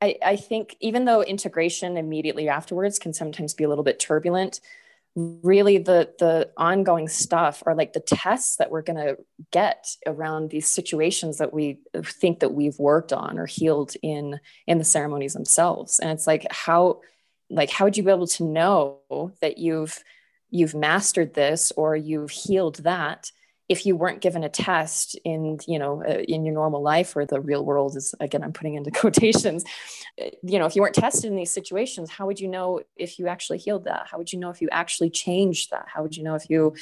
I, 0.00 0.16
I 0.24 0.36
think 0.36 0.76
even 0.80 1.04
though 1.04 1.22
integration 1.22 1.96
immediately 1.96 2.48
afterwards 2.48 2.98
can 2.98 3.12
sometimes 3.12 3.54
be 3.54 3.64
a 3.64 3.68
little 3.68 3.84
bit 3.84 3.98
turbulent 3.98 4.60
really 5.18 5.78
the 5.78 6.12
the 6.18 6.50
ongoing 6.56 7.08
stuff 7.08 7.62
are 7.66 7.74
like 7.74 7.92
the 7.92 8.00
tests 8.00 8.56
that 8.56 8.70
we're 8.70 8.82
going 8.82 8.96
to 8.96 9.16
get 9.50 9.86
around 10.06 10.50
these 10.50 10.68
situations 10.68 11.38
that 11.38 11.52
we 11.52 11.80
think 12.04 12.40
that 12.40 12.54
we've 12.54 12.78
worked 12.78 13.12
on 13.12 13.38
or 13.38 13.46
healed 13.46 13.94
in 14.02 14.38
in 14.66 14.78
the 14.78 14.84
ceremonies 14.84 15.34
themselves. 15.34 15.98
And 15.98 16.10
it's 16.10 16.26
like 16.26 16.46
how 16.50 17.00
like 17.50 17.70
how 17.70 17.84
would 17.84 17.96
you 17.96 18.02
be 18.02 18.10
able 18.10 18.26
to 18.28 18.44
know 18.44 19.32
that 19.40 19.58
you've 19.58 20.02
you've 20.50 20.74
mastered 20.74 21.34
this 21.34 21.72
or 21.76 21.96
you've 21.96 22.30
healed 22.30 22.76
that 22.76 23.30
if 23.68 23.84
you 23.84 23.96
weren't 23.96 24.20
given 24.20 24.44
a 24.44 24.48
test 24.48 25.18
in 25.24 25.58
you 25.66 25.78
know 25.78 26.02
uh, 26.04 26.22
in 26.26 26.44
your 26.44 26.54
normal 26.54 26.82
life 26.82 27.14
or 27.16 27.24
the 27.24 27.40
real 27.40 27.64
world 27.64 27.96
is 27.96 28.14
again 28.20 28.42
i'm 28.42 28.52
putting 28.52 28.74
into 28.74 28.90
quotations 29.00 29.64
uh, 30.20 30.26
you 30.42 30.58
know 30.58 30.66
if 30.66 30.74
you 30.74 30.82
weren't 30.82 30.94
tested 30.94 31.30
in 31.30 31.36
these 31.36 31.50
situations 31.50 32.10
how 32.10 32.26
would 32.26 32.40
you 32.40 32.48
know 32.48 32.80
if 32.96 33.18
you 33.18 33.28
actually 33.28 33.58
healed 33.58 33.84
that? 33.84 34.08
How 34.10 34.18
would 34.18 34.32
you 34.32 34.38
know 34.38 34.50
if 34.50 34.60
you 34.60 34.68
actually 34.72 35.10
changed 35.10 35.70
that? 35.70 35.86
How 35.86 36.02
would 36.02 36.16
you 36.16 36.24
know 36.24 36.34
if 36.34 36.48
you 36.50 36.74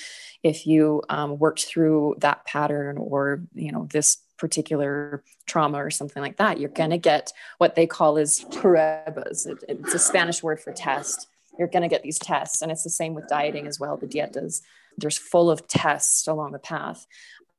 if 0.42 0.66
you 0.66 1.02
um, 1.08 1.38
worked 1.38 1.64
through 1.64 2.16
that 2.18 2.44
pattern 2.44 2.96
or 2.98 3.42
you 3.54 3.72
know 3.72 3.86
this 3.90 4.18
particular 4.38 5.22
trauma 5.46 5.78
or 5.78 5.90
something 5.90 6.22
like 6.22 6.36
that? 6.36 6.58
You're 6.60 6.70
going 6.70 6.90
to 6.90 6.98
get 6.98 7.32
what 7.58 7.74
they 7.74 7.86
call 7.86 8.18
as 8.18 8.44
pruebas 8.50 9.46
it, 9.46 9.64
it's 9.68 9.94
a 9.94 9.98
spanish 9.98 10.42
word 10.42 10.60
for 10.60 10.72
test. 10.72 11.28
You're 11.58 11.68
going 11.68 11.82
to 11.82 11.88
get 11.88 12.02
these 12.02 12.18
tests 12.18 12.62
and 12.62 12.70
it's 12.70 12.84
the 12.84 12.90
same 12.90 13.14
with 13.14 13.28
dieting 13.28 13.66
as 13.66 13.80
well 13.80 13.96
the 13.96 14.06
dietas 14.06 14.60
there's 14.98 15.18
full 15.18 15.50
of 15.50 15.66
tests 15.68 16.26
along 16.26 16.52
the 16.52 16.58
path 16.58 17.06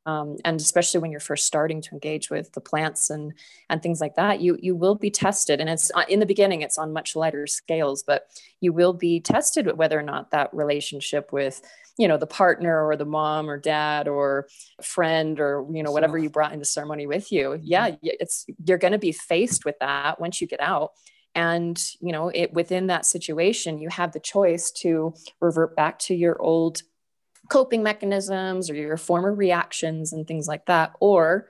um, 0.07 0.37
and 0.45 0.59
especially 0.59 1.01
when 1.01 1.11
you're 1.11 1.19
first 1.19 1.45
starting 1.45 1.81
to 1.81 1.91
engage 1.91 2.29
with 2.29 2.53
the 2.53 2.61
plants 2.61 3.09
and 3.09 3.33
and 3.69 3.83
things 3.83 3.99
like 3.99 4.15
that 4.15 4.39
you 4.39 4.57
you 4.61 4.73
will 4.73 4.95
be 4.95 5.11
tested. 5.11 5.59
And 5.59 5.69
it's 5.69 5.91
uh, 5.93 6.05
in 6.07 6.21
the 6.21 6.25
beginning 6.25 6.61
it's 6.61 6.77
on 6.77 6.93
much 6.93 7.15
lighter 7.15 7.45
scales 7.45 8.03
but 8.03 8.27
you 8.61 8.71
will 8.71 8.93
be 8.93 9.19
tested 9.19 9.77
whether 9.77 9.99
or 9.99 10.03
not 10.03 10.31
that 10.31 10.53
relationship 10.53 11.33
with 11.33 11.61
you 11.97 12.07
know 12.07 12.15
the 12.15 12.25
partner 12.25 12.87
or 12.87 12.95
the 12.95 13.05
mom 13.05 13.49
or 13.49 13.57
dad 13.57 14.07
or 14.07 14.47
friend 14.81 15.41
or 15.41 15.67
you 15.73 15.83
know 15.83 15.91
whatever 15.91 16.17
you 16.17 16.29
brought 16.29 16.53
into 16.53 16.65
ceremony 16.65 17.05
with 17.05 17.29
you. 17.31 17.59
Yeah 17.61 17.95
it's 18.01 18.45
you're 18.65 18.77
going 18.77 18.93
to 18.93 18.97
be 18.97 19.11
faced 19.11 19.65
with 19.65 19.75
that 19.79 20.21
once 20.21 20.39
you 20.39 20.47
get 20.47 20.61
out. 20.61 20.91
And 21.35 21.77
you 21.99 22.13
know 22.13 22.29
it 22.29 22.53
within 22.53 22.87
that 22.87 23.05
situation 23.05 23.77
you 23.77 23.89
have 23.89 24.13
the 24.13 24.21
choice 24.21 24.71
to 24.83 25.13
revert 25.41 25.75
back 25.75 25.99
to 25.99 26.15
your 26.15 26.41
old 26.41 26.81
coping 27.49 27.83
mechanisms 27.83 28.69
or 28.69 28.75
your 28.75 28.97
former 28.97 29.33
reactions 29.33 30.13
and 30.13 30.27
things 30.27 30.47
like 30.47 30.65
that 30.65 30.93
or 30.99 31.47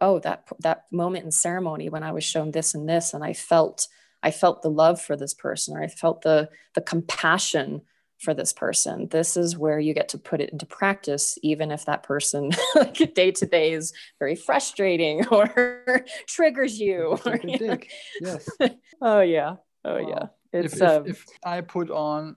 oh 0.00 0.18
that 0.20 0.46
that 0.60 0.84
moment 0.90 1.24
in 1.24 1.30
ceremony 1.30 1.88
when 1.88 2.02
i 2.02 2.12
was 2.12 2.24
shown 2.24 2.50
this 2.50 2.74
and 2.74 2.88
this 2.88 3.14
and 3.14 3.24
i 3.24 3.32
felt 3.32 3.88
i 4.22 4.30
felt 4.30 4.62
the 4.62 4.70
love 4.70 5.00
for 5.00 5.16
this 5.16 5.34
person 5.34 5.76
or 5.76 5.82
i 5.82 5.88
felt 5.88 6.22
the 6.22 6.48
the 6.74 6.80
compassion 6.80 7.82
for 8.18 8.32
this 8.32 8.52
person 8.52 9.08
this 9.08 9.36
is 9.36 9.58
where 9.58 9.78
you 9.78 9.92
get 9.92 10.08
to 10.08 10.18
put 10.18 10.40
it 10.40 10.50
into 10.50 10.64
practice 10.64 11.38
even 11.42 11.70
if 11.70 11.84
that 11.84 12.02
person 12.02 12.50
like 12.74 13.14
day 13.14 13.30
to 13.30 13.46
day 13.46 13.72
is 13.72 13.92
very 14.18 14.34
frustrating 14.34 15.26
or 15.30 16.04
triggers 16.26 16.80
you 16.80 17.18
or, 17.26 17.38
you 17.44 17.78
yes. 18.20 18.48
Oh 19.02 19.20
yeah. 19.20 19.56
Oh 19.84 20.00
wow. 20.00 20.08
yeah. 20.08 20.26
It's 20.52 20.74
if, 20.76 20.82
um, 20.82 21.06
if, 21.06 21.16
if 21.16 21.26
i 21.44 21.60
put 21.60 21.90
on 21.90 22.36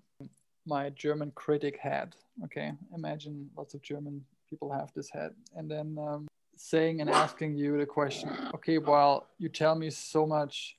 my 0.65 0.89
german 0.89 1.31
critic 1.33 1.77
hat 1.77 2.13
okay 2.43 2.71
imagine 2.95 3.49
lots 3.57 3.73
of 3.73 3.81
german 3.81 4.23
people 4.49 4.71
have 4.71 4.91
this 4.95 5.09
hat. 5.09 5.31
And 5.55 5.69
then 5.69 5.97
um, 5.99 6.27
saying 6.57 7.01
and 7.01 7.09
asking 7.09 7.55
you 7.55 7.77
the 7.77 7.85
question 7.85 8.29
okay 8.53 8.77
well 8.77 9.27
you 9.37 9.47
tell 9.47 9.75
me 9.75 9.89
so 9.89 10.25
much 10.25 10.75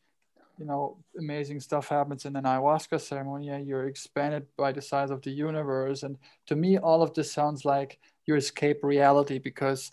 you 0.59 0.67
know 0.67 0.99
amazing 1.19 1.59
stuff 1.59 1.89
happens 1.89 2.27
in 2.27 2.37
an 2.37 2.45
ayahuasca 2.45 3.01
ceremony 3.01 3.47
you're 3.65 3.87
expanded 3.87 4.45
by 4.59 4.73
the 4.73 4.83
size 4.83 5.11
of 5.11 5.23
the 5.23 5.31
universe. 5.31 6.03
And 6.03 6.19
to 6.47 6.57
me 6.57 6.79
all 6.79 7.03
of 7.03 7.15
this 7.15 7.33
sounds 7.33 7.65
like 7.65 7.99
you 8.27 8.35
escape 8.35 8.81
reality 8.83 9.39
because 9.39 9.93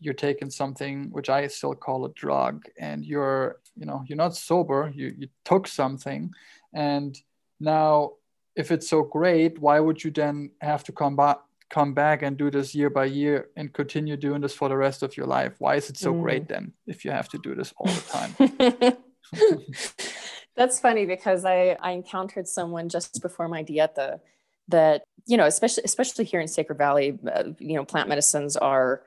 you're 0.00 0.14
taking 0.14 0.50
something 0.50 1.08
which 1.10 1.30
i 1.30 1.46
still 1.46 1.74
call 1.74 2.04
a 2.04 2.12
drug 2.12 2.64
and 2.78 3.04
you're 3.04 3.60
you 3.76 3.86
know 3.86 4.04
you're 4.06 4.16
not 4.16 4.36
sober 4.36 4.92
you, 4.94 5.14
you 5.18 5.28
took 5.44 5.66
something. 5.66 6.32
And 6.72 7.20
now 7.58 8.12
if 8.56 8.70
it's 8.70 8.88
so 8.88 9.02
great 9.02 9.58
why 9.58 9.80
would 9.80 10.02
you 10.02 10.10
then 10.10 10.50
have 10.60 10.84
to 10.84 10.92
come 10.92 11.16
back 11.16 11.38
come 11.70 11.94
back 11.94 12.22
and 12.22 12.36
do 12.36 12.50
this 12.50 12.74
year 12.74 12.90
by 12.90 13.04
year 13.04 13.48
and 13.56 13.72
continue 13.72 14.16
doing 14.16 14.40
this 14.40 14.54
for 14.54 14.68
the 14.68 14.76
rest 14.76 15.02
of 15.02 15.16
your 15.16 15.26
life 15.26 15.54
why 15.58 15.74
is 15.74 15.90
it 15.90 15.96
so 15.96 16.12
mm. 16.12 16.22
great 16.22 16.46
then 16.48 16.72
if 16.86 17.04
you 17.04 17.10
have 17.10 17.28
to 17.28 17.38
do 17.38 17.54
this 17.54 17.72
all 17.78 17.86
the 17.86 18.02
time 18.10 18.96
That's 20.56 20.78
funny 20.78 21.04
because 21.04 21.44
I, 21.44 21.76
I 21.80 21.92
encountered 21.92 22.46
someone 22.46 22.88
just 22.88 23.20
before 23.20 23.48
my 23.48 23.64
dieta 23.64 24.20
that, 24.68 25.02
you 25.26 25.36
know, 25.36 25.46
especially, 25.46 25.82
especially 25.84 26.24
here 26.24 26.40
in 26.40 26.48
Sacred 26.48 26.78
Valley, 26.78 27.18
uh, 27.32 27.44
you 27.58 27.74
know, 27.74 27.84
plant 27.84 28.08
medicines 28.08 28.56
are 28.56 29.02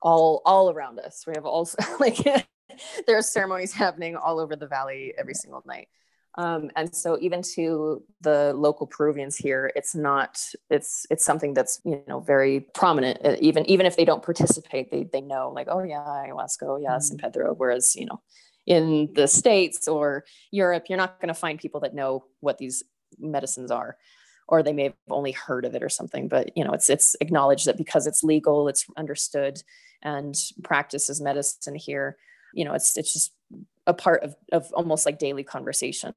all, 0.00 0.40
all 0.46 0.70
around 0.70 0.98
us. 0.98 1.24
We 1.26 1.34
have 1.36 1.44
all 1.44 1.68
like, 2.00 2.16
there 3.06 3.18
are 3.18 3.22
ceremonies 3.22 3.72
happening 3.74 4.16
all 4.16 4.40
over 4.40 4.56
the 4.56 4.66
Valley 4.66 5.12
every 5.18 5.34
single 5.34 5.62
night. 5.66 5.88
Um, 6.38 6.70
and 6.76 6.94
so 6.94 7.18
even 7.20 7.42
to 7.54 8.02
the 8.20 8.52
local 8.54 8.86
Peruvians 8.86 9.36
here, 9.36 9.72
it's 9.74 9.94
not, 9.94 10.38
it's, 10.68 11.06
it's 11.10 11.24
something 11.24 11.54
that's, 11.54 11.80
you 11.84 12.02
know, 12.06 12.20
very 12.20 12.60
prominent. 12.74 13.24
Uh, 13.24 13.36
even, 13.40 13.64
even 13.70 13.86
if 13.86 13.96
they 13.96 14.04
don't 14.04 14.22
participate, 14.22 14.90
they, 14.90 15.04
they 15.04 15.22
know 15.22 15.50
like, 15.54 15.68
oh 15.70 15.82
yeah, 15.82 16.04
ayahuasca, 16.04 16.62
oh 16.64 16.76
yeah, 16.76 16.90
mm-hmm. 16.90 17.00
San 17.00 17.18
Pedro. 17.18 17.54
Whereas, 17.54 17.96
you 17.96 18.04
know, 18.04 18.20
in 18.66 19.10
the 19.14 19.26
States 19.26 19.88
or 19.88 20.24
Europe, 20.50 20.86
you're 20.88 20.98
not 20.98 21.20
going 21.20 21.28
to 21.28 21.34
find 21.34 21.58
people 21.58 21.80
that 21.80 21.94
know 21.94 22.24
what 22.40 22.58
these 22.58 22.82
medicines 23.18 23.70
are 23.70 23.96
or 24.48 24.62
they 24.62 24.72
may 24.72 24.84
have 24.84 24.94
only 25.10 25.32
heard 25.32 25.64
of 25.64 25.74
it 25.74 25.82
or 25.82 25.88
something 25.88 26.28
but 26.28 26.56
you 26.56 26.64
know 26.64 26.72
it's 26.72 26.90
it's 26.90 27.16
acknowledged 27.20 27.66
that 27.66 27.76
because 27.76 28.06
it's 28.06 28.22
legal 28.22 28.68
it's 28.68 28.86
understood 28.96 29.62
and 30.02 30.34
practice 30.62 31.08
as 31.08 31.20
medicine 31.20 31.74
here 31.74 32.16
you 32.56 32.64
know 32.64 32.74
it's 32.74 32.96
it's 32.96 33.12
just 33.12 33.32
a 33.86 33.94
part 33.94 34.24
of, 34.24 34.34
of 34.50 34.72
almost 34.72 35.06
like 35.06 35.20
daily 35.20 35.44
conversation. 35.44 36.12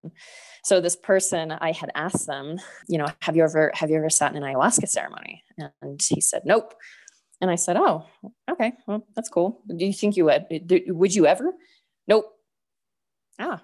So 0.64 0.82
this 0.82 0.96
person 0.96 1.52
i 1.52 1.72
had 1.72 1.92
asked 1.94 2.26
them 2.26 2.58
you 2.88 2.98
know 2.98 3.08
have 3.22 3.36
you 3.36 3.44
ever 3.44 3.72
have 3.76 3.90
you 3.92 3.98
ever 3.98 4.10
sat 4.10 4.34
in 4.34 4.42
an 4.42 4.44
ayahuasca 4.44 4.88
ceremony? 4.88 5.44
And 5.82 6.02
he 6.02 6.22
said 6.22 6.44
nope. 6.46 6.74
And 7.42 7.52
i 7.52 7.56
said 7.56 7.78
oh 7.78 8.06
okay. 8.50 8.74
Well 8.88 9.06
that's 9.16 9.30
cool. 9.30 9.62
Do 9.68 9.86
you 9.86 9.94
think 9.94 10.18
you 10.18 10.26
would 10.26 10.46
would 10.88 11.14
you 11.14 11.28
ever? 11.28 11.54
Nope. 12.08 12.26
Ah 13.38 13.62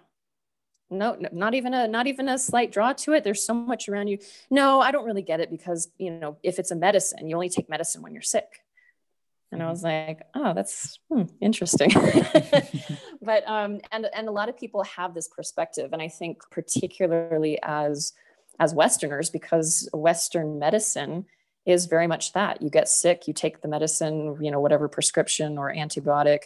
no, 0.91 1.17
not 1.31 1.55
even 1.55 1.73
a 1.73 1.87
not 1.87 2.05
even 2.07 2.29
a 2.29 2.37
slight 2.37 2.71
draw 2.71 2.93
to 2.93 3.13
it. 3.13 3.23
There's 3.23 3.43
so 3.43 3.53
much 3.53 3.89
around 3.89 4.07
you. 4.07 4.19
No 4.51 4.79
i 4.81 4.91
don't 4.91 5.05
really 5.05 5.23
get 5.23 5.39
it 5.39 5.49
because 5.49 5.89
you 5.97 6.11
know 6.11 6.37
if 6.43 6.59
it's 6.59 6.71
a 6.71 6.75
medicine 6.75 7.27
you 7.27 7.35
only 7.35 7.49
take 7.49 7.69
medicine 7.69 8.01
when 8.01 8.13
you're 8.13 8.21
sick 8.21 8.61
and 9.51 9.61
i 9.63 9.69
was 9.69 9.83
mm-hmm. 9.83 10.07
like 10.07 10.21
oh 10.35 10.53
that's 10.53 10.99
hmm, 11.09 11.23
interesting 11.41 11.91
but 13.21 13.47
um 13.47 13.79
and 13.91 14.07
and 14.13 14.27
a 14.27 14.31
lot 14.31 14.49
of 14.49 14.57
people 14.57 14.83
have 14.83 15.13
this 15.13 15.27
perspective 15.27 15.91
and 15.93 16.01
i 16.01 16.07
think 16.07 16.41
particularly 16.51 17.59
as 17.63 18.13
as 18.59 18.73
westerners 18.73 19.29
because 19.29 19.89
western 19.93 20.59
medicine 20.59 21.25
is 21.65 21.87
very 21.87 22.07
much 22.07 22.33
that 22.33 22.61
you 22.61 22.69
get 22.69 22.87
sick 22.87 23.27
you 23.27 23.33
take 23.33 23.61
the 23.61 23.67
medicine 23.67 24.37
you 24.41 24.51
know 24.51 24.59
whatever 24.59 24.87
prescription 24.87 25.57
or 25.57 25.73
antibiotic 25.73 26.39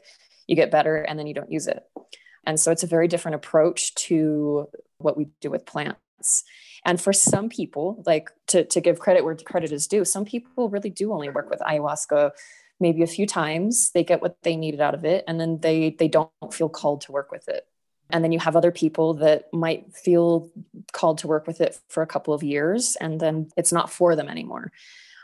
you 0.48 0.56
get 0.56 0.72
better 0.72 0.98
and 0.98 1.20
then 1.20 1.28
you 1.28 1.34
don't 1.34 1.52
use 1.52 1.68
it 1.68 1.84
and 2.46 2.60
so 2.60 2.72
it's 2.72 2.84
a 2.84 2.88
very 2.88 3.08
different 3.08 3.36
approach 3.36 3.94
to 3.96 4.68
what 4.98 5.18
we 5.18 5.28
do 5.42 5.50
with 5.50 5.66
plants. 5.66 6.44
And 6.86 7.00
for 7.00 7.14
some 7.14 7.50
people, 7.50 8.04
like 8.06 8.30
to, 8.48 8.64
to 8.66 8.82
give 8.82 9.00
credit 9.00 9.24
where 9.24 9.36
credit 9.36 9.72
is 9.72 9.88
due, 9.88 10.06
some 10.06 10.26
people 10.26 10.70
really 10.70 10.90
do 10.90 11.14
only 11.14 11.30
work 11.30 11.50
with 11.50 11.60
ayahuasca 11.60 12.32
maybe 12.80 13.04
a 13.04 13.08
few 13.08 13.26
times. 13.26 13.92
They 13.92 14.04
get 14.04 14.22
what 14.22 14.38
they 14.44 14.56
needed 14.56 14.82
out 14.82 14.96
of 14.96 15.06
it, 15.06 15.24
and 15.28 15.40
then 15.40 15.60
they 15.60 15.92
they 15.92 16.08
don't 16.08 16.32
feel 16.52 16.70
called 16.70 17.02
to 17.02 17.12
work 17.12 17.32
with 17.32 17.48
it. 17.48 17.66
And 18.12 18.24
then 18.24 18.32
you 18.32 18.40
have 18.40 18.56
other 18.56 18.72
people 18.72 19.16
that 19.16 19.54
might 19.54 19.94
feel 19.94 20.50
called 20.94 21.20
to 21.20 21.28
work 21.28 21.46
with 21.46 21.62
it 21.62 21.78
for 21.90 22.02
a 22.02 22.08
couple 22.08 22.34
of 22.34 22.44
years, 22.44 22.96
and 22.96 23.20
then 23.20 23.50
it's 23.56 23.72
not 23.72 23.92
for 23.92 24.16
them 24.16 24.30
anymore. 24.30 24.72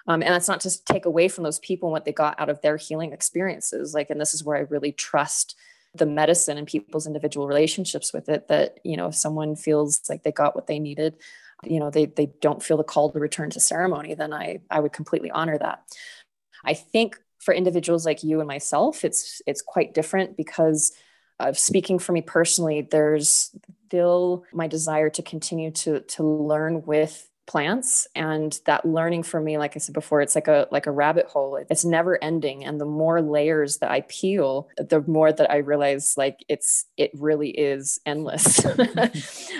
Um, 0.07 0.22
and 0.22 0.32
that's 0.32 0.48
not 0.48 0.60
to 0.61 0.84
take 0.86 1.06
away 1.06 1.27
from 1.27 1.44
those 1.44 1.60
people 1.60 1.90
and 1.90 1.94
what 1.94 2.06
they 2.06 2.14
got 2.14 2.40
out 2.40 2.49
of 2.49 2.61
their 2.61 2.77
healing 2.77 3.11
experiences. 3.11 3.95
Like, 3.95 4.11
and 4.11 4.22
this 4.22 4.36
is 4.36 4.44
where 4.44 4.56
I 4.56 4.61
really 4.61 4.91
trust 4.91 5.56
the 5.95 6.06
medicine 6.06 6.57
and 6.57 6.68
people's 6.68 7.07
individual 7.07 7.48
relationships 7.48 8.14
with 8.14 8.30
it 8.30 8.48
that 8.49 8.80
you 8.84 8.98
know 8.98 9.07
if 9.07 9.15
someone 9.15 9.56
feels 9.56 10.02
like 10.10 10.23
they 10.23 10.32
got 10.32 10.56
what 10.56 10.68
they 10.68 10.80
needed 10.80 11.15
you 11.64 11.80
know 11.80 11.90
they 11.90 12.06
they 12.06 12.27
don't 12.41 12.61
feel 12.61 12.77
the 12.77 12.84
call 12.84 13.11
to 13.11 13.19
return 13.19 13.49
to 13.49 13.60
ceremony 13.60 14.14
then 14.14 14.34
i 14.34 14.60
i 14.69 14.80
would 14.80 14.91
completely 14.91 15.32
honor 15.32 15.57
that 15.57 15.84
i 16.65 16.73
think 16.73 17.18
for 17.46 17.54
individuals 17.54 18.06
like 18.06 18.24
you 18.24 18.40
and 18.40 18.48
myself 18.48 19.06
it's 19.06 19.42
it's 19.46 19.62
quite 19.62 19.94
different 19.94 20.36
because 20.36 20.92
of 21.40 21.58
speaking 21.58 22.00
for 22.00 22.12
me 22.12 22.22
personally 22.22 22.82
there's 22.82 23.52
still 23.86 24.44
my 24.52 24.68
desire 24.68 25.10
to 25.10 25.22
continue 25.22 25.72
to 25.72 26.02
to 26.02 26.24
learn 26.24 26.82
with 26.84 27.30
plants. 27.48 28.08
And 28.16 28.60
that 28.66 28.86
learning 28.86 29.24
for 29.24 29.40
me 29.40 29.58
like 29.58 29.76
i 29.76 29.80
said 29.80 29.94
before 29.94 30.22
it's 30.22 30.36
like 30.36 30.48
a 30.48 30.68
like 30.72 30.88
a 30.88 30.92
rabbit 30.92 31.28
hole. 31.28 31.64
It's 31.70 31.86
never 31.86 32.22
ending. 32.24 32.66
And 32.66 32.82
the 32.82 32.86
more 32.86 33.22
layers 33.22 33.78
that 33.78 33.92
i 33.92 34.02
peel 34.02 34.68
the 34.78 35.04
more 35.08 35.32
that 35.32 35.52
i 35.52 35.58
realize 35.58 36.16
like 36.18 36.44
it's 36.50 36.86
it 36.98 37.12
really 37.14 37.50
is 37.50 38.00
endless. 38.06 38.66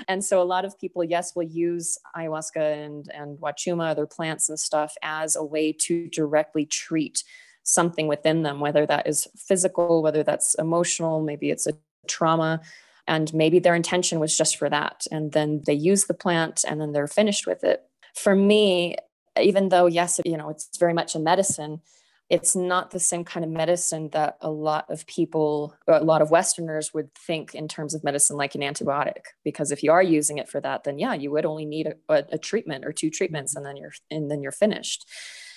And 0.08 0.24
so 0.24 0.42
a 0.42 0.44
lot 0.44 0.66
of 0.66 0.80
people 0.80 1.04
yes 1.04 1.36
will 1.36 1.44
use 1.44 1.98
ayahuasca 2.16 2.86
and 2.86 3.10
and 3.14 3.38
wachuma 3.40 3.90
other 3.90 4.06
plants 4.06 4.50
and 4.50 4.60
stuff 4.60 4.96
as 5.02 5.36
a 5.36 5.44
way 5.44 5.72
to 5.72 6.08
directly 6.10 6.66
treat 6.66 7.24
something 7.66 8.08
within 8.08 8.44
them 8.44 8.60
whether 8.60 8.86
that 8.86 9.08
is 9.08 9.28
physical 9.36 10.02
whether 10.02 10.24
that's 10.24 10.56
emotional 10.56 11.22
maybe 11.22 11.50
it's 11.50 11.68
a 11.68 11.74
trauma 12.08 12.62
and 13.08 13.34
maybe 13.34 13.60
their 13.60 13.76
intention 13.76 14.20
was 14.20 14.36
just 14.36 14.58
for 14.58 14.70
that. 14.70 15.06
And 15.12 15.32
then 15.32 15.62
they 15.66 15.74
use 15.74 16.06
the 16.06 16.14
plant 16.14 16.66
and 16.68 16.82
then 16.82 16.92
they're 16.92 17.08
finished 17.08 17.46
with 17.46 17.64
it. 17.64 17.84
For 18.16 18.36
me, 18.36 18.96
even 19.40 19.70
though, 19.70 19.86
yes, 19.86 20.20
you 20.26 20.38
know, 20.38 20.50
it's 20.50 20.78
very 20.78 20.94
much 20.94 21.16
a 21.16 21.20
medicine, 21.20 21.82
it's 22.30 22.56
not 22.56 22.90
the 22.90 23.00
same 23.00 23.24
kind 23.24 23.44
of 23.44 23.52
medicine 23.52 24.10
that 24.14 24.38
a 24.42 24.50
lot 24.50 24.90
of 24.90 25.06
people, 25.06 25.76
a 25.88 26.04
lot 26.04 26.24
of 26.24 26.32
Westerners 26.32 26.92
would 26.94 27.14
think 27.14 27.54
in 27.54 27.68
terms 27.68 27.94
of 27.94 28.04
medicine 28.04 28.38
like 28.38 28.56
an 28.56 28.62
antibiotic. 28.62 29.26
Because 29.44 29.72
if 29.72 29.84
you 29.84 29.92
are 29.92 30.02
using 30.02 30.40
it 30.40 30.50
for 30.50 30.60
that, 30.62 30.86
then 30.86 30.98
yeah, 30.98 31.14
you 31.14 31.30
would 31.30 31.46
only 31.46 31.66
need 31.66 31.88
a, 31.88 31.94
a, 32.10 32.26
a 32.32 32.38
treatment 32.40 32.84
or 32.84 32.92
two 32.92 33.12
treatments, 33.12 33.56
and 33.56 33.64
then 33.64 33.78
you're 33.78 33.94
and 34.10 34.32
then 34.32 34.42
you're 34.42 34.52
finished. 34.52 35.08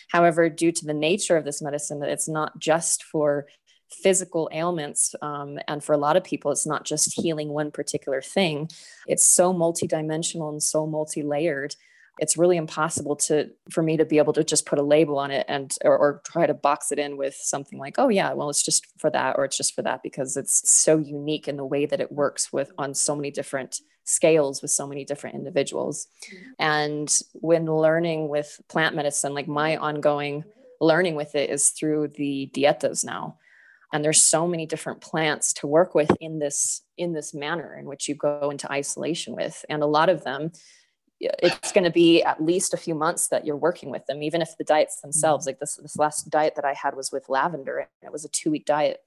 However, 0.08 0.48
due 0.48 0.72
to 0.72 0.84
the 0.84 0.94
nature 0.94 1.36
of 1.36 1.44
this 1.44 1.62
medicine, 1.62 2.00
that 2.00 2.10
it's 2.10 2.28
not 2.28 2.58
just 2.58 3.04
for 3.04 3.46
physical 3.90 4.48
ailments. 4.52 5.14
Um, 5.22 5.58
and 5.66 5.82
for 5.82 5.92
a 5.92 5.98
lot 5.98 6.16
of 6.16 6.24
people, 6.24 6.50
it's 6.50 6.66
not 6.66 6.84
just 6.84 7.18
healing 7.20 7.48
one 7.48 7.70
particular 7.70 8.20
thing, 8.20 8.68
it's 9.06 9.26
so 9.26 9.52
multidimensional 9.52 10.50
and 10.50 10.62
so 10.62 10.86
multi 10.86 11.22
layered. 11.22 11.74
It's 12.18 12.36
really 12.36 12.56
impossible 12.56 13.16
to 13.16 13.50
for 13.70 13.82
me 13.82 13.96
to 13.96 14.04
be 14.04 14.18
able 14.18 14.32
to 14.34 14.44
just 14.44 14.66
put 14.66 14.78
a 14.78 14.82
label 14.82 15.18
on 15.18 15.30
it 15.30 15.46
and 15.48 15.74
or, 15.84 15.96
or 15.96 16.22
try 16.24 16.46
to 16.46 16.54
box 16.54 16.92
it 16.92 16.98
in 16.98 17.16
with 17.16 17.34
something 17.34 17.78
like, 17.78 17.94
oh 17.98 18.08
yeah, 18.08 18.32
well 18.32 18.50
it's 18.50 18.64
just 18.64 18.86
for 18.98 19.10
that 19.10 19.36
or 19.38 19.44
it's 19.44 19.56
just 19.56 19.74
for 19.74 19.82
that 19.82 20.02
because 20.02 20.36
it's 20.36 20.68
so 20.70 20.98
unique 20.98 21.48
in 21.48 21.56
the 21.56 21.64
way 21.64 21.86
that 21.86 22.00
it 22.00 22.12
works 22.12 22.52
with 22.52 22.72
on 22.78 22.94
so 22.94 23.14
many 23.14 23.30
different 23.30 23.80
scales 24.04 24.62
with 24.62 24.70
so 24.70 24.86
many 24.86 25.04
different 25.04 25.36
individuals. 25.36 26.06
And 26.58 27.14
when 27.34 27.66
learning 27.66 28.28
with 28.28 28.60
plant 28.68 28.96
medicine, 28.96 29.34
like 29.34 29.48
my 29.48 29.76
ongoing 29.76 30.44
learning 30.80 31.14
with 31.14 31.34
it 31.34 31.50
is 31.50 31.70
through 31.70 32.08
the 32.08 32.50
dietas 32.54 33.04
now 33.04 33.36
and 33.92 34.04
there's 34.04 34.22
so 34.22 34.46
many 34.46 34.66
different 34.66 35.00
plants 35.00 35.52
to 35.54 35.66
work 35.66 35.94
with 35.94 36.10
in 36.20 36.38
this 36.38 36.82
in 36.96 37.12
this 37.12 37.34
manner 37.34 37.76
in 37.78 37.86
which 37.86 38.08
you 38.08 38.14
go 38.14 38.50
into 38.50 38.70
isolation 38.70 39.34
with 39.34 39.64
and 39.68 39.82
a 39.82 39.86
lot 39.86 40.08
of 40.08 40.24
them 40.24 40.50
it's 41.20 41.72
going 41.72 41.84
to 41.84 41.90
be 41.90 42.22
at 42.22 42.42
least 42.42 42.72
a 42.72 42.76
few 42.76 42.94
months 42.94 43.28
that 43.28 43.44
you're 43.44 43.56
working 43.56 43.90
with 43.90 44.06
them 44.06 44.22
even 44.22 44.40
if 44.40 44.56
the 44.56 44.64
diets 44.64 45.00
themselves 45.00 45.44
mm-hmm. 45.44 45.50
like 45.50 45.58
this 45.60 45.76
this 45.76 45.96
last 45.96 46.30
diet 46.30 46.54
that 46.54 46.64
i 46.64 46.72
had 46.72 46.94
was 46.94 47.10
with 47.10 47.28
lavender 47.28 47.78
and 47.78 47.88
it 48.02 48.12
was 48.12 48.24
a 48.24 48.28
two 48.28 48.50
week 48.50 48.64
diet 48.64 49.00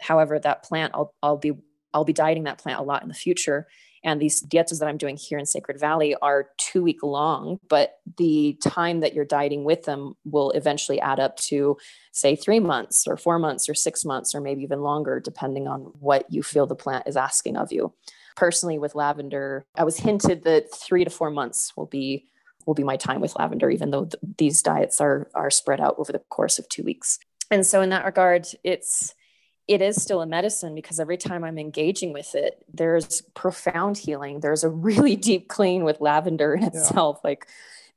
however 0.00 0.38
that 0.38 0.62
plant 0.62 0.92
i'll, 0.94 1.14
I'll 1.22 1.36
be 1.36 1.52
i'll 1.94 2.04
be 2.04 2.12
dieting 2.12 2.44
that 2.44 2.58
plant 2.58 2.80
a 2.80 2.82
lot 2.82 3.02
in 3.02 3.08
the 3.08 3.14
future 3.14 3.66
and 4.06 4.20
these 4.20 4.40
dietas 4.40 4.78
that 4.78 4.86
I'm 4.86 4.98
doing 4.98 5.16
here 5.16 5.36
in 5.36 5.46
Sacred 5.46 5.80
Valley 5.80 6.14
are 6.22 6.50
two 6.58 6.80
week 6.80 7.02
long, 7.02 7.58
but 7.68 7.98
the 8.18 8.56
time 8.62 9.00
that 9.00 9.14
you're 9.14 9.24
dieting 9.24 9.64
with 9.64 9.82
them 9.82 10.14
will 10.24 10.52
eventually 10.52 11.00
add 11.00 11.18
up 11.18 11.36
to, 11.38 11.76
say, 12.12 12.36
three 12.36 12.60
months 12.60 13.08
or 13.08 13.16
four 13.16 13.40
months 13.40 13.68
or 13.68 13.74
six 13.74 14.04
months 14.04 14.32
or 14.32 14.40
maybe 14.40 14.62
even 14.62 14.80
longer, 14.80 15.18
depending 15.18 15.66
on 15.66 15.92
what 15.98 16.24
you 16.32 16.44
feel 16.44 16.68
the 16.68 16.76
plant 16.76 17.08
is 17.08 17.16
asking 17.16 17.56
of 17.56 17.72
you. 17.72 17.92
Personally, 18.36 18.78
with 18.78 18.94
lavender, 18.94 19.66
I 19.74 19.84
was 19.84 19.96
hinted 19.96 20.44
that 20.44 20.72
three 20.72 21.04
to 21.04 21.10
four 21.10 21.30
months 21.30 21.72
will 21.76 21.86
be 21.86 22.26
will 22.66 22.74
be 22.74 22.84
my 22.84 22.96
time 22.96 23.20
with 23.20 23.36
lavender, 23.36 23.70
even 23.70 23.90
though 23.90 24.04
th- 24.04 24.22
these 24.38 24.62
diets 24.62 25.00
are 25.00 25.28
are 25.34 25.50
spread 25.50 25.80
out 25.80 25.96
over 25.98 26.12
the 26.12 26.18
course 26.18 26.58
of 26.58 26.68
two 26.68 26.82
weeks. 26.82 27.18
And 27.50 27.66
so, 27.66 27.80
in 27.80 27.90
that 27.90 28.04
regard, 28.04 28.46
it's 28.62 29.14
it 29.68 29.82
is 29.82 30.00
still 30.00 30.22
a 30.22 30.26
medicine 30.26 30.74
because 30.74 31.00
every 31.00 31.16
time 31.16 31.42
I'm 31.42 31.58
engaging 31.58 32.12
with 32.12 32.34
it, 32.34 32.64
there's 32.72 33.22
profound 33.34 33.98
healing. 33.98 34.40
There's 34.40 34.64
a 34.64 34.68
really 34.68 35.16
deep 35.28 35.48
clean 35.48 35.84
with 35.84 36.00
lavender 36.00 36.54
in 36.54 36.62
itself. 36.62 37.20
Yeah. 37.22 37.30
Like 37.30 37.46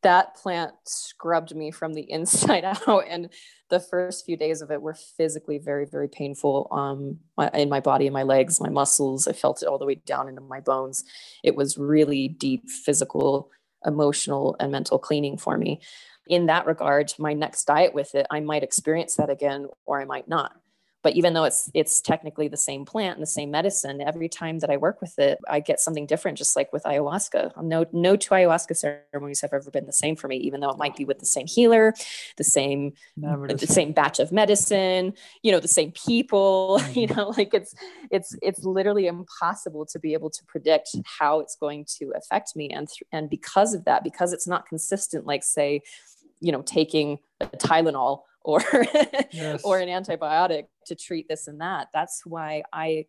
that 0.01 0.35
plant 0.35 0.73
scrubbed 0.85 1.55
me 1.55 1.71
from 1.71 1.93
the 1.93 2.01
inside 2.09 2.63
out. 2.63 3.03
And 3.07 3.29
the 3.69 3.79
first 3.79 4.25
few 4.25 4.37
days 4.37 4.61
of 4.61 4.71
it 4.71 4.81
were 4.81 4.95
physically 4.95 5.57
very, 5.57 5.85
very 5.85 6.07
painful 6.07 6.67
um, 6.71 7.19
in 7.53 7.69
my 7.69 7.79
body 7.79 8.09
my 8.09 8.23
legs, 8.23 8.59
my 8.59 8.69
muscles. 8.69 9.27
I 9.27 9.33
felt 9.33 9.61
it 9.61 9.67
all 9.67 9.77
the 9.77 9.85
way 9.85 9.95
down 9.95 10.27
into 10.27 10.41
my 10.41 10.59
bones. 10.59 11.03
It 11.43 11.55
was 11.55 11.77
really 11.77 12.27
deep 12.27 12.69
physical, 12.69 13.51
emotional, 13.85 14.55
and 14.59 14.71
mental 14.71 14.99
cleaning 14.99 15.37
for 15.37 15.57
me. 15.57 15.81
In 16.27 16.45
that 16.47 16.67
regard, 16.67 17.13
my 17.17 17.33
next 17.33 17.65
diet 17.65 17.93
with 17.93 18.13
it, 18.13 18.27
I 18.29 18.39
might 18.39 18.63
experience 18.63 19.15
that 19.15 19.29
again 19.29 19.67
or 19.85 19.99
I 19.99 20.05
might 20.05 20.27
not 20.27 20.58
but 21.03 21.15
even 21.15 21.33
though 21.33 21.43
it's 21.43 21.69
it's 21.73 22.01
technically 22.01 22.47
the 22.47 22.57
same 22.57 22.85
plant 22.85 23.15
and 23.15 23.21
the 23.21 23.27
same 23.27 23.51
medicine 23.51 24.01
every 24.01 24.29
time 24.29 24.59
that 24.59 24.69
i 24.69 24.77
work 24.77 25.01
with 25.01 25.17
it 25.19 25.37
i 25.49 25.59
get 25.59 25.79
something 25.79 26.05
different 26.05 26.37
just 26.37 26.55
like 26.55 26.71
with 26.73 26.83
ayahuasca. 26.83 27.51
No 27.63 27.85
no 27.91 28.15
two 28.15 28.31
ayahuasca 28.31 28.75
ceremonies 29.11 29.41
have 29.41 29.53
ever 29.53 29.71
been 29.71 29.85
the 29.85 29.93
same 29.93 30.15
for 30.15 30.27
me 30.27 30.37
even 30.37 30.59
though 30.59 30.69
it 30.69 30.77
might 30.77 30.95
be 30.95 31.05
with 31.05 31.19
the 31.19 31.25
same 31.25 31.47
healer 31.47 31.93
the 32.37 32.43
same 32.43 32.93
the, 33.17 33.55
the 33.59 33.67
same. 33.67 33.91
batch 33.91 34.19
of 34.19 34.31
medicine 34.31 35.13
you 35.43 35.51
know 35.51 35.59
the 35.59 35.67
same 35.67 35.91
people 35.91 36.79
mm-hmm. 36.81 36.99
you 36.99 37.07
know 37.07 37.33
like 37.37 37.53
it's 37.53 37.73
it's 38.11 38.35
it's 38.41 38.63
literally 38.63 39.07
impossible 39.07 39.85
to 39.85 39.99
be 39.99 40.13
able 40.13 40.29
to 40.29 40.43
predict 40.45 40.95
how 41.19 41.39
it's 41.39 41.55
going 41.55 41.85
to 41.99 42.11
affect 42.15 42.55
me. 42.55 42.69
And 42.69 42.87
th- 42.87 43.03
and 43.11 43.29
because 43.29 43.73
of 43.73 43.85
that 43.85 44.03
because 44.03 44.33
it's 44.33 44.47
not 44.47 44.67
consistent 44.67 45.25
like 45.25 45.43
say 45.43 45.81
you 46.41 46.51
know 46.51 46.61
taking 46.61 47.19
a 47.41 47.47
tylenol 47.47 48.21
or 48.73 48.85
yes. 49.31 49.61
or 49.63 49.79
an 49.79 49.89
antibiotic 49.89 50.65
to 50.87 50.95
treat 50.95 51.27
this 51.27 51.47
and 51.47 51.61
that. 51.61 51.87
That's 51.93 52.25
why 52.25 52.63
I 52.73 53.05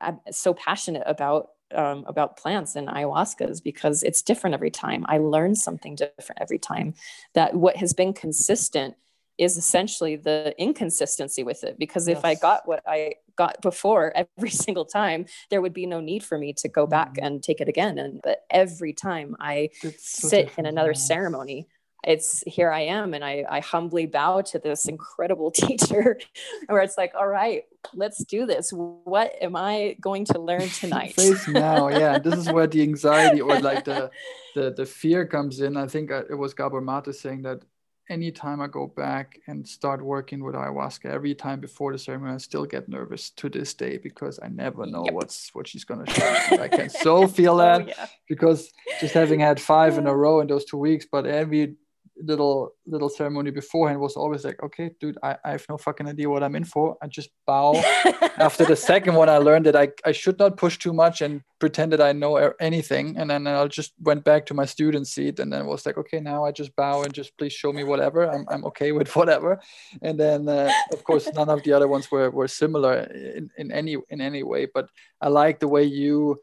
I'm 0.00 0.20
so 0.30 0.54
passionate 0.54 1.04
about 1.06 1.48
um, 1.74 2.04
about 2.06 2.36
plants 2.36 2.76
and 2.76 2.88
ayahuascas 2.88 3.62
because 3.62 4.02
it's 4.02 4.22
different 4.22 4.54
every 4.54 4.70
time. 4.70 5.04
I 5.08 5.18
learn 5.18 5.54
something 5.54 5.94
different 5.94 6.40
every 6.40 6.58
time. 6.58 6.94
That 7.34 7.54
what 7.54 7.76
has 7.76 7.92
been 7.92 8.12
consistent 8.12 8.94
is 9.38 9.56
essentially 9.56 10.16
the 10.16 10.54
inconsistency 10.58 11.42
with 11.42 11.64
it. 11.64 11.78
Because 11.78 12.08
if 12.08 12.18
yes. 12.18 12.24
I 12.24 12.34
got 12.34 12.68
what 12.68 12.82
I 12.86 13.14
got 13.36 13.60
before 13.62 14.12
every 14.14 14.50
single 14.66 14.84
time, 14.84 15.26
there 15.50 15.62
would 15.62 15.72
be 15.72 15.86
no 15.86 16.00
need 16.00 16.22
for 16.22 16.38
me 16.38 16.52
to 16.58 16.68
go 16.68 16.86
back 16.86 17.14
mm. 17.14 17.26
and 17.26 17.42
take 17.42 17.60
it 17.60 17.68
again. 17.68 17.98
And 17.98 18.20
but 18.22 18.44
every 18.50 18.92
time 18.92 19.36
I 19.40 19.70
sit 19.98 20.52
in 20.58 20.66
another 20.66 20.94
ceremony, 20.94 21.68
it's 22.04 22.42
here 22.46 22.70
I 22.70 22.80
am 22.80 23.14
and 23.14 23.24
I, 23.24 23.44
I 23.48 23.60
humbly 23.60 24.06
bow 24.06 24.40
to 24.42 24.58
this 24.58 24.86
incredible 24.86 25.50
teacher 25.62 26.18
where 26.66 26.82
it's 26.82 26.98
like, 26.98 27.12
all 27.14 27.28
right, 27.28 27.64
let's 27.94 28.24
do 28.24 28.46
this. 28.46 28.70
What 28.72 29.32
am 29.40 29.56
I 29.56 29.96
going 30.00 30.24
to 30.26 30.40
learn 30.40 30.68
tonight? 30.80 31.14
Face 31.14 31.46
now, 31.48 31.88
yeah. 31.88 32.18
This 32.18 32.34
is 32.34 32.50
where 32.50 32.66
the 32.66 32.82
anxiety 32.82 33.40
or 33.40 33.58
like 33.60 33.84
the 33.84 34.10
the, 34.54 34.72
the 34.76 34.86
fear 34.86 35.26
comes 35.26 35.60
in. 35.60 35.76
I 35.76 35.86
think 35.86 36.10
uh, 36.10 36.24
it 36.28 36.34
was 36.34 36.54
Gabor 36.54 36.80
Mate 36.80 37.14
saying 37.14 37.42
that 37.42 37.62
anytime 38.10 38.60
I 38.60 38.66
go 38.66 38.86
back 38.88 39.38
and 39.46 39.66
start 39.66 40.04
working 40.04 40.42
with 40.44 40.54
ayahuasca, 40.54 41.06
every 41.06 41.34
time 41.34 41.60
before 41.60 41.92
the 41.92 41.98
ceremony, 41.98 42.34
I 42.34 42.38
still 42.38 42.66
get 42.66 42.88
nervous 42.88 43.30
to 43.30 43.48
this 43.48 43.74
day 43.74 43.96
because 43.96 44.40
I 44.42 44.48
never 44.48 44.86
know 44.86 45.04
yep. 45.04 45.14
what's 45.14 45.50
what 45.54 45.68
she's 45.68 45.84
gonna 45.84 46.10
show. 46.10 46.36
I 46.60 46.68
can 46.68 46.90
so 46.90 47.28
feel 47.28 47.54
oh, 47.54 47.58
that 47.58 47.82
oh, 47.82 47.86
yeah. 47.86 48.06
because 48.28 48.70
just 49.00 49.14
having 49.14 49.40
had 49.40 49.60
five 49.60 49.98
in 49.98 50.06
a 50.06 50.14
row 50.14 50.40
in 50.40 50.48
those 50.48 50.64
two 50.64 50.78
weeks, 50.78 51.06
but 51.10 51.26
every 51.26 51.76
little 52.22 52.72
little 52.86 53.08
ceremony 53.08 53.50
beforehand 53.50 54.00
was 54.00 54.16
always 54.16 54.44
like, 54.44 54.62
okay, 54.62 54.90
dude, 55.00 55.18
I, 55.22 55.36
I 55.44 55.50
have 55.52 55.66
no 55.68 55.76
fucking 55.76 56.08
idea 56.08 56.28
what 56.28 56.42
I'm 56.42 56.56
in 56.56 56.64
for. 56.64 56.96
I 57.02 57.08
just 57.08 57.30
bow. 57.46 57.74
After 58.38 58.64
the 58.64 58.76
second 58.76 59.14
one, 59.14 59.28
I 59.28 59.38
learned 59.38 59.66
that 59.66 59.76
I, 59.76 59.88
I 60.04 60.12
should 60.12 60.38
not 60.38 60.56
push 60.56 60.78
too 60.78 60.92
much 60.92 61.20
and 61.20 61.42
pretend 61.58 61.92
that 61.92 62.00
I 62.00 62.12
know 62.12 62.36
anything. 62.60 63.16
And 63.16 63.30
then 63.30 63.46
I 63.46 63.66
just 63.66 63.92
went 64.00 64.24
back 64.24 64.46
to 64.46 64.54
my 64.54 64.64
student 64.64 65.06
seat 65.06 65.38
and 65.38 65.52
then 65.52 65.66
was 65.66 65.84
like, 65.84 65.98
okay, 65.98 66.20
now 66.20 66.44
I 66.44 66.52
just 66.52 66.74
bow 66.76 67.02
and 67.02 67.12
just 67.12 67.36
please 67.36 67.52
show 67.52 67.72
me 67.72 67.84
whatever. 67.84 68.30
I'm, 68.30 68.46
I'm 68.48 68.64
okay 68.66 68.92
with 68.92 69.14
whatever. 69.16 69.60
And 70.00 70.18
then 70.18 70.48
uh, 70.48 70.70
of 70.92 71.04
course 71.04 71.28
none 71.34 71.48
of 71.48 71.62
the 71.64 71.72
other 71.72 71.88
ones 71.88 72.10
were, 72.10 72.30
were 72.30 72.48
similar 72.48 73.00
in, 73.00 73.50
in 73.58 73.72
any 73.72 73.96
in 74.10 74.20
any 74.20 74.42
way. 74.42 74.66
But 74.72 74.88
I 75.20 75.28
like 75.28 75.60
the 75.60 75.68
way 75.68 75.84
you 75.84 76.40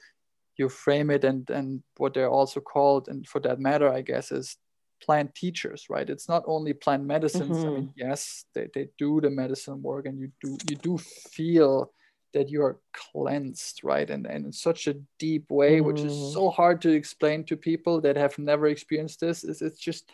you 0.60 0.68
frame 0.68 1.10
it 1.10 1.24
and 1.24 1.50
and 1.50 1.82
what 1.98 2.14
they're 2.14 2.30
also 2.30 2.60
called 2.60 3.08
and 3.08 3.26
for 3.26 3.40
that 3.40 3.60
matter 3.60 3.90
i 3.90 4.02
guess 4.02 4.30
is 4.30 4.58
plant 5.02 5.34
teachers 5.36 5.86
right 5.90 6.10
it's 6.10 6.28
not 6.28 6.44
only 6.46 6.74
plant 6.74 7.04
medicines 7.04 7.58
mm-hmm. 7.58 7.68
i 7.68 7.72
mean 7.72 7.84
mm-hmm. 7.84 8.08
yes 8.08 8.46
they, 8.54 8.68
they 8.74 8.88
do 8.98 9.22
the 9.22 9.30
medicine 9.30 9.82
work 9.82 10.06
and 10.06 10.20
you 10.20 10.32
do 10.42 10.58
you 10.70 10.76
do 10.76 10.98
feel 10.98 11.92
that 12.34 12.50
you're 12.50 12.80
cleansed 12.94 13.82
right 13.84 14.10
and, 14.10 14.26
and 14.28 14.46
in 14.46 14.52
such 14.52 14.88
a 14.88 14.96
deep 15.18 15.50
way 15.50 15.78
mm-hmm. 15.78 15.88
which 15.88 16.02
is 16.02 16.34
so 16.34 16.50
hard 16.50 16.82
to 16.82 16.90
explain 16.90 17.44
to 17.44 17.58
people 17.58 18.02
that 18.02 18.16
have 18.16 18.38
never 18.38 18.68
experienced 18.68 19.20
this 19.20 19.44
is 19.44 19.62
it's 19.62 19.80
just 19.80 20.12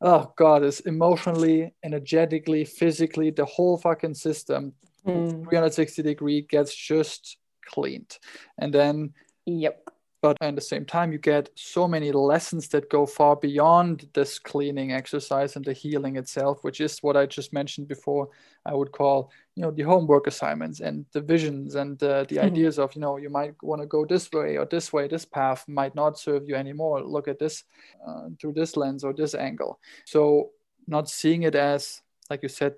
oh 0.00 0.32
god 0.36 0.62
it's 0.62 0.80
emotionally 0.80 1.72
energetically 1.84 2.64
physically 2.64 3.30
the 3.30 3.44
whole 3.44 3.76
fucking 3.76 4.14
system 4.14 4.72
mm. 5.06 5.30
360 5.30 6.02
degree 6.02 6.40
gets 6.42 6.74
just 6.74 7.36
cleaned 7.66 8.18
and 8.58 8.72
then 8.72 9.12
yep 9.46 9.88
but 10.24 10.38
at 10.40 10.54
the 10.54 10.60
same 10.72 10.86
time 10.86 11.12
you 11.12 11.18
get 11.18 11.50
so 11.54 11.86
many 11.86 12.10
lessons 12.10 12.68
that 12.68 12.88
go 12.88 13.04
far 13.04 13.36
beyond 13.36 14.08
this 14.14 14.38
cleaning 14.38 14.90
exercise 14.90 15.54
and 15.54 15.66
the 15.66 15.72
healing 15.74 16.16
itself 16.16 16.64
which 16.64 16.80
is 16.80 16.98
what 17.00 17.14
i 17.14 17.26
just 17.26 17.52
mentioned 17.52 17.86
before 17.86 18.30
i 18.64 18.72
would 18.72 18.90
call 18.90 19.30
you 19.54 19.62
know 19.62 19.70
the 19.70 19.82
homework 19.82 20.26
assignments 20.26 20.80
and 20.80 21.04
the 21.12 21.20
visions 21.20 21.74
and 21.74 22.02
uh, 22.02 22.24
the 22.24 22.36
mm-hmm. 22.36 22.46
ideas 22.46 22.78
of 22.78 22.94
you 22.94 23.02
know 23.02 23.18
you 23.18 23.28
might 23.28 23.54
want 23.62 23.82
to 23.82 23.86
go 23.86 24.06
this 24.06 24.32
way 24.32 24.56
or 24.56 24.64
this 24.64 24.94
way 24.94 25.06
this 25.06 25.26
path 25.26 25.62
might 25.68 25.94
not 25.94 26.18
serve 26.18 26.48
you 26.48 26.54
anymore 26.54 27.02
look 27.02 27.28
at 27.28 27.38
this 27.38 27.64
uh, 28.08 28.28
through 28.40 28.54
this 28.54 28.78
lens 28.78 29.04
or 29.04 29.12
this 29.12 29.34
angle 29.34 29.78
so 30.06 30.48
not 30.86 31.06
seeing 31.10 31.42
it 31.42 31.54
as 31.54 32.00
like 32.30 32.42
you 32.42 32.48
said 32.48 32.74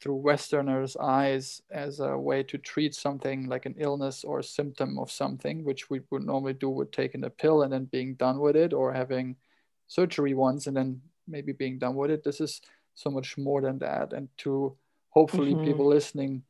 through 0.00 0.16
Westerners' 0.16 0.96
eyes 0.96 1.62
as 1.70 2.00
a 2.00 2.16
way 2.16 2.42
to 2.42 2.58
treat 2.58 2.94
something 2.94 3.46
like 3.48 3.64
an 3.64 3.74
illness 3.78 4.22
or 4.22 4.40
a 4.40 4.44
symptom 4.44 4.98
of 4.98 5.10
something, 5.10 5.64
which 5.64 5.88
we 5.88 6.00
would 6.10 6.22
normally 6.22 6.52
do 6.52 6.68
with 6.68 6.90
taking 6.90 7.24
a 7.24 7.30
pill 7.30 7.62
and 7.62 7.72
then 7.72 7.86
being 7.86 8.14
done 8.14 8.38
with 8.38 8.54
it, 8.54 8.74
or 8.74 8.92
having 8.92 9.36
surgery 9.88 10.34
once 10.34 10.66
and 10.66 10.76
then 10.76 11.00
maybe 11.26 11.52
being 11.52 11.78
done 11.78 11.94
with 11.94 12.10
it. 12.10 12.22
This 12.22 12.40
is 12.40 12.60
so 12.94 13.10
much 13.10 13.38
more 13.38 13.62
than 13.62 13.78
that. 13.78 14.12
And 14.12 14.28
to 14.38 14.76
hopefully 15.10 15.54
mm-hmm. 15.54 15.64
people 15.64 15.86
listening, 15.86 16.42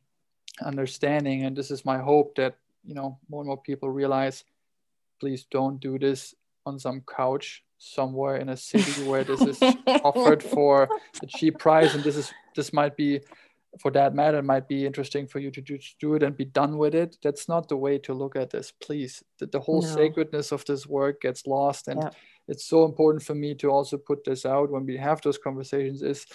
understanding, 0.61 1.45
and 1.45 1.55
this 1.55 1.71
is 1.71 1.85
my 1.85 1.97
hope 1.97 2.35
that 2.35 2.57
you 2.83 2.93
know 2.93 3.17
more 3.29 3.41
and 3.41 3.47
more 3.47 3.61
people 3.61 3.89
realize, 3.89 4.43
please 5.19 5.45
don't 5.49 5.79
do 5.79 5.97
this 5.97 6.35
on 6.65 6.77
some 6.77 7.01
couch 7.07 7.63
somewhere 7.77 8.37
in 8.37 8.49
a 8.49 8.57
city 8.57 9.03
where 9.07 9.23
this 9.23 9.41
is 9.41 9.59
offered 10.03 10.41
for 10.41 10.89
a 11.21 11.25
cheap 11.27 11.59
price 11.59 11.93
and 11.93 12.03
this 12.03 12.15
is 12.15 12.31
this 12.55 12.73
might 12.73 12.97
be 12.97 13.19
for 13.79 13.91
that 13.91 14.15
matter 14.15 14.39
it 14.39 14.45
might 14.45 14.67
be 14.67 14.85
interesting 14.85 15.27
for 15.27 15.39
you 15.39 15.51
to 15.51 15.61
do, 15.61 15.77
to 15.77 15.87
do 15.99 16.15
it 16.15 16.23
and 16.23 16.35
be 16.35 16.45
done 16.45 16.77
with 16.77 16.95
it 16.95 17.17
that's 17.21 17.47
not 17.47 17.67
the 17.69 17.77
way 17.77 17.97
to 17.97 18.13
look 18.13 18.35
at 18.35 18.49
this 18.49 18.71
please 18.71 19.23
the, 19.39 19.45
the 19.45 19.59
whole 19.59 19.81
no. 19.81 19.87
sacredness 19.87 20.51
of 20.51 20.65
this 20.65 20.87
work 20.87 21.21
gets 21.21 21.45
lost 21.45 21.87
and 21.87 22.01
yeah. 22.01 22.09
it's 22.47 22.65
so 22.65 22.85
important 22.85 23.23
for 23.23 23.35
me 23.35 23.53
to 23.53 23.69
also 23.69 23.97
put 23.97 24.23
this 24.23 24.45
out 24.45 24.71
when 24.71 24.85
we 24.85 24.97
have 24.97 25.21
those 25.21 25.37
conversations 25.37 26.01
is 26.01 26.25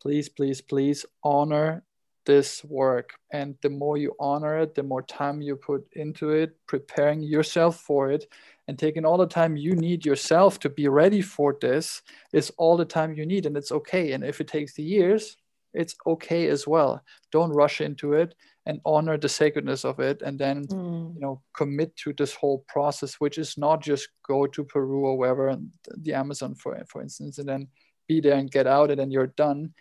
please 0.00 0.28
please 0.28 0.60
please 0.60 1.06
honor 1.22 1.84
this 2.26 2.62
work 2.64 3.14
and 3.32 3.54
the 3.62 3.70
more 3.70 3.96
you 3.96 4.14
honor 4.20 4.58
it 4.58 4.74
the 4.74 4.82
more 4.82 5.02
time 5.02 5.40
you 5.40 5.56
put 5.56 5.86
into 5.92 6.30
it 6.30 6.56
preparing 6.66 7.22
yourself 7.22 7.80
for 7.80 8.10
it 8.10 8.26
and 8.68 8.78
taking 8.78 9.04
all 9.04 9.16
the 9.16 9.26
time 9.26 9.56
you 9.56 9.74
need 9.74 10.06
yourself 10.06 10.60
to 10.60 10.68
be 10.68 10.86
ready 10.86 11.20
for 11.20 11.56
this 11.60 12.02
is 12.32 12.52
all 12.58 12.76
the 12.76 12.84
time 12.84 13.14
you 13.14 13.26
need 13.26 13.46
and 13.46 13.56
it's 13.56 13.72
okay. 13.72 14.12
And 14.12 14.22
if 14.22 14.40
it 14.40 14.46
takes 14.46 14.74
the 14.74 14.84
years 14.84 15.36
it's 15.74 15.94
okay 16.06 16.48
as 16.48 16.66
well. 16.66 17.02
Don't 17.30 17.50
rush 17.52 17.80
into 17.80 18.14
it 18.14 18.34
and 18.66 18.80
honor 18.86 19.18
the 19.18 19.28
sacredness 19.28 19.84
of 19.84 20.00
it 20.00 20.22
and 20.22 20.38
then 20.38 20.66
mm. 20.66 21.14
you 21.14 21.20
know 21.20 21.42
commit 21.56 21.94
to 21.96 22.12
this 22.12 22.34
whole 22.34 22.64
process 22.68 23.14
which 23.14 23.38
is 23.38 23.58
not 23.58 23.82
just 23.82 24.08
go 24.26 24.46
to 24.46 24.64
peru 24.64 25.06
or 25.06 25.16
wherever 25.16 25.56
the 26.02 26.12
amazon 26.12 26.54
for 26.54 26.78
for 26.86 27.00
instance 27.00 27.38
and 27.38 27.48
then 27.48 27.66
be 28.08 28.20
there 28.20 28.36
and 28.36 28.50
get 28.50 28.66
out 28.66 28.90
and 28.90 28.98
then 28.98 29.10
you're 29.10 29.28
done. 29.28 29.74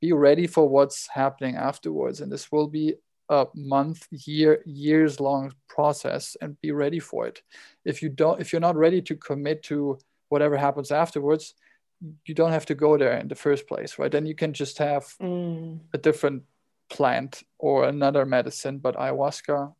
Be 0.00 0.12
ready 0.12 0.46
for 0.46 0.68
what's 0.68 1.08
happening 1.08 1.54
afterwards 1.54 2.20
and 2.20 2.32
this 2.32 2.50
will 2.50 2.66
be 2.66 2.94
a 3.28 3.46
month 3.54 4.06
year 4.10 4.62
years 4.66 5.18
long 5.18 5.52
process 5.68 6.36
and 6.40 6.60
be 6.60 6.72
ready 6.72 6.98
for 6.98 7.26
it. 7.26 7.42
If 7.84 8.02
you 8.02 8.08
don't 8.10 8.40
if 8.40 8.52
you're 8.52 8.60
not 8.60 8.76
ready 8.76 9.00
to 9.02 9.16
commit 9.16 9.62
to 9.64 9.98
whatever 10.28 10.56
happens 10.56 10.90
afterwards 10.90 11.54
you 12.26 12.34
don't 12.34 12.52
have 12.52 12.66
to 12.66 12.74
go 12.74 12.98
there 12.98 13.16
in 13.16 13.28
the 13.28 13.34
first 13.34 13.66
place 13.66 13.98
right? 13.98 14.12
Then 14.12 14.26
you 14.26 14.34
can 14.34 14.52
just 14.52 14.76
have 14.78 15.04
mm. 15.22 15.78
a 15.94 15.98
different 15.98 16.42
plant 16.90 17.42
or 17.58 17.84
another 17.84 18.26
medicine. 18.26 18.78
But 18.78 18.96
ayahuasca 18.96 19.72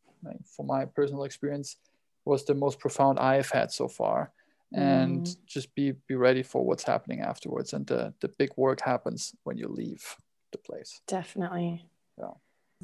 for 0.57 0.65
my 0.65 0.87
personal 0.87 1.25
experience 1.25 1.77
was 2.25 2.47
the 2.47 2.55
most 2.55 2.79
profound 2.79 3.19
i've 3.19 3.51
had 3.51 3.71
so 3.71 3.89
far. 3.89 4.33
And 4.73 5.27
mm. 5.27 5.37
just 5.47 5.75
be 5.75 5.93
be 6.09 6.15
ready 6.15 6.43
for 6.43 6.65
what's 6.65 6.85
happening 6.85 7.21
afterwards. 7.21 7.75
And 7.75 7.87
the 7.87 8.15
the 8.21 8.29
big 8.29 8.53
work 8.57 8.81
happens 8.81 9.35
when 9.45 9.59
you 9.59 9.69
leave 9.69 10.17
the 10.51 10.59
place. 10.59 11.03
Definitely. 11.07 11.85
Yeah 12.19 12.35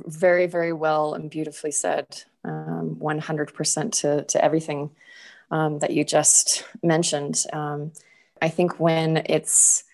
very 0.07 0.47
very 0.47 0.73
well 0.73 1.15
and 1.15 1.31
beautifully 1.31 1.71
said 1.71 2.07
um, 2.45 2.97
100% 3.01 3.93
to, 4.01 4.25
to 4.25 4.45
everything 4.45 4.91
um, 5.51 5.79
that 5.81 5.91
you 5.91 6.05
just 6.05 6.65
mentioned. 6.83 7.45
Um, 7.53 7.93
i 8.43 8.49
think 8.49 8.81
when 8.81 9.19
it's 9.27 9.85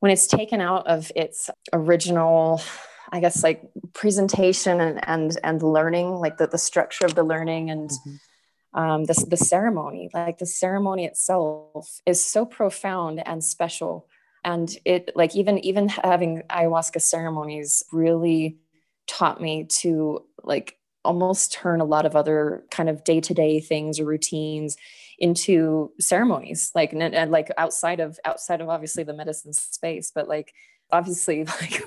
when 0.00 0.12
it's 0.12 0.26
taken 0.26 0.60
out 0.60 0.86
of 0.86 1.10
its 1.16 1.50
original 1.72 2.60
i 3.10 3.18
guess 3.18 3.42
like 3.42 3.62
presentation 3.92 4.80
and 4.80 5.00
and, 5.08 5.38
and 5.42 5.62
learning 5.62 6.10
like 6.14 6.36
the, 6.36 6.46
the 6.46 6.58
structure 6.58 7.04
of 7.04 7.14
the 7.16 7.24
learning 7.24 7.70
and 7.70 7.90
mm-hmm. 7.90 8.80
um, 8.80 9.04
the, 9.04 9.26
the 9.28 9.36
ceremony 9.36 10.08
like 10.14 10.38
the 10.38 10.46
ceremony 10.46 11.04
itself 11.04 12.00
is 12.06 12.24
so 12.24 12.44
profound 12.46 13.26
and 13.26 13.42
special. 13.44 14.06
And 14.44 14.76
it 14.84 15.10
like 15.14 15.34
even 15.34 15.58
even 15.60 15.88
having 15.88 16.42
ayahuasca 16.50 17.00
ceremonies 17.00 17.82
really 17.92 18.58
taught 19.06 19.40
me 19.40 19.64
to 19.64 20.24
like 20.42 20.78
almost 21.04 21.52
turn 21.52 21.80
a 21.80 21.84
lot 21.84 22.06
of 22.06 22.16
other 22.16 22.64
kind 22.70 22.88
of 22.88 23.04
day-to-day 23.04 23.60
things 23.60 24.00
or 24.00 24.06
routines 24.06 24.76
into 25.18 25.92
ceremonies 26.00 26.72
like 26.74 26.92
and, 26.92 27.02
and 27.02 27.30
like 27.30 27.50
outside 27.58 28.00
of 28.00 28.18
outside 28.24 28.60
of 28.60 28.68
obviously 28.68 29.04
the 29.04 29.12
medicine 29.12 29.52
space 29.52 30.10
but 30.14 30.28
like 30.28 30.54
obviously 30.90 31.44
like 31.60 31.84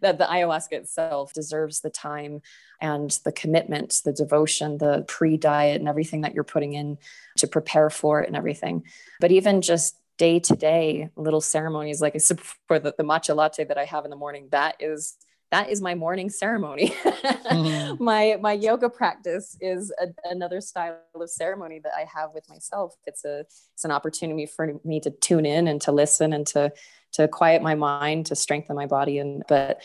that 0.00 0.18
the 0.18 0.24
ayahuasca 0.24 0.72
itself 0.72 1.32
deserves 1.32 1.80
the 1.80 1.90
time 1.90 2.40
and 2.80 3.18
the 3.24 3.32
commitment 3.32 4.00
the 4.04 4.12
devotion 4.12 4.78
the 4.78 5.04
pre-diet 5.08 5.80
and 5.80 5.88
everything 5.88 6.20
that 6.20 6.34
you're 6.34 6.44
putting 6.44 6.74
in 6.74 6.96
to 7.36 7.46
prepare 7.46 7.90
for 7.90 8.20
it 8.20 8.28
and 8.28 8.36
everything. 8.36 8.82
But 9.20 9.32
even 9.32 9.62
just 9.62 9.96
day 10.18 10.38
to 10.38 10.54
day 10.54 11.08
little 11.16 11.40
ceremonies 11.40 12.02
like 12.02 12.14
i 12.14 12.18
said 12.18 12.38
for 12.68 12.78
the, 12.78 12.94
the 12.98 13.02
matcha 13.02 13.34
latte 13.34 13.64
that 13.64 13.78
i 13.78 13.86
have 13.86 14.04
in 14.04 14.10
the 14.10 14.16
morning 14.16 14.48
that 14.50 14.76
is 14.78 15.16
that 15.50 15.68
is 15.68 15.80
my 15.80 15.94
morning 15.94 16.30
ceremony. 16.30 16.90
mm-hmm. 17.04 18.02
My 18.04 18.38
my 18.40 18.52
yoga 18.52 18.88
practice 18.88 19.56
is 19.60 19.92
a, 20.00 20.06
another 20.24 20.60
style 20.60 20.98
of 21.14 21.30
ceremony 21.30 21.80
that 21.82 21.92
I 21.96 22.06
have 22.14 22.30
with 22.32 22.48
myself. 22.48 22.94
It's 23.06 23.24
a 23.24 23.40
it's 23.74 23.84
an 23.84 23.90
opportunity 23.90 24.46
for 24.46 24.74
me 24.84 25.00
to 25.00 25.10
tune 25.10 25.44
in 25.44 25.66
and 25.66 25.80
to 25.82 25.92
listen 25.92 26.32
and 26.32 26.46
to 26.48 26.72
to 27.12 27.28
quiet 27.28 27.62
my 27.62 27.74
mind, 27.74 28.26
to 28.26 28.36
strengthen 28.36 28.76
my 28.76 28.86
body. 28.86 29.18
And 29.18 29.42
but 29.48 29.80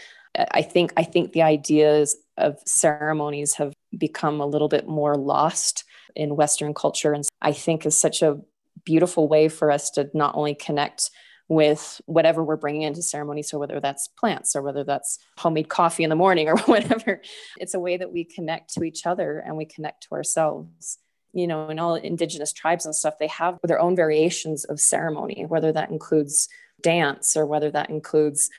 I 0.51 0.61
think 0.61 0.93
I 0.97 1.03
think 1.03 1.33
the 1.33 1.41
ideas 1.41 2.15
of 2.37 2.59
ceremonies 2.65 3.53
have 3.55 3.73
become 3.97 4.41
a 4.41 4.45
little 4.45 4.67
bit 4.67 4.87
more 4.87 5.15
lost 5.15 5.83
in 6.15 6.35
Western 6.35 6.73
culture, 6.73 7.13
and 7.13 7.23
I 7.41 7.53
think 7.53 7.85
is 7.85 7.97
such 7.97 8.21
a 8.21 8.39
beautiful 8.83 9.27
way 9.27 9.49
for 9.49 9.71
us 9.71 9.89
to 9.91 10.09
not 10.13 10.35
only 10.35 10.53
connect 10.53 11.09
with 11.47 12.01
whatever 12.05 12.43
we're 12.43 12.55
bringing 12.55 12.83
into 12.83 13.01
ceremony. 13.01 13.43
So, 13.43 13.59
whether 13.59 13.79
that's 13.79 14.07
plants 14.07 14.55
or 14.55 14.61
whether 14.61 14.83
that's 14.83 15.19
homemade 15.37 15.69
coffee 15.69 16.03
in 16.03 16.09
the 16.09 16.15
morning 16.15 16.47
or 16.47 16.57
whatever, 16.65 17.21
it's 17.59 17.73
a 17.73 17.79
way 17.79 17.97
that 17.97 18.11
we 18.11 18.23
connect 18.23 18.73
to 18.73 18.83
each 18.83 19.05
other 19.05 19.39
and 19.39 19.57
we 19.57 19.65
connect 19.65 20.03
to 20.03 20.15
ourselves. 20.15 20.97
You 21.33 21.47
know, 21.47 21.69
in 21.69 21.79
all 21.79 21.95
indigenous 21.95 22.53
tribes 22.53 22.85
and 22.85 22.95
stuff, 22.95 23.19
they 23.19 23.27
have 23.27 23.59
their 23.63 23.79
own 23.79 23.95
variations 23.95 24.63
of 24.63 24.79
ceremony, 24.79 25.45
whether 25.45 25.71
that 25.73 25.89
includes 25.89 26.47
dance 26.81 27.35
or 27.35 27.45
whether 27.45 27.69
that 27.71 27.89
includes 27.89 28.49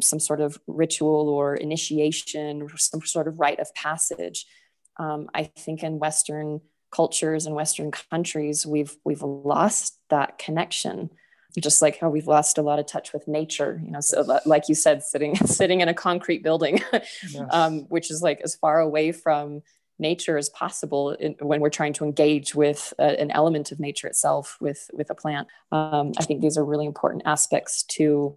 some 0.00 0.18
sort 0.18 0.40
of 0.40 0.58
ritual 0.66 1.28
or 1.28 1.54
initiation 1.54 2.62
or 2.62 2.76
some 2.76 3.02
sort 3.02 3.28
of 3.28 3.38
rite 3.38 3.60
of 3.60 3.72
passage. 3.74 4.46
Um, 4.98 5.28
I 5.34 5.44
think 5.44 5.82
in 5.82 5.98
Western 5.98 6.60
cultures 6.90 7.46
and 7.46 7.54
Western 7.54 7.92
countries, 7.92 8.66
we've 8.66 8.96
we've 9.04 9.22
lost 9.22 9.98
that 10.10 10.38
connection 10.38 11.10
just 11.58 11.82
like 11.82 11.98
how 11.98 12.08
we've 12.08 12.26
lost 12.26 12.58
a 12.58 12.62
lot 12.62 12.78
of 12.78 12.86
touch 12.86 13.12
with 13.12 13.26
nature 13.26 13.80
you 13.84 13.90
know 13.90 14.00
so 14.00 14.40
like 14.46 14.68
you 14.68 14.74
said 14.74 15.02
sitting 15.02 15.34
sitting 15.46 15.80
in 15.80 15.88
a 15.88 15.94
concrete 15.94 16.42
building 16.42 16.80
yes. 16.92 17.42
um, 17.50 17.80
which 17.88 18.10
is 18.10 18.22
like 18.22 18.40
as 18.42 18.54
far 18.54 18.80
away 18.80 19.12
from 19.12 19.62
nature 20.00 20.38
as 20.38 20.48
possible 20.48 21.10
in, 21.10 21.36
when 21.40 21.60
we're 21.60 21.68
trying 21.68 21.92
to 21.92 22.04
engage 22.04 22.54
with 22.54 22.94
a, 22.98 23.20
an 23.20 23.30
element 23.30 23.70
of 23.70 23.78
nature 23.78 24.06
itself 24.06 24.56
with 24.60 24.90
with 24.92 25.10
a 25.10 25.14
plant. 25.14 25.46
Um, 25.70 26.12
i 26.18 26.24
think 26.24 26.40
these 26.40 26.56
are 26.56 26.64
really 26.64 26.86
important 26.86 27.22
aspects 27.26 27.82
to 27.84 28.36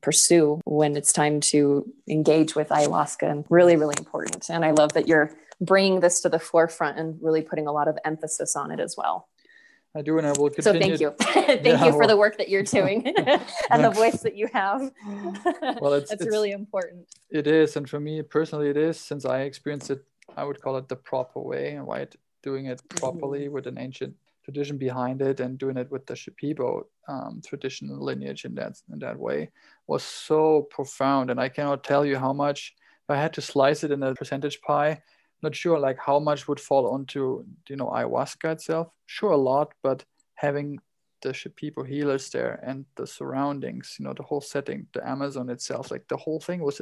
pursue 0.00 0.60
when 0.64 0.96
it's 0.96 1.12
time 1.12 1.40
to 1.40 1.86
engage 2.08 2.56
with 2.56 2.70
ayahuasca 2.70 3.30
and 3.30 3.44
really 3.50 3.76
really 3.76 3.94
important. 3.98 4.48
And 4.48 4.64
i 4.64 4.70
love 4.70 4.94
that 4.94 5.06
you're 5.06 5.30
bringing 5.60 6.00
this 6.00 6.20
to 6.22 6.28
the 6.28 6.40
forefront 6.40 6.98
and 6.98 7.18
really 7.22 7.42
putting 7.42 7.68
a 7.68 7.72
lot 7.72 7.86
of 7.86 7.96
emphasis 8.04 8.56
on 8.56 8.72
it 8.72 8.80
as 8.80 8.96
well 8.96 9.28
I 9.94 10.00
do, 10.00 10.16
and 10.18 10.26
I 10.26 10.32
will 10.32 10.48
continue. 10.48 10.80
So 10.80 10.88
thank 10.88 11.00
you, 11.00 11.10
thank 11.18 11.64
yeah, 11.66 11.84
you 11.84 11.92
for 11.92 12.06
the 12.06 12.16
work 12.16 12.38
that 12.38 12.48
you're 12.48 12.62
doing 12.78 13.06
and 13.70 13.84
the 13.84 13.90
voice 13.90 14.20
that 14.22 14.36
you 14.36 14.48
have. 14.52 14.90
Well, 15.80 15.92
it's, 15.94 16.10
it's, 16.10 16.26
really 16.26 16.52
important. 16.52 17.06
It 17.30 17.46
is, 17.46 17.76
and 17.76 17.88
for 17.88 18.00
me 18.00 18.22
personally, 18.22 18.70
it 18.70 18.76
is 18.76 18.98
since 18.98 19.24
I 19.24 19.40
experienced 19.40 19.90
it. 19.90 20.02
I 20.36 20.44
would 20.44 20.62
call 20.62 20.78
it 20.78 20.88
the 20.88 20.96
proper 20.96 21.40
way, 21.40 21.74
and 21.74 21.86
right? 21.86 22.14
Doing 22.42 22.66
it 22.66 22.80
properly 22.88 23.44
mm-hmm. 23.44 23.54
with 23.54 23.66
an 23.66 23.76
ancient 23.78 24.14
tradition 24.44 24.78
behind 24.78 25.20
it, 25.20 25.40
and 25.40 25.58
doing 25.58 25.76
it 25.76 25.90
with 25.90 26.06
the 26.06 26.14
Shipibo 26.14 26.84
um, 27.06 27.42
traditional 27.46 28.02
lineage 28.02 28.46
in 28.46 28.54
that 28.54 28.80
in 28.90 28.98
that 29.00 29.18
way 29.18 29.50
was 29.86 30.02
so 30.02 30.62
profound. 30.70 31.30
And 31.30 31.38
I 31.38 31.50
cannot 31.50 31.84
tell 31.84 32.06
you 32.06 32.16
how 32.16 32.32
much. 32.32 32.74
If 33.04 33.10
I 33.10 33.20
had 33.20 33.32
to 33.32 33.40
slice 33.40 33.82
it 33.82 33.90
in 33.90 34.00
a 34.04 34.14
percentage 34.14 34.62
pie, 34.62 35.02
not 35.42 35.54
sure 35.54 35.78
like 35.78 35.98
how 35.98 36.18
much 36.18 36.48
would 36.48 36.60
fall 36.60 36.88
onto 36.92 37.44
you 37.68 37.76
know 37.76 37.88
ayahuasca 37.88 38.52
itself. 38.52 38.88
Sure 39.06 39.32
a 39.32 39.36
lot 39.36 39.72
but 39.82 40.04
having 40.34 40.78
the 41.22 41.30
Shipibo 41.30 41.86
healers 41.86 42.30
there 42.30 42.60
and 42.64 42.84
the 42.96 43.06
surroundings 43.06 43.96
you 43.98 44.04
know 44.04 44.12
the 44.12 44.24
whole 44.24 44.40
setting 44.40 44.86
the 44.92 45.08
amazon 45.08 45.48
itself 45.50 45.90
like 45.90 46.08
the 46.08 46.16
whole 46.16 46.40
thing 46.40 46.60
was 46.62 46.80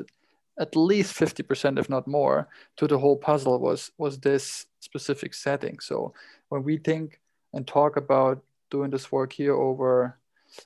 at 0.59 0.77
least 0.77 1.15
50% 1.15 1.79
if 1.79 1.89
not 1.89 2.07
more 2.07 2.49
to 2.77 2.87
the 2.87 2.99
whole 2.99 3.17
puzzle 3.17 3.59
was 3.59 3.91
was 3.99 4.19
this 4.19 4.67
specific 4.81 5.35
setting. 5.35 5.79
So 5.81 6.13
when 6.49 6.63
we 6.63 6.77
think 6.77 7.21
and 7.53 7.67
talk 7.67 7.97
about 7.97 8.43
doing 8.71 8.91
this 8.91 9.11
work 9.11 9.33
here 9.33 9.55
over 9.55 10.19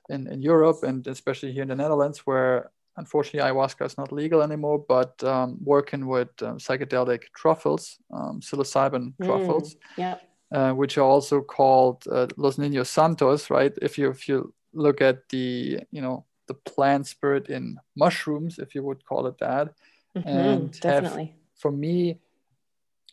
in, 0.09 0.27
in 0.29 0.41
europe 0.41 0.83
and 0.83 1.07
especially 1.07 1.53
here 1.53 1.63
in 1.63 1.69
the 1.69 1.75
netherlands 1.75 2.21
where 2.21 2.71
unfortunately 2.97 3.49
ayahuasca 3.49 3.85
is 3.87 3.99
not 3.99 4.13
legal 4.13 4.43
anymore 4.43 4.79
but 4.89 5.23
um, 5.25 5.57
working 5.63 6.07
with 6.07 6.31
um, 6.43 6.59
psychedelic 6.59 7.23
truffles 7.37 7.99
um, 8.13 8.41
psilocybin 8.41 9.13
mm, 9.15 9.27
truffles 9.27 9.77
yeah. 9.97 10.17
uh, 10.53 10.73
which 10.73 10.99
are 10.99 11.05
also 11.05 11.41
called 11.41 12.05
uh, 12.11 12.27
los 12.37 12.57
niños 12.57 12.87
santos 12.87 13.51
right? 13.51 13.73
If 13.83 13.99
you 13.99 14.11
if 14.11 14.29
you 14.29 14.53
look 14.73 15.01
at 15.01 15.29
the 15.29 15.81
you 15.91 16.03
know 16.03 16.25
the 16.47 16.55
plant 16.55 17.07
spirit 17.07 17.49
in 17.49 17.79
mushrooms 17.97 18.59
if 18.59 18.75
you 18.75 18.83
would 18.83 19.05
call 19.05 19.27
it 19.27 19.39
that 19.39 19.75
mm-hmm, 20.17 20.29
and 20.29 20.81
definitely. 20.81 21.27
have, 21.27 21.35
for 21.57 21.71
me 21.71 22.19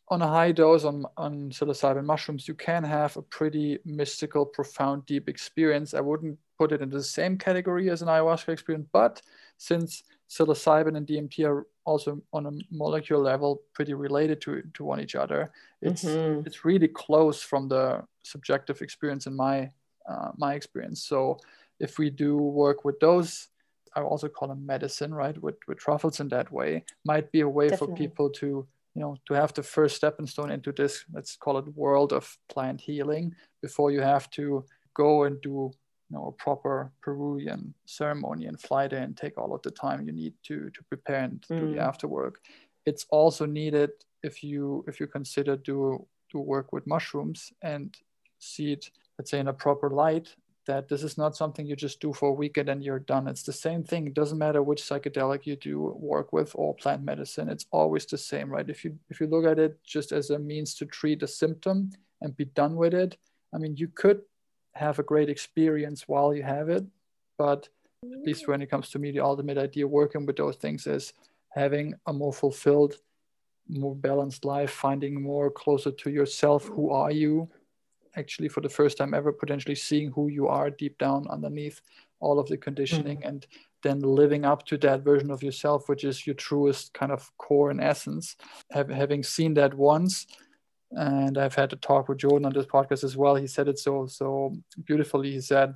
on 0.10 0.22
a 0.22 0.28
high 0.28 0.52
dose 0.52 0.84
on, 0.84 1.06
on 1.16 1.49
psilocybin 1.49 2.03
mushrooms 2.03 2.48
you 2.48 2.53
can 2.53 2.84
have 2.84 3.16
a 3.16 3.22
pretty 3.22 3.80
mystical 3.86 4.45
profound 4.45 5.06
deep 5.06 5.30
experience. 5.30 5.94
I 5.94 6.02
wouldn't 6.02 6.38
put 6.60 6.74
it 6.74 6.82
into 6.82 6.98
the 6.98 7.03
same 7.03 7.38
category 7.38 7.90
as 7.90 8.02
an 8.02 8.10
ayahuasca 8.10 8.49
experience 8.49 8.88
but 8.91 9.22
since 9.61 10.03
psilocybin 10.27 10.97
and 10.97 11.05
DMT 11.05 11.47
are 11.47 11.67
also 11.85 12.19
on 12.33 12.47
a 12.47 12.51
molecular 12.71 13.21
level 13.21 13.61
pretty 13.73 13.93
related 13.93 14.41
to, 14.41 14.63
to 14.73 14.83
one 14.83 14.99
each 14.99 15.13
other. 15.13 15.51
It's 15.83 16.03
mm-hmm. 16.03 16.47
it's 16.47 16.65
really 16.65 16.88
close 16.88 17.43
from 17.43 17.67
the 17.67 18.03
subjective 18.23 18.81
experience 18.81 19.27
in 19.27 19.35
my 19.35 19.69
uh, 20.09 20.31
my 20.35 20.55
experience. 20.55 21.03
So 21.03 21.38
if 21.79 21.99
we 21.99 22.09
do 22.09 22.38
work 22.38 22.85
with 22.85 22.99
those, 22.99 23.49
I 23.95 24.01
also 24.01 24.27
call 24.29 24.47
them 24.47 24.65
medicine, 24.65 25.13
right? 25.13 25.38
With 25.45 25.59
with 25.67 25.77
truffles 25.77 26.19
in 26.19 26.29
that 26.29 26.51
way, 26.51 26.83
might 27.05 27.31
be 27.31 27.41
a 27.41 27.49
way 27.57 27.69
Definitely. 27.69 27.95
for 27.95 28.03
people 28.03 28.29
to 28.41 28.47
you 28.95 29.01
know 29.01 29.15
to 29.27 29.33
have 29.35 29.53
the 29.53 29.63
first 29.63 29.95
stepping 29.95 30.27
stone 30.27 30.51
into 30.51 30.71
this 30.71 31.05
let's 31.13 31.38
call 31.38 31.57
it 31.59 31.77
world 31.77 32.11
of 32.11 32.38
plant 32.49 32.81
healing 32.81 33.33
before 33.61 33.89
you 33.89 34.01
have 34.01 34.29
to 34.31 34.65
go 34.93 35.23
and 35.23 35.41
do 35.41 35.71
know 36.11 36.27
a 36.27 36.43
proper 36.43 36.91
Peruvian 37.01 37.73
ceremony 37.85 38.45
and 38.45 38.59
fly 38.59 38.88
there 38.88 39.03
and 39.03 39.15
take 39.15 39.38
all 39.38 39.53
of 39.53 39.61
the 39.61 39.71
time 39.71 40.05
you 40.05 40.11
need 40.11 40.33
to 40.43 40.69
to 40.69 40.83
prepare 40.85 41.23
and 41.23 41.41
mm. 41.41 41.59
do 41.59 41.67
the 41.71 41.77
mm. 41.79 41.88
after 41.88 42.07
work. 42.07 42.39
It's 42.85 43.05
also 43.09 43.45
needed 43.45 43.91
if 44.23 44.43
you 44.43 44.83
if 44.88 44.99
you 44.99 45.07
consider 45.07 45.55
do 45.55 46.05
do 46.31 46.39
work 46.39 46.71
with 46.71 46.88
mushrooms 46.88 47.51
and 47.61 47.95
see 48.39 48.73
it 48.73 48.89
let's 49.17 49.31
say 49.31 49.39
in 49.39 49.47
a 49.47 49.53
proper 49.53 49.89
light 49.89 50.35
that 50.67 50.88
this 50.88 51.03
is 51.03 51.17
not 51.17 51.35
something 51.35 51.65
you 51.65 51.75
just 51.75 51.99
do 51.99 52.13
for 52.13 52.29
a 52.29 52.33
weekend 52.33 52.69
and 52.69 52.83
you're 52.83 52.99
done. 52.99 53.27
It's 53.27 53.43
the 53.43 53.53
same 53.53 53.83
thing. 53.83 54.05
It 54.05 54.13
doesn't 54.13 54.38
matter 54.38 54.61
which 54.61 54.83
psychedelic 54.83 55.45
you 55.45 55.55
do 55.55 55.95
work 55.97 56.31
with 56.31 56.51
or 56.55 56.75
plant 56.75 57.03
medicine. 57.03 57.49
It's 57.49 57.65
always 57.71 58.05
the 58.05 58.17
same, 58.17 58.49
right? 58.49 58.69
If 58.69 58.85
you 58.85 58.97
if 59.09 59.19
you 59.19 59.27
look 59.27 59.45
at 59.45 59.59
it 59.59 59.79
just 59.83 60.11
as 60.11 60.29
a 60.29 60.38
means 60.38 60.75
to 60.75 60.85
treat 60.85 61.23
a 61.23 61.27
symptom 61.27 61.91
and 62.21 62.38
be 62.38 62.45
done 62.45 62.75
with 62.75 62.93
it, 62.93 63.17
I 63.53 63.57
mean, 63.57 63.75
you 63.75 63.88
could 63.88 64.21
have 64.73 64.99
a 64.99 65.03
great 65.03 65.30
experience 65.30 66.07
while 66.07 66.34
you 66.34 66.43
have 66.43 66.69
it, 66.69 66.85
but 67.38 67.69
at 68.03 68.26
least 68.26 68.48
when 68.48 68.61
it 68.61 68.69
comes 68.69 68.89
to 68.89 68.99
me, 68.99 69.11
the 69.11 69.19
ultimate 69.19 69.57
idea 69.57 69.88
working 69.88 70.26
with 70.26 70.35
those 70.35 70.56
things 70.56 70.88
is 70.88 71.14
having 71.49 71.93
a 72.07 72.14
more 72.14 72.34
fulfilled, 72.34 72.95
more 73.68 73.95
balanced 73.95 74.43
life, 74.43 74.72
finding 74.72 75.22
more 75.22 75.52
closer 75.52 75.91
to 75.91 76.10
yourself. 76.10 76.68
Who 76.69 76.89
are 76.89 77.11
you? 77.11 77.49
Actually, 78.15 78.49
for 78.49 78.61
the 78.61 78.69
first 78.69 78.98
time 78.98 79.14
ever, 79.14 79.31
potentially 79.31 79.76
seeing 79.76 80.11
who 80.11 80.30
you 80.30 80.48
are 80.48 80.69
deep 80.69 80.98
down 80.98 81.27
underneath 81.30 81.81
all 82.19 82.39
of 82.39 82.48
the 82.48 82.57
conditioning 82.57 83.18
mm-hmm. 83.18 83.27
and 83.27 83.48
then 83.84 83.99
living 83.99 84.45
up 84.45 84.65
to 84.65 84.77
that 84.77 85.03
version 85.03 85.31
of 85.31 85.43
yourself, 85.43 85.89
which 85.89 86.03
is 86.03 86.26
your 86.26 86.35
truest 86.35 86.93
kind 86.93 87.11
of 87.11 87.31
core 87.38 87.72
and 87.72 87.81
essence. 87.81 88.35
Have, 88.72 88.89
having 88.89 89.23
seen 89.23 89.53
that 89.56 89.73
once, 89.73 90.27
and 90.91 91.38
I've 91.38 91.55
had 91.55 91.69
to 91.72 91.76
talk 91.76 92.09
with 92.09 92.19
Jordan 92.19 92.45
on 92.45 92.53
this 92.53 92.65
podcast 92.65 93.03
as 93.03 93.15
well. 93.15 93.35
He 93.35 93.47
said 93.47 93.68
it 93.68 93.80
so 93.80 94.07
so 94.07 94.55
beautifully. 94.85 95.31
He 95.31 95.41
said, 95.41 95.76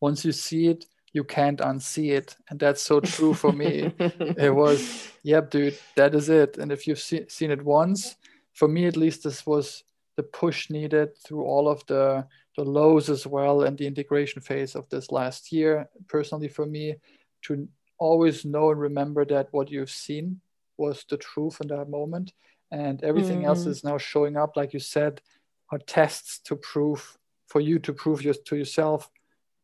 "Once 0.00 0.24
you 0.24 0.32
see 0.32 0.68
it, 0.68 0.86
you 1.12 1.24
can't 1.24 1.60
unsee 1.60 2.12
it," 2.12 2.36
and 2.48 2.58
that's 2.58 2.82
so 2.82 3.00
true 3.00 3.34
for 3.34 3.52
me. 3.52 3.92
it 3.98 4.54
was, 4.54 5.12
"Yep, 5.22 5.50
dude, 5.50 5.78
that 5.96 6.14
is 6.14 6.28
it." 6.28 6.58
And 6.58 6.70
if 6.70 6.86
you've 6.86 7.00
see, 7.00 7.28
seen 7.28 7.50
it 7.50 7.64
once, 7.64 8.16
for 8.52 8.68
me 8.68 8.86
at 8.86 8.96
least, 8.96 9.24
this 9.24 9.44
was 9.46 9.82
the 10.16 10.22
push 10.22 10.70
needed 10.70 11.16
through 11.18 11.42
all 11.44 11.68
of 11.68 11.84
the 11.86 12.26
the 12.56 12.64
lows 12.64 13.10
as 13.10 13.26
well 13.26 13.62
and 13.62 13.76
the 13.76 13.86
integration 13.86 14.40
phase 14.40 14.76
of 14.76 14.88
this 14.88 15.10
last 15.10 15.50
year. 15.50 15.88
Personally, 16.08 16.48
for 16.48 16.66
me, 16.66 16.94
to 17.42 17.68
always 17.98 18.44
know 18.44 18.70
and 18.70 18.80
remember 18.80 19.24
that 19.24 19.48
what 19.50 19.70
you've 19.70 19.90
seen 19.90 20.40
was 20.76 21.04
the 21.08 21.16
truth 21.16 21.60
in 21.60 21.68
that 21.68 21.88
moment 21.88 22.32
and 22.70 23.02
everything 23.02 23.42
mm. 23.42 23.46
else 23.46 23.66
is 23.66 23.84
now 23.84 23.98
showing 23.98 24.36
up 24.36 24.56
like 24.56 24.72
you 24.72 24.80
said 24.80 25.20
are 25.70 25.78
tests 25.78 26.38
to 26.38 26.56
prove 26.56 27.18
for 27.46 27.60
you 27.60 27.78
to 27.78 27.92
prove 27.92 28.22
your, 28.22 28.34
to 28.34 28.56
yourself 28.56 29.10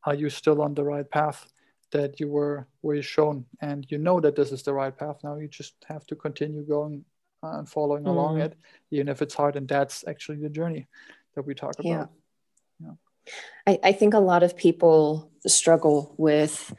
are 0.04 0.14
you 0.14 0.30
still 0.30 0.62
on 0.62 0.74
the 0.74 0.84
right 0.84 1.10
path 1.10 1.50
that 1.92 2.20
you 2.20 2.28
were 2.28 2.66
were 2.82 3.02
shown 3.02 3.44
and 3.60 3.86
you 3.90 3.98
know 3.98 4.20
that 4.20 4.36
this 4.36 4.52
is 4.52 4.62
the 4.62 4.72
right 4.72 4.96
path 4.96 5.18
now 5.24 5.36
you 5.36 5.48
just 5.48 5.74
have 5.88 6.06
to 6.06 6.14
continue 6.14 6.62
going 6.62 7.04
and 7.42 7.68
following 7.68 8.04
mm. 8.04 8.08
along 8.08 8.40
it 8.40 8.54
even 8.90 9.08
if 9.08 9.22
it's 9.22 9.34
hard 9.34 9.56
and 9.56 9.66
that's 9.68 10.04
actually 10.06 10.38
the 10.38 10.48
journey 10.48 10.86
that 11.34 11.42
we 11.42 11.54
talk 11.54 11.74
about 11.78 11.84
yeah. 11.84 12.06
yeah. 12.80 12.92
I, 13.66 13.78
I 13.84 13.92
think 13.92 14.14
a 14.14 14.18
lot 14.18 14.42
of 14.42 14.56
people 14.56 15.30
struggle 15.46 16.14
with 16.16 16.74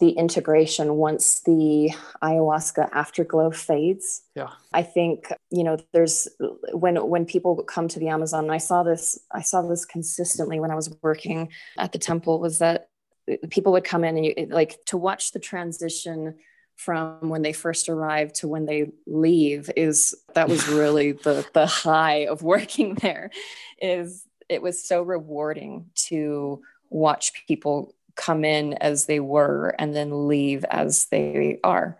the 0.00 0.10
integration 0.10 0.94
once 0.96 1.40
the 1.40 1.92
ayahuasca 2.22 2.88
afterglow 2.92 3.50
fades. 3.50 4.22
Yeah. 4.34 4.50
I 4.72 4.82
think, 4.82 5.32
you 5.50 5.62
know, 5.62 5.76
there's 5.92 6.26
when 6.72 6.96
when 6.96 7.26
people 7.26 7.62
come 7.62 7.86
to 7.88 8.00
the 8.00 8.08
Amazon, 8.08 8.44
and 8.44 8.52
I 8.52 8.58
saw 8.58 8.82
this, 8.82 9.18
I 9.30 9.42
saw 9.42 9.62
this 9.62 9.84
consistently 9.84 10.58
when 10.58 10.70
I 10.70 10.74
was 10.74 10.94
working 11.02 11.50
at 11.78 11.92
the 11.92 11.98
temple, 11.98 12.40
was 12.40 12.58
that 12.58 12.88
people 13.50 13.72
would 13.72 13.84
come 13.84 14.04
in 14.04 14.16
and 14.16 14.26
you 14.26 14.34
like 14.50 14.82
to 14.86 14.96
watch 14.96 15.32
the 15.32 15.38
transition 15.38 16.34
from 16.76 17.28
when 17.28 17.42
they 17.42 17.52
first 17.52 17.90
arrive 17.90 18.32
to 18.32 18.48
when 18.48 18.64
they 18.64 18.90
leave 19.06 19.70
is 19.76 20.14
that 20.34 20.48
was 20.48 20.66
really 20.66 21.12
the 21.24 21.46
the 21.52 21.66
high 21.66 22.26
of 22.26 22.42
working 22.42 22.94
there 23.02 23.30
is 23.80 24.24
it 24.48 24.62
was 24.62 24.82
so 24.82 25.02
rewarding 25.02 25.90
to 25.94 26.62
watch 26.88 27.46
people 27.46 27.94
come 28.20 28.44
in 28.44 28.74
as 28.74 29.06
they 29.06 29.20
were 29.20 29.74
and 29.78 29.96
then 29.96 30.28
leave 30.28 30.64
as 30.70 31.06
they 31.06 31.58
are. 31.64 31.98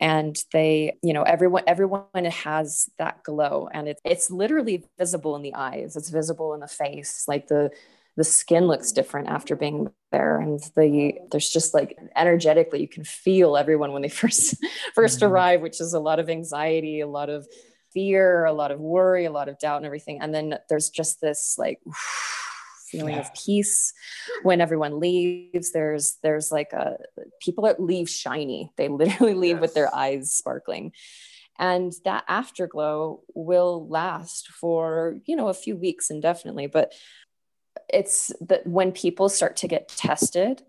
And 0.00 0.36
they 0.52 0.98
you 1.02 1.12
know 1.12 1.22
everyone 1.22 1.62
everyone 1.68 2.24
has 2.24 2.90
that 2.98 3.22
glow 3.22 3.68
and 3.72 3.86
it, 3.86 4.00
it's 4.04 4.30
literally 4.30 4.84
visible 4.98 5.36
in 5.36 5.42
the 5.42 5.54
eyes. 5.54 5.94
It's 5.94 6.10
visible 6.10 6.54
in 6.54 6.60
the 6.60 6.66
face. 6.66 7.24
Like 7.28 7.46
the 7.46 7.70
the 8.16 8.24
skin 8.24 8.66
looks 8.66 8.92
different 8.92 9.28
after 9.28 9.54
being 9.54 9.90
there 10.10 10.38
and 10.38 10.60
the 10.76 11.14
there's 11.30 11.48
just 11.48 11.72
like 11.72 11.96
energetically 12.16 12.80
you 12.80 12.88
can 12.88 13.04
feel 13.04 13.56
everyone 13.56 13.92
when 13.92 14.02
they 14.02 14.08
first 14.22 14.56
first 14.94 15.20
mm-hmm. 15.20 15.32
arrive 15.32 15.62
which 15.62 15.80
is 15.80 15.94
a 15.94 15.98
lot 15.98 16.18
of 16.18 16.28
anxiety 16.28 17.00
a 17.00 17.06
lot 17.06 17.30
of 17.30 17.46
fear 17.94 18.44
a 18.44 18.52
lot 18.52 18.70
of 18.70 18.80
worry 18.80 19.24
a 19.24 19.30
lot 19.30 19.48
of 19.48 19.58
doubt 19.58 19.78
and 19.78 19.86
everything. 19.86 20.20
And 20.20 20.34
then 20.34 20.58
there's 20.68 20.90
just 20.90 21.20
this 21.20 21.56
like 21.58 21.80
feeling 22.92 23.14
yeah. 23.14 23.20
of 23.20 23.34
peace 23.34 23.94
when 24.42 24.60
everyone 24.60 25.00
leaves 25.00 25.72
there's 25.72 26.18
there's 26.22 26.52
like 26.52 26.74
a 26.74 26.98
people 27.40 27.64
that 27.64 27.80
leave 27.80 28.08
shiny 28.08 28.70
they 28.76 28.88
literally 28.88 29.34
leave 29.44 29.56
yes. 29.56 29.60
with 29.60 29.74
their 29.74 29.92
eyes 29.94 30.32
sparkling 30.32 30.92
and 31.58 31.92
that 32.04 32.24
afterglow 32.28 33.20
will 33.34 33.88
last 33.88 34.48
for 34.48 35.16
you 35.24 35.34
know 35.34 35.48
a 35.48 35.54
few 35.54 35.74
weeks 35.74 36.10
indefinitely 36.10 36.66
but 36.66 36.92
it's 37.88 38.30
that 38.40 38.66
when 38.66 38.92
people 38.92 39.30
start 39.30 39.56
to 39.56 39.68
get 39.68 39.88
tested 39.88 40.62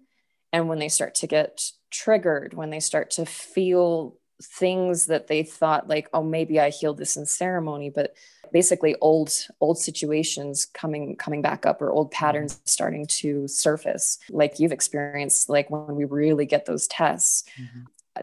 and 0.53 0.69
when 0.69 0.79
they 0.79 0.89
start 0.89 1.15
to 1.15 1.27
get 1.27 1.61
triggered 1.91 2.53
when 2.53 2.69
they 2.69 2.79
start 2.79 3.11
to 3.11 3.25
feel 3.25 4.17
things 4.43 5.05
that 5.07 5.27
they 5.27 5.43
thought 5.43 5.87
like 5.87 6.09
oh 6.13 6.23
maybe 6.23 6.59
i 6.59 6.69
healed 6.69 6.97
this 6.97 7.15
in 7.17 7.25
ceremony 7.25 7.89
but 7.89 8.15
basically 8.51 8.95
old 9.01 9.33
old 9.61 9.77
situations 9.77 10.65
coming 10.65 11.15
coming 11.15 11.41
back 11.41 11.65
up 11.65 11.81
or 11.81 11.91
old 11.91 12.07
mm-hmm. 12.07 12.25
patterns 12.25 12.61
starting 12.65 13.05
to 13.05 13.47
surface 13.47 14.19
like 14.29 14.59
you've 14.59 14.71
experienced 14.71 15.49
like 15.49 15.69
when 15.69 15.95
we 15.95 16.05
really 16.05 16.45
get 16.45 16.65
those 16.65 16.87
tests 16.87 17.43
mm-hmm. 17.59 17.81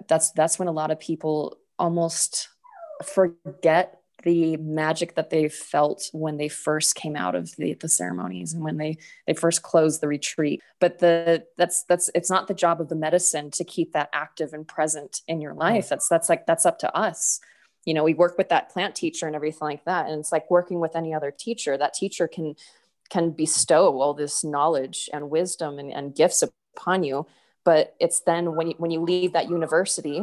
that's 0.08 0.30
that's 0.32 0.58
when 0.58 0.68
a 0.68 0.72
lot 0.72 0.90
of 0.90 1.00
people 1.00 1.58
almost 1.78 2.48
forget 3.04 3.99
the 4.22 4.56
magic 4.58 5.14
that 5.14 5.30
they 5.30 5.48
felt 5.48 6.08
when 6.12 6.36
they 6.36 6.48
first 6.48 6.94
came 6.94 7.16
out 7.16 7.34
of 7.34 7.54
the, 7.56 7.74
the 7.74 7.88
ceremonies 7.88 8.52
and 8.52 8.62
when 8.62 8.76
they 8.76 8.98
they 9.26 9.34
first 9.34 9.62
closed 9.62 10.00
the 10.00 10.08
retreat. 10.08 10.62
But 10.80 10.98
the 10.98 11.44
that's 11.56 11.84
that's 11.84 12.10
it's 12.14 12.30
not 12.30 12.48
the 12.48 12.54
job 12.54 12.80
of 12.80 12.88
the 12.88 12.96
medicine 12.96 13.50
to 13.52 13.64
keep 13.64 13.92
that 13.92 14.10
active 14.12 14.52
and 14.52 14.66
present 14.66 15.20
in 15.28 15.40
your 15.40 15.54
life. 15.54 15.88
That's 15.88 16.08
that's 16.08 16.28
like 16.28 16.46
that's 16.46 16.66
up 16.66 16.78
to 16.80 16.94
us. 16.96 17.40
You 17.84 17.94
know 17.94 18.04
we 18.04 18.14
work 18.14 18.36
with 18.36 18.50
that 18.50 18.70
plant 18.70 18.94
teacher 18.94 19.26
and 19.26 19.36
everything 19.36 19.66
like 19.66 19.84
that. 19.84 20.08
And 20.08 20.20
it's 20.20 20.32
like 20.32 20.50
working 20.50 20.80
with 20.80 20.96
any 20.96 21.14
other 21.14 21.30
teacher. 21.30 21.76
That 21.76 21.94
teacher 21.94 22.28
can 22.28 22.54
can 23.08 23.30
bestow 23.30 24.00
all 24.00 24.14
this 24.14 24.44
knowledge 24.44 25.10
and 25.12 25.30
wisdom 25.30 25.78
and, 25.78 25.92
and 25.92 26.14
gifts 26.14 26.44
upon 26.76 27.02
you. 27.02 27.26
But 27.64 27.94
it's 28.00 28.20
then 28.20 28.54
when 28.54 28.68
you 28.68 28.74
when 28.78 28.90
you 28.90 29.00
leave 29.00 29.32
that 29.32 29.48
university 29.48 30.22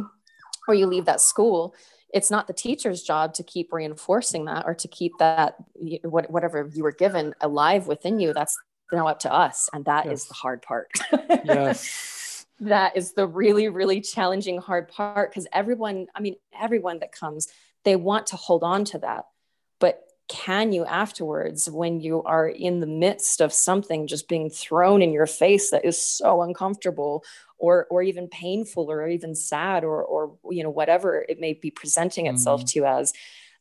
or 0.66 0.74
you 0.74 0.86
leave 0.86 1.06
that 1.06 1.20
school 1.20 1.74
it's 2.12 2.30
not 2.30 2.46
the 2.46 2.52
teacher's 2.52 3.02
job 3.02 3.34
to 3.34 3.42
keep 3.42 3.72
reinforcing 3.72 4.46
that 4.46 4.64
or 4.66 4.74
to 4.74 4.88
keep 4.88 5.12
that 5.18 5.56
whatever 6.02 6.70
you 6.74 6.82
were 6.82 6.92
given 6.92 7.34
alive 7.40 7.86
within 7.86 8.18
you. 8.18 8.32
That's 8.32 8.58
now 8.92 9.06
up 9.06 9.20
to 9.20 9.32
us 9.32 9.68
and 9.72 9.84
that 9.84 10.06
yes. 10.06 10.22
is 10.22 10.28
the 10.28 10.34
hard 10.34 10.62
part. 10.62 10.90
Yes. 11.44 12.16
That 12.60 12.96
is 12.96 13.12
the 13.12 13.24
really 13.24 13.68
really 13.68 14.00
challenging 14.00 14.58
hard 14.58 14.88
part 14.88 15.30
because 15.30 15.46
everyone 15.52 16.08
i 16.16 16.20
mean 16.20 16.34
everyone 16.60 16.98
that 16.98 17.12
comes 17.12 17.46
they 17.84 17.96
want 17.96 18.26
to 18.28 18.36
hold 18.36 18.62
on 18.62 18.84
to 18.86 18.98
that. 18.98 19.26
But 19.78 20.02
can 20.28 20.72
you 20.72 20.84
afterwards 20.84 21.70
when 21.70 22.00
you 22.00 22.22
are 22.24 22.46
in 22.46 22.80
the 22.80 22.86
midst 22.86 23.40
of 23.40 23.52
something 23.52 24.06
just 24.06 24.28
being 24.28 24.50
thrown 24.50 25.00
in 25.00 25.12
your 25.12 25.26
face 25.26 25.70
that 25.70 25.84
is 25.84 26.00
so 26.00 26.42
uncomfortable 26.42 27.24
or 27.58 27.86
or 27.90 28.02
even 28.02 28.28
painful 28.28 28.90
or 28.90 29.06
even 29.08 29.34
sad 29.34 29.84
or 29.84 30.02
or 30.02 30.36
you 30.50 30.62
know 30.62 30.70
whatever 30.70 31.24
it 31.28 31.40
may 31.40 31.52
be 31.52 31.70
presenting 31.70 32.26
itself 32.26 32.62
mm. 32.62 32.72
to 32.72 32.84
as 32.84 33.12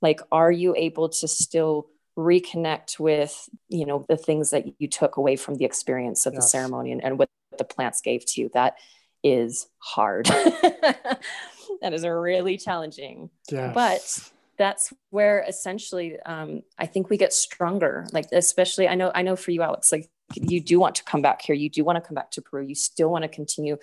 like 0.01 0.21
are 0.31 0.51
you 0.51 0.75
able 0.75 1.09
to 1.09 1.27
still 1.27 1.87
reconnect 2.17 2.99
with 2.99 3.49
you 3.69 3.85
know 3.85 4.05
the 4.07 4.17
things 4.17 4.49
that 4.49 4.65
you 4.79 4.87
took 4.87 5.17
away 5.17 5.35
from 5.35 5.55
the 5.55 5.65
experience 5.65 6.25
of 6.25 6.33
yes. 6.33 6.43
the 6.43 6.49
ceremony 6.49 6.91
and, 6.91 7.03
and 7.03 7.19
what 7.19 7.29
the 7.57 7.63
plants 7.63 8.01
gave 8.01 8.25
to 8.25 8.41
you 8.41 8.49
that 8.53 8.75
is 9.23 9.67
hard 9.79 10.25
that 10.25 11.93
is 11.93 12.05
really 12.05 12.57
challenging 12.57 13.29
yes. 13.51 13.73
but 13.73 14.31
that's 14.57 14.91
where 15.11 15.43
essentially 15.47 16.19
um, 16.25 16.61
i 16.79 16.85
think 16.85 17.09
we 17.09 17.17
get 17.17 17.33
stronger 17.33 18.07
like 18.13 18.25
especially 18.31 18.87
i 18.87 18.95
know 18.95 19.11
i 19.13 19.21
know 19.21 19.35
for 19.35 19.51
you 19.51 19.61
alex 19.61 19.91
like 19.91 20.09
you 20.35 20.61
do 20.61 20.79
want 20.79 20.95
to 20.95 21.03
come 21.03 21.21
back 21.21 21.41
here. 21.41 21.55
You 21.55 21.69
do 21.69 21.83
want 21.83 21.95
to 21.95 22.01
come 22.01 22.15
back 22.15 22.31
to 22.31 22.41
peru. 22.41 22.65
You 22.65 22.75
still 22.75 23.09
want 23.09 23.23
to 23.23 23.29
continue 23.29 23.77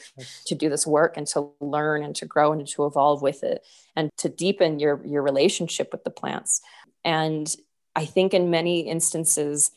to 0.46 0.54
do 0.54 0.68
this 0.68 0.86
work 0.86 1.16
and 1.16 1.26
to 1.28 1.50
learn 1.60 2.02
and 2.02 2.14
to 2.16 2.26
grow 2.26 2.52
and 2.52 2.66
to 2.68 2.84
evolve 2.84 3.22
with 3.22 3.42
it 3.42 3.64
and 3.96 4.10
to 4.18 4.28
deepen 4.28 4.78
your 4.78 5.04
your 5.04 5.22
relationship 5.22 5.88
with 5.92 6.04
the 6.04 6.10
plants. 6.10 6.60
And 7.04 7.54
i 7.96 8.04
think 8.04 8.34
in 8.34 8.50
many 8.50 8.80
instances 8.80 9.70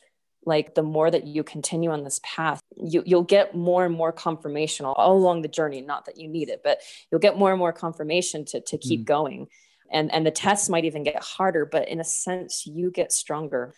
like 0.45 0.75
the 0.75 0.83
more 0.83 1.11
that 1.11 1.27
you 1.27 1.43
continue 1.43 1.91
on 1.91 2.03
this 2.03 2.21
path 2.23 2.61
you, 2.77 3.03
you'll 3.05 3.23
get 3.23 3.53
more 3.53 3.85
and 3.85 3.93
more 3.93 4.13
confirmation 4.13 4.85
all, 4.85 4.95
along 5.11 5.41
the 5.41 5.49
journey. 5.49 5.81
Not 5.81 6.05
that 6.05 6.17
you 6.17 6.27
need 6.27 6.49
it 6.49 6.61
but 6.63 6.79
you'll 7.11 7.19
get 7.19 7.37
more 7.37 7.51
and 7.51 7.59
more 7.59 7.73
confirmation 7.73 8.45
to, 8.45 8.61
to 8.61 8.77
keep 8.77 9.01
mm. 9.01 9.05
going. 9.05 9.47
And 9.91 10.11
and 10.11 10.25
the 10.25 10.31
tests 10.31 10.69
might 10.69 10.85
even 10.85 11.03
get 11.03 11.21
harder 11.21 11.65
but 11.65 11.87
in 11.87 11.99
a 11.99 12.03
sense 12.03 12.65
you 12.65 12.91
get 12.91 13.11
stronger 13.11 13.73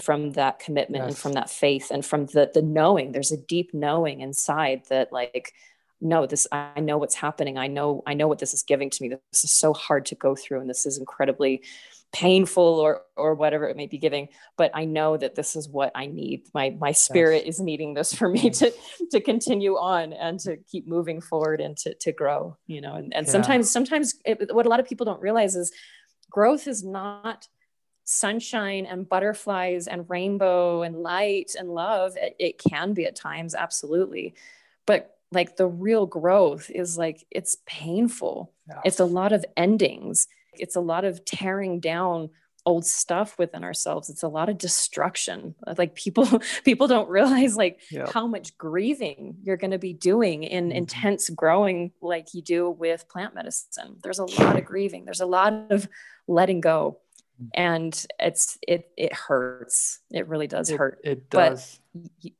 from 0.00 0.32
that 0.32 0.58
commitment 0.58 1.04
yes. 1.04 1.10
and 1.10 1.18
from 1.18 1.32
that 1.32 1.50
faith 1.50 1.90
and 1.90 2.04
from 2.04 2.26
the 2.26 2.50
the 2.54 2.62
knowing 2.62 3.12
there's 3.12 3.32
a 3.32 3.36
deep 3.36 3.74
knowing 3.74 4.20
inside 4.20 4.82
that 4.88 5.12
like 5.12 5.52
no 6.00 6.24
this 6.26 6.46
i 6.50 6.80
know 6.80 6.96
what's 6.96 7.14
happening 7.14 7.58
i 7.58 7.66
know 7.66 8.02
i 8.06 8.14
know 8.14 8.26
what 8.26 8.38
this 8.38 8.54
is 8.54 8.62
giving 8.62 8.88
to 8.88 9.02
me 9.02 9.08
this 9.08 9.44
is 9.44 9.50
so 9.50 9.72
hard 9.74 10.06
to 10.06 10.14
go 10.14 10.34
through 10.34 10.60
and 10.60 10.70
this 10.70 10.86
is 10.86 10.98
incredibly 10.98 11.62
painful 12.12 12.62
or 12.62 13.02
or 13.16 13.34
whatever 13.34 13.68
it 13.68 13.76
may 13.76 13.86
be 13.86 13.98
giving 13.98 14.28
but 14.56 14.70
i 14.74 14.84
know 14.84 15.16
that 15.16 15.34
this 15.34 15.56
is 15.56 15.68
what 15.68 15.90
i 15.94 16.06
need 16.06 16.42
my 16.54 16.76
my 16.78 16.92
spirit 16.92 17.44
yes. 17.46 17.56
is 17.56 17.60
needing 17.60 17.94
this 17.94 18.12
for 18.14 18.28
me 18.28 18.50
mm. 18.50 18.58
to 18.58 18.72
to 19.10 19.20
continue 19.20 19.76
on 19.76 20.12
and 20.12 20.38
to 20.38 20.56
keep 20.70 20.86
moving 20.86 21.20
forward 21.20 21.60
and 21.60 21.76
to 21.76 21.94
to 21.94 22.12
grow 22.12 22.56
you 22.66 22.80
know 22.80 22.94
and, 22.94 23.14
and 23.14 23.26
yeah. 23.26 23.32
sometimes 23.32 23.70
sometimes 23.70 24.14
it, 24.24 24.54
what 24.54 24.66
a 24.66 24.68
lot 24.68 24.80
of 24.80 24.86
people 24.86 25.06
don't 25.06 25.22
realize 25.22 25.56
is 25.56 25.72
growth 26.30 26.66
is 26.66 26.82
not 26.82 27.46
sunshine 28.04 28.86
and 28.86 29.08
butterflies 29.08 29.86
and 29.86 30.08
rainbow 30.08 30.82
and 30.82 30.96
light 30.96 31.54
and 31.58 31.68
love 31.68 32.16
it, 32.16 32.34
it 32.38 32.58
can 32.58 32.92
be 32.94 33.04
at 33.04 33.16
times 33.16 33.54
absolutely 33.54 34.34
but 34.86 35.16
like 35.30 35.56
the 35.56 35.66
real 35.66 36.06
growth 36.06 36.70
is 36.70 36.98
like 36.98 37.24
it's 37.30 37.58
painful 37.66 38.52
yes. 38.68 38.78
it's 38.84 39.00
a 39.00 39.04
lot 39.04 39.32
of 39.32 39.44
endings 39.56 40.26
it's 40.54 40.76
a 40.76 40.80
lot 40.80 41.04
of 41.04 41.24
tearing 41.24 41.80
down 41.80 42.28
old 42.64 42.86
stuff 42.86 43.36
within 43.38 43.64
ourselves 43.64 44.08
it's 44.08 44.22
a 44.22 44.28
lot 44.28 44.48
of 44.48 44.56
destruction 44.56 45.54
like 45.78 45.96
people 45.96 46.28
people 46.64 46.86
don't 46.86 47.08
realize 47.08 47.56
like 47.56 47.80
yep. 47.90 48.12
how 48.12 48.26
much 48.26 48.56
grieving 48.56 49.36
you're 49.42 49.56
going 49.56 49.72
to 49.72 49.78
be 49.78 49.92
doing 49.92 50.44
in 50.44 50.68
mm-hmm. 50.68 50.76
intense 50.76 51.28
growing 51.30 51.90
like 52.00 52.34
you 52.34 52.42
do 52.42 52.70
with 52.70 53.08
plant 53.08 53.34
medicine 53.34 53.96
there's 54.04 54.20
a 54.20 54.42
lot 54.42 54.56
of 54.56 54.64
grieving 54.64 55.04
there's 55.04 55.20
a 55.20 55.26
lot 55.26 55.52
of 55.70 55.88
letting 56.26 56.60
go. 56.60 56.98
And 57.54 58.06
it's 58.18 58.58
it 58.66 58.90
it 58.96 59.12
hurts. 59.12 60.00
It 60.10 60.28
really 60.28 60.46
does 60.46 60.70
it, 60.70 60.78
hurt. 60.78 61.00
it 61.04 61.28
does. 61.30 61.80
but 61.94 62.32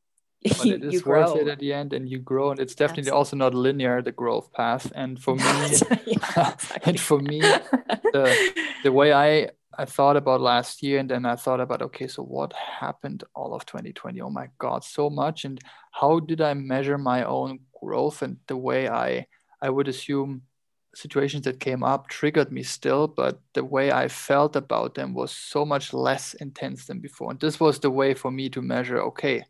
but 0.42 0.66
it 0.66 0.84
is 0.94 1.04
worth 1.04 1.36
it 1.36 1.48
at 1.48 1.58
the 1.58 1.72
end 1.72 1.92
and 1.92 2.08
you 2.08 2.18
grow 2.18 2.50
and 2.50 2.60
it's 2.60 2.74
definitely 2.74 3.02
Absolutely. 3.02 3.18
also 3.18 3.36
not 3.36 3.54
linear 3.54 4.02
the 4.02 4.12
growth 4.12 4.52
path. 4.52 4.90
And 4.94 5.20
for 5.20 5.36
me 5.36 5.44
yeah, 6.06 6.56
and 6.84 6.98
for 6.98 7.20
me 7.20 7.40
the, 7.40 8.64
the 8.82 8.92
way 8.92 9.12
i 9.12 9.48
i 9.78 9.84
thought 9.84 10.16
about 10.16 10.40
last 10.40 10.82
year 10.82 10.98
and 10.98 11.08
then 11.08 11.24
i 11.24 11.36
thought 11.36 11.60
about 11.60 11.82
okay 11.82 12.06
so 12.06 12.22
what 12.22 12.52
happened 12.52 13.24
all 13.34 13.54
of 13.54 13.64
2020 13.66 14.20
oh 14.20 14.30
my 14.30 14.48
god 14.58 14.84
so 14.84 15.08
much. 15.08 15.44
And 15.44 15.60
how 15.92 16.20
did 16.20 16.40
i 16.40 16.54
measure 16.54 16.98
my 16.98 17.24
own 17.24 17.60
growth 17.80 18.22
and 18.22 18.38
the 18.46 18.56
way 18.56 18.88
i 18.88 19.26
i 19.60 19.70
would 19.70 19.88
assume 19.88 20.42
situations 20.94 21.44
that 21.44 21.60
came 21.60 21.82
up 21.82 22.08
triggered 22.08 22.52
me 22.52 22.62
still 22.62 23.06
but 23.06 23.40
the 23.54 23.64
way 23.64 23.90
i 23.90 24.06
felt 24.08 24.56
about 24.56 24.94
them 24.94 25.14
was 25.14 25.32
so 25.32 25.64
much 25.64 25.92
less 25.92 26.34
intense 26.34 26.86
than 26.86 27.00
before 27.00 27.30
and 27.30 27.40
this 27.40 27.58
was 27.58 27.78
the 27.78 27.90
way 27.90 28.12
for 28.12 28.30
me 28.30 28.48
to 28.48 28.60
measure 28.60 29.00
okay 29.00 29.42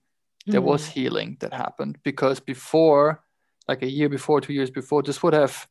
there 0.47 0.61
mm. 0.61 0.65
was 0.65 0.87
healing 0.87 1.37
that 1.41 1.53
happened 1.53 1.99
because 2.05 2.39
before 2.39 3.23
like 3.69 3.83
a 3.83 3.91
year 3.91 4.09
before 4.09 4.41
two 4.41 4.53
years 4.53 4.71
before 4.71 5.03
this 5.03 5.23
would 5.23 5.35
have 5.35 5.67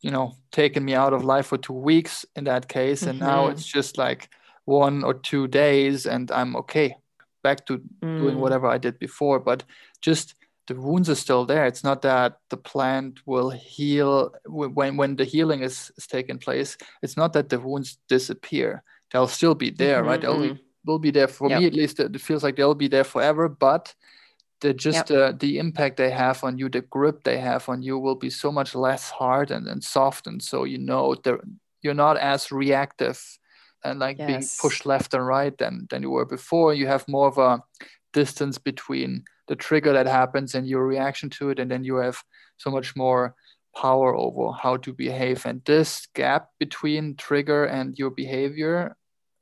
you 0.00 0.10
know 0.10 0.34
taken 0.50 0.84
me 0.84 0.94
out 0.94 1.12
of 1.12 1.24
life 1.24 1.46
for 1.46 1.58
two 1.58 1.72
weeks 1.72 2.24
in 2.34 2.44
that 2.44 2.68
case 2.68 3.02
and 3.02 3.18
mm-hmm. 3.18 3.28
now 3.28 3.46
it's 3.48 3.66
just 3.66 3.98
like 3.98 4.30
one 4.64 5.04
or 5.04 5.14
two 5.14 5.46
days 5.46 6.06
and 6.06 6.30
i'm 6.30 6.56
okay 6.56 6.96
back 7.42 7.64
to 7.66 7.78
mm. 8.02 8.18
doing 8.18 8.38
whatever 8.38 8.66
i 8.66 8.78
did 8.78 8.98
before 8.98 9.38
but 9.38 9.62
just 10.00 10.34
the 10.66 10.74
wounds 10.74 11.08
are 11.08 11.14
still 11.14 11.44
there 11.44 11.66
it's 11.66 11.84
not 11.84 12.02
that 12.02 12.38
the 12.50 12.56
plant 12.56 13.20
will 13.26 13.50
heal 13.50 14.32
when 14.46 14.96
when 14.96 15.16
the 15.16 15.24
healing 15.24 15.62
is, 15.62 15.92
is 15.96 16.06
taking 16.06 16.38
place 16.38 16.76
it's 17.02 17.16
not 17.16 17.32
that 17.32 17.48
the 17.48 17.60
wounds 17.60 17.98
disappear 18.08 18.82
they'll 19.12 19.28
still 19.28 19.54
be 19.54 19.70
there 19.70 20.00
mm-hmm. 20.00 20.08
right 20.08 20.20
they'll 20.20 20.40
be 20.40 20.48
mm-hmm 20.48 20.62
will 20.86 20.98
be 20.98 21.10
there 21.10 21.28
for 21.28 21.50
yep. 21.50 21.60
me 21.60 21.66
at 21.66 21.74
least. 21.74 22.00
It 22.00 22.18
feels 22.20 22.42
like 22.42 22.56
they'll 22.56 22.74
be 22.74 22.88
there 22.88 23.04
forever, 23.04 23.48
but 23.48 23.94
the 24.60 24.72
just 24.72 25.10
yep. 25.10 25.18
uh, 25.18 25.36
the 25.38 25.58
impact 25.58 25.98
they 25.98 26.10
have 26.10 26.42
on 26.42 26.56
you, 26.56 26.68
the 26.68 26.80
grip 26.80 27.24
they 27.24 27.38
have 27.38 27.68
on 27.68 27.82
you, 27.82 27.98
will 27.98 28.14
be 28.14 28.30
so 28.30 28.50
much 28.50 28.74
less 28.74 29.10
hard 29.10 29.50
and, 29.50 29.66
and 29.66 29.82
soft, 29.84 30.26
and 30.26 30.42
so 30.42 30.64
you 30.64 30.78
know 30.78 31.14
you're 31.82 31.94
not 31.94 32.16
as 32.16 32.50
reactive 32.50 33.20
and 33.84 33.98
like 34.00 34.18
yes. 34.18 34.26
being 34.26 34.44
pushed 34.60 34.86
left 34.86 35.12
and 35.12 35.26
right 35.26 35.56
than 35.58 35.86
than 35.90 36.02
you 36.02 36.10
were 36.10 36.24
before. 36.24 36.72
You 36.72 36.86
have 36.86 37.06
more 37.06 37.28
of 37.28 37.38
a 37.38 37.62
distance 38.22 38.56
between 38.70 39.10
the 39.48 39.56
trigger 39.66 39.92
that 39.92 40.06
happens 40.20 40.54
and 40.54 40.66
your 40.66 40.84
reaction 40.94 41.28
to 41.30 41.50
it, 41.50 41.58
and 41.60 41.70
then 41.70 41.84
you 41.84 41.96
have 41.96 42.18
so 42.56 42.70
much 42.70 42.96
more 42.96 43.34
power 43.82 44.16
over 44.16 44.52
how 44.62 44.74
to 44.84 44.92
behave. 44.92 45.46
And 45.48 45.60
this 45.64 46.08
gap 46.14 46.48
between 46.58 47.16
trigger 47.28 47.62
and 47.78 47.98
your 48.00 48.12
behavior 48.22 48.96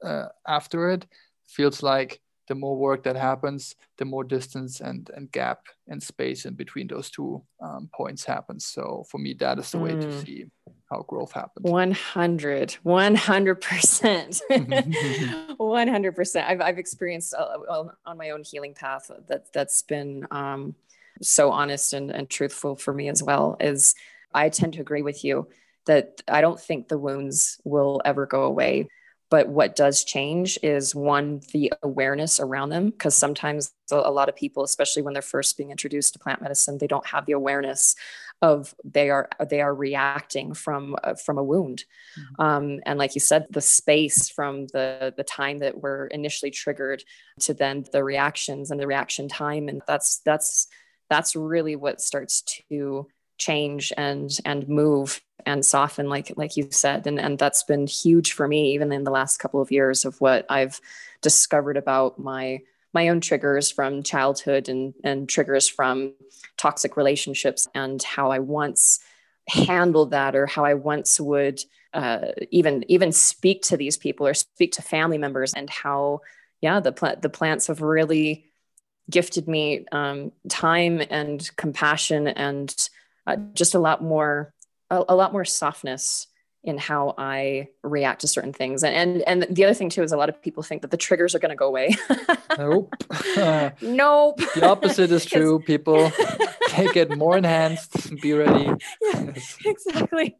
uh, 0.08 0.26
after 0.46 0.90
it 0.94 1.06
feels 1.46 1.82
like 1.82 2.20
the 2.48 2.54
more 2.54 2.76
work 2.76 3.04
that 3.04 3.16
happens, 3.16 3.74
the 3.96 4.04
more 4.04 4.24
distance 4.24 4.80
and, 4.80 5.10
and 5.16 5.32
gap 5.32 5.60
and 5.88 6.02
space 6.02 6.44
in 6.44 6.54
between 6.54 6.88
those 6.88 7.10
two 7.10 7.42
um, 7.66 7.88
points 7.94 8.24
happens. 8.24 8.66
So 8.66 9.04
for 9.10 9.18
me, 9.18 9.34
that 9.38 9.58
is 9.58 9.70
the 9.70 9.78
way 9.78 9.92
mm. 9.92 10.00
to 10.02 10.10
see 10.20 10.46
how 10.94 11.02
growth 11.02 11.32
happens. 11.32 11.70
100, 11.70 12.76
100%. 12.84 14.40
100%. 15.58 16.44
I've, 16.46 16.60
I've 16.60 16.78
experienced 16.78 17.34
uh, 17.34 17.84
on 18.06 18.16
my 18.16 18.30
own 18.30 18.44
healing 18.44 18.74
path 18.74 19.10
that 19.28 19.52
that's 19.52 19.82
been 19.82 20.26
um, 20.30 20.74
so 21.20 21.50
honest 21.50 21.92
and, 21.92 22.10
and 22.10 22.30
truthful 22.30 22.76
for 22.76 22.94
me 22.94 23.08
as 23.08 23.22
well 23.22 23.56
is 23.60 23.94
I 24.32 24.48
tend 24.48 24.74
to 24.74 24.80
agree 24.80 25.02
with 25.02 25.24
you 25.24 25.48
that 25.86 26.22
I 26.28 26.40
don't 26.40 26.60
think 26.60 26.88
the 26.88 26.98
wounds 26.98 27.60
will 27.64 28.00
ever 28.04 28.26
go 28.26 28.44
away 28.44 28.88
but 29.30 29.48
what 29.48 29.74
does 29.74 30.04
change 30.04 30.58
is 30.62 30.94
one 30.94 31.40
the 31.52 31.72
awareness 31.82 32.38
around 32.38 32.68
them 32.68 32.90
because 32.90 33.16
sometimes 33.16 33.72
a 33.90 34.10
lot 34.10 34.28
of 34.28 34.36
people 34.36 34.62
especially 34.62 35.02
when 35.02 35.12
they're 35.12 35.22
first 35.22 35.56
being 35.56 35.70
introduced 35.70 36.12
to 36.12 36.18
plant 36.18 36.40
medicine 36.42 36.78
they 36.78 36.86
don't 36.86 37.06
have 37.06 37.26
the 37.26 37.32
awareness 37.32 37.96
of 38.42 38.74
they 38.84 39.10
are 39.10 39.28
they 39.48 39.60
are 39.60 39.74
reacting 39.74 40.54
from 40.54 40.96
uh, 41.02 41.14
from 41.14 41.38
a 41.38 41.42
wound. 41.42 41.84
Mm-hmm. 42.18 42.42
um, 42.42 42.80
and 42.84 42.98
like 42.98 43.14
you 43.14 43.20
said 43.20 43.46
the 43.50 43.60
space 43.60 44.28
from 44.28 44.66
the 44.68 45.14
the 45.16 45.24
time 45.24 45.60
that 45.60 45.80
we're 45.80 46.06
initially 46.08 46.50
triggered 46.50 47.02
to 47.40 47.54
then 47.54 47.84
the 47.92 48.04
reactions 48.04 48.70
and 48.70 48.78
the 48.78 48.86
reaction 48.86 49.28
time. 49.28 49.68
And 49.68 49.82
that's 49.86 50.18
that's 50.18 50.68
that's 51.08 51.36
really 51.36 51.76
what 51.76 52.00
starts 52.00 52.42
to 52.68 53.06
change 53.38 53.92
and 53.96 54.30
and 54.44 54.68
move 54.68 55.20
and 55.46 55.64
soften 55.64 56.08
like 56.08 56.32
like 56.36 56.56
you 56.56 56.68
said. 56.70 57.06
And 57.06 57.18
and 57.18 57.38
that's 57.38 57.62
been 57.62 57.86
huge 57.86 58.32
for 58.32 58.46
me 58.46 58.74
even 58.74 58.92
in 58.92 59.04
the 59.04 59.10
last 59.10 59.38
couple 59.38 59.60
of 59.60 59.70
years 59.70 60.04
of 60.04 60.20
what 60.20 60.46
I've 60.50 60.80
discovered 61.22 61.76
about 61.76 62.18
my 62.18 62.60
my 62.94 63.08
own 63.08 63.20
triggers 63.20 63.70
from 63.70 64.02
childhood 64.02 64.68
and 64.68 64.94
and 65.02 65.28
triggers 65.28 65.68
from 65.68 66.14
toxic 66.56 66.96
relationships 66.96 67.68
and 67.74 68.02
how 68.02 68.30
I 68.30 68.38
once 68.38 69.00
handled 69.48 70.12
that 70.12 70.34
or 70.34 70.46
how 70.46 70.64
I 70.64 70.74
once 70.74 71.20
would 71.20 71.60
uh, 71.92 72.32
even 72.50 72.84
even 72.88 73.12
speak 73.12 73.62
to 73.62 73.76
these 73.76 73.96
people 73.96 74.26
or 74.26 74.34
speak 74.34 74.72
to 74.72 74.82
family 74.82 75.18
members 75.18 75.52
and 75.54 75.68
how 75.68 76.20
yeah 76.60 76.80
the 76.80 76.92
plant 76.92 77.22
the 77.22 77.28
plants 77.28 77.66
have 77.66 77.82
really 77.82 78.46
gifted 79.10 79.46
me 79.46 79.84
um, 79.92 80.32
time 80.48 81.02
and 81.10 81.50
compassion 81.56 82.26
and 82.26 82.88
uh, 83.26 83.36
just 83.52 83.74
a 83.74 83.78
lot 83.78 84.02
more 84.02 84.52
a, 84.90 85.04
a, 85.10 85.14
lot 85.14 85.32
more 85.32 85.44
softness 85.44 86.26
in 86.64 86.78
how 86.78 87.14
I 87.18 87.68
react 87.82 88.22
to 88.22 88.28
certain 88.28 88.52
things. 88.52 88.82
And, 88.82 88.94
and 88.94 89.44
and 89.44 89.54
the 89.54 89.64
other 89.64 89.74
thing 89.74 89.90
too 89.90 90.02
is 90.02 90.12
a 90.12 90.16
lot 90.16 90.30
of 90.30 90.40
people 90.40 90.62
think 90.62 90.82
that 90.82 90.90
the 90.90 90.96
triggers 90.96 91.34
are 91.34 91.38
going 91.38 91.50
to 91.50 91.56
go 91.56 91.66
away. 91.66 91.94
nope. 92.58 92.94
nope. 93.82 94.38
The 94.54 94.66
opposite 94.66 95.12
is 95.12 95.24
true. 95.34 95.60
People 95.60 96.10
take 96.68 96.96
it 96.96 97.16
more 97.16 97.36
enhanced. 97.36 98.14
Be 98.20 98.32
ready. 98.32 98.64
Yeah, 98.64 99.32
yes. 99.34 99.58
Exactly. 99.64 100.36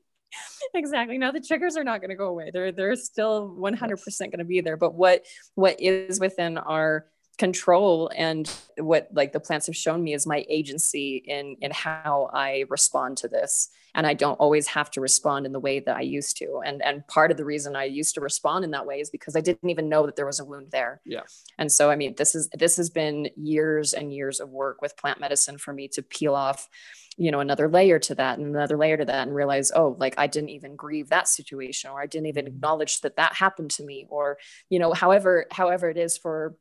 Exactly. 0.74 1.18
No, 1.18 1.30
the 1.30 1.40
triggers 1.40 1.76
are 1.76 1.84
not 1.84 2.00
going 2.00 2.10
to 2.10 2.16
go 2.16 2.26
away. 2.26 2.50
They're 2.52 2.72
they're 2.72 2.96
still 2.96 3.54
100% 3.58 4.18
going 4.18 4.38
to 4.38 4.44
be 4.44 4.62
there. 4.62 4.78
But 4.78 4.94
what 4.94 5.24
what 5.54 5.80
is 5.80 6.18
within 6.18 6.56
our 6.56 7.06
control 7.38 8.10
and 8.16 8.50
what 8.78 9.08
like 9.12 9.32
the 9.32 9.40
plants 9.40 9.66
have 9.66 9.76
shown 9.76 10.02
me 10.02 10.14
is 10.14 10.26
my 10.26 10.44
agency 10.48 11.22
in 11.26 11.56
in 11.60 11.70
how 11.70 12.30
i 12.32 12.64
respond 12.68 13.16
to 13.18 13.28
this. 13.28 13.70
And 13.96 14.06
i 14.06 14.14
don't 14.14 14.36
always 14.36 14.68
have 14.68 14.90
to 14.92 15.00
respond 15.00 15.46
in 15.46 15.52
the 15.52 15.60
way 15.60 15.80
that 15.80 15.96
i 15.96 16.00
used 16.00 16.36
to. 16.38 16.60
And 16.64 16.82
and 16.82 17.06
part 17.08 17.30
of 17.30 17.36
the 17.36 17.44
reason 17.44 17.74
i 17.74 17.84
used 17.84 18.14
to 18.14 18.20
respond 18.20 18.64
in 18.64 18.70
that 18.70 18.86
way 18.86 19.00
is 19.00 19.10
because 19.10 19.34
i 19.34 19.40
didn't 19.40 19.70
even 19.70 19.88
know 19.88 20.06
that 20.06 20.16
there 20.16 20.26
was 20.26 20.40
a 20.40 20.44
wound 20.44 20.70
there. 20.70 21.00
Yeah. 21.04 21.22
And 21.58 21.70
so 21.70 21.90
i 21.90 21.96
mean 21.96 22.14
this 22.16 22.34
is 22.34 22.48
this 22.54 22.76
has 22.76 22.90
been 22.90 23.30
years 23.36 23.94
and 23.94 24.12
years 24.12 24.38
of 24.40 24.50
work 24.50 24.80
with 24.80 24.96
plant 24.96 25.18
medicine 25.20 25.58
for 25.58 25.72
me 25.72 25.88
to 25.88 26.02
peel 26.02 26.34
off 26.34 26.68
you 27.16 27.30
know 27.30 27.40
another 27.40 27.68
layer 27.68 27.98
to 27.98 28.14
that 28.14 28.38
and 28.38 28.46
another 28.48 28.76
layer 28.76 28.96
to 28.96 29.04
that 29.04 29.26
and 29.26 29.34
realize 29.34 29.70
oh 29.74 29.96
like 29.98 30.14
i 30.18 30.26
didn't 30.26 30.50
even 30.50 30.74
grieve 30.74 31.08
that 31.08 31.28
situation 31.28 31.90
or 31.90 32.00
i 32.00 32.06
didn't 32.06 32.26
even 32.26 32.44
mm-hmm. 32.44 32.56
acknowledge 32.56 33.00
that 33.02 33.16
that 33.16 33.34
happened 33.34 33.70
to 33.70 33.84
me 33.84 34.06
or 34.08 34.36
you 34.68 34.78
know 34.78 34.92
however 34.92 35.46
however 35.50 35.88
it 35.88 35.96
is 35.96 36.16
for 36.16 36.56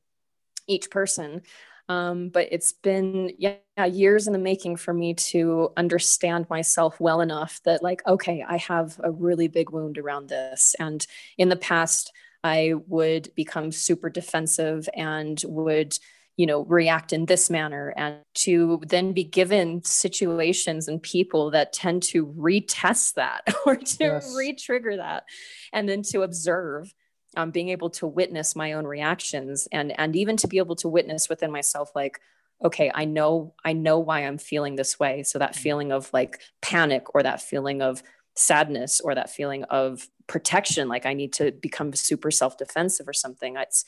each 0.67 0.89
person. 0.89 1.41
Um, 1.89 2.29
but 2.29 2.47
it's 2.51 2.71
been 2.71 3.33
yeah 3.37 3.57
years 3.85 4.25
in 4.25 4.33
the 4.33 4.39
making 4.39 4.77
for 4.77 4.93
me 4.93 5.15
to 5.15 5.71
understand 5.75 6.49
myself 6.49 6.97
well 6.99 7.19
enough 7.19 7.59
that 7.65 7.83
like 7.83 8.01
okay 8.07 8.41
i 8.47 8.55
have 8.55 8.97
a 9.03 9.11
really 9.11 9.49
big 9.49 9.69
wound 9.69 9.97
around 9.97 10.29
this. 10.29 10.75
And 10.79 11.05
in 11.37 11.49
the 11.49 11.57
past 11.57 12.13
i 12.41 12.73
would 12.87 13.35
become 13.35 13.73
super 13.73 14.09
defensive 14.09 14.87
and 14.95 15.43
would 15.45 15.97
you 16.37 16.45
know 16.45 16.63
react 16.65 17.13
in 17.13 17.25
this 17.25 17.49
manner 17.49 17.93
and 17.95 18.15
to 18.33 18.81
then 18.87 19.13
be 19.13 19.23
given 19.23 19.83
situations 19.83 20.87
and 20.87 21.01
people 21.01 21.51
that 21.51 21.73
tend 21.73 22.01
to 22.01 22.25
retest 22.27 23.13
that 23.15 23.41
or 23.65 23.75
to 23.75 23.97
yes. 23.99 24.33
re-trigger 24.35 24.97
that 24.97 25.25
and 25.71 25.87
then 25.87 26.01
to 26.01 26.21
observe 26.21 26.93
um, 27.35 27.51
being 27.51 27.69
able 27.69 27.89
to 27.91 28.07
witness 28.07 28.55
my 28.55 28.73
own 28.73 28.85
reactions 28.85 29.67
and 29.71 29.97
and 29.99 30.15
even 30.15 30.37
to 30.37 30.47
be 30.47 30.57
able 30.57 30.75
to 30.77 30.87
witness 30.87 31.29
within 31.29 31.51
myself 31.51 31.91
like 31.95 32.19
okay 32.63 32.91
i 32.93 33.05
know 33.05 33.53
i 33.63 33.73
know 33.73 33.99
why 33.99 34.21
i'm 34.21 34.37
feeling 34.37 34.75
this 34.75 34.99
way. 34.99 35.23
So 35.23 35.39
that 35.39 35.53
mm-hmm. 35.53 35.61
feeling 35.61 35.91
of 35.91 36.11
like 36.13 36.41
panic 36.61 37.13
or 37.15 37.23
that 37.23 37.41
feeling 37.41 37.81
of 37.81 38.03
sadness 38.35 38.99
or 38.99 39.15
that 39.15 39.29
feeling 39.29 39.63
of 39.65 40.07
protection 40.27 40.87
like 40.87 41.05
i 41.05 41.13
need 41.13 41.33
to 41.33 41.51
become 41.51 41.93
super 41.93 42.31
self-defensive 42.31 43.07
or 43.07 43.13
something 43.13 43.57
it's 43.57 43.85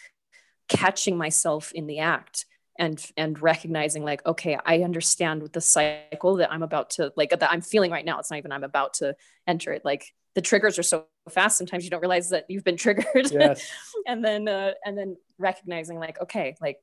catching 0.68 1.18
myself 1.18 1.72
in 1.72 1.88
the 1.88 2.00
act 2.00 2.46
and 2.78 3.12
and 3.18 3.42
recognizing 3.42 4.04
like 4.04 4.26
okay 4.26 4.58
i 4.66 4.80
understand 4.80 5.42
with 5.42 5.54
the 5.54 5.62
cycle 5.62 6.36
that 6.36 6.52
i'm 6.52 6.64
about 6.64 6.90
to 6.90 7.12
like 7.16 7.30
that 7.30 7.52
i'm 7.52 7.62
feeling 7.62 7.92
right 7.92 8.06
now. 8.06 8.20
It's 8.20 8.30
not 8.30 8.38
even 8.38 8.52
i'm 8.52 8.64
about 8.64 8.96
to 8.96 9.16
enter 9.48 9.72
it. 9.72 9.84
Like 9.86 10.14
the 10.34 10.42
triggers 10.42 10.78
are 10.78 10.84
so 10.84 11.06
fast 11.30 11.58
sometimes 11.58 11.84
you 11.84 11.90
don't 11.90 12.02
realize 12.02 12.30
that 12.30 12.46
you've 12.50 12.64
been 12.64 12.78
triggered. 12.86 13.32
Yes. 13.32 13.70
and 14.08 14.24
then 14.24 14.48
uh, 14.48 14.72
and 14.86 14.98
then 14.98 15.18
recognizing 15.38 16.00
like 16.00 16.22
okay 16.22 16.56
like 16.62 16.80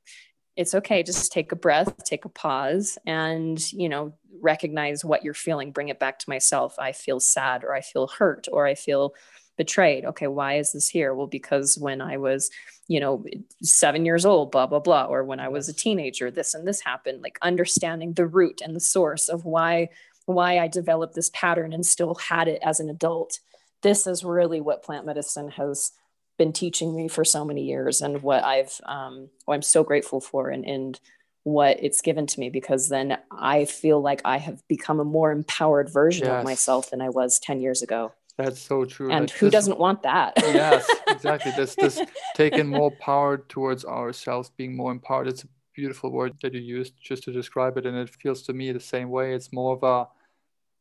it's 0.57 0.75
okay 0.75 1.03
just 1.03 1.33
take 1.33 1.51
a 1.53 1.57
breath 1.57 2.05
take 2.05 2.27
a 2.27 2.29
pause 2.29 2.99
and 3.07 3.73
you 3.73 3.89
know 3.89 4.13
recognize 4.43 5.03
what 5.03 5.25
you're 5.25 5.33
feeling 5.33 5.73
bring 5.73 5.89
it 5.89 5.99
back 5.99 6.19
to 6.19 6.29
myself. 6.29 6.75
I 6.79 6.93
feel 6.93 7.21
sad 7.21 7.65
or 7.65 7.75
i 7.75 7.81
feel 7.81 8.09
hurt 8.09 8.49
or 8.53 8.67
i 8.67 8.75
feel 8.75 9.15
betrayed. 9.57 10.05
Okay 10.05 10.27
why 10.27 10.55
is 10.55 10.73
this 10.73 10.89
here? 10.89 11.15
Well 11.15 11.27
because 11.27 11.79
when 11.79 12.01
i 12.01 12.17
was 12.17 12.51
you 12.89 13.01
know 13.01 13.25
7 13.63 14.05
years 14.05 14.27
old 14.27 14.51
blah 14.51 14.67
blah 14.67 14.81
blah 14.81 15.05
or 15.05 15.25
when 15.25 15.39
i 15.39 15.49
was 15.49 15.69
a 15.69 15.73
teenager 15.73 16.33
this 16.33 16.53
and 16.53 16.67
this 16.67 16.81
happened 16.81 17.23
like 17.23 17.39
understanding 17.41 18.13
the 18.13 18.27
root 18.27 18.61
and 18.63 18.75
the 18.75 18.81
source 18.81 19.29
of 19.29 19.45
why 19.45 19.89
why 20.27 20.59
I 20.59 20.69
developed 20.69 21.15
this 21.15 21.31
pattern 21.31 21.73
and 21.73 21.85
still 21.85 22.15
had 22.15 22.49
it 22.49 22.61
as 22.63 22.81
an 22.81 22.89
adult. 22.89 23.39
This 23.83 24.07
is 24.07 24.25
really 24.25 24.61
what 24.61 24.83
plant 24.83 25.07
medicine 25.07 25.51
has 25.51 25.93
been 26.39 26.53
teaching 26.53 26.95
me 26.97 27.09
for 27.09 27.25
so 27.25 27.45
many 27.45 27.65
years 27.65 28.01
and 28.01 28.23
what 28.23 28.45
I've, 28.45 28.81
um, 28.85 29.29
what 29.45 29.55
I'm 29.55 29.63
so 29.63 29.85
grateful 29.85 30.21
for 30.21 30.49
and, 30.49 30.65
and 30.65 30.99
what 31.45 31.83
it's 31.83 32.01
given 32.01 32.27
to 32.27 32.41
me 32.41 32.49
because 32.49 32.89
then 32.89 33.19
I 33.31 33.65
feel 33.65 34.01
like 34.01 34.23
I 34.25 34.39
have 34.39 34.67
become 34.69 35.01
a 35.01 35.05
more 35.05 35.33
empowered 35.33 35.91
version 35.93 36.27
yes. 36.27 36.39
of 36.39 36.45
myself 36.45 36.91
than 36.91 37.01
I 37.01 37.09
was 37.09 37.39
10 37.41 37.61
years 37.61 37.83
ago. 37.83 38.13
That's 38.39 38.61
so 38.61 38.85
true. 38.85 39.11
And 39.11 39.31
who 39.31 39.51
doesn't 39.51 39.79
want 39.79 40.03
that? 40.05 40.33
yes, 40.39 40.89
exactly. 41.09 41.53
This 41.57 41.75
this 41.75 42.01
taking 42.35 42.67
more 42.67 42.91
power 42.91 43.37
towards 43.37 43.85
ourselves, 43.85 44.51
being 44.57 44.75
more 44.75 44.91
empowered. 44.91 45.29
It's 45.29 45.45
a 45.45 45.49
beautiful 45.75 46.11
word 46.11 46.35
that 46.43 46.55
you 46.55 46.61
used 46.61 46.95
just 47.01 47.25
to 47.25 47.33
describe 47.33 47.77
it 47.77 47.87
and 47.87 47.97
it 47.97 48.09
feels 48.09 48.43
to 48.43 48.53
me 48.53 48.73
the 48.73 48.81
same 48.81 49.11
way 49.11 49.35
it's 49.35 49.53
more 49.53 49.75
of 49.75 49.83
a 49.83 50.07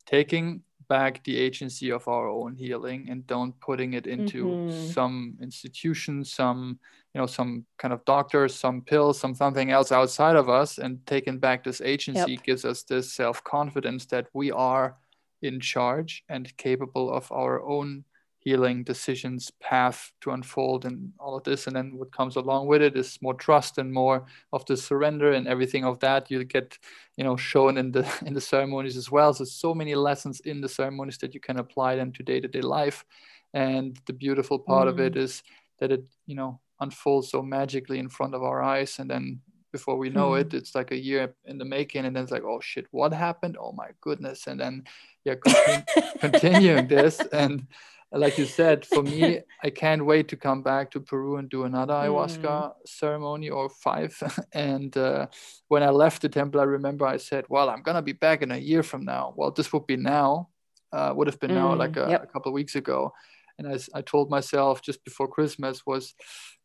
taking 0.05 0.61
back 0.91 1.23
the 1.23 1.37
agency 1.37 1.89
of 1.89 2.05
our 2.09 2.27
own 2.27 2.53
healing 2.53 3.07
and 3.09 3.25
don't 3.25 3.57
putting 3.61 3.93
it 3.93 4.07
into 4.07 4.43
mm-hmm. 4.43 4.91
some 4.91 5.37
institution 5.41 6.25
some 6.25 6.77
you 7.13 7.21
know 7.21 7.25
some 7.25 7.65
kind 7.77 7.93
of 7.93 8.03
doctor 8.03 8.49
some 8.49 8.81
pill 8.81 9.13
some 9.13 9.33
something 9.33 9.71
else 9.71 9.93
outside 9.93 10.35
of 10.35 10.49
us 10.49 10.79
and 10.79 10.99
taking 11.07 11.39
back 11.39 11.63
this 11.63 11.79
agency 11.79 12.33
yep. 12.33 12.43
gives 12.43 12.65
us 12.65 12.83
this 12.83 13.13
self-confidence 13.13 14.05
that 14.07 14.27
we 14.33 14.51
are 14.51 14.97
in 15.41 15.61
charge 15.61 16.25
and 16.27 16.55
capable 16.57 17.09
of 17.09 17.31
our 17.31 17.63
own 17.63 18.03
healing 18.43 18.83
decisions 18.83 19.51
path 19.61 20.11
to 20.19 20.31
unfold 20.31 20.83
and 20.85 21.13
all 21.19 21.37
of 21.37 21.43
this 21.43 21.67
and 21.67 21.75
then 21.75 21.91
what 21.95 22.11
comes 22.11 22.35
along 22.35 22.65
with 22.65 22.81
it 22.81 22.97
is 22.97 23.19
more 23.21 23.35
trust 23.35 23.77
and 23.77 23.93
more 23.93 24.25
of 24.51 24.65
the 24.65 24.75
surrender 24.75 25.33
and 25.33 25.47
everything 25.47 25.85
of 25.85 25.99
that 25.99 26.29
you 26.31 26.43
get 26.43 26.77
you 27.17 27.23
know 27.23 27.35
shown 27.35 27.77
in 27.77 27.91
the 27.91 28.03
in 28.25 28.33
the 28.33 28.41
ceremonies 28.41 28.97
as 28.97 29.11
well 29.11 29.31
so 29.31 29.43
so 29.43 29.75
many 29.75 29.93
lessons 29.93 30.39
in 30.39 30.59
the 30.59 30.67
ceremonies 30.67 31.19
that 31.19 31.35
you 31.35 31.39
can 31.39 31.59
apply 31.59 31.95
them 31.95 32.11
to 32.11 32.23
day-to-day 32.23 32.61
life 32.61 33.05
and 33.53 33.99
the 34.07 34.13
beautiful 34.13 34.57
part 34.57 34.87
mm. 34.87 34.89
of 34.89 34.99
it 34.99 35.13
mm. 35.13 35.43
that 35.77 35.91
it 35.91 36.03
you 36.25 36.35
know 36.35 36.59
unfolds 36.79 37.29
so 37.29 37.43
magically 37.43 37.99
in 37.99 38.09
front 38.09 38.33
of 38.33 38.41
our 38.41 38.63
eyes 38.63 38.97
and 38.97 39.07
then 39.07 39.39
before 39.71 39.97
we 39.97 40.09
know 40.09 40.31
mm. 40.31 40.41
it 40.41 40.53
it's 40.55 40.73
like 40.73 40.89
a 40.89 40.99
year 40.99 41.31
in 41.45 41.59
the 41.59 41.65
making 41.65 42.05
and 42.05 42.15
then 42.15 42.23
it's 42.23 42.31
like 42.31 42.43
oh 42.43 42.59
shit 42.59 42.87
what 42.89 43.13
happened 43.13 43.55
oh 43.59 43.71
my 43.71 43.89
goodness 44.01 44.47
and 44.47 44.59
then 44.59 44.83
yeah 45.25 45.35
continue, 45.35 45.83
continuing 46.19 46.87
this 46.87 47.19
and 47.31 47.67
like 48.11 48.37
you 48.37 48.45
said, 48.45 48.85
for 48.85 49.03
me, 49.03 49.39
I 49.63 49.69
can't 49.69 50.05
wait 50.05 50.27
to 50.29 50.35
come 50.35 50.61
back 50.61 50.91
to 50.91 50.99
Peru 50.99 51.37
and 51.37 51.49
do 51.49 51.63
another 51.63 51.93
ayahuasca 51.93 52.41
mm. 52.41 52.73
ceremony 52.85 53.49
or 53.49 53.69
five. 53.69 54.15
and 54.53 54.95
uh, 54.97 55.27
when 55.69 55.83
I 55.83 55.89
left 55.89 56.21
the 56.21 56.29
temple, 56.29 56.59
I 56.59 56.65
remember 56.65 57.05
I 57.05 57.17
said, 57.17 57.45
"Well, 57.49 57.69
I'm 57.69 57.83
gonna 57.83 58.01
be 58.01 58.13
back 58.13 58.41
in 58.41 58.51
a 58.51 58.57
year 58.57 58.83
from 58.83 59.05
now." 59.05 59.33
Well, 59.35 59.51
this 59.51 59.71
would 59.71 59.87
be 59.87 59.97
now, 59.97 60.49
uh, 60.91 61.13
would 61.15 61.27
have 61.27 61.39
been 61.39 61.51
mm. 61.51 61.55
now, 61.55 61.75
like 61.75 61.95
a, 61.95 62.07
yep. 62.09 62.23
a 62.23 62.27
couple 62.27 62.49
of 62.49 62.53
weeks 62.53 62.75
ago. 62.75 63.13
And 63.57 63.71
as 63.71 63.89
I 63.93 64.01
told 64.01 64.29
myself 64.29 64.81
just 64.81 65.03
before 65.05 65.27
Christmas, 65.27 65.85
was, 65.85 66.13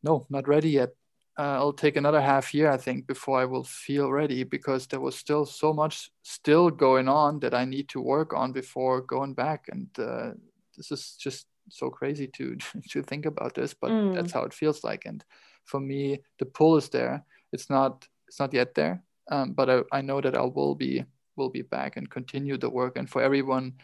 "No, 0.02 0.26
not 0.28 0.48
ready 0.48 0.70
yet." 0.70 0.90
Uh, 1.38 1.58
I'll 1.60 1.74
take 1.74 1.96
another 1.96 2.22
half 2.22 2.54
year, 2.54 2.70
I 2.70 2.78
think, 2.78 3.06
before 3.06 3.38
I 3.38 3.44
will 3.44 3.64
feel 3.64 4.10
ready 4.10 4.42
because 4.42 4.86
there 4.86 5.00
was 5.00 5.16
still 5.16 5.44
so 5.44 5.70
much 5.70 6.10
still 6.22 6.70
going 6.70 7.08
on 7.08 7.40
that 7.40 7.52
I 7.52 7.66
need 7.66 7.90
to 7.90 8.00
work 8.00 8.32
on 8.32 8.52
before 8.52 9.02
going 9.02 9.34
back. 9.34 9.66
And 9.70 9.88
uh, 9.98 10.30
this 10.76 10.90
is 10.90 11.16
just 11.18 11.46
so 11.68 11.90
crazy 11.90 12.26
to 12.28 12.56
to 12.90 13.02
think 13.02 13.26
about 13.26 13.54
this 13.54 13.74
but 13.74 13.90
mm. 13.90 14.14
that's 14.14 14.32
how 14.32 14.42
it 14.42 14.54
feels 14.54 14.84
like. 14.84 15.04
And 15.06 15.24
for 15.64 15.80
me 15.80 16.20
the 16.38 16.46
pull 16.46 16.76
is 16.76 16.88
there. 16.88 17.24
It's 17.52 17.70
not 17.70 18.06
it's 18.28 18.40
not 18.40 18.52
yet 18.52 18.74
there 18.74 19.02
um, 19.30 19.52
but 19.52 19.70
I, 19.70 19.82
I 19.92 20.00
know 20.00 20.20
that 20.20 20.36
i 20.36 20.42
will 20.42 20.74
be 20.74 21.04
will 21.36 21.50
be 21.50 21.62
back 21.62 21.96
and 21.96 22.10
continue 22.10 22.56
the 22.56 22.70
work. 22.70 22.96
And 22.96 23.08
for 23.10 23.20
everyone 23.20 23.74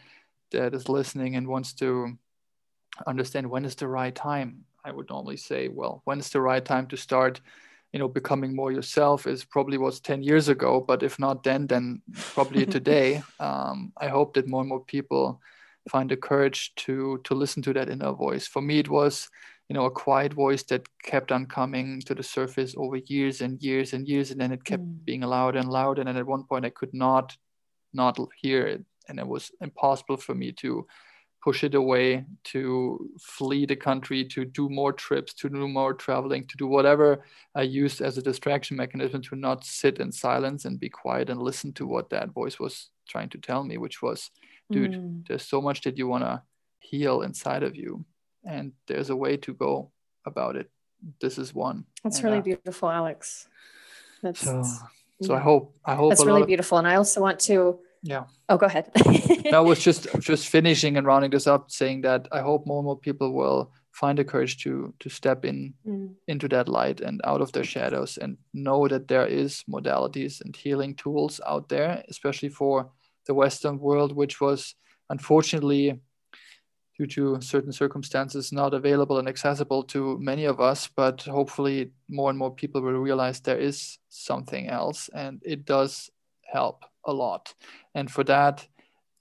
that 0.51 0.73
is 0.73 0.89
listening 0.89 1.35
and 1.35 1.47
wants 1.47 1.73
to 1.73 2.17
understand 3.07 3.49
when 3.49 3.65
is 3.65 3.75
the 3.75 3.87
right 3.87 4.13
time 4.13 4.65
i 4.85 4.91
would 4.91 5.09
normally 5.09 5.37
say 5.37 5.67
well 5.67 6.03
when 6.05 6.19
is 6.19 6.29
the 6.29 6.39
right 6.39 6.63
time 6.63 6.85
to 6.85 6.95
start 6.95 7.41
you 7.93 7.99
know 7.99 8.07
becoming 8.07 8.55
more 8.55 8.71
yourself 8.71 9.25
is 9.27 9.45
probably 9.45 9.77
was 9.77 9.99
10 9.99 10.23
years 10.23 10.49
ago. 10.49 10.81
But 10.81 11.03
if 11.03 11.19
not 11.19 11.43
then 11.43 11.67
then 11.67 12.01
probably 12.33 12.65
today. 12.77 13.23
Um, 13.39 13.93
i 13.97 14.07
hope 14.07 14.33
that 14.33 14.47
more 14.47 14.61
and 14.61 14.69
more 14.69 14.83
people 14.83 15.39
find 15.89 16.09
the 16.09 16.17
courage 16.17 16.73
to 16.75 17.19
to 17.23 17.35
listen 17.35 17.61
to 17.63 17.73
that 17.73 17.89
inner 17.89 18.13
voice. 18.13 18.47
For 18.47 18.61
me, 18.61 18.79
it 18.79 18.89
was 18.89 19.29
you 19.69 19.73
know 19.73 19.85
a 19.85 19.91
quiet 19.91 20.33
voice 20.33 20.63
that 20.63 20.87
kept 21.03 21.31
on 21.31 21.45
coming 21.45 22.01
to 22.01 22.15
the 22.15 22.23
surface 22.23 22.73
over 22.77 22.97
years 22.97 23.41
and 23.41 23.61
years 23.61 23.93
and 23.93 24.07
years, 24.07 24.31
and 24.31 24.39
then 24.39 24.51
it 24.51 24.63
kept 24.63 24.83
mm. 24.83 25.05
being 25.05 25.21
louder 25.21 25.59
and 25.59 25.69
louder. 25.69 26.01
And 26.01 26.07
then 26.07 26.17
at 26.17 26.25
one 26.25 26.43
point, 26.43 26.65
I 26.65 26.69
could 26.69 26.93
not 26.93 27.35
not 27.93 28.17
hear 28.41 28.65
it, 28.65 28.83
and 29.07 29.19
it 29.19 29.27
was 29.27 29.51
impossible 29.61 30.17
for 30.17 30.35
me 30.35 30.51
to 30.53 30.87
push 31.43 31.63
it 31.63 31.75
away, 31.75 32.23
to 32.45 33.09
flee 33.19 33.65
the 33.65 33.75
country, 33.75 34.23
to 34.23 34.45
do 34.45 34.69
more 34.69 34.93
trips, 34.93 35.33
to 35.33 35.49
do 35.49 35.67
more 35.67 35.93
traveling, 35.93 36.47
to 36.47 36.55
do 36.55 36.67
whatever 36.67 37.25
I 37.53 37.63
used 37.63 37.99
as 37.99 38.17
a 38.17 38.21
distraction 38.21 38.77
mechanism 38.77 39.21
to 39.23 39.35
not 39.35 39.65
sit 39.65 39.99
in 39.99 40.11
silence 40.13 40.63
and 40.63 40.79
be 40.79 40.87
quiet 40.87 41.29
and 41.29 41.41
listen 41.41 41.73
to 41.73 41.85
what 41.85 42.09
that 42.11 42.29
voice 42.29 42.59
was 42.59 42.91
trying 43.09 43.27
to 43.29 43.37
tell 43.37 43.65
me, 43.65 43.77
which 43.77 44.01
was 44.01 44.31
dude 44.73 44.91
mm. 44.91 45.27
there's 45.27 45.47
so 45.47 45.61
much 45.61 45.81
that 45.81 45.97
you 45.97 46.07
want 46.07 46.23
to 46.23 46.41
heal 46.79 47.21
inside 47.21 47.63
of 47.63 47.75
you 47.75 48.05
and 48.45 48.73
there's 48.87 49.09
a 49.09 49.15
way 49.15 49.37
to 49.37 49.53
go 49.53 49.91
about 50.25 50.55
it. 50.55 50.69
This 51.21 51.37
is 51.37 51.53
one. 51.53 51.85
That's 52.03 52.17
and, 52.17 52.25
really 52.25 52.39
uh, 52.39 52.41
beautiful 52.41 52.89
alex. 52.89 53.47
That's 54.21 54.39
so, 54.39 54.63
so 55.21 55.35
i 55.35 55.39
hope 55.39 55.75
i 55.85 55.95
hope 55.95 56.11
that's 56.11 56.25
really 56.25 56.45
beautiful 56.45 56.77
and 56.77 56.87
i 56.87 56.95
also 56.95 57.21
want 57.21 57.39
to 57.41 57.79
yeah. 58.05 58.25
Oh 58.49 58.57
go 58.57 58.65
ahead. 58.65 58.91
I 59.53 59.61
was 59.61 59.79
just 59.79 60.07
just 60.19 60.49
finishing 60.49 60.97
and 60.97 61.07
rounding 61.07 61.31
this 61.31 61.47
up 61.47 61.71
saying 61.71 62.01
that 62.01 62.27
i 62.31 62.41
hope 62.41 62.67
more 62.67 62.79
and 62.79 62.85
more 62.85 62.99
people 62.99 63.31
will 63.31 63.71
find 63.91 64.17
the 64.17 64.25
courage 64.25 64.57
to 64.63 64.93
to 64.99 65.09
step 65.09 65.45
in 65.45 65.73
mm. 65.87 66.13
into 66.27 66.49
that 66.49 66.67
light 66.67 66.99
and 66.99 67.21
out 67.23 67.41
of 67.41 67.51
their 67.53 67.63
shadows 67.63 68.17
and 68.17 68.37
know 68.53 68.87
that 68.89 69.07
there 69.07 69.25
is 69.25 69.63
modalities 69.69 70.41
and 70.41 70.55
healing 70.55 70.95
tools 70.95 71.39
out 71.47 71.69
there 71.69 72.03
especially 72.09 72.49
for 72.49 72.91
the 73.25 73.33
Western 73.33 73.79
world, 73.79 74.15
which 74.15 74.41
was 74.41 74.75
unfortunately, 75.09 75.99
due 76.97 77.07
to 77.07 77.41
certain 77.41 77.71
circumstances, 77.71 78.51
not 78.51 78.73
available 78.73 79.17
and 79.19 79.27
accessible 79.27 79.83
to 79.83 80.17
many 80.19 80.45
of 80.45 80.59
us. 80.59 80.89
But 80.95 81.21
hopefully, 81.21 81.91
more 82.09 82.29
and 82.29 82.39
more 82.39 82.53
people 82.53 82.81
will 82.81 82.93
realize 83.09 83.39
there 83.39 83.59
is 83.59 83.97
something 84.09 84.69
else, 84.69 85.09
and 85.13 85.41
it 85.43 85.65
does 85.65 86.09
help 86.51 86.85
a 87.05 87.13
lot. 87.13 87.53
And 87.95 88.09
for 88.09 88.23
that, 88.25 88.67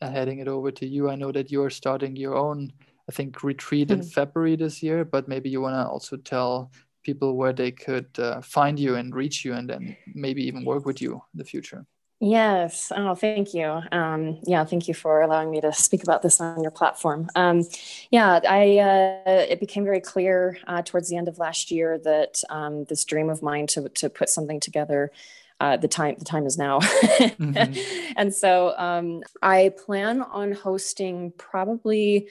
uh, 0.00 0.10
heading 0.10 0.38
it 0.38 0.48
over 0.48 0.70
to 0.72 0.86
you, 0.86 1.08
I 1.08 1.16
know 1.16 1.32
that 1.32 1.50
you 1.50 1.62
are 1.62 1.70
starting 1.70 2.16
your 2.16 2.36
own, 2.36 2.72
I 3.08 3.12
think, 3.12 3.42
retreat 3.42 3.88
mm-hmm. 3.88 4.00
in 4.00 4.06
hmm. 4.06 4.14
February 4.20 4.56
this 4.56 4.82
year, 4.82 5.04
but 5.04 5.28
maybe 5.28 5.48
you 5.50 5.60
want 5.60 5.74
to 5.74 5.88
also 5.88 6.16
tell 6.16 6.70
people 7.02 7.36
where 7.36 7.52
they 7.52 7.72
could 7.72 8.06
uh, 8.18 8.40
find 8.40 8.78
you 8.78 8.94
and 8.94 9.14
reach 9.14 9.44
you 9.44 9.54
and 9.54 9.68
then 9.68 9.96
maybe 10.14 10.42
even 10.44 10.64
work 10.64 10.86
with 10.86 11.00
you 11.02 11.14
in 11.34 11.38
the 11.38 11.44
future. 11.44 11.84
Yes. 12.22 12.92
Oh, 12.94 13.16
thank 13.16 13.52
you. 13.52 13.82
Um, 13.90 14.38
yeah, 14.44 14.64
thank 14.64 14.86
you 14.86 14.94
for 14.94 15.22
allowing 15.22 15.50
me 15.50 15.60
to 15.60 15.72
speak 15.72 16.04
about 16.04 16.22
this 16.22 16.40
on 16.40 16.62
your 16.62 16.70
platform. 16.70 17.28
Um, 17.34 17.64
yeah, 18.12 18.38
I 18.48 18.78
uh, 18.78 19.40
it 19.50 19.58
became 19.58 19.82
very 19.82 20.00
clear 20.00 20.56
uh, 20.68 20.82
towards 20.82 21.08
the 21.08 21.16
end 21.16 21.26
of 21.26 21.40
last 21.40 21.72
year 21.72 21.98
that 21.98 22.40
um, 22.48 22.84
this 22.84 23.04
dream 23.04 23.28
of 23.28 23.42
mine 23.42 23.66
to 23.68 23.88
to 23.88 24.08
put 24.08 24.28
something 24.28 24.60
together. 24.60 25.10
Uh, 25.58 25.76
the 25.76 25.88
time 25.88 26.14
the 26.16 26.24
time 26.24 26.46
is 26.46 26.56
now, 26.56 26.78
mm-hmm. 26.78 28.12
and 28.16 28.32
so 28.32 28.72
um, 28.78 29.22
I 29.42 29.72
plan 29.84 30.22
on 30.22 30.52
hosting 30.52 31.32
probably 31.36 32.28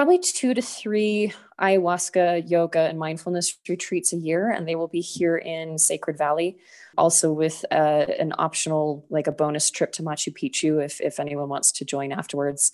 probably 0.00 0.18
two 0.18 0.54
to 0.54 0.62
three 0.62 1.30
ayahuasca, 1.60 2.50
yoga, 2.50 2.78
and 2.78 2.98
mindfulness 2.98 3.54
retreats 3.68 4.14
a 4.14 4.16
year, 4.16 4.50
and 4.50 4.66
they 4.66 4.74
will 4.74 4.88
be 4.88 5.02
here 5.02 5.36
in 5.36 5.76
Sacred 5.76 6.16
Valley. 6.16 6.56
Also, 6.96 7.30
with 7.34 7.66
uh, 7.70 8.06
an 8.18 8.32
optional, 8.38 9.04
like 9.10 9.26
a 9.26 9.32
bonus 9.32 9.70
trip 9.70 9.92
to 9.92 10.02
Machu 10.02 10.32
Picchu, 10.32 10.82
if 10.82 11.02
if 11.02 11.20
anyone 11.20 11.50
wants 11.50 11.70
to 11.72 11.84
join 11.84 12.12
afterwards. 12.12 12.72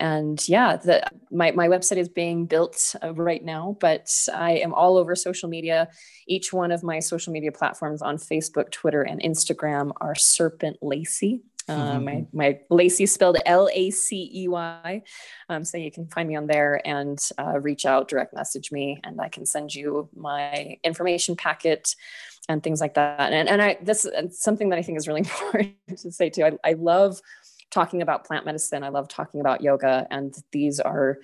And 0.00 0.42
yeah, 0.48 0.78
the, 0.78 1.02
my 1.30 1.50
my 1.50 1.68
website 1.68 1.98
is 1.98 2.08
being 2.08 2.46
built 2.46 2.96
uh, 3.04 3.12
right 3.12 3.44
now, 3.44 3.76
but 3.78 4.10
I 4.32 4.52
am 4.52 4.72
all 4.72 4.96
over 4.96 5.14
social 5.14 5.50
media. 5.50 5.90
Each 6.26 6.54
one 6.54 6.72
of 6.72 6.82
my 6.82 7.00
social 7.00 7.34
media 7.34 7.52
platforms 7.52 8.00
on 8.00 8.16
Facebook, 8.16 8.70
Twitter, 8.70 9.02
and 9.02 9.20
Instagram 9.20 9.90
are 10.00 10.14
Serpent 10.14 10.78
Lacey. 10.80 11.42
Uh, 11.68 11.92
mm-hmm. 11.92 12.04
my 12.04 12.26
my 12.32 12.58
Lacey 12.70 13.06
spelled 13.06 13.38
L 13.46 13.68
A 13.72 13.90
C 13.90 14.30
E 14.34 14.48
Y, 14.48 15.02
um, 15.48 15.64
so 15.64 15.78
you 15.78 15.90
can 15.90 16.06
find 16.08 16.28
me 16.28 16.36
on 16.36 16.46
there 16.46 16.80
and 16.84 17.18
uh, 17.38 17.58
reach 17.60 17.86
out, 17.86 18.08
direct 18.08 18.34
message 18.34 18.72
me, 18.72 19.00
and 19.04 19.20
I 19.20 19.28
can 19.28 19.46
send 19.46 19.74
you 19.74 20.08
my 20.16 20.78
information 20.82 21.36
packet 21.36 21.94
and 22.48 22.62
things 22.62 22.80
like 22.80 22.94
that. 22.94 23.32
And 23.32 23.48
and 23.48 23.62
I 23.62 23.78
this 23.82 24.04
is 24.04 24.40
something 24.40 24.70
that 24.70 24.78
I 24.78 24.82
think 24.82 24.98
is 24.98 25.08
really 25.08 25.20
important 25.26 25.76
to 25.96 26.12
say 26.12 26.30
too. 26.30 26.44
I, 26.44 26.52
I 26.64 26.72
love 26.74 27.20
talking 27.70 28.02
about 28.02 28.26
plant 28.26 28.44
medicine. 28.44 28.84
I 28.84 28.90
love 28.90 29.08
talking 29.08 29.40
about 29.40 29.62
yoga, 29.62 30.06
and 30.10 30.34
these 30.52 30.80
are 30.80 31.18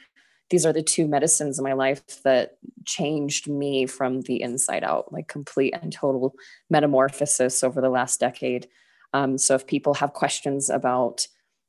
these 0.50 0.64
are 0.64 0.72
the 0.72 0.82
two 0.82 1.06
medicines 1.06 1.58
in 1.58 1.64
my 1.64 1.74
life 1.74 2.22
that 2.22 2.56
changed 2.86 3.48
me 3.48 3.86
from 3.86 4.22
the 4.22 4.40
inside 4.40 4.82
out, 4.82 5.12
like 5.12 5.28
complete 5.28 5.74
and 5.80 5.92
total 5.92 6.34
metamorphosis 6.70 7.62
over 7.62 7.80
the 7.80 7.90
last 7.90 8.18
decade. 8.20 8.66
Um, 9.12 9.38
so 9.38 9.54
if 9.54 9.66
people 9.66 9.94
have 9.94 10.12
questions 10.12 10.70
about 10.70 11.26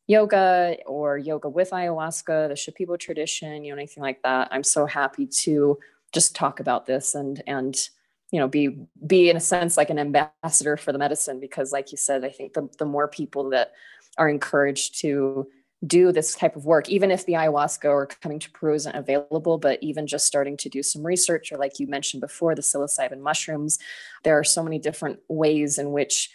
yoga 0.07 0.77
or 0.85 1.17
yoga 1.17 1.47
with 1.47 1.69
ayahuasca, 1.69 2.49
the 2.49 2.55
Shipibo 2.55 2.99
tradition, 2.99 3.63
you 3.63 3.71
know, 3.71 3.77
anything 3.77 4.03
like 4.03 4.21
that, 4.23 4.49
I'm 4.51 4.63
so 4.63 4.85
happy 4.85 5.27
to 5.27 5.77
just 6.11 6.35
talk 6.35 6.59
about 6.59 6.85
this 6.85 7.15
and 7.15 7.41
and 7.47 7.89
you 8.31 8.39
know 8.39 8.47
be 8.47 8.77
be 9.05 9.29
in 9.29 9.37
a 9.37 9.39
sense 9.39 9.77
like 9.77 9.89
an 9.89 9.99
ambassador 9.99 10.77
for 10.77 10.91
the 10.91 10.97
medicine 10.97 11.39
because 11.39 11.71
like 11.71 11.91
you 11.91 11.97
said 11.97 12.23
i 12.23 12.29
think 12.29 12.53
the, 12.53 12.67
the 12.77 12.85
more 12.85 13.07
people 13.07 13.49
that 13.49 13.73
are 14.17 14.29
encouraged 14.29 14.99
to 14.99 15.47
do 15.85 16.11
this 16.11 16.35
type 16.35 16.55
of 16.55 16.65
work 16.65 16.89
even 16.89 17.09
if 17.09 17.25
the 17.25 17.33
ayahuasca 17.33 17.85
or 17.85 18.05
coming 18.05 18.39
to 18.39 18.51
peru 18.51 18.73
isn't 18.73 18.95
available 18.95 19.57
but 19.57 19.81
even 19.81 20.05
just 20.05 20.25
starting 20.25 20.57
to 20.57 20.69
do 20.69 20.83
some 20.83 21.05
research 21.05 21.51
or 21.51 21.57
like 21.57 21.79
you 21.79 21.87
mentioned 21.87 22.21
before 22.21 22.53
the 22.53 22.61
psilocybin 22.61 23.21
mushrooms 23.21 23.79
there 24.23 24.37
are 24.37 24.43
so 24.43 24.61
many 24.61 24.77
different 24.77 25.19
ways 25.27 25.77
in 25.77 25.91
which 25.91 26.29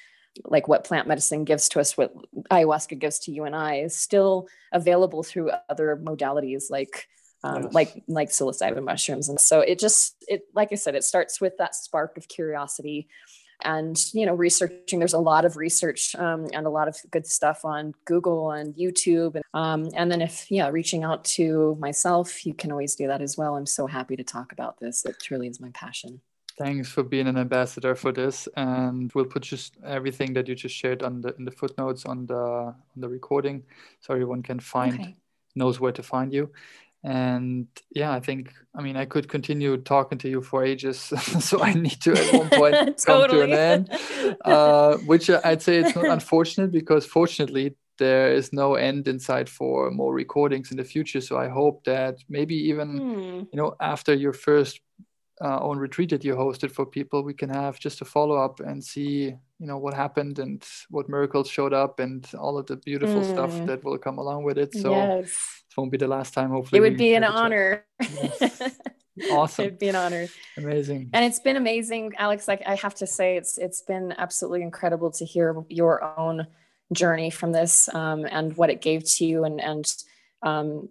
like 0.44 0.68
what 0.68 0.84
plant 0.84 1.06
medicine 1.06 1.44
gives 1.44 1.68
to 1.70 1.80
us, 1.80 1.96
what 1.96 2.14
ayahuasca 2.50 2.98
gives 2.98 3.18
to 3.20 3.32
you 3.32 3.44
and 3.44 3.54
I, 3.54 3.76
is 3.76 3.94
still 3.94 4.48
available 4.72 5.22
through 5.22 5.50
other 5.68 6.00
modalities 6.02 6.70
like 6.70 7.08
um, 7.44 7.64
yes. 7.64 7.74
like 7.74 8.02
like 8.08 8.30
psilocybin 8.30 8.84
mushrooms. 8.84 9.28
And 9.28 9.38
so 9.38 9.60
it 9.60 9.78
just 9.78 10.16
it 10.26 10.46
like 10.54 10.72
I 10.72 10.76
said, 10.76 10.94
it 10.94 11.04
starts 11.04 11.40
with 11.40 11.58
that 11.58 11.74
spark 11.74 12.16
of 12.16 12.26
curiosity 12.26 13.08
and 13.62 13.96
you 14.12 14.26
know 14.26 14.34
researching. 14.34 14.98
There's 14.98 15.12
a 15.12 15.18
lot 15.18 15.44
of 15.44 15.56
research 15.56 16.14
um, 16.16 16.48
and 16.52 16.66
a 16.66 16.70
lot 16.70 16.88
of 16.88 16.96
good 17.10 17.26
stuff 17.26 17.64
on 17.64 17.94
google 18.06 18.50
and 18.50 18.74
youtube. 18.74 19.34
And, 19.36 19.44
um, 19.54 19.88
and 19.94 20.10
then 20.10 20.22
if 20.22 20.50
yeah 20.50 20.68
reaching 20.68 21.04
out 21.04 21.24
to 21.36 21.76
myself 21.78 22.44
you 22.44 22.54
can 22.54 22.72
always 22.72 22.94
do 22.96 23.06
that 23.06 23.20
as 23.20 23.36
well. 23.36 23.56
I'm 23.56 23.66
so 23.66 23.86
happy 23.86 24.16
to 24.16 24.24
talk 24.24 24.52
about 24.52 24.80
this. 24.80 25.04
It 25.04 25.16
truly 25.20 25.48
is 25.48 25.60
my 25.60 25.70
passion 25.74 26.20
Thanks 26.56 26.88
for 26.88 27.02
being 27.02 27.26
an 27.26 27.36
ambassador 27.36 27.96
for 27.96 28.12
this, 28.12 28.48
and 28.56 29.10
we'll 29.12 29.24
put 29.24 29.42
just 29.42 29.76
everything 29.84 30.34
that 30.34 30.46
you 30.46 30.54
just 30.54 30.74
shared 30.74 31.02
on 31.02 31.20
the 31.20 31.34
in 31.36 31.44
the 31.44 31.50
footnotes 31.50 32.06
on 32.06 32.26
the 32.26 32.34
on 32.36 32.76
the 32.96 33.08
recording, 33.08 33.64
so 34.00 34.14
everyone 34.14 34.42
can 34.42 34.60
find 34.60 34.94
okay. 34.94 35.16
knows 35.56 35.80
where 35.80 35.92
to 35.92 36.02
find 36.02 36.32
you. 36.32 36.52
And 37.02 37.66
yeah, 37.90 38.12
I 38.12 38.20
think 38.20 38.52
I 38.72 38.82
mean 38.82 38.96
I 38.96 39.04
could 39.04 39.28
continue 39.28 39.76
talking 39.78 40.16
to 40.18 40.28
you 40.28 40.42
for 40.42 40.64
ages, 40.64 40.98
so 41.40 41.60
I 41.60 41.74
need 41.74 42.00
to 42.02 42.12
at 42.12 42.32
one 42.32 42.48
point 42.48 43.02
come 43.06 43.28
to 43.28 43.42
an 43.42 43.52
end. 43.52 43.90
Uh, 44.44 44.96
which 44.98 45.28
I'd 45.28 45.60
say 45.60 45.78
it's 45.78 45.96
not 45.96 46.06
unfortunate 46.06 46.70
because 46.70 47.04
fortunately 47.04 47.76
there 47.98 48.32
is 48.32 48.52
no 48.52 48.74
end 48.74 49.06
in 49.06 49.18
sight 49.18 49.48
for 49.48 49.90
more 49.90 50.14
recordings 50.14 50.70
in 50.70 50.76
the 50.76 50.84
future. 50.84 51.20
So 51.20 51.36
I 51.36 51.48
hope 51.48 51.84
that 51.84 52.18
maybe 52.28 52.54
even 52.54 52.98
hmm. 52.98 53.38
you 53.52 53.58
know 53.58 53.74
after 53.80 54.14
your 54.14 54.32
first 54.32 54.80
uh, 55.40 55.60
own 55.60 55.78
retreat 55.78 56.10
that 56.10 56.24
you 56.24 56.34
hosted 56.34 56.70
for 56.70 56.86
people, 56.86 57.22
we 57.22 57.34
can 57.34 57.50
have 57.50 57.78
just 57.78 58.00
a 58.00 58.04
follow 58.04 58.36
up 58.36 58.60
and 58.60 58.82
see, 58.82 59.34
you 59.58 59.66
know, 59.66 59.78
what 59.78 59.94
happened 59.94 60.38
and 60.38 60.64
what 60.90 61.08
miracles 61.08 61.48
showed 61.48 61.72
up 61.72 62.00
and 62.00 62.30
all 62.38 62.58
of 62.58 62.66
the 62.66 62.76
beautiful 62.76 63.20
mm. 63.20 63.32
stuff 63.32 63.66
that 63.66 63.82
will 63.84 63.98
come 63.98 64.18
along 64.18 64.44
with 64.44 64.58
it. 64.58 64.72
So 64.74 64.90
yes. 64.90 65.26
it 65.26 65.76
won't 65.76 65.90
be 65.90 65.98
the 65.98 66.08
last 66.08 66.34
time. 66.34 66.50
Hopefully, 66.50 66.78
it 66.78 66.82
would 66.82 66.96
be 66.96 67.14
an 67.14 67.24
honor. 67.24 67.84
Yes. 68.00 68.78
awesome. 69.30 69.66
It'd 69.66 69.78
be 69.78 69.88
an 69.88 69.96
honor. 69.96 70.26
Amazing. 70.56 71.10
And 71.12 71.24
it's 71.24 71.40
been 71.40 71.56
amazing, 71.56 72.12
Alex. 72.16 72.46
Like 72.46 72.62
I 72.66 72.76
have 72.76 72.94
to 72.96 73.06
say, 73.06 73.36
it's 73.36 73.58
it's 73.58 73.82
been 73.82 74.14
absolutely 74.16 74.62
incredible 74.62 75.10
to 75.12 75.24
hear 75.24 75.64
your 75.68 76.18
own 76.18 76.46
journey 76.92 77.30
from 77.30 77.52
this 77.52 77.92
um, 77.94 78.24
and 78.30 78.56
what 78.56 78.70
it 78.70 78.80
gave 78.80 79.04
to 79.04 79.24
you 79.24 79.44
and 79.44 79.60
and 79.60 79.92
um, 80.44 80.88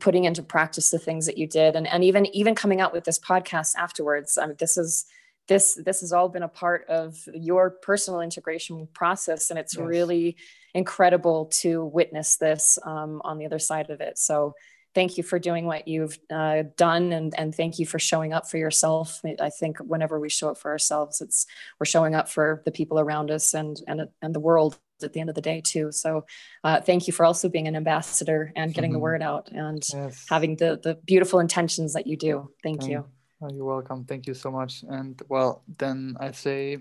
putting 0.00 0.24
into 0.24 0.42
practice 0.42 0.90
the 0.90 0.98
things 0.98 1.26
that 1.26 1.38
you 1.38 1.46
did. 1.46 1.76
And, 1.76 1.86
and 1.86 2.02
even 2.02 2.26
even 2.34 2.54
coming 2.54 2.80
out 2.80 2.92
with 2.92 3.04
this 3.04 3.18
podcast 3.18 3.76
afterwards 3.76 4.36
um, 4.36 4.54
this 4.58 4.76
is 4.76 5.04
this 5.46 5.78
this 5.84 6.00
has 6.00 6.12
all 6.12 6.28
been 6.28 6.42
a 6.42 6.48
part 6.48 6.86
of 6.88 7.16
your 7.34 7.70
personal 7.70 8.20
integration 8.20 8.88
process. 8.94 9.50
And 9.50 9.58
it's 9.58 9.76
yes. 9.76 9.84
really 9.84 10.36
incredible 10.74 11.46
to 11.60 11.84
witness 11.84 12.36
this 12.36 12.78
um, 12.84 13.20
on 13.24 13.38
the 13.38 13.46
other 13.46 13.58
side 13.58 13.90
of 13.90 14.00
it. 14.00 14.18
So 14.18 14.54
thank 14.94 15.18
you 15.18 15.22
for 15.22 15.38
doing 15.38 15.66
what 15.66 15.86
you've 15.86 16.18
uh, 16.32 16.62
done. 16.76 17.12
And, 17.12 17.34
and 17.36 17.54
thank 17.54 17.78
you 17.78 17.86
for 17.86 17.98
showing 17.98 18.32
up 18.32 18.48
for 18.48 18.58
yourself. 18.58 19.20
I 19.40 19.50
think 19.50 19.78
whenever 19.78 20.18
we 20.18 20.30
show 20.30 20.48
up 20.48 20.58
for 20.58 20.70
ourselves 20.70 21.20
it's 21.20 21.46
we're 21.78 21.86
showing 21.86 22.14
up 22.14 22.28
for 22.28 22.62
the 22.64 22.72
people 22.72 22.98
around 22.98 23.30
us 23.30 23.52
and 23.54 23.76
and, 23.86 24.08
and 24.22 24.34
the 24.34 24.40
world 24.40 24.78
at 25.02 25.12
the 25.12 25.20
end 25.20 25.28
of 25.28 25.34
the 25.34 25.40
day 25.40 25.60
too. 25.64 25.90
So 25.92 26.24
uh, 26.62 26.80
thank 26.80 27.06
you 27.06 27.12
for 27.12 27.24
also 27.24 27.48
being 27.48 27.68
an 27.68 27.76
ambassador 27.76 28.52
and 28.56 28.72
getting 28.72 28.90
mm-hmm. 28.90 28.96
the 28.96 29.00
word 29.00 29.22
out 29.22 29.50
and 29.50 29.82
yes. 29.92 30.26
having 30.28 30.56
the 30.56 30.78
the 30.82 30.94
beautiful 31.04 31.40
intentions 31.40 31.94
that 31.94 32.06
you 32.06 32.16
do. 32.16 32.50
Thank, 32.62 32.80
thank 32.80 32.92
you. 32.92 33.04
Oh, 33.42 33.50
you're 33.52 33.64
welcome. 33.64 34.04
Thank 34.04 34.26
you 34.26 34.34
so 34.34 34.50
much. 34.50 34.84
And 34.88 35.20
well, 35.28 35.64
then 35.78 36.16
I 36.20 36.30
say 36.30 36.78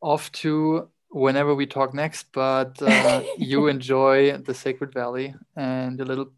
off 0.00 0.30
to 0.32 0.88
whenever 1.10 1.54
we 1.54 1.66
talk 1.66 1.94
next, 1.94 2.26
but 2.32 2.80
uh, 2.82 3.22
you 3.38 3.68
enjoy 3.68 4.36
the 4.38 4.54
Sacred 4.54 4.92
Valley 4.92 5.34
and 5.56 6.00
a 6.00 6.04
little 6.04 6.32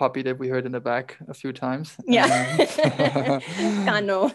puppy 0.00 0.22
that 0.22 0.38
we 0.38 0.48
heard 0.48 0.64
in 0.64 0.72
the 0.72 0.80
back 0.80 1.06
a 1.28 1.34
few 1.34 1.52
times. 1.52 1.86
Yeah, 2.06 2.26
Kano. 3.86 4.18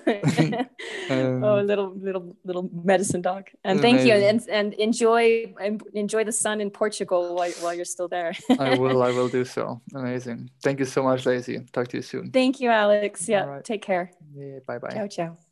um, 1.10 1.44
oh, 1.44 1.60
little 1.72 1.90
little 2.08 2.26
little 2.46 2.70
medicine 2.92 3.24
dog. 3.30 3.44
And 3.64 3.80
amazing. 3.80 3.98
thank 3.98 4.08
you, 4.08 4.16
and 4.30 4.40
and 4.60 4.74
enjoy 4.88 5.54
enjoy 5.94 6.24
the 6.24 6.38
sun 6.44 6.62
in 6.62 6.70
Portugal 6.70 7.22
while, 7.38 7.56
while 7.62 7.74
you're 7.74 7.92
still 7.96 8.10
there. 8.18 8.34
I 8.60 8.78
will. 8.78 9.02
I 9.10 9.12
will 9.18 9.32
do 9.40 9.44
so. 9.44 9.82
Amazing. 9.96 10.52
Thank 10.66 10.78
you 10.80 10.86
so 10.86 11.02
much, 11.02 11.26
Lacey. 11.26 11.58
Talk 11.74 11.88
to 11.90 11.98
you 11.98 12.04
soon. 12.04 12.32
Thank 12.32 12.60
you, 12.62 12.70
Alex. 12.70 13.28
Yeah. 13.28 13.46
Right. 13.46 13.64
Take 13.72 13.82
care. 13.82 14.12
Yeah. 14.36 14.60
Bye 14.68 14.78
bye. 14.78 14.94
Ciao 14.96 15.08
ciao. 15.08 15.45